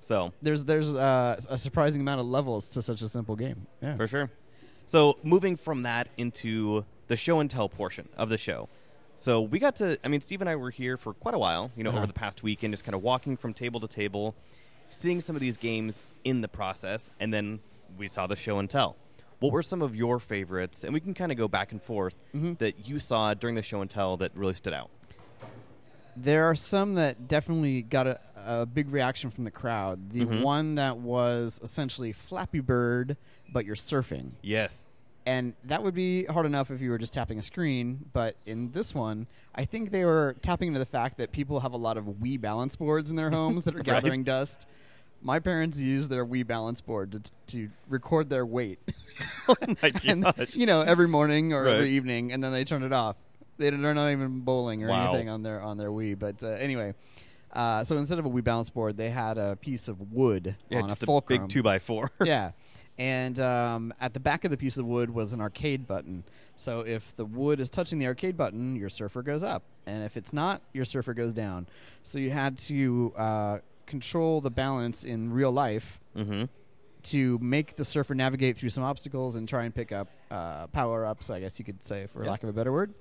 So 0.03 0.33
There's 0.41 0.65
there's 0.65 0.95
uh, 0.95 1.39
a 1.49 1.57
surprising 1.57 2.01
amount 2.01 2.19
of 2.19 2.27
levels 2.27 2.69
to 2.69 2.81
such 2.81 3.01
a 3.01 3.09
simple 3.09 3.35
game. 3.35 3.65
Yeah. 3.81 3.95
for 3.95 4.07
sure. 4.07 4.29
So 4.85 5.17
moving 5.23 5.55
from 5.55 5.83
that 5.83 6.09
into 6.17 6.83
the 7.07 7.15
show 7.15 7.39
and 7.39 7.49
tell 7.49 7.69
portion 7.69 8.09
of 8.17 8.27
the 8.29 8.37
show. 8.37 8.67
So 9.15 9.39
we 9.41 9.59
got 9.59 9.75
to. 9.77 9.97
I 10.03 10.07
mean, 10.09 10.19
Steve 10.21 10.41
and 10.41 10.49
I 10.49 10.55
were 10.57 10.71
here 10.71 10.97
for 10.97 11.13
quite 11.13 11.35
a 11.35 11.39
while. 11.39 11.71
You 11.77 11.83
know, 11.83 11.91
Uh-huh. 11.91 11.99
over 11.99 12.07
the 12.07 12.13
past 12.13 12.43
weekend, 12.43 12.73
just 12.73 12.83
kind 12.83 12.95
of 12.95 13.01
walking 13.01 13.37
from 13.37 13.53
table 13.53 13.79
to 13.79 13.87
table, 13.87 14.35
seeing 14.89 15.21
some 15.21 15.35
of 15.35 15.39
these 15.41 15.55
games 15.57 16.01
in 16.23 16.41
the 16.41 16.47
process, 16.49 17.09
and 17.19 17.33
then 17.33 17.59
we 17.97 18.07
saw 18.09 18.27
the 18.27 18.35
show 18.35 18.59
and 18.59 18.69
tell. 18.69 18.95
What 19.39 19.51
were 19.51 19.63
some 19.63 19.81
of 19.81 19.95
your 19.95 20.19
favorites? 20.19 20.83
And 20.83 20.93
we 20.93 20.99
can 20.99 21.13
kind 21.13 21.31
of 21.31 21.37
go 21.37 21.47
back 21.47 21.71
and 21.71 21.81
forth 21.81 22.15
Mhm. 22.33 22.57
that 22.59 22.87
you 22.87 22.99
saw 22.99 23.33
during 23.33 23.55
the 23.55 23.61
show 23.61 23.81
and 23.81 23.89
tell 23.89 24.17
that 24.17 24.31
really 24.35 24.53
stood 24.55 24.73
out. 24.73 24.89
There 26.15 26.45
are 26.49 26.55
some 26.55 26.95
that 26.95 27.27
definitely 27.27 27.81
got 27.81 28.07
a, 28.07 28.19
a 28.45 28.65
big 28.65 28.91
reaction 28.91 29.29
from 29.29 29.43
the 29.43 29.51
crowd. 29.51 30.11
The 30.11 30.25
Mhm. 30.25 30.41
one 30.43 30.75
that 30.75 30.97
was 30.97 31.59
essentially 31.63 32.11
Flappy 32.11 32.59
Bird, 32.59 33.17
but 33.51 33.65
you're 33.65 33.75
surfing. 33.75 34.31
Yes. 34.41 34.87
And 35.25 35.53
that 35.63 35.81
would 35.83 35.93
be 35.95 36.25
hard 36.25 36.45
enough 36.45 36.69
if 36.69 36.81
you 36.81 36.89
were 36.89 36.97
just 36.97 37.13
tapping 37.13 37.39
a 37.39 37.43
screen, 37.43 38.05
but 38.11 38.35
in 38.45 38.71
this 38.71 38.93
one, 38.93 39.27
I 39.55 39.63
think 39.65 39.91
they 39.91 40.03
were 40.03 40.35
tapping 40.41 40.67
into 40.67 40.79
the 40.79 40.85
fact 40.85 41.17
that 41.17 41.31
people 41.31 41.61
have 41.61 41.71
a 41.71 41.77
lot 41.77 41.97
of 41.97 42.05
Wii 42.05 42.39
balance 42.41 42.75
boards 42.75 43.09
in 43.09 43.15
their 43.15 43.29
homes 43.31 43.63
that 43.63 43.73
are 43.73 43.77
Right. 43.77 43.85
gathering 43.85 44.23
dust. 44.23 44.67
My 45.21 45.39
parents 45.39 45.79
use 45.79 46.09
their 46.09 46.25
Wii 46.25 46.45
balance 46.45 46.81
board 46.81 47.13
to, 47.13 47.21
to 47.55 47.69
record 47.87 48.29
their 48.29 48.45
weight, 48.45 48.79
oh 49.47 49.55
and 49.61 50.35
you 50.53 50.65
know 50.65 50.81
every 50.81 51.07
morning 51.07 51.53
or 51.53 51.63
Right. 51.63 51.75
every 51.75 51.91
evening, 51.91 52.33
and 52.33 52.43
then 52.43 52.51
they 52.51 52.65
turn 52.65 52.83
it 52.83 52.91
off. 52.91 53.15
They, 53.57 53.69
they're 53.69 53.93
not 53.93 54.11
even 54.11 54.41
bowling 54.41 54.83
or 54.83 54.89
Wow. 54.89 55.09
anything 55.09 55.29
on 55.29 55.43
their 55.43 55.61
on 55.61 55.77
their 55.77 55.89
Wii. 55.89 56.17
But 56.17 56.43
uh, 56.43 56.47
anyway, 56.47 56.93
uh, 57.53 57.83
so 57.83 57.97
instead 57.97 58.19
of 58.19 58.25
a 58.25 58.29
Wii 58.29 58.43
balance 58.43 58.69
board, 58.69 58.97
they 58.97 59.09
had 59.09 59.37
a 59.37 59.55
piece 59.55 59.87
of 59.87 60.11
wood 60.11 60.55
yeah, 60.69 60.81
on 60.81 60.89
a 60.89 60.93
a 60.93 60.95
fulcrum 60.95 61.43
big 61.43 61.49
two 61.49 61.63
by 61.63 61.79
four. 61.79 62.11
yeah. 62.23 62.51
And 62.97 63.39
um, 63.39 63.93
at 63.99 64.13
the 64.13 64.19
back 64.19 64.45
of 64.45 64.51
the 64.51 64.57
piece 64.57 64.77
of 64.77 64.85
wood 64.85 65.09
was 65.09 65.33
an 65.33 65.41
arcade 65.41 65.87
button. 65.87 66.23
So 66.55 66.81
if 66.81 67.15
the 67.15 67.25
wood 67.25 67.59
is 67.59 67.69
touching 67.69 67.97
the 67.97 68.05
arcade 68.05 68.37
button, 68.37 68.75
your 68.75 68.89
surfer 68.89 69.23
goes 69.23 69.43
up. 69.43 69.63
And 69.85 70.03
if 70.03 70.15
it's 70.15 70.31
not, 70.31 70.61
your 70.73 70.85
surfer 70.85 71.13
goes 71.13 71.33
down. 71.33 71.67
So 72.03 72.19
you 72.19 72.29
had 72.29 72.57
to 72.59 73.13
uh, 73.17 73.57
control 73.87 74.41
the 74.41 74.51
balance 74.51 75.03
in 75.03 75.33
real 75.33 75.51
life 75.51 75.99
mm-hmm. 76.15 76.43
to 77.03 77.39
make 77.39 77.75
the 77.75 77.85
surfer 77.85 78.13
navigate 78.13 78.57
through 78.57 78.69
some 78.69 78.83
obstacles 78.83 79.35
and 79.35 79.49
try 79.49 79.63
and 79.65 79.73
pick 79.73 79.91
up 79.91 80.07
uh, 80.29 80.67
power 80.67 81.05
ups, 81.05 81.31
I 81.31 81.39
guess 81.39 81.57
you 81.57 81.65
could 81.65 81.83
say, 81.83 82.07
for 82.07 82.23
lack 82.25 82.43
of 82.43 82.49
a 82.49 82.53
better 82.53 82.71
word. 82.71 82.93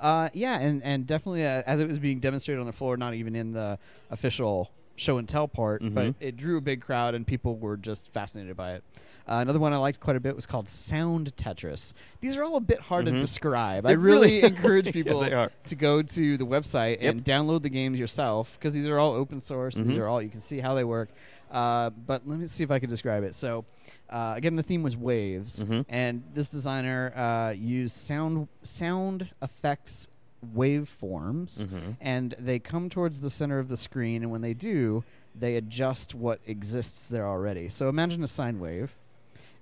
Uh, 0.00 0.28
yeah, 0.34 0.58
and, 0.58 0.82
and 0.82 1.06
definitely 1.06 1.44
uh, 1.44 1.62
as 1.66 1.80
it 1.80 1.88
was 1.88 1.98
being 1.98 2.18
demonstrated 2.20 2.60
on 2.60 2.66
the 2.66 2.72
floor, 2.72 2.96
not 2.96 3.14
even 3.14 3.34
in 3.34 3.52
the 3.52 3.78
official 4.10 4.70
show 4.96 5.18
and 5.18 5.28
tell 5.28 5.48
part, 5.48 5.82
Mhm. 5.82 5.94
but 5.94 6.14
it 6.20 6.36
drew 6.36 6.56
a 6.56 6.60
big 6.60 6.80
crowd 6.80 7.14
and 7.14 7.26
people 7.26 7.56
were 7.56 7.76
just 7.76 8.12
fascinated 8.12 8.56
by 8.56 8.74
it. 8.74 8.84
Uh, 9.26 9.36
another 9.36 9.58
one 9.58 9.72
I 9.72 9.76
liked 9.78 10.00
quite 10.00 10.16
a 10.16 10.20
bit 10.20 10.36
was 10.36 10.44
called 10.44 10.68
Sound 10.68 11.34
Tetris. 11.36 11.94
These 12.20 12.36
are 12.36 12.44
all 12.44 12.56
a 12.56 12.60
bit 12.60 12.78
hard 12.78 13.06
Mhm. 13.06 13.12
to 13.14 13.20
describe. 13.20 13.86
I 13.86 13.90
They 13.90 13.96
really, 13.96 14.36
really- 14.36 14.42
encourage 14.56 14.92
people 14.92 15.24
are. 15.24 15.50
to 15.66 15.74
go 15.74 16.02
to 16.02 16.36
the 16.36 16.44
website 16.46 17.00
Yep. 17.00 17.10
and 17.14 17.24
download 17.24 17.62
the 17.62 17.70
games 17.70 17.98
yourself 17.98 18.58
because 18.58 18.74
these 18.74 18.86
are 18.86 18.98
all 18.98 19.14
open 19.14 19.40
source. 19.40 19.76
These 19.76 19.96
Mhm. 19.96 19.98
are 19.98 20.08
all 20.08 20.20
you 20.20 20.28
can 20.28 20.40
see 20.40 20.60
how 20.60 20.74
they 20.74 20.84
work. 20.84 21.08
Uh, 21.54 21.90
but 21.90 22.26
let 22.26 22.38
me 22.40 22.46
see 22.48 22.64
if 22.64 22.70
I 22.72 22.80
can 22.80 22.90
describe 22.90 23.22
it. 23.22 23.34
So, 23.34 23.64
uh, 24.10 24.34
again, 24.36 24.56
the 24.56 24.62
theme 24.64 24.82
was 24.82 24.96
waves, 24.96 25.64
Mhm. 25.64 25.86
and 25.88 26.22
this 26.34 26.48
designer 26.48 27.12
uh, 27.16 27.50
used 27.56 27.94
sound 27.94 28.48
sound 28.64 29.28
effects 29.40 30.08
waveforms, 30.54 31.66
Mhm. 31.66 31.96
and 32.00 32.34
they 32.38 32.58
come 32.58 32.90
towards 32.90 33.20
the 33.20 33.30
center 33.30 33.58
of 33.58 33.68
the 33.68 33.76
screen. 33.76 34.22
And 34.22 34.30
when 34.32 34.40
they 34.40 34.52
do, 34.54 35.04
they 35.34 35.56
adjust 35.56 36.14
what 36.14 36.40
exists 36.46 37.08
there 37.08 37.26
already. 37.26 37.68
So 37.68 37.88
imagine 37.88 38.22
a 38.22 38.26
sine 38.26 38.58
wave. 38.60 38.94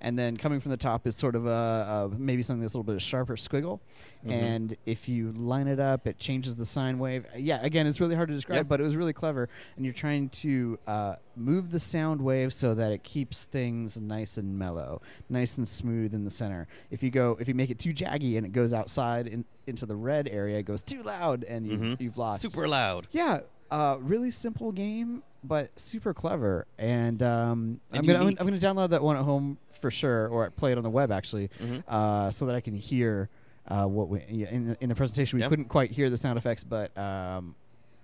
And 0.03 0.19
then 0.19 0.35
coming 0.35 0.59
from 0.59 0.71
the 0.71 0.77
top 0.77 1.07
is 1.07 1.15
sort 1.15 1.33
of 1.35 1.45
a, 1.47 2.09
a 2.13 2.15
maybe 2.19 2.43
something 2.43 2.61
that's 2.61 2.73
a 2.73 2.77
little 2.77 2.83
bit 2.83 2.95
of 2.95 3.01
sharper 3.01 3.35
squiggle, 3.37 3.79
Mhm. 4.25 4.31
and 4.31 4.77
if 4.85 5.07
you 5.07 5.31
line 5.31 5.67
it 5.67 5.79
up, 5.79 6.05
it 6.07 6.17
changes 6.19 6.57
the 6.57 6.65
sine 6.65 6.99
wave. 6.99 7.25
Yeah, 7.37 7.61
again, 7.63 7.87
it's 7.87 8.01
really 8.01 8.15
hard 8.15 8.27
to 8.27 8.33
describe, 8.35 8.57
Yep. 8.57 8.67
but 8.67 8.81
it 8.81 8.83
was 8.83 8.97
really 8.97 9.13
clever. 9.13 9.47
And 9.77 9.85
you're 9.85 9.93
trying 9.93 10.27
to 10.29 10.77
uh, 10.87 11.15
move 11.37 11.71
the 11.71 11.79
sound 11.79 12.21
wave 12.21 12.53
so 12.53 12.73
that 12.75 12.91
it 12.91 13.03
keeps 13.03 13.45
things 13.45 13.99
nice 13.99 14.37
and 14.37 14.59
mellow, 14.59 15.01
nice 15.29 15.57
and 15.57 15.65
smooth 15.65 16.13
in 16.13 16.25
the 16.25 16.31
center. 16.31 16.67
If 16.91 17.01
you 17.01 17.09
go, 17.09 17.37
if 17.39 17.47
you 17.47 17.53
make 17.53 17.69
it 17.69 17.79
too 17.79 17.93
jaggy 17.93 18.35
and 18.37 18.45
it 18.45 18.51
goes 18.51 18.73
outside 18.73 19.27
in, 19.27 19.45
into 19.67 19.85
the 19.85 19.95
red 19.95 20.27
area, 20.27 20.57
it 20.59 20.63
goes 20.63 20.83
too 20.83 21.01
loud, 21.01 21.45
and 21.45 21.65
you've, 21.65 21.79
Mhm. 21.79 22.01
you've 22.01 22.17
lost. 22.17 22.41
Super 22.41 22.67
loud. 22.67 23.07
Yeah, 23.11 23.39
uh, 23.71 23.97
really 24.01 24.31
simple 24.31 24.71
game, 24.73 25.23
but 25.45 25.77
super 25.79 26.13
clever. 26.13 26.67
And, 26.77 27.23
um, 27.23 27.79
And 27.91 27.99
I'm 27.99 28.05
gonna. 28.05 28.25
I'm 28.39 28.45
gonna 28.47 28.57
download 28.57 28.89
that 28.91 29.01
one 29.01 29.15
at 29.17 29.23
home 29.23 29.57
for 29.83 29.91
sure, 29.91 30.27
or 30.29 30.49
play 30.51 30.71
it 30.71 30.77
on 30.77 30.83
the 30.85 30.89
web 30.89 31.11
actually, 31.11 31.49
Mhm. 31.61 31.83
uh, 31.89 32.31
so 32.31 32.45
that 32.45 32.55
I 32.55 32.61
can 32.61 32.73
hear 32.75 33.29
uh, 33.67 33.85
what 33.85 34.07
we 34.09 34.21
yeah, 34.29 34.49
in 34.49 34.67
the, 34.69 34.77
in 34.83 34.87
the 34.89 34.95
presentation. 34.95 35.37
We 35.37 35.43
Yeah. 35.43 35.49
couldn't 35.49 35.65
quite 35.69 35.91
hear 35.91 36.09
the 36.09 36.15
sound 36.17 36.37
effects, 36.37 36.63
but 36.63 36.97
um, 36.97 37.53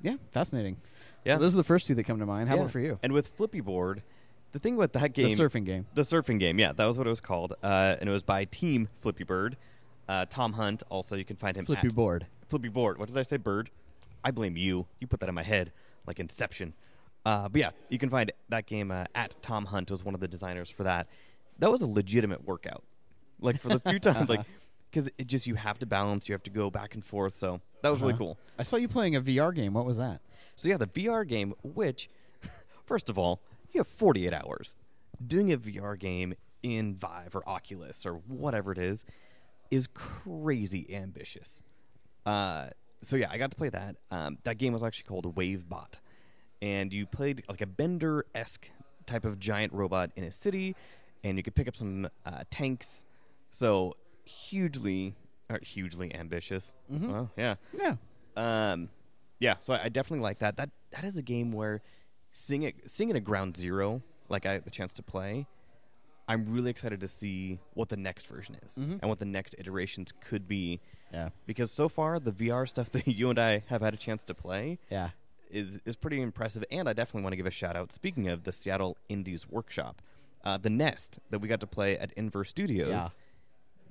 yeah, 0.01 0.15
fascinating. 0.31 0.75
Yeah. 1.25 1.35
so 1.35 1.39
those 1.41 1.53
are 1.53 1.57
the 1.57 1.63
first 1.65 1.87
two 1.87 1.95
that 1.95 2.03
come 2.03 2.19
to 2.19 2.25
mind. 2.25 2.47
How 2.49 2.55
Yeah. 2.55 2.61
about 2.61 2.71
for 2.71 2.79
you? 2.81 2.99
And 3.03 3.11
with 3.13 3.29
Flippy 3.29 3.59
Board, 3.61 4.03
the 4.51 4.59
thing 4.59 4.75
with 4.77 4.91
that 4.93 5.13
game, 5.13 5.27
the 5.29 5.33
surfing 5.35 5.65
game. 5.65 5.85
the 5.95 6.01
surfing 6.03 6.37
game, 6.39 6.59
yeah, 6.59 6.71
that 6.73 6.85
was 6.85 6.97
what 6.97 7.07
it 7.07 7.09
was 7.09 7.19
called, 7.21 7.53
uh, 7.63 7.95
and 7.99 8.07
it 8.09 8.11
was 8.11 8.23
by 8.23 8.43
Team 8.45 8.87
Flippy 9.01 9.23
Bird. 9.23 9.55
Uh, 10.09 10.25
Tom 10.29 10.53
Hunt, 10.53 10.83
also 10.89 11.15
you 11.15 11.23
can 11.25 11.35
find 11.37 11.55
him 11.57 11.65
Flippy 11.65 11.87
at 11.87 11.95
board. 11.95 12.27
Flippy 12.49 12.67
Board. 12.69 12.97
What 12.97 13.07
did 13.09 13.17
I 13.17 13.21
say? 13.23 13.37
Bird. 13.37 13.69
I 14.23 14.31
blame 14.31 14.57
you. 14.57 14.85
You 14.99 15.07
put 15.07 15.19
that 15.21 15.29
in 15.29 15.35
my 15.35 15.43
head 15.43 15.71
like 16.07 16.19
Inception. 16.19 16.73
Uh, 17.25 17.47
but 17.49 17.59
yeah, 17.59 17.71
you 17.89 17.99
can 17.99 18.09
find 18.09 18.31
that 18.47 18.65
game 18.65 18.91
uh, 18.91 19.03
at 19.13 19.35
Tom 19.41 19.65
Hunt 19.65 19.91
was 19.91 20.03
one 20.05 20.15
of 20.15 20.21
the 20.21 20.27
designers 20.27 20.69
for 20.69 20.83
that. 20.83 21.07
That 21.59 21.71
was 21.71 21.81
a 21.81 21.87
legitimate 21.87 22.45
workout. 22.45 22.83
Like 23.39 23.59
for 23.61 23.69
the 23.69 23.79
few 23.79 23.99
times, 24.09 24.29
like 24.29 24.41
because 24.91 25.09
it 25.17 25.27
just 25.27 25.45
you 25.47 25.55
have 25.55 25.77
to 25.79 25.85
balance, 25.85 26.27
you 26.27 26.33
have 26.33 26.43
to 26.43 26.49
go 26.49 26.69
back 26.69 26.95
and 26.95 27.05
forth. 27.05 27.35
So 27.35 27.61
that 27.83 27.89
was 27.89 28.01
really 28.01 28.13
Uh-huh. 28.13 28.19
cool. 28.19 28.37
I 28.57 28.63
saw 28.63 28.77
you 28.77 28.87
playing 28.87 29.15
a 29.15 29.21
VR 29.21 29.53
game. 29.53 29.73
What 29.73 29.85
was 29.85 29.97
that? 29.97 30.21
So 30.55 30.67
yeah, 30.67 30.77
the 30.77 30.87
VR 30.87 31.25
game, 31.27 31.53
which, 31.63 32.09
first 32.85 33.09
of 33.09 33.17
all, 33.17 33.41
you 33.71 33.79
have 33.79 33.87
48 33.87 34.33
hours. 34.33 34.75
Doing 35.25 35.51
a 35.53 35.57
VR 35.57 35.97
game 35.97 36.33
in 36.63 36.95
Vive 36.95 37.35
or 37.35 37.47
Oculus 37.47 38.05
or 38.05 38.13
whatever 38.27 38.71
it 38.71 38.77
is 38.77 39.05
is 39.71 39.87
crazy 39.87 40.93
ambitious. 40.93 41.61
Uh, 42.25 42.67
so 43.01 43.15
yeah, 43.15 43.27
I 43.29 43.37
got 43.37 43.51
to 43.51 43.57
play 43.57 43.69
that. 43.69 43.95
Um, 44.11 44.37
that 44.43 44.57
game 44.57 44.73
was 44.73 44.83
actually 44.83 45.05
called 45.05 45.35
Wavebot, 45.35 45.99
and 46.61 46.91
you 46.91 47.05
played 47.05 47.43
like 47.47 47.61
a 47.61 47.65
Bender 47.67 48.25
esque 48.35 48.69
type 49.05 49.23
of 49.25 49.39
giant 49.39 49.71
robot 49.73 50.11
in 50.15 50.23
a 50.23 50.31
city, 50.31 50.75
and 51.23 51.37
you 51.37 51.43
could 51.43 51.55
pick 51.55 51.67
up 51.67 51.75
some 51.75 52.07
uh, 52.25 52.43
tanks. 52.49 53.03
So 53.51 53.95
hugely, 54.23 55.15
or 55.49 55.59
hugely 55.61 56.13
ambitious. 56.13 56.73
Mhm. 56.91 57.11
Well, 57.11 57.31
yeah. 57.37 57.55
Yeah. 57.73 57.95
Um, 58.35 58.89
yeah, 59.39 59.55
so 59.59 59.73
I, 59.73 59.85
I 59.85 59.89
definitely 59.89 60.23
like 60.23 60.39
that. 60.39 60.57
That 60.57 60.69
that 60.91 61.03
is 61.03 61.17
a 61.17 61.21
game 61.21 61.51
where 61.51 61.81
seeing 62.33 62.63
it 62.63 62.75
seeing 62.87 63.09
it 63.09 63.15
at 63.15 63.23
ground 63.23 63.57
zero, 63.57 64.01
like 64.29 64.45
I 64.45 64.53
had 64.53 64.65
the 64.65 64.71
chance 64.71 64.93
to 64.93 65.03
play, 65.03 65.47
I'm 66.27 66.51
really 66.53 66.69
excited 66.69 66.99
to 67.01 67.07
see 67.07 67.59
what 67.73 67.89
the 67.89 67.97
next 67.97 68.27
version 68.27 68.55
is 68.65 68.75
Mhm. 68.75 68.99
and 69.01 69.09
what 69.09 69.19
the 69.19 69.25
next 69.25 69.55
iterations 69.57 70.13
could 70.21 70.47
be. 70.47 70.79
Yeah. 71.11 71.29
Because 71.47 71.71
so 71.71 71.89
far 71.89 72.19
the 72.19 72.31
VR 72.31 72.67
stuff 72.67 72.91
that 72.91 73.07
you 73.07 73.29
and 73.29 73.39
I 73.39 73.63
have 73.67 73.81
had 73.81 73.93
a 73.93 73.97
chance 73.97 74.23
to 74.25 74.33
play 74.35 74.77
Yeah. 74.91 75.09
is 75.49 75.81
is 75.85 75.95
pretty 75.95 76.21
impressive, 76.21 76.63
and 76.71 76.87
I 76.87 76.93
definitely 76.93 77.23
want 77.23 77.33
to 77.33 77.37
give 77.37 77.47
a 77.47 77.51
shout 77.51 77.75
out. 77.75 77.91
Speaking 77.91 78.27
of 78.27 78.43
the 78.43 78.53
Seattle 78.53 78.97
Indies 79.09 79.49
Workshop, 79.49 80.01
uh, 80.43 80.57
the 80.57 80.69
Nest 80.69 81.19
that 81.29 81.39
we 81.39 81.47
got 81.47 81.59
to 81.61 81.67
play 81.67 81.97
at 81.97 82.11
Inverge 82.13 82.49
Studios, 82.49 82.89
Yeah. 82.89 83.07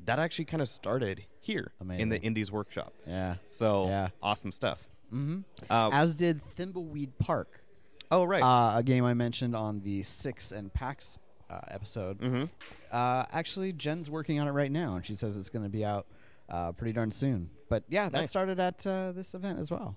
that 0.05 0.19
actually 0.19 0.47
kind 0.47 0.63
of 0.63 0.69
started 0.69 1.25
here 1.41 1.73
in 1.91 2.09
the 2.09 2.21
Indies 2.21 2.51
Workshop. 2.53 2.93
Yeah. 3.07 3.37
So 3.51 3.87
Yeah. 3.87 4.09
awesome 4.23 4.53
stuff. 4.53 4.89
Mm-hmm. 5.13 5.41
Uh, 5.71 5.91
As 5.93 6.15
did 6.15 6.41
Thimbleweed 6.57 7.11
Park. 7.19 7.63
oh 8.11 8.25
right. 8.25 8.43
uh, 8.43 8.79
a 8.79 8.83
game 8.83 9.05
I 9.05 9.15
mentioned 9.15 9.55
on 9.57 9.81
the 9.81 10.03
Six 10.03 10.53
and 10.53 10.73
PAX 10.73 11.19
uh, 11.51 11.61
episode. 11.69 12.19
mm-hmm. 12.21 12.45
Uh, 12.93 13.25
actually, 13.33 13.73
Jen's 13.73 14.11
working 14.11 14.39
on 14.41 14.47
it 14.49 14.51
right 14.53 14.71
now, 14.71 14.97
and 14.97 15.05
she 15.05 15.15
says 15.15 15.37
it's 15.37 15.49
going 15.51 15.63
to 15.65 15.69
be 15.71 15.85
out 15.85 16.07
uh, 16.51 16.73
pretty 16.73 16.93
darn 16.93 17.11
soon. 17.11 17.51
But 17.71 17.85
yeah, 17.89 18.09
that 18.11 18.19
Nice. 18.19 18.31
started 18.31 18.59
at 18.61 18.87
uh, 18.87 19.13
this 19.13 19.35
event 19.35 19.59
as 19.59 19.71
well. 19.71 19.97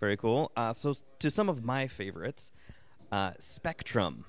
Very 0.00 0.16
cool. 0.16 0.50
Uh, 0.56 0.72
so, 0.72 0.94
to 1.20 1.30
some 1.30 1.48
of 1.48 1.64
my 1.64 1.86
favorites, 1.86 2.50
uh, 3.12 3.32
Spectrum. 3.38 4.24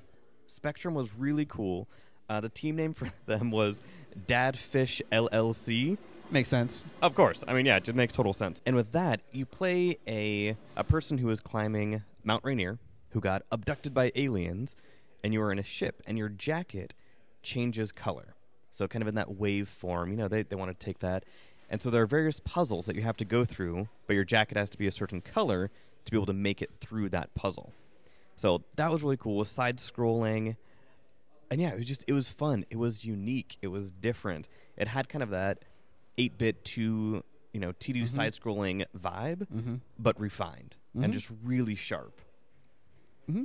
Spectrum 0.47 0.93
was 0.93 1.13
really 1.15 1.45
cool. 1.45 1.87
Uh, 2.29 2.41
the 2.41 2.49
team 2.49 2.75
name 2.75 2.93
for 2.93 3.09
them 3.25 3.51
was 3.51 3.81
Dadfish 4.27 5.01
LLC. 5.11 5.97
Makes 6.31 6.49
sense. 6.49 6.85
Of 7.01 7.13
course. 7.13 7.43
I 7.47 7.53
mean, 7.53 7.65
yeah, 7.65 7.77
it 7.77 7.95
makes 7.95 8.13
total 8.13 8.33
sense. 8.33 8.61
And 8.65 8.75
with 8.75 8.91
that, 8.93 9.21
you 9.31 9.45
play 9.45 9.99
a 10.07 10.57
a 10.75 10.83
person 10.83 11.19
who 11.19 11.29
is 11.29 11.39
climbing 11.39 12.01
Mount 12.23 12.43
Rainier, 12.43 12.79
who 13.09 13.19
got 13.19 13.43
abducted 13.51 13.93
by 13.93 14.11
aliens, 14.15 14.75
and 15.23 15.33
you 15.33 15.41
are 15.41 15.51
in 15.51 15.59
a 15.59 15.63
ship, 15.63 16.01
and 16.07 16.17
your 16.17 16.29
jacket 16.29 16.93
changes 17.43 17.91
color. 17.91 18.33
So 18.71 18.87
kind 18.87 19.01
of 19.01 19.07
in 19.07 19.15
that 19.15 19.37
wave 19.37 19.69
form, 19.69 20.11
you 20.11 20.17
know, 20.17 20.27
they, 20.27 20.43
they 20.43 20.55
want 20.55 20.77
to 20.77 20.85
take 20.85 20.99
that. 20.99 21.23
And 21.69 21.81
so 21.81 21.89
there 21.89 22.01
are 22.01 22.07
various 22.07 22.39
puzzles 22.39 22.87
that 22.87 22.95
you 22.95 23.03
have 23.03 23.17
to 23.17 23.25
go 23.25 23.45
through, 23.45 23.87
but 24.07 24.13
your 24.13 24.25
jacket 24.25 24.57
has 24.57 24.69
to 24.71 24.77
be 24.77 24.87
a 24.87 24.91
certain 24.91 25.21
color 25.21 25.71
to 26.03 26.11
be 26.11 26.17
able 26.17 26.25
to 26.25 26.33
make 26.33 26.61
it 26.61 26.71
through 26.79 27.09
that 27.09 27.33
puzzle. 27.35 27.71
So 28.38 28.63
that 28.75 28.91
was 28.91 29.01
really 29.03 29.17
cool. 29.17 29.36
It 29.36 29.39
was 29.39 29.49
side 29.49 29.77
scrolling. 29.77 30.57
And 31.51 31.61
yeah, 31.61 31.69
it 31.69 31.77
was 31.77 31.86
just 31.86 32.03
it 32.07 32.13
was 32.13 32.27
fun. 32.27 32.65
It 32.69 32.77
was 32.77 33.05
unique. 33.05 33.57
It 33.61 33.67
was 33.67 33.91
different. 33.91 34.47
It 34.77 34.88
had 34.88 35.07
kind 35.09 35.23
of 35.23 35.29
that 35.29 35.59
8-bit 36.17 36.65
to, 36.65 37.23
you 37.53 37.59
know, 37.59 37.71
2D 37.73 38.07
side 38.09 38.33
scrolling 38.33 38.86
vibe, 38.97 39.47
Mm-hmm. 39.53 39.75
but 39.99 40.19
refined 40.19 40.75
and 40.95 41.05
Mhm. 41.05 41.13
just 41.13 41.31
really 41.43 41.75
sharp. 41.75 42.19
Mm-hmm. 43.29 43.43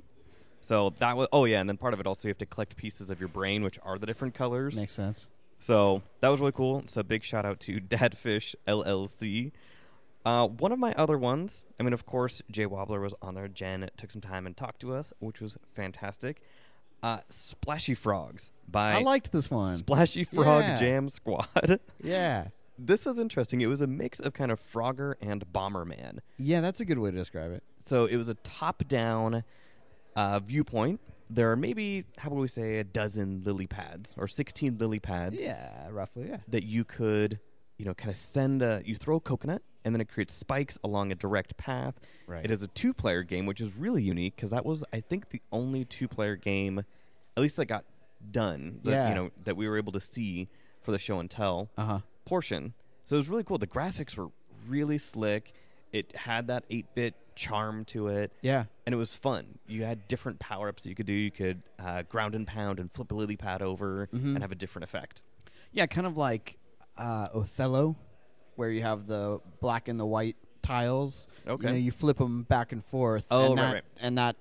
So 0.62 0.94
that 0.98 1.16
was 1.16 1.28
oh 1.32 1.44
yeah, 1.46 1.60
and 1.60 1.68
then 1.68 1.76
part 1.76 1.94
of 1.94 2.00
it 2.00 2.06
also 2.06 2.28
you 2.28 2.30
have 2.30 2.38
to 2.38 2.46
collect 2.46 2.76
pieces 2.76 3.10
of 3.10 3.18
your 3.20 3.28
brain 3.28 3.62
which 3.62 3.78
are 3.82 3.98
the 3.98 4.06
different 4.06 4.34
colors. 4.34 4.76
Makes 4.76 4.92
sense. 4.94 5.26
So 5.58 6.02
that 6.20 6.28
was 6.28 6.40
really 6.40 6.52
cool. 6.52 6.84
So 6.86 7.02
big 7.02 7.22
shout 7.24 7.44
out 7.44 7.60
to 7.60 7.80
Dadfish 7.80 8.54
LLC. 8.66 9.52
Uh, 10.24 10.46
one 10.46 10.70
of 10.72 10.78
my 10.78 10.92
other 10.94 11.16
ones, 11.16 11.64
I 11.78 11.82
mean, 11.82 11.92
of 11.94 12.04
course, 12.04 12.42
Jay 12.50 12.66
Wobbler 12.66 13.00
was 13.00 13.14
on 13.22 13.34
there. 13.34 13.48
Jen 13.48 13.88
took 13.96 14.10
some 14.10 14.20
time 14.20 14.46
and 14.46 14.56
talked 14.56 14.80
to 14.80 14.94
us, 14.94 15.12
which 15.18 15.40
was 15.40 15.56
fantastic. 15.74 16.42
Uh, 17.02 17.20
Splashy 17.30 17.94
Frogs 17.94 18.52
by 18.68 18.98
I 18.98 19.02
liked 19.02 19.32
this 19.32 19.50
one. 19.50 19.78
Splashy 19.78 20.24
Frog 20.24 20.62
Yeah. 20.62 20.76
Jam 20.76 21.08
Squad. 21.08 21.80
yeah. 22.02 22.48
this 22.78 23.06
was 23.06 23.18
interesting. 23.18 23.62
It 23.62 23.68
was 23.68 23.80
a 23.80 23.86
mix 23.86 24.20
of 24.20 24.34
kind 24.34 24.50
of 24.52 24.60
Frogger 24.72 25.14
and 25.22 25.42
Bomberman. 25.50 26.18
Yeah, 26.36 26.60
that's 26.60 26.80
a 26.80 26.84
good 26.84 26.98
way 26.98 27.10
to 27.10 27.16
describe 27.16 27.52
it. 27.52 27.62
So 27.86 28.04
it 28.04 28.16
was 28.16 28.28
a 28.28 28.34
top-down 28.34 29.44
uh, 30.14 30.40
viewpoint. 30.40 31.00
There 31.30 31.50
are 31.50 31.56
maybe, 31.56 32.04
how 32.18 32.28
would 32.28 32.40
we 32.40 32.48
say, 32.48 32.78
a 32.80 32.84
dozen 32.84 33.42
lily 33.44 33.66
pads 33.66 34.14
or 34.18 34.28
16 34.28 34.76
lily 34.76 34.98
pads 34.98 35.40
Yeah, 35.40 35.88
roughly, 35.90 36.28
yeah. 36.28 36.38
that 36.48 36.64
you 36.64 36.84
could, 36.84 37.38
you 37.78 37.86
know, 37.86 37.94
kind 37.94 38.10
of 38.10 38.16
send 38.16 38.60
a, 38.62 38.82
you 38.84 38.96
throw 38.96 39.16
a 39.16 39.20
coconut 39.20 39.62
and 39.84 39.94
then 39.94 40.00
it 40.00 40.08
creates 40.08 40.34
spikes 40.34 40.78
along 40.84 41.10
a 41.12 41.14
direct 41.14 41.56
path. 41.56 41.94
Right. 42.26 42.44
It 42.44 42.50
is 42.50 42.62
a 42.62 42.68
two-player 42.68 43.22
game, 43.22 43.46
which 43.46 43.60
is 43.60 43.74
really 43.76 44.02
unique 44.02 44.36
because 44.36 44.50
that 44.50 44.64
was, 44.64 44.84
I 44.92 45.00
think, 45.00 45.30
the 45.30 45.40
only 45.52 45.84
two-player 45.84 46.36
game, 46.36 46.80
at 47.36 47.40
least 47.42 47.56
that 47.56 47.66
got 47.66 47.84
done, 48.30 48.80
that, 48.84 48.90
Yeah. 48.90 49.08
you 49.08 49.14
know, 49.14 49.30
that 49.44 49.56
we 49.56 49.68
were 49.68 49.76
able 49.78 49.92
to 49.92 50.00
see 50.00 50.48
for 50.82 50.92
the 50.92 50.98
show 50.98 51.18
and 51.20 51.30
tell 51.30 51.70
Uh-huh. 51.76 52.00
portion. 52.24 52.74
So 53.04 53.16
it 53.16 53.18
was 53.20 53.28
really 53.28 53.44
cool. 53.44 53.58
The 53.58 53.66
graphics 53.66 54.16
were 54.16 54.28
really 54.68 54.98
slick. 54.98 55.52
It 55.92 56.14
had 56.14 56.46
that 56.48 56.64
8-bit 56.70 57.14
charm 57.34 57.84
to 57.86 58.08
it 58.08 58.32
Yeah. 58.42 58.66
and 58.84 58.94
it 58.94 58.98
was 58.98 59.14
fun. 59.16 59.58
You 59.66 59.84
had 59.84 60.06
different 60.08 60.38
power 60.38 60.68
ups 60.68 60.82
that 60.82 60.90
you 60.90 60.94
could 60.94 61.06
do. 61.06 61.12
You 61.14 61.30
could 61.30 61.62
uh, 61.78 62.02
ground 62.02 62.34
and 62.34 62.46
pound 62.46 62.78
and 62.78 62.92
flip 62.92 63.10
a 63.10 63.14
lily 63.14 63.36
pad 63.36 63.62
over 63.62 64.08
Mhm. 64.12 64.34
and 64.34 64.38
have 64.42 64.52
a 64.52 64.56
different 64.56 64.84
effect. 64.84 65.22
Yeah, 65.72 65.86
kind 65.86 66.06
of 66.06 66.16
like 66.18 66.58
uh, 66.98 67.28
Othello, 67.32 67.96
where 68.60 68.70
you 68.70 68.82
have 68.82 69.06
the 69.06 69.40
black 69.60 69.88
and 69.88 69.98
the 69.98 70.06
white 70.06 70.36
tiles. 70.62 71.26
Okay. 71.48 71.66
You, 71.66 71.70
know, 71.70 71.76
you 71.78 71.90
flip 71.90 72.18
them 72.18 72.42
back 72.44 72.72
and 72.72 72.84
forth. 72.84 73.26
Oh, 73.30 73.46
and 73.52 73.56
right, 73.56 73.56
that, 73.56 73.74
right. 73.74 73.84
And 74.00 74.18
that, 74.18 74.36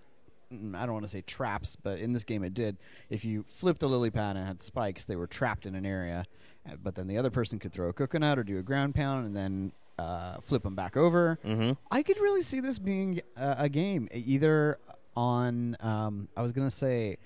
mm, 0.53 0.76
I 0.76 0.86
don't 0.86 0.93
want 0.93 1.05
to 1.05 1.09
say 1.09 1.22
traps, 1.22 1.76
but 1.76 1.99
in 1.99 2.13
this 2.13 2.26
game 2.26 2.43
it 2.43 2.53
did. 2.53 2.78
If 3.09 3.24
you 3.26 3.43
flipped 3.43 3.80
the 3.80 3.88
lily 3.89 4.11
pad 4.11 4.36
and 4.36 4.45
had 4.45 4.61
spikes, 4.61 5.05
they 5.05 5.15
were 5.15 5.28
trapped 5.28 5.65
in 5.65 5.74
an 5.74 5.86
area. 5.86 6.26
Uh, 6.70 6.76
But 6.84 6.95
then 6.95 7.07
the 7.07 7.17
other 7.17 7.32
person 7.32 7.57
could 7.57 7.72
throw 7.72 7.88
a 7.88 7.93
coconut 7.93 8.38
or 8.38 8.43
do 8.43 8.59
a 8.59 8.61
ground 8.61 8.93
pound 8.93 9.26
and 9.26 9.36
then 9.36 9.72
uh, 9.97 10.39
flip 10.41 10.63
them 10.63 10.76
back 10.76 10.97
over. 10.97 11.39
Mm-hmm. 11.45 11.72
I 11.89 12.03
could 12.03 12.20
really 12.20 12.41
see 12.41 12.59
this 12.59 12.78
being 12.78 13.22
a, 13.38 13.55
a 13.59 13.70
game, 13.70 14.07
either 14.13 14.78
on 15.15 15.76
um, 15.80 16.28
I 16.38 16.41
was 16.41 16.51
gonna 16.51 16.70
say 16.72 17.17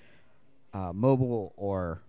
uh, 0.72 0.92
mobile 0.92 1.52
or 1.56 2.00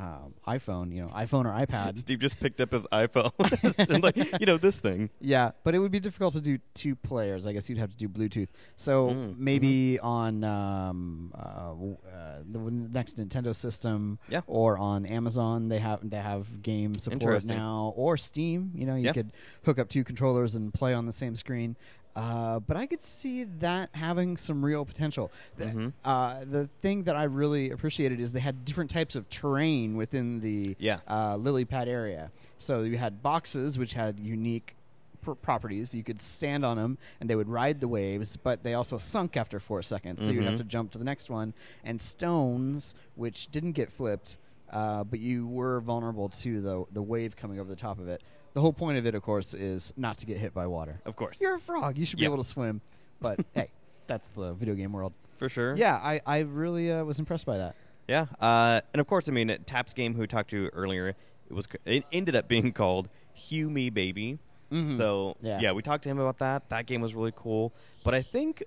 um, 0.00 0.34
iPhone. 0.48 0.94
You 0.94 1.02
know, 1.02 1.08
iPhone 1.08 1.44
or 1.44 1.66
iPad. 1.66 1.98
Steve 2.04 2.18
just 2.20 2.40
picked 2.40 2.60
up 2.60 2.72
his 2.72 2.86
iPhone. 2.92 3.32
and 3.90 4.02
like, 4.02 4.16
you 4.40 4.46
know, 4.46 4.56
this 4.56 4.78
thing. 4.78 5.10
yeah, 5.20 5.50
but 5.64 5.74
it 5.74 5.78
would 5.78 5.90
be 5.92 6.00
difficult 6.00 6.32
to 6.34 6.40
do 6.40 6.58
two 6.74 6.96
players. 6.96 7.46
I 7.46 7.52
guess 7.52 7.68
you'd 7.68 7.78
have 7.78 7.90
to 7.90 7.96
do 7.96 8.08
Bluetooth. 8.08 8.48
So 8.76 9.10
Mm, 9.10 9.38
maybe 9.38 9.98
on 10.00 10.44
um, 10.44 11.32
uh, 11.34 11.40
uh, 11.40 12.38
the 12.50 12.58
next 12.70 13.18
Nintendo 13.18 13.54
system, 13.54 14.18
Yeah. 14.28 14.40
or 14.46 14.78
on 14.78 15.04
Amazon, 15.06 15.68
they 15.68 15.78
have 15.78 16.08
they 16.08 16.16
have 16.18 16.62
game 16.62 16.94
support 16.94 17.44
now, 17.44 17.92
or 17.96 18.16
Steam. 18.16 18.70
You 18.74 18.86
know, 18.86 18.94
you 18.94 19.06
Yeah. 19.06 19.12
could 19.12 19.32
hook 19.64 19.78
up 19.78 19.88
two 19.88 20.04
controllers 20.04 20.54
and 20.54 20.72
play 20.72 20.94
on 20.94 21.06
the 21.06 21.12
same 21.12 21.34
screen. 21.34 21.76
Uh, 22.16 22.58
but 22.60 22.76
I 22.76 22.86
could 22.86 23.02
see 23.02 23.44
that 23.60 23.90
having 23.92 24.36
some 24.36 24.64
real 24.64 24.84
potential. 24.84 25.30
The, 25.56 25.64
Mhm. 25.66 25.92
uh, 26.04 26.44
the 26.44 26.66
thing 26.82 27.04
that 27.04 27.14
I 27.16 27.24
really 27.24 27.70
appreciated 27.70 28.18
is 28.20 28.32
they 28.32 28.40
had 28.40 28.64
different 28.64 28.90
types 28.90 29.14
of 29.14 29.28
terrain 29.30 29.96
within 29.96 30.40
the 30.40 30.76
Yeah. 30.78 31.00
uh, 31.08 31.36
lily 31.36 31.64
pad 31.64 31.86
area. 31.88 32.30
So 32.58 32.82
you 32.82 32.98
had 32.98 33.22
boxes 33.22 33.78
which 33.78 33.94
had 33.94 34.18
unique 34.18 34.74
pr- 35.22 35.32
properties. 35.32 35.94
You 35.94 36.02
could 36.02 36.20
stand 36.20 36.64
on 36.64 36.76
them 36.76 36.98
and 37.20 37.30
they 37.30 37.36
would 37.36 37.48
ride 37.48 37.80
the 37.80 37.88
waves, 37.88 38.36
but 38.36 38.64
they 38.64 38.74
also 38.74 38.98
sunk 38.98 39.36
after 39.36 39.60
four 39.60 39.82
seconds. 39.82 40.24
So 40.24 40.32
you'd 40.32 40.44
have 40.44 40.54
Mhm. 40.54 40.58
to 40.58 40.64
jump 40.64 40.90
to 40.92 40.98
the 40.98 41.04
next 41.04 41.30
one. 41.30 41.54
And 41.84 42.00
stones, 42.02 42.94
which 43.14 43.50
didn't 43.52 43.72
get 43.72 43.90
flipped, 43.90 44.36
uh, 44.70 45.04
but 45.04 45.20
you 45.20 45.46
were 45.46 45.80
vulnerable 45.80 46.28
to 46.28 46.60
the 46.60 46.84
the 46.92 47.02
wave 47.02 47.36
coming 47.36 47.58
over 47.60 47.68
the 47.68 47.76
top 47.76 47.98
of 47.98 48.08
it. 48.08 48.22
The 48.54 48.60
whole 48.60 48.72
point 48.72 48.98
of 48.98 49.06
it, 49.06 49.14
of 49.14 49.22
course, 49.22 49.54
is 49.54 49.92
not 49.96 50.18
to 50.18 50.26
get 50.26 50.38
hit 50.38 50.52
by 50.52 50.66
water. 50.66 51.00
Of 51.06 51.14
course. 51.16 51.40
You're 51.40 51.56
a 51.56 51.60
frog. 51.60 51.96
You 51.96 52.04
should 52.04 52.18
be 52.18 52.22
Yep. 52.24 52.30
able 52.32 52.42
to 52.42 52.48
swim. 52.48 52.80
But 53.20 53.40
hey, 53.54 53.70
that's 54.06 54.28
the 54.36 54.52
video 54.54 54.74
game 54.74 54.92
world. 54.92 55.12
For 55.38 55.48
sure. 55.48 55.76
Yeah, 55.76 55.94
I, 55.96 56.20
I 56.26 56.38
really 56.40 56.90
uh, 56.90 57.04
was 57.04 57.18
impressed 57.18 57.46
by 57.46 57.58
that. 57.58 57.76
Yeah. 58.08 58.26
Uh, 58.40 58.80
and 58.92 59.00
of 59.00 59.06
course, 59.06 59.28
I 59.28 59.32
mean, 59.32 59.56
Tap's 59.66 59.92
game, 59.94 60.14
who 60.14 60.20
we 60.20 60.26
talked 60.26 60.50
to 60.50 60.68
earlier, 60.72 61.08
it 61.08 61.52
was 61.52 61.66
it 61.84 62.04
ended 62.12 62.34
up 62.34 62.48
being 62.48 62.72
called 62.74 63.08
Hue 63.34 63.70
Me 63.70 63.88
Baby. 63.88 64.38
Mhm. 64.72 64.96
So 64.96 65.36
Yeah. 65.40 65.60
yeah. 65.60 65.72
we 65.72 65.82
talked 65.82 66.02
to 66.04 66.08
him 66.08 66.18
about 66.18 66.38
that. 66.38 66.68
That 66.70 66.86
game 66.86 67.00
was 67.00 67.14
really 67.14 67.32
cool. 67.34 67.72
But 68.04 68.14
I 68.14 68.22
think, 68.22 68.64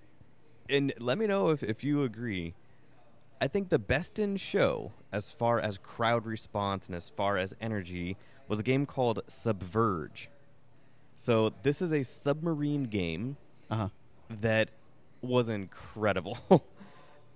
and 0.69 0.93
let 0.99 1.17
me 1.17 1.27
know 1.27 1.49
if, 1.49 1.61
if 1.61 1.83
you 1.83 2.03
agree. 2.03 2.53
I 3.41 3.47
think 3.49 3.67
the 3.67 3.79
best 3.79 4.19
in 4.19 4.37
show, 4.37 4.93
as 5.11 5.29
far 5.31 5.59
as 5.59 5.77
crowd 5.77 6.25
response 6.25 6.87
and 6.87 6.95
as 6.95 7.09
far 7.09 7.37
as 7.37 7.53
energy, 7.59 8.15
was 8.47 8.59
a 8.59 8.63
game 8.63 8.85
called 8.85 9.21
Subverge. 9.27 10.29
So 11.15 11.53
this 11.63 11.81
is 11.81 11.91
a 11.91 12.03
submarine 12.03 12.83
game 12.83 13.37
Uh 13.69 13.75
huh. 13.75 13.89
that 14.41 14.69
was 15.21 15.49
incredible. 15.49 16.37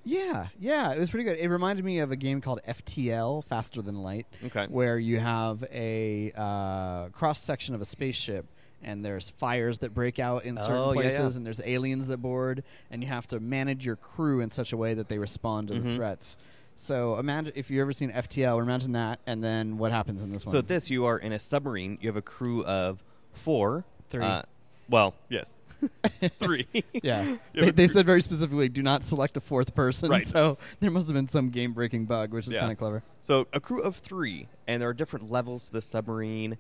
Yeah, 0.09 0.47
yeah, 0.57 0.93
it 0.93 0.99
was 0.99 1.09
pretty 1.09 1.25
good. 1.25 1.37
It 1.37 1.49
reminded 1.49 1.83
me 1.83 1.99
of 1.99 2.11
a 2.11 2.15
game 2.15 2.39
called 2.39 2.61
FTL, 2.65 3.43
Faster 3.43 3.81
Than 3.81 4.03
Light, 4.03 4.25
Okay. 4.45 4.65
where 4.69 4.97
you 4.97 5.19
have 5.19 5.65
a 5.69 6.31
uh, 6.33 7.09
cross 7.09 7.41
section 7.41 7.75
of 7.75 7.81
a 7.81 7.85
spaceship, 7.85 8.45
and 8.81 9.03
there's 9.03 9.29
fires 9.29 9.79
that 9.79 9.93
break 9.93 10.17
out 10.17 10.45
in 10.45 10.55
certain 10.55 10.75
Oh, 10.77 10.93
places, 10.93 11.33
yeah. 11.33 11.37
and 11.37 11.45
there's 11.45 11.59
aliens 11.59 12.07
that 12.07 12.19
board, 12.21 12.63
and 12.89 13.03
you 13.03 13.09
have 13.09 13.27
to 13.27 13.41
manage 13.41 13.85
your 13.85 13.97
crew 13.97 14.39
in 14.39 14.49
such 14.49 14.71
a 14.71 14.77
way 14.77 14.93
that 14.93 15.09
they 15.09 15.17
respond 15.17 15.67
to 15.67 15.73
the 15.73 15.81
Mhm. 15.89 15.95
threats. 15.97 16.37
So 16.79 17.17
imagine 17.17 17.53
if 17.55 17.71
you've 17.71 17.81
ever 17.81 17.91
seen 17.91 18.11
FTL, 18.11 18.61
imagine 18.61 18.91
that, 18.91 19.19
and 19.25 19.43
then 19.43 19.77
what 19.79 19.91
happens 19.91 20.21
in 20.23 20.29
this 20.29 20.45
one. 20.45 20.53
So 20.53 20.61
this, 20.61 20.89
you 20.91 21.05
are 21.05 21.17
in 21.17 21.33
a 21.33 21.39
submarine. 21.39 21.97
You 22.01 22.07
have 22.09 22.17
a 22.17 22.21
crew 22.21 22.63
of 22.65 23.03
four. 23.33 23.83
Three. 24.09 24.23
Uh, 24.23 24.43
well, 24.87 25.15
yes, 25.27 25.57
three. 26.39 26.67
yeah, 26.93 27.37
they, 27.53 27.71
they 27.71 27.87
said 27.87 28.05
very 28.05 28.21
specifically, 28.21 28.69
do 28.69 28.81
not 28.83 29.03
select 29.03 29.35
a 29.37 29.41
fourth 29.41 29.73
person. 29.75 30.09
Right. 30.09 30.25
So 30.25 30.57
there 30.79 30.91
must 30.91 31.07
have 31.07 31.15
been 31.15 31.27
some 31.27 31.49
game-breaking 31.49 32.05
bug, 32.05 32.31
which 32.31 32.47
is 32.47 32.53
Yeah. 32.53 32.61
kind 32.61 32.71
of 32.71 32.77
clever. 32.77 33.03
So 33.21 33.47
a 33.51 33.59
crew 33.59 33.81
of 33.81 33.95
three, 33.95 34.47
and 34.67 34.81
there 34.81 34.87
are 34.89 34.93
different 34.93 35.29
levels 35.31 35.63
to 35.65 35.73
the 35.73 35.81
submarine. 35.81 36.57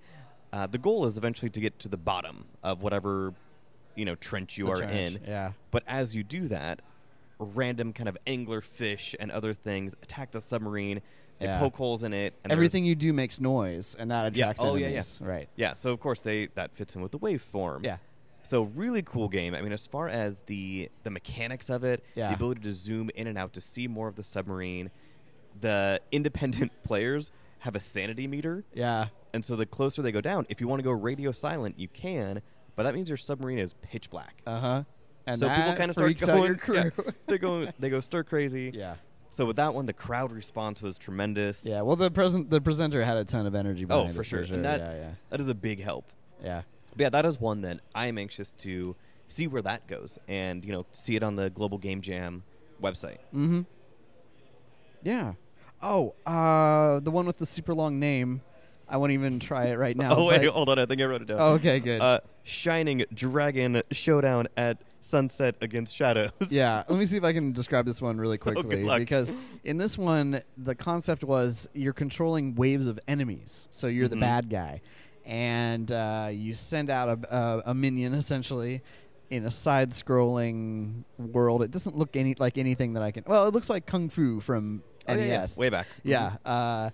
Uh, 0.51 0.65
the 0.67 0.77
goal 0.79 1.05
is 1.05 1.15
eventually 1.17 1.49
to 1.51 1.59
get 1.61 1.77
to 1.79 1.87
the 1.89 1.95
bottom 1.97 2.45
of 2.63 2.81
whatever 2.81 3.33
you 3.95 4.03
know 4.05 4.15
trench 4.15 4.57
you 4.57 4.65
The 4.65 4.71
are 4.71 4.77
trench, 4.77 5.15
in. 5.15 5.21
Yeah. 5.27 5.51
But 5.71 5.83
as 5.87 6.15
you 6.15 6.23
do 6.23 6.47
that, 6.49 6.81
random 7.39 7.93
kind 7.93 8.09
of 8.09 8.17
angler 8.27 8.61
fish 8.61 9.15
and 9.19 9.31
other 9.31 9.53
things 9.53 9.95
attack 10.01 10.31
the 10.31 10.41
submarine. 10.41 11.01
They 11.39 11.45
Yeah. 11.45 11.59
poke 11.59 11.75
holes 11.75 12.01
in 12.03 12.13
it. 12.13 12.33
And 12.43 12.51
Everything 12.51 12.83
you 12.83 12.95
do 12.95 13.13
makes 13.13 13.39
noise, 13.39 13.95
and 13.99 14.09
that 14.09 14.35
Yeah. 14.35 14.45
attracts 14.45 14.61
Oh, 14.63 14.75
yeah, 14.75 14.87
yeah. 14.87 15.01
Right. 15.21 15.47
Yeah. 15.55 15.73
So 15.75 15.91
of 15.91 15.99
course 15.99 16.19
they 16.19 16.47
that 16.55 16.73
fits 16.75 16.95
in 16.95 17.01
with 17.01 17.11
the 17.11 17.19
waveform. 17.19 17.83
Yeah. 17.85 17.97
So 18.41 18.63
really 18.63 19.01
cool 19.03 19.27
game. 19.27 19.53
I 19.53 19.61
mean, 19.61 19.71
as 19.73 19.85
far 19.85 20.07
as 20.09 20.39
the 20.47 20.89
the 21.03 21.11
mechanics 21.11 21.69
of 21.69 21.83
it, 21.83 22.03
Yeah. 22.15 22.29
the 22.29 22.35
ability 22.35 22.61
to 22.61 22.73
zoom 22.73 23.11
in 23.13 23.27
and 23.27 23.37
out 23.37 23.53
to 23.53 23.61
see 23.61 23.87
more 23.87 24.07
of 24.07 24.15
the 24.15 24.23
submarine, 24.23 24.89
the 25.59 26.01
independent 26.11 26.71
players 26.83 27.31
have 27.59 27.75
a 27.75 27.79
sanity 27.79 28.27
meter, 28.27 28.63
Yeah. 28.73 29.09
and 29.33 29.43
so 29.43 29.55
the 29.55 29.65
closer 29.65 30.01
they 30.01 30.11
go 30.11 30.21
down, 30.21 30.45
if 30.49 30.61
you 30.61 30.67
want 30.67 30.79
to 30.79 30.83
go 30.83 30.91
radio 30.91 31.31
silent, 31.31 31.77
you 31.79 31.87
can, 31.87 32.41
but 32.75 32.83
that 32.83 32.93
means 32.93 33.09
your 33.09 33.17
submarine 33.17 33.57
is 33.59 33.73
pitch 33.81 34.09
black. 34.09 34.41
Uh 34.45 34.59
huh. 34.59 34.83
And 35.27 35.37
so 35.37 35.49
people 35.49 35.75
kind 35.75 35.89
of 35.91 35.95
start 35.95 36.17
going. 36.17 36.59
Yeah, 36.73 36.89
they 37.27 37.37
go 37.37 37.67
they 37.77 37.89
go 37.89 37.99
stir 37.99 38.23
crazy. 38.23 38.71
yeah. 38.73 38.95
So 39.29 39.45
with 39.45 39.57
that 39.57 39.73
one, 39.73 39.85
the 39.85 39.93
crowd 39.93 40.31
response 40.31 40.81
was 40.81 40.97
tremendous. 40.97 41.65
Yeah. 41.65 41.81
Well, 41.81 41.97
the 41.97 42.09
present 42.09 42.49
the 42.49 42.61
presenter 42.61 43.03
had 43.03 43.17
a 43.17 43.25
ton 43.25 43.45
of 43.45 43.53
energy. 43.53 43.85
Oh, 43.89 44.07
for 44.07 44.21
it, 44.21 44.23
sure. 44.23 44.41
And 44.41 44.65
that 44.65 44.79
yeah. 44.79 45.11
that 45.29 45.41
is 45.41 45.49
a 45.49 45.53
big 45.55 45.83
help. 45.83 46.05
Yeah. 46.43 46.63
But 46.91 47.01
yeah, 47.01 47.09
that 47.09 47.25
is 47.25 47.39
one 47.39 47.61
that 47.61 47.81
I 47.93 48.07
am 48.07 48.17
anxious 48.17 48.53
to 48.53 48.95
see 49.27 49.47
where 49.47 49.61
that 49.61 49.85
goes, 49.87 50.17
and 50.27 50.63
you 50.65 50.71
know, 50.71 50.85
see 50.93 51.15
it 51.15 51.23
on 51.23 51.35
the 51.35 51.49
Global 51.49 51.77
Game 51.77 52.01
Jam 52.01 52.43
website. 52.81 53.17
Mm-hmm. 53.33 53.61
Yeah. 55.03 55.33
Oh, 55.81 56.15
uh, 56.25 56.99
the 57.01 57.11
one 57.11 57.27
with 57.27 57.37
the 57.37 57.45
super 57.45 57.73
long 57.73 57.99
name. 57.99 58.41
I 58.89 58.97
won't 58.97 59.11
even 59.11 59.39
try 59.39 59.65
it 59.65 59.77
right 59.77 59.95
now. 59.97 60.15
oh 60.15 60.27
wait, 60.27 60.45
hold 60.47 60.69
on, 60.69 60.79
I 60.79 60.85
think 60.85 61.01
I 61.01 61.05
wrote 61.05 61.21
it 61.21 61.27
down. 61.27 61.37
Oh, 61.39 61.53
okay, 61.53 61.79
good. 61.79 62.01
Uh, 62.01 62.21
Shining 62.43 63.05
Dragon 63.13 63.83
Showdown 63.91 64.47
at 64.55 64.77
Sunset 64.99 65.55
against 65.61 65.95
Shadows. 65.95 66.31
Yeah, 66.49 66.83
let 66.89 66.97
me 66.99 67.05
see 67.05 67.17
if 67.17 67.23
I 67.23 67.33
can 67.33 67.51
describe 67.53 67.85
this 67.85 68.01
one 68.01 68.17
really 68.17 68.37
good 68.37 68.55
quickly. 68.55 68.83
luck. 68.83 68.99
because 68.99 69.31
in 69.63 69.77
this 69.77 69.97
one, 69.97 70.41
the 70.57 70.75
concept 70.75 71.23
was 71.23 71.69
you're 71.73 71.93
controlling 71.93 72.55
waves 72.55 72.87
of 72.87 72.99
enemies. 73.07 73.67
So 73.71 73.87
you're 73.87 74.07
the 74.07 74.15
Mhm. 74.15 74.19
bad 74.21 74.49
guy, 74.49 74.81
and 75.25 75.91
uh, 75.91 76.29
you 76.31 76.53
send 76.53 76.89
out 76.89 77.09
a, 77.09 77.35
a, 77.35 77.63
a 77.67 77.73
minion 77.73 78.13
essentially 78.13 78.81
in 79.29 79.45
a 79.45 79.51
side-scrolling 79.51 81.03
world. 81.17 81.61
It 81.61 81.71
doesn't 81.71 81.97
look 81.97 82.15
any 82.15 82.35
like 82.39 82.57
anything 82.57 82.93
that 82.93 83.03
I 83.03 83.11
can. 83.11 83.23
Well, 83.27 83.47
it 83.47 83.53
looks 83.53 83.69
like 83.69 83.85
Kung 83.85 84.09
Fu 84.09 84.39
from 84.39 84.83
Oh, 85.09 85.13
yeah, 85.13 85.23
yeah, 85.25 85.37
NES. 85.39 85.57
way 85.57 85.69
back. 85.69 85.87
Yeah. 86.03 86.35
Uh, 86.45 86.89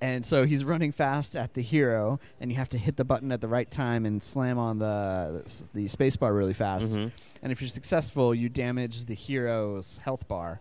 and 0.00 0.24
so 0.24 0.44
he's 0.44 0.64
running 0.64 0.92
fast 0.92 1.36
at 1.36 1.54
the 1.54 1.62
hero, 1.62 2.18
and 2.40 2.50
you 2.50 2.56
have 2.58 2.68
to 2.70 2.78
hit 2.78 2.96
the 2.96 3.04
button 3.04 3.30
at 3.32 3.40
the 3.40 3.48
right 3.48 3.70
time 3.70 4.06
and 4.06 4.22
slam 4.22 4.58
on 4.58 4.78
the 4.78 5.42
the 5.74 5.84
spacebar 5.86 6.34
really 6.36 6.54
fast. 6.54 6.94
Mhm. 6.96 7.12
And 7.42 7.52
if 7.52 7.60
you're 7.60 7.68
successful, 7.68 8.34
you 8.34 8.48
damage 8.48 9.04
the 9.04 9.14
hero's 9.14 9.98
health 9.98 10.26
bar. 10.28 10.60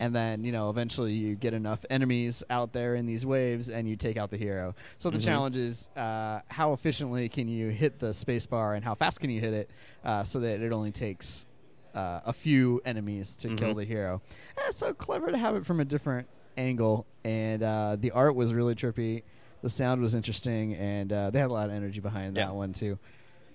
And 0.00 0.14
then, 0.14 0.44
you 0.44 0.52
know, 0.52 0.70
eventually 0.70 1.12
you 1.14 1.34
get 1.34 1.54
enough 1.54 1.84
enemies 1.90 2.44
out 2.50 2.72
there 2.72 2.94
in 2.94 3.06
these 3.06 3.26
waves 3.26 3.68
and 3.68 3.88
you 3.88 3.96
take 3.96 4.16
out 4.16 4.30
the 4.30 4.36
hero. 4.36 4.76
So 4.96 5.10
the 5.10 5.18
Mhm. 5.18 5.24
challenge 5.24 5.56
is 5.56 5.88
uh, 5.96 6.40
how 6.46 6.72
efficiently 6.72 7.28
can 7.28 7.48
you 7.48 7.70
hit 7.70 7.98
the 7.98 8.10
spacebar 8.10 8.76
and 8.76 8.84
how 8.84 8.94
fast 8.94 9.18
can 9.18 9.28
you 9.28 9.40
hit 9.40 9.52
it 9.54 9.70
uh, 10.04 10.22
so 10.22 10.38
that 10.38 10.60
it 10.60 10.72
only 10.72 10.92
takes 10.92 11.46
uh, 11.94 12.20
a 12.26 12.32
few 12.32 12.80
enemies 12.84 13.34
to 13.38 13.48
kill 13.56 13.72
Mhm. 13.72 13.76
the 13.78 13.84
hero. 13.84 14.22
And 14.56 14.66
it's 14.68 14.78
so 14.78 14.92
clever 14.94 15.32
to 15.32 15.38
have 15.38 15.56
it 15.56 15.66
from 15.66 15.80
a 15.80 15.84
different 15.84 16.28
angle. 16.58 17.06
And 17.24 17.62
uh, 17.62 17.96
the 17.98 18.10
art 18.10 18.34
was 18.34 18.52
really 18.52 18.74
trippy. 18.74 19.22
The 19.62 19.68
sound 19.68 20.00
was 20.02 20.14
interesting. 20.14 20.74
And 20.74 21.12
uh, 21.12 21.30
they 21.30 21.38
had 21.38 21.50
a 21.50 21.52
lot 21.52 21.68
of 21.70 21.74
energy 21.74 22.00
behind 22.00 22.36
Yeah. 22.36 22.46
that 22.46 22.54
one, 22.54 22.72
too. 22.72 22.98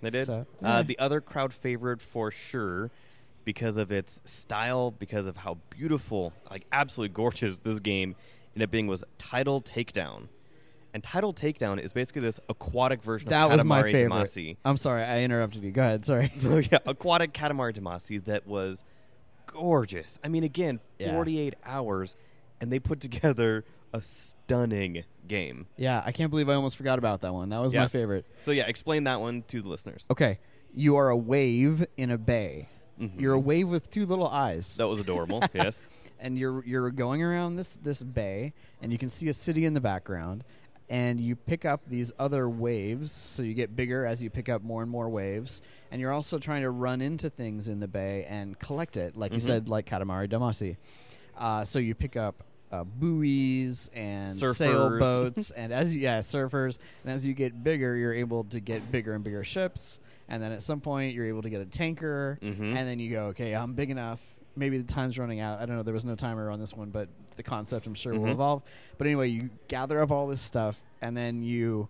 They 0.02 0.10
did. 0.10 0.26
So, 0.26 0.46
yeah. 0.62 0.78
uh, 0.80 0.82
the 0.84 0.98
other 1.00 1.22
crowd 1.22 1.54
favorite 1.54 2.02
for 2.02 2.30
sure, 2.32 2.90
because 3.46 3.78
of 3.78 3.92
its 3.92 4.20
style, 4.26 4.92
because 4.92 5.28
of 5.28 5.38
how 5.38 5.58
beautiful, 5.70 6.34
like 6.50 6.66
absolutely 6.72 7.14
gorgeous 7.14 7.58
this 7.60 7.80
game 7.80 8.16
ended 8.56 8.68
up 8.68 8.72
being, 8.72 8.88
was 8.88 9.04
Tidal 9.18 9.62
Takedown. 9.62 10.28
And 10.94 11.02
Tidal 11.04 11.34
Takedown 11.34 11.82
is 11.82 11.92
basically 11.92 12.22
this 12.22 12.40
aquatic 12.50 13.02
version 13.02 13.30
That 13.30 13.46
of 13.46 13.52
was 13.52 13.64
my 13.64 13.82
Katamari 13.82 13.92
favorite. 13.94 14.12
Damacy. 14.12 14.58
I'm 14.64 14.78
sorry, 14.78 15.04
I 15.04 15.22
interrupted 15.22 15.64
you. 15.64 15.72
Go 15.72 15.82
ahead. 15.82 16.06
Sorry. 16.06 16.32
So 16.38 16.58
yeah, 16.58 16.78
aquatic 16.86 17.34
Katamari 17.34 17.74
Damacy 17.74 18.24
that 18.26 18.46
was 18.46 18.84
gorgeous. 19.48 20.20
I 20.24 20.28
mean, 20.28 20.44
again, 20.44 20.80
Yeah. 21.00 21.14
48 21.14 21.56
hours, 21.66 22.16
and 22.62 22.72
they 22.72 22.80
put 22.80 23.00
together 23.00 23.66
a 23.94 24.02
stunning 24.02 25.04
game. 25.28 25.68
Yeah, 25.78 26.02
I 26.06 26.12
can't 26.12 26.30
believe 26.32 26.50
I 26.50 26.56
almost 26.56 26.78
forgot 26.78 26.98
about 27.00 27.22
that 27.22 27.34
one. 27.34 27.50
That 27.50 27.60
was 27.62 27.74
Yeah. 27.74 27.82
my 27.82 27.88
favorite. 27.88 28.26
So 28.42 28.52
yeah, 28.52 28.68
explain 28.68 29.04
that 29.06 29.22
one 29.22 29.44
to 29.50 29.62
the 29.62 29.70
listeners. 29.70 30.06
Okay, 30.12 30.40
you 30.74 30.96
are 30.96 31.10
a 31.10 31.18
wave 31.18 31.86
in 31.98 32.10
a 32.12 32.18
bay. 32.18 32.70
Mhm. 33.00 33.20
You're 33.20 33.34
a 33.34 33.40
wave 33.40 33.68
with 33.70 33.90
two 33.90 34.06
little 34.06 34.28
eyes, 34.28 34.76
That 34.78 34.88
was 34.88 35.00
adorable. 35.00 35.42
yes. 35.54 35.82
and 36.20 36.38
you're 36.38 36.64
you're 36.66 36.90
going 36.92 37.22
around 37.22 37.56
this 37.56 37.78
this 37.78 38.02
bay, 38.04 38.54
and 38.82 38.92
you 38.92 38.98
can 38.98 39.10
see 39.10 39.30
a 39.30 39.34
city 39.34 39.66
in 39.66 39.74
the 39.74 39.82
background, 39.82 40.44
and 40.90 41.20
you 41.20 41.36
pick 41.36 41.66
up 41.66 41.82
these 41.88 42.12
other 42.20 42.50
waves. 42.50 43.12
So 43.12 43.44
you 43.44 43.54
get 43.54 43.76
bigger 43.76 44.06
as 44.06 44.24
you 44.24 44.30
pick 44.30 44.48
up 44.50 44.62
more 44.64 44.82
and 44.82 44.92
more 44.92 45.10
waves, 45.10 45.62
and 45.92 46.00
you're 46.02 46.12
also 46.12 46.38
trying 46.40 46.62
to 46.62 46.70
run 46.70 47.02
into 47.02 47.30
things 47.30 47.68
in 47.68 47.80
the 47.80 47.88
bay 47.88 48.26
and 48.30 48.58
collect 48.60 48.96
it, 48.98 49.16
like 49.18 49.32
you 49.34 49.40
Mhm. 49.40 49.42
said, 49.42 49.70
like 49.70 49.86
Katamari 49.86 50.30
Damacy. 50.30 50.78
Uh, 51.44 51.64
so 51.66 51.78
you 51.80 51.94
pick 51.94 52.16
up. 52.16 52.44
Uh, 52.72 52.84
buoys 52.84 53.88
and 53.94 54.36
Surfers. 54.36 54.56
sailboats, 54.56 55.52
and 55.56 55.72
as 55.72 55.96
yeah, 55.96 56.18
surfers, 56.20 56.80
and 57.04 57.14
as 57.14 57.24
you 57.24 57.36
get 57.36 57.64
bigger, 57.64 57.96
you're 57.96 58.16
able 58.16 58.46
to 58.46 58.60
get 58.60 58.92
bigger 58.92 59.14
and 59.14 59.24
bigger 59.24 59.44
ships, 59.44 60.00
and 60.28 60.42
then 60.42 60.52
at 60.52 60.64
some 60.64 60.82
point 60.82 61.14
you're 61.14 61.28
able 61.28 61.44
to 61.44 61.52
get 61.52 61.62
a 61.62 61.68
tanker, 61.68 62.40
Mhm. 62.42 62.76
and 62.76 62.88
then 62.90 62.98
you 62.98 63.12
go, 63.12 63.26
okay, 63.26 63.54
I'm 63.54 63.74
big 63.74 63.92
enough. 63.92 64.20
Maybe 64.56 64.80
the 64.80 64.92
time's 64.92 65.20
running 65.20 65.40
out. 65.40 65.60
I 65.62 65.68
don't 65.68 65.76
know. 65.78 65.84
There 65.84 65.94
was 65.94 66.04
no 66.06 66.16
timer 66.16 66.50
on 66.50 66.60
this 66.60 66.74
one, 66.76 66.90
but 66.90 67.10
the 67.36 67.44
concept 67.44 67.86
I'm 67.86 67.94
sure 67.94 68.14
will 68.14 68.22
Mhm. 68.30 68.32
evolve. 68.32 68.64
But 68.98 69.06
anyway, 69.06 69.28
you 69.28 69.52
gather 69.68 70.02
up 70.02 70.10
all 70.10 70.26
this 70.26 70.42
stuff, 70.42 70.82
and 71.00 71.16
then 71.16 71.44
you 71.44 71.90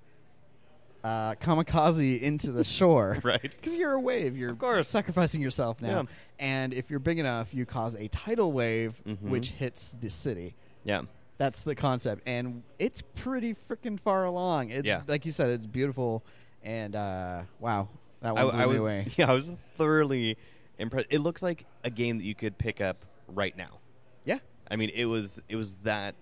uh, 1.04 1.36
kamikaze 1.36 2.22
into 2.22 2.52
the 2.52 2.64
shore. 2.64 3.20
Right. 3.24 3.42
Because 3.42 3.78
you're 3.78 3.94
a 3.94 4.00
wave. 4.00 4.38
You're 4.38 4.52
Of 4.52 4.60
course. 4.60 4.88
sacrificing 4.88 5.42
yourself 5.42 5.82
now. 5.82 6.02
Yeah. 6.02 6.04
And 6.40 6.74
if 6.74 6.90
you're 6.90 7.00
big 7.00 7.20
enough, 7.20 7.54
you 7.54 7.66
cause 7.66 7.96
a 7.96 8.08
tidal 8.08 8.52
wave, 8.54 9.02
Mhm. 9.06 9.22
which 9.22 9.50
hits 9.52 9.96
the 10.00 10.10
city. 10.10 10.56
Yeah. 10.86 11.04
That's 11.38 11.64
the 11.64 11.76
concept, 11.76 12.22
and 12.28 12.64
it's 12.80 13.02
pretty 13.16 13.54
freaking 13.56 14.00
far 14.00 14.24
along. 14.26 14.70
It's 14.70 14.86
Yeah. 14.88 15.02
like 15.08 15.26
you 15.26 15.32
said, 15.32 15.50
it's 15.50 15.66
beautiful, 15.66 16.24
and 16.62 16.96
uh, 16.96 17.42
wow, 17.60 17.90
that 18.22 18.30
I, 18.38 18.44
one 18.44 18.54
blew 18.54 18.62
I 18.62 18.66
me 18.66 18.72
was 18.72 18.82
away. 18.82 19.08
yeah, 19.18 19.30
I 19.30 19.34
was 19.34 19.52
thoroughly 19.76 20.38
impressed. 20.78 21.08
It 21.10 21.20
looks 21.20 21.42
like 21.42 21.66
a 21.84 21.90
game 21.90 22.18
that 22.20 22.24
you 22.24 22.36
could 22.36 22.58
pick 22.58 22.80
up 22.82 23.04
right 23.28 23.58
now. 23.58 23.80
Yeah, 24.26 24.40
I 24.70 24.76
mean, 24.76 24.92
it 24.94 25.06
was 25.06 25.42
it 25.50 25.56
was 25.56 25.76
that 25.84 26.16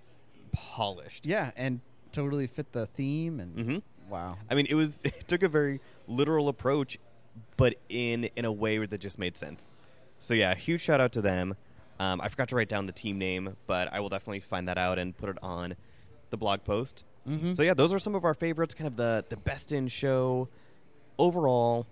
polished. 0.54 1.26
yeah, 1.26 1.52
and 1.56 1.82
totally 2.12 2.48
fit 2.48 2.72
the 2.72 2.86
theme, 2.88 3.40
and 3.40 3.60
hmm 3.60 3.78
wow, 4.12 4.38
I 4.50 4.56
mean, 4.56 4.68
it 4.70 4.76
was 4.76 5.00
it 5.04 5.28
took 5.28 5.42
a 5.44 5.48
very 5.50 5.80
literal 6.08 6.48
approach, 6.50 7.00
but 7.58 7.76
in 7.90 8.26
in 8.36 8.46
a 8.46 8.52
way 8.52 8.78
that 8.86 8.98
just 9.00 9.18
made 9.18 9.36
sense. 9.38 9.72
So 10.20 10.34
yeah, 10.34 10.54
huge 10.54 10.82
shout 10.82 11.02
out 11.02 11.12
to 11.14 11.22
them. 11.22 11.56
Um, 12.00 12.20
I 12.22 12.30
forgot 12.30 12.48
to 12.50 12.56
write 12.56 12.70
down 12.70 12.86
the 12.88 12.92
team 12.92 13.18
name, 13.18 13.56
but 13.68 13.92
I 13.94 14.00
will 14.00 14.10
definitely 14.10 14.40
find 14.40 14.68
that 14.68 14.78
out 14.78 14.98
and 15.00 15.16
put 15.18 15.30
it 15.30 15.38
on 15.42 15.76
the 16.32 16.38
blog 16.38 16.64
post. 16.64 17.04
Mhm. 17.28 17.56
So 17.56 17.64
yeah, 17.64 17.74
those 17.76 17.94
are 17.94 18.00
some 18.00 18.16
of 18.16 18.24
our 18.26 18.34
favorites, 18.34 18.74
kind 18.74 18.88
of 18.88 18.96
the 18.98 19.24
the 19.30 19.38
best 19.38 19.72
in 19.72 19.88
show. 19.88 20.50
Overall, 21.20 21.86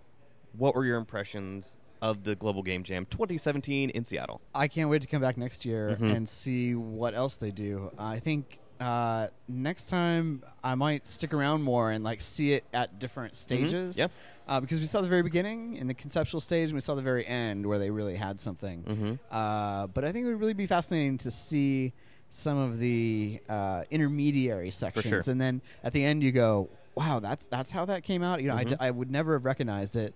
what 0.58 0.76
were 0.76 0.86
your 0.86 0.98
impressions 0.98 1.78
of 2.02 2.24
the 2.24 2.36
Global 2.36 2.64
Game 2.64 2.84
Jam 2.84 3.06
2017 3.06 3.90
in 3.92 4.04
Seattle? 4.06 4.42
I 4.56 4.68
can't 4.68 4.90
wait 4.90 5.02
to 5.02 5.08
come 5.08 5.22
back 5.22 5.38
next 5.38 5.66
year 5.66 5.98
Mhm. 6.00 6.16
and 6.16 6.30
see 6.30 6.74
what 6.74 7.14
else 7.14 7.36
they 7.36 7.52
do. 7.52 7.92
I 7.98 8.20
think 8.20 8.60
uh, 8.80 9.28
next 9.48 9.90
time 9.90 10.44
I 10.64 10.76
might 10.76 11.08
stick 11.08 11.34
around 11.34 11.64
more 11.64 11.92
and 11.92 12.04
like 12.04 12.22
see 12.22 12.54
it 12.54 12.64
at 12.74 13.00
different 13.00 13.36
stages. 13.36 13.98
Yep. 13.98 14.12
Uh, 14.48 14.60
because 14.60 14.80
we 14.80 14.88
saw 14.88 15.00
the 15.02 15.08
very 15.08 15.22
beginning 15.22 15.76
in 15.76 15.86
the 15.86 15.94
conceptual 15.94 16.40
stage, 16.40 16.70
and 16.70 16.74
we 16.76 16.82
saw 16.82 16.96
the 16.96 17.04
very 17.04 17.24
end 17.28 17.64
where 17.68 17.78
they 17.78 17.92
really 17.92 18.16
had 18.16 18.40
something. 18.40 18.84
Mhm. 18.84 19.20
Uh, 19.30 19.86
but 19.88 20.04
I 20.04 20.12
think 20.12 20.26
it 20.26 20.30
would 20.30 20.40
really 20.40 20.54
be 20.54 20.66
fascinating 20.66 21.20
to 21.20 21.30
see 21.30 21.94
some 22.30 22.58
of 22.58 22.80
the 22.80 23.40
uh, 23.48 23.84
intermediary 23.92 24.72
sections, 24.72 25.06
sure. 25.08 25.22
and 25.32 25.40
then 25.40 25.62
at 25.84 25.94
the 25.94 26.04
end 26.04 26.24
you 26.24 26.32
go, 26.32 26.68
"Wow, 26.96 27.20
that's 27.20 27.46
that's 27.46 27.70
how 27.70 27.86
that 27.86 28.04
came 28.04 28.24
out." 28.24 28.42
You 28.42 28.48
know, 28.48 28.56
I 28.56 28.64
d- 28.64 28.74
Mhm. 28.76 28.78
I, 28.80 28.90
would 28.90 29.12
never 29.12 29.34
have 29.34 29.46
recognized 29.46 29.96
it 29.96 30.16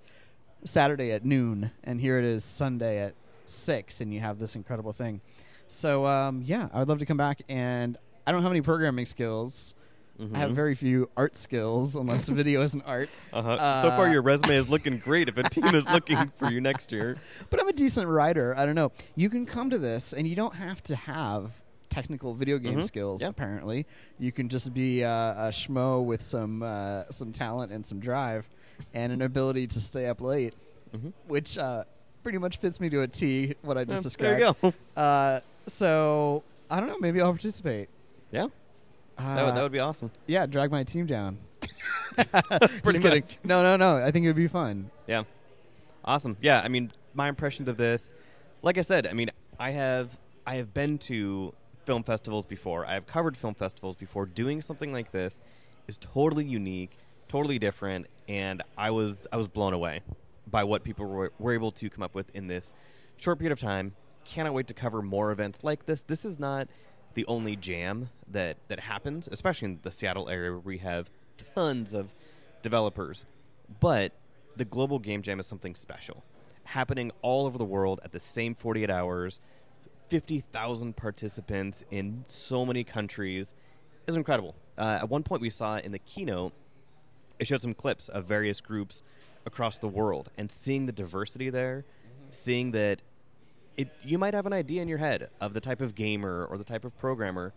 Saturday 0.64 1.12
at 1.12 1.24
noon, 1.26 1.70
and 1.84 2.02
here 2.02 2.18
it 2.18 2.26
is 2.26 2.44
Sunday 2.44 3.00
at 3.00 3.14
six, 3.46 4.02
and 4.02 4.12
you 4.12 4.20
have 4.20 4.40
this 4.40 4.56
incredible 4.56 4.94
thing. 4.94 5.22
So 5.68 6.08
um, 6.08 6.42
yeah, 6.44 6.70
I 6.74 6.80
would 6.80 6.88
love 6.88 7.00
to 7.00 7.06
come 7.06 7.18
back, 7.18 7.42
and 7.50 7.98
I 8.26 8.32
don't 8.32 8.42
have 8.44 8.52
any 8.52 8.62
programming 8.62 9.06
skills. 9.06 9.76
I 10.34 10.38
have 10.38 10.52
Mhm. 10.52 10.54
very 10.54 10.76
few 10.76 11.10
art 11.18 11.36
skills, 11.36 11.96
unless 11.96 12.30
video 12.30 12.62
is 12.62 12.76
an 12.76 12.84
art. 12.86 13.10
Uh-huh. 13.34 13.82
so 13.82 13.90
far, 13.90 14.08
uh, 14.08 14.12
your 14.12 14.22
resume 14.22 14.56
is 14.56 14.70
looking 14.70 15.00
great. 15.00 15.28
If 15.28 15.38
a 15.38 15.50
team 15.50 15.66
is 15.74 15.86
looking 15.92 16.32
for 16.38 16.52
you 16.52 16.62
next 16.62 16.92
year, 16.92 17.18
but 17.50 17.60
I'm 17.60 17.68
a 17.68 17.74
decent 17.74 18.08
writer. 18.08 18.56
I 18.56 18.66
don't 18.66 18.76
know. 18.76 18.92
You 19.16 19.30
can 19.30 19.46
come 19.46 19.72
to 19.72 19.78
this, 19.80 20.14
and 20.14 20.28
you 20.28 20.36
don't 20.36 20.54
have 20.56 20.84
to 20.84 20.96
have 20.96 21.62
technical 21.90 22.36
video 22.36 22.58
game 22.60 22.80
Mhm. 22.80 22.84
skills. 22.84 23.22
Yeah. 23.24 23.30
Apparently, 23.30 23.86
you 24.20 24.32
can 24.32 24.50
just 24.50 24.74
be 24.74 25.04
uh, 25.04 25.10
a 25.48 25.50
schmo 25.52 26.06
with 26.06 26.22
some 26.22 26.62
uh, 26.64 27.04
some 27.10 27.32
talent 27.34 27.72
and 27.72 27.84
some 27.86 28.00
drive, 28.00 28.48
and 28.94 29.12
an 29.12 29.22
ability 29.24 29.66
to 29.68 29.82
stay 29.82 30.08
up 30.08 30.22
late, 30.22 30.56
Mhm. 30.96 31.12
which 31.28 31.58
uh, 31.58 31.84
pretty 32.22 32.38
much 32.38 32.58
fits 32.58 32.80
me 32.80 32.88
to 32.92 33.02
a 33.02 33.08
T. 33.08 33.56
What 33.64 33.78
I 33.80 33.84
just 33.84 34.02
Yeah, 34.02 34.04
described. 34.04 34.40
there 34.42 34.56
you 34.64 34.74
go. 34.96 35.02
Uh, 35.02 35.40
so 35.68 36.44
I 36.70 36.80
don't 36.80 36.88
know. 36.88 37.00
Maybe 37.00 37.20
I'll 37.20 37.32
participate. 37.32 37.90
Yeah, 38.34 38.48
Uh, 39.18 39.36
that 39.36 39.46
would, 39.46 39.56
that 39.56 39.62
would 39.62 39.72
be 39.72 39.80
awesome. 39.80 40.12
yeah, 40.28 40.46
drag 40.46 40.72
my 40.72 40.84
team 40.84 41.06
down. 41.06 41.38
Pretty 42.84 43.00
kidding. 43.00 43.24
No, 43.44 43.64
no, 43.64 43.76
no. 43.78 44.04
I 44.04 44.12
think 44.12 44.26
it 44.26 44.28
would 44.28 44.36
be 44.36 44.48
fun. 44.48 44.90
Yeah. 45.08 45.24
Awesome. 46.04 46.36
Yeah, 46.42 46.60
I 46.62 46.68
mean, 46.68 46.92
my 47.14 47.30
impressions 47.30 47.70
of 47.70 47.78
this, 47.78 48.14
like 48.62 48.78
I 48.78 48.82
said, 48.82 49.08
I 49.08 49.14
mean, 49.14 49.30
I 49.60 49.72
have 49.72 50.18
I 50.46 50.56
have 50.56 50.74
been 50.74 50.98
to 51.00 51.54
film 51.86 52.04
festivals 52.04 52.46
before. 52.46 52.86
I 52.86 52.94
have 52.96 53.06
covered 53.06 53.38
film 53.38 53.56
festivals 53.56 53.96
before. 53.96 54.26
Doing 54.26 54.62
something 54.62 54.92
like 54.92 55.12
this 55.12 55.40
is 55.88 55.98
totally 55.98 56.46
unique, 56.46 56.98
totally 57.30 57.60
different, 57.60 58.08
and 58.28 58.62
I 58.78 58.92
was 58.92 59.28
I 59.32 59.38
was 59.38 59.48
blown 59.48 59.74
away 59.74 60.02
by 60.48 60.64
what 60.66 60.84
people 60.84 61.06
were, 61.06 61.32
were 61.40 61.54
able 61.54 61.72
to 61.72 61.90
come 61.90 62.04
up 62.04 62.14
with 62.16 62.30
in 62.36 62.48
this 62.48 62.74
short 63.18 63.40
period 63.40 63.54
of 63.54 63.60
time. 63.60 63.94
Cannot 64.26 64.54
wait 64.54 64.68
to 64.68 64.74
cover 64.74 65.02
more 65.02 65.32
events 65.32 65.64
like 65.64 65.86
this. 65.86 66.04
This 66.04 66.26
is 66.26 66.40
not 66.40 66.68
the 67.14 67.26
only 67.26 67.56
jam 67.56 68.10
that 68.32 68.58
that 68.68 68.80
happens, 68.80 69.30
especially 69.32 69.66
in 69.68 69.80
the 69.84 69.92
Seattle 69.92 70.30
area 70.30 70.52
where 70.52 70.60
we 70.60 70.80
have 70.80 71.10
tons 71.56 71.94
of 71.94 72.14
developers. 72.62 73.26
But 73.80 74.14
the 74.56 74.66
global 74.66 75.00
game 75.00 75.22
jam 75.22 75.40
is 75.40 75.48
something 75.48 75.76
special, 75.76 76.24
happening 76.64 77.12
all 77.22 77.46
over 77.46 77.58
the 77.58 77.66
world 77.66 78.00
at 78.04 78.12
the 78.12 78.20
same 78.20 78.56
48 78.56 78.90
hours. 78.90 79.40
50,000 80.10 80.96
participants 80.96 81.84
in 81.90 82.24
so 82.28 82.66
many 82.66 82.84
countries 82.84 83.56
is 84.06 84.16
incredible. 84.16 84.54
Uh, 84.78 85.00
at 85.02 85.10
one 85.10 85.24
point, 85.24 85.42
we 85.42 85.50
saw 85.50 85.78
in 85.78 85.92
the 85.92 86.00
keynote, 86.00 86.54
it 87.40 87.48
showed 87.48 87.62
some 87.62 87.74
clips 87.74 88.10
of 88.10 88.26
various 88.26 88.62
groups 88.62 89.02
across 89.46 89.78
the 89.78 89.88
world, 89.88 90.30
and 90.38 90.52
seeing 90.52 90.86
the 90.86 90.92
diversity 90.92 91.50
there, 91.50 91.86
seeing 92.30 92.72
that 92.72 93.02
it, 93.78 93.90
you 94.04 94.18
might 94.18 94.34
have 94.34 94.46
an 94.46 94.54
idea 94.54 94.82
in 94.82 94.88
your 94.88 94.98
head 95.00 95.30
of 95.42 95.54
the 95.54 95.62
type 95.62 95.82
of 95.82 95.96
gamer 95.96 96.46
or 96.46 96.58
the 96.58 96.64
type 96.64 96.86
of 96.86 96.98
programmer, 96.98 97.54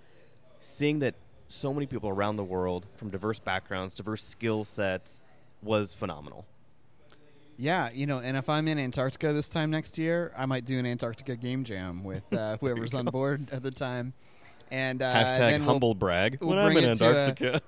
seeing 0.61 1.01
that 1.01 1.15
so 1.49 1.73
many 1.73 1.87
people 1.87 2.09
around 2.09 2.37
the 2.37 2.45
world 2.45 2.87
from 2.97 3.11
diverse 3.11 3.39
backgrounds, 3.39 3.95
diverse 3.95 4.25
skill 4.27 4.65
sets, 4.65 5.21
was 5.63 5.95
phenomenal. 5.95 6.45
Yeah, 7.59 7.91
you 7.93 8.07
know, 8.07 8.19
and 8.19 8.37
if 8.37 8.49
I'm 8.51 8.69
in 8.69 8.79
Antarctica 8.79 9.33
this 9.33 9.49
time 9.49 9.71
next 9.71 9.97
year, 9.97 10.33
I 10.37 10.45
might 10.47 10.65
do 10.67 10.79
an 10.79 10.85
Antarctica 10.87 11.37
game 11.37 11.65
jam 11.65 12.05
with 12.05 12.31
uh, 12.33 12.57
whoever's 12.61 12.95
on 12.95 13.07
board 13.07 13.49
at 13.51 13.63
the 13.63 13.71
time. 13.71 14.13
And 14.71 15.01
uh, 15.01 15.15
Hashtag 15.15 15.39
then 15.39 15.65
we'll- 15.65 15.95
brag. 15.95 16.39
we'll 16.41 16.51
when 16.51 16.59
I'm 16.59 16.77
in 16.77 16.97
to 16.99 17.05
a- 17.05 17.17
Antarctica. 17.21 17.61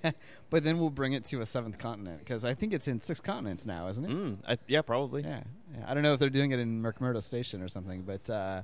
but 0.50 0.62
then 0.62 0.78
we'll 0.78 0.88
bring 0.90 1.12
it 1.12 1.24
to 1.26 1.40
a 1.40 1.46
seventh 1.46 1.78
continent 1.78 2.20
because 2.20 2.44
I 2.44 2.54
think 2.54 2.72
it's 2.72 2.86
in 2.86 3.00
six 3.00 3.20
continents 3.20 3.66
now, 3.66 3.88
isn't 3.88 4.04
it? 4.04 4.10
mm, 4.10 4.36
I, 4.46 4.56
yeah, 4.68 4.80
probably. 4.82 5.22
Yeah. 5.22 5.42
I 5.86 5.94
don't 5.94 6.02
know 6.02 6.12
if 6.12 6.20
they're 6.20 6.30
doing 6.30 6.52
it 6.52 6.58
in 6.58 6.82
McMurdo 6.82 7.22
Station 7.22 7.62
or 7.62 7.68
something, 7.68 8.02
but 8.02 8.28
uh, 8.30 8.62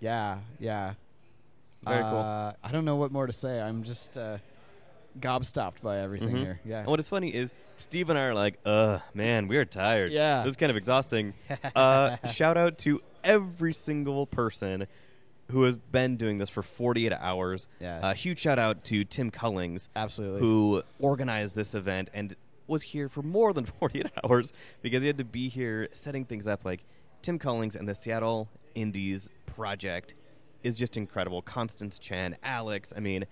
yeah, 0.00 0.38
yeah. 0.58 0.94
Very 1.84 2.02
cool. 2.02 2.18
Uh, 2.18 2.52
I 2.62 2.72
don't 2.72 2.84
know 2.84 2.96
what 2.96 3.12
more 3.12 3.26
to 3.26 3.32
say. 3.32 3.60
I'm 3.60 3.84
just 3.84 4.18
uh, 4.18 4.38
gobstopped 5.20 5.80
by 5.82 5.98
everything 5.98 6.30
Mhm. 6.30 6.38
here. 6.38 6.60
Yeah. 6.64 6.78
And 6.80 6.88
what 6.88 6.98
is 7.00 7.08
funny 7.08 7.32
is 7.34 7.52
Steve 7.76 8.10
and 8.10 8.18
I 8.18 8.22
are 8.22 8.34
like, 8.34 8.58
"Uh, 8.64 8.98
man, 9.14 9.46
we 9.48 9.56
are 9.56 9.64
tired. 9.64 10.12
Yeah. 10.12 10.42
this 10.42 10.50
is 10.50 10.56
kind 10.56 10.70
of 10.70 10.76
exhausting." 10.76 11.34
uh, 11.76 12.16
shout 12.32 12.56
out 12.56 12.78
to 12.78 13.00
every 13.22 13.72
single 13.72 14.26
person 14.26 14.86
who 15.50 15.62
has 15.62 15.78
been 15.78 16.16
doing 16.16 16.38
this 16.38 16.50
for 16.50 16.62
48 16.62 17.12
hours. 17.12 17.68
Yeah. 17.80 18.00
Uh, 18.00 18.14
huge 18.14 18.38
shout 18.38 18.58
out 18.58 18.84
to 18.84 19.04
Tim 19.04 19.30
Cullings, 19.30 19.88
Absolutely. 19.96 20.40
who 20.40 20.82
organized 20.98 21.54
this 21.56 21.74
event 21.74 22.10
and 22.12 22.34
was 22.68 22.82
here 22.82 23.08
for 23.08 23.22
more 23.22 23.52
than 23.52 23.64
48 23.80 24.06
hours 24.24 24.52
because 24.82 25.00
he 25.02 25.08
had 25.08 25.18
to 25.18 25.24
be 25.24 25.48
here 25.48 25.88
setting 25.92 26.24
things 26.24 26.46
up. 26.46 26.64
Like 26.64 26.84
Tim 27.22 27.38
Cullings 27.38 27.74
and 27.74 27.88
the 27.88 27.94
Seattle 27.94 28.48
Indies 28.76 29.28
project 29.46 30.14
is 30.62 30.76
just 30.76 30.96
incredible. 30.96 31.42
Constance 31.42 31.98
Chen, 31.98 32.36
Alex. 32.44 32.92
I 32.96 33.00
mean, 33.00 33.24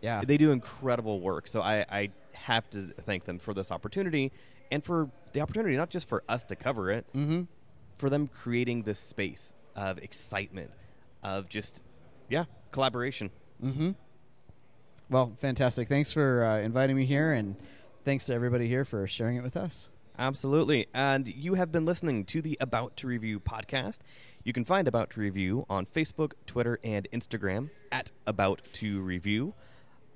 Yeah. 0.00 0.22
they 0.24 0.36
do 0.38 0.52
incredible 0.52 1.20
work. 1.20 1.46
So 1.48 1.60
I, 1.60 1.84
I 1.90 2.10
have 2.32 2.68
to 2.70 2.92
thank 3.04 3.24
them 3.24 3.38
for 3.38 3.52
this 3.54 3.70
opportunity 3.70 4.32
and 4.70 4.82
for 4.84 5.10
the 5.32 5.40
opportunity 5.40 5.76
not 5.76 5.90
just 5.90 6.08
for 6.08 6.22
us 6.28 6.44
to 6.44 6.56
cover 6.56 6.90
it, 6.90 7.04
Mm-hmm. 7.14 7.42
for 7.98 8.08
them 8.10 8.28
creating 8.28 8.82
this 8.84 8.98
space 9.00 9.52
of 9.76 9.98
excitement, 9.98 10.70
of 11.22 11.48
just 11.48 11.82
yeah 12.28 12.44
collaboration. 12.70 13.30
Mm-hmm. 13.62 13.90
Well, 15.10 15.32
fantastic. 15.38 15.88
Thanks 15.88 16.12
for 16.12 16.44
uh, 16.44 16.58
inviting 16.60 16.96
me 16.96 17.04
here, 17.06 17.32
and 17.32 17.56
thanks 18.04 18.24
to 18.26 18.34
everybody 18.34 18.68
here 18.68 18.84
for 18.84 19.06
sharing 19.06 19.36
it 19.36 19.42
with 19.42 19.56
us. 19.56 19.88
Absolutely. 20.18 20.86
And 20.94 21.26
you 21.26 21.54
have 21.54 21.72
been 21.72 21.84
listening 21.84 22.24
to 22.26 22.40
the 22.40 22.56
About 22.60 22.96
to 22.98 23.06
Review 23.06 23.40
podcast. 23.40 23.98
You 24.44 24.52
can 24.52 24.64
find 24.64 24.86
About 24.86 25.10
to 25.10 25.20
Review 25.20 25.66
on 25.68 25.86
Facebook, 25.86 26.32
Twitter, 26.46 26.78
and 26.84 27.08
Instagram 27.12 27.70
at 27.90 28.12
About 28.26 28.62
to 28.74 29.00
Review. 29.00 29.54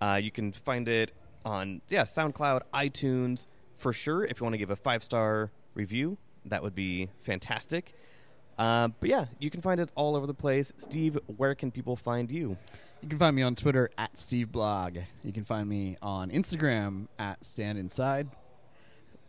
Uh, 0.00 0.20
you 0.22 0.30
can 0.30 0.52
find 0.52 0.88
it 0.88 1.12
on 1.44 1.80
yeah 1.88 2.02
SoundCloud, 2.02 2.62
iTunes 2.72 3.46
for 3.74 3.92
sure. 3.92 4.24
If 4.24 4.38
you 4.38 4.44
want 4.44 4.54
to 4.54 4.58
give 4.58 4.70
a 4.70 4.76
five 4.76 5.02
star 5.02 5.50
review, 5.74 6.18
that 6.44 6.62
would 6.62 6.74
be 6.74 7.08
fantastic. 7.22 7.94
Uh, 8.58 8.88
but 9.00 9.08
yeah, 9.08 9.26
you 9.38 9.50
can 9.50 9.60
find 9.60 9.80
it 9.80 9.90
all 9.94 10.14
over 10.14 10.26
the 10.26 10.34
place. 10.34 10.72
Steve, 10.78 11.18
where 11.36 11.54
can 11.54 11.70
people 11.70 11.96
find 11.96 12.30
you? 12.30 12.56
You 13.02 13.08
can 13.08 13.18
find 13.18 13.34
me 13.36 13.42
on 13.42 13.54
Twitter 13.54 13.90
at 13.96 14.14
SteveBlog. 14.14 15.04
You 15.22 15.32
can 15.32 15.44
find 15.44 15.68
me 15.68 15.96
on 16.02 16.30
Instagram 16.30 17.06
at 17.18 17.44
Stand 17.44 17.78
Inside. 17.78 18.28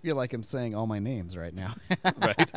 feel 0.01 0.15
like 0.15 0.33
I'm 0.33 0.43
saying 0.43 0.75
all 0.75 0.87
my 0.87 0.99
names 0.99 1.35
right 1.37 1.53
now. 1.53 1.75
Right. 2.19 2.51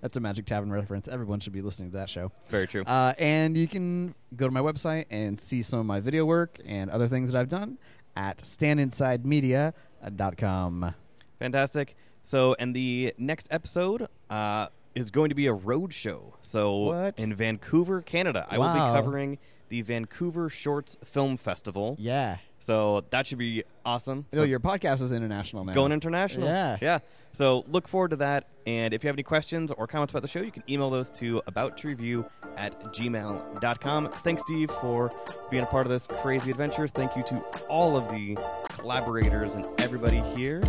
That's 0.00 0.16
a 0.16 0.20
Magic 0.20 0.46
Tavern 0.46 0.72
reference. 0.72 1.06
Everyone 1.06 1.38
should 1.38 1.52
be 1.52 1.62
listening 1.62 1.92
to 1.92 1.98
that 1.98 2.10
show. 2.10 2.32
Very 2.48 2.66
true. 2.66 2.82
Uh, 2.82 3.14
and 3.18 3.56
you 3.56 3.68
can 3.68 4.14
go 4.34 4.46
to 4.46 4.50
my 4.52 4.58
website 4.60 5.04
and 5.10 5.38
see 5.38 5.62
some 5.62 5.78
of 5.78 5.86
my 5.86 6.00
video 6.00 6.24
work 6.24 6.58
and 6.66 6.90
other 6.90 7.06
things 7.06 7.30
that 7.30 7.38
I've 7.38 7.48
done 7.48 7.78
at 8.16 8.38
standinsidemedia.com. 8.42 10.94
Fantastic. 11.38 11.96
So, 12.24 12.56
and 12.58 12.74
the 12.74 13.14
next 13.16 13.46
episode 13.52 14.08
uh, 14.28 14.66
is 14.96 15.12
going 15.12 15.28
to 15.28 15.36
be 15.36 15.46
a 15.46 15.52
road 15.52 15.92
show. 15.92 16.34
So, 16.42 16.76
What? 16.78 17.20
in 17.20 17.32
Vancouver, 17.34 18.02
Canada, 18.02 18.46
I 18.50 18.58
will 18.58 18.72
be 18.72 18.78
covering 18.78 19.38
the 19.70 19.80
Vancouver 19.82 20.50
Shorts 20.50 20.96
Film 21.04 21.36
Festival. 21.38 21.96
Yeah. 21.98 22.36
So 22.58 23.04
that 23.10 23.26
should 23.26 23.38
be 23.38 23.64
awesome. 23.86 24.26
Oh, 24.34 24.38
So 24.38 24.42
your 24.42 24.60
podcast 24.60 25.00
is 25.00 25.12
international 25.12 25.64
now. 25.64 25.72
going 25.72 25.92
international. 25.92 26.46
Yeah. 26.46 26.76
yeah. 26.82 26.98
So 27.32 27.64
look 27.68 27.88
forward 27.88 28.10
to 28.10 28.16
that. 28.16 28.48
And 28.66 28.92
if 28.92 29.02
you 29.02 29.08
have 29.08 29.14
any 29.14 29.22
questions 29.22 29.72
or 29.72 29.86
comments 29.86 30.12
about 30.12 30.22
the 30.22 30.28
show, 30.28 30.40
you 30.40 30.50
can 30.50 30.62
email 30.68 30.90
those 30.90 31.08
to 31.12 31.40
aboutreview 31.48 32.28
at 32.58 32.78
gmail.com. 32.92 34.10
Thanks, 34.10 34.42
Steve, 34.42 34.70
for 34.70 35.10
being 35.50 35.62
a 35.62 35.66
part 35.66 35.86
of 35.86 35.90
this 35.90 36.06
crazy 36.06 36.50
adventure. 36.50 36.86
Thank 36.86 37.16
you 37.16 37.22
to 37.24 37.36
all 37.68 37.96
of 37.96 38.10
the 38.10 38.36
collaborators 38.68 39.54
and 39.54 39.66
everybody 39.80 40.20
here. 40.36 40.62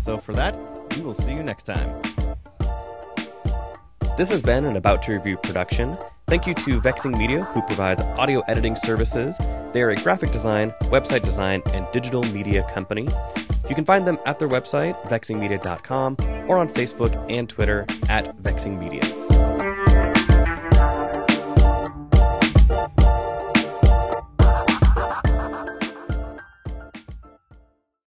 So 0.00 0.18
for 0.18 0.32
that, 0.32 0.58
we 0.96 1.02
will 1.02 1.14
see 1.14 1.32
you 1.34 1.42
next 1.44 1.64
time. 1.64 2.00
This 4.16 4.30
has 4.30 4.40
been 4.40 4.64
an 4.64 4.76
About 4.76 5.02
to 5.04 5.12
Review 5.12 5.36
production. 5.36 5.96
Thank 6.28 6.48
you 6.48 6.54
to 6.54 6.80
Vexing 6.80 7.16
Media, 7.16 7.44
who 7.54 7.62
provides 7.62 8.02
audio 8.02 8.40
editing 8.48 8.74
services. 8.74 9.38
They 9.72 9.80
are 9.82 9.90
a 9.90 9.94
graphic 9.94 10.32
design, 10.32 10.72
website 10.86 11.22
design, 11.22 11.62
and 11.72 11.86
digital 11.92 12.24
media 12.24 12.68
company. 12.74 13.08
You 13.68 13.76
can 13.76 13.84
find 13.84 14.04
them 14.04 14.18
at 14.26 14.40
their 14.40 14.48
website, 14.48 15.00
vexingmedia.com, 15.04 16.16
or 16.48 16.58
on 16.58 16.68
Facebook 16.70 17.14
and 17.30 17.48
Twitter 17.48 17.86
at 18.08 18.34
Vexing 18.38 18.76
Media. 18.76 19.25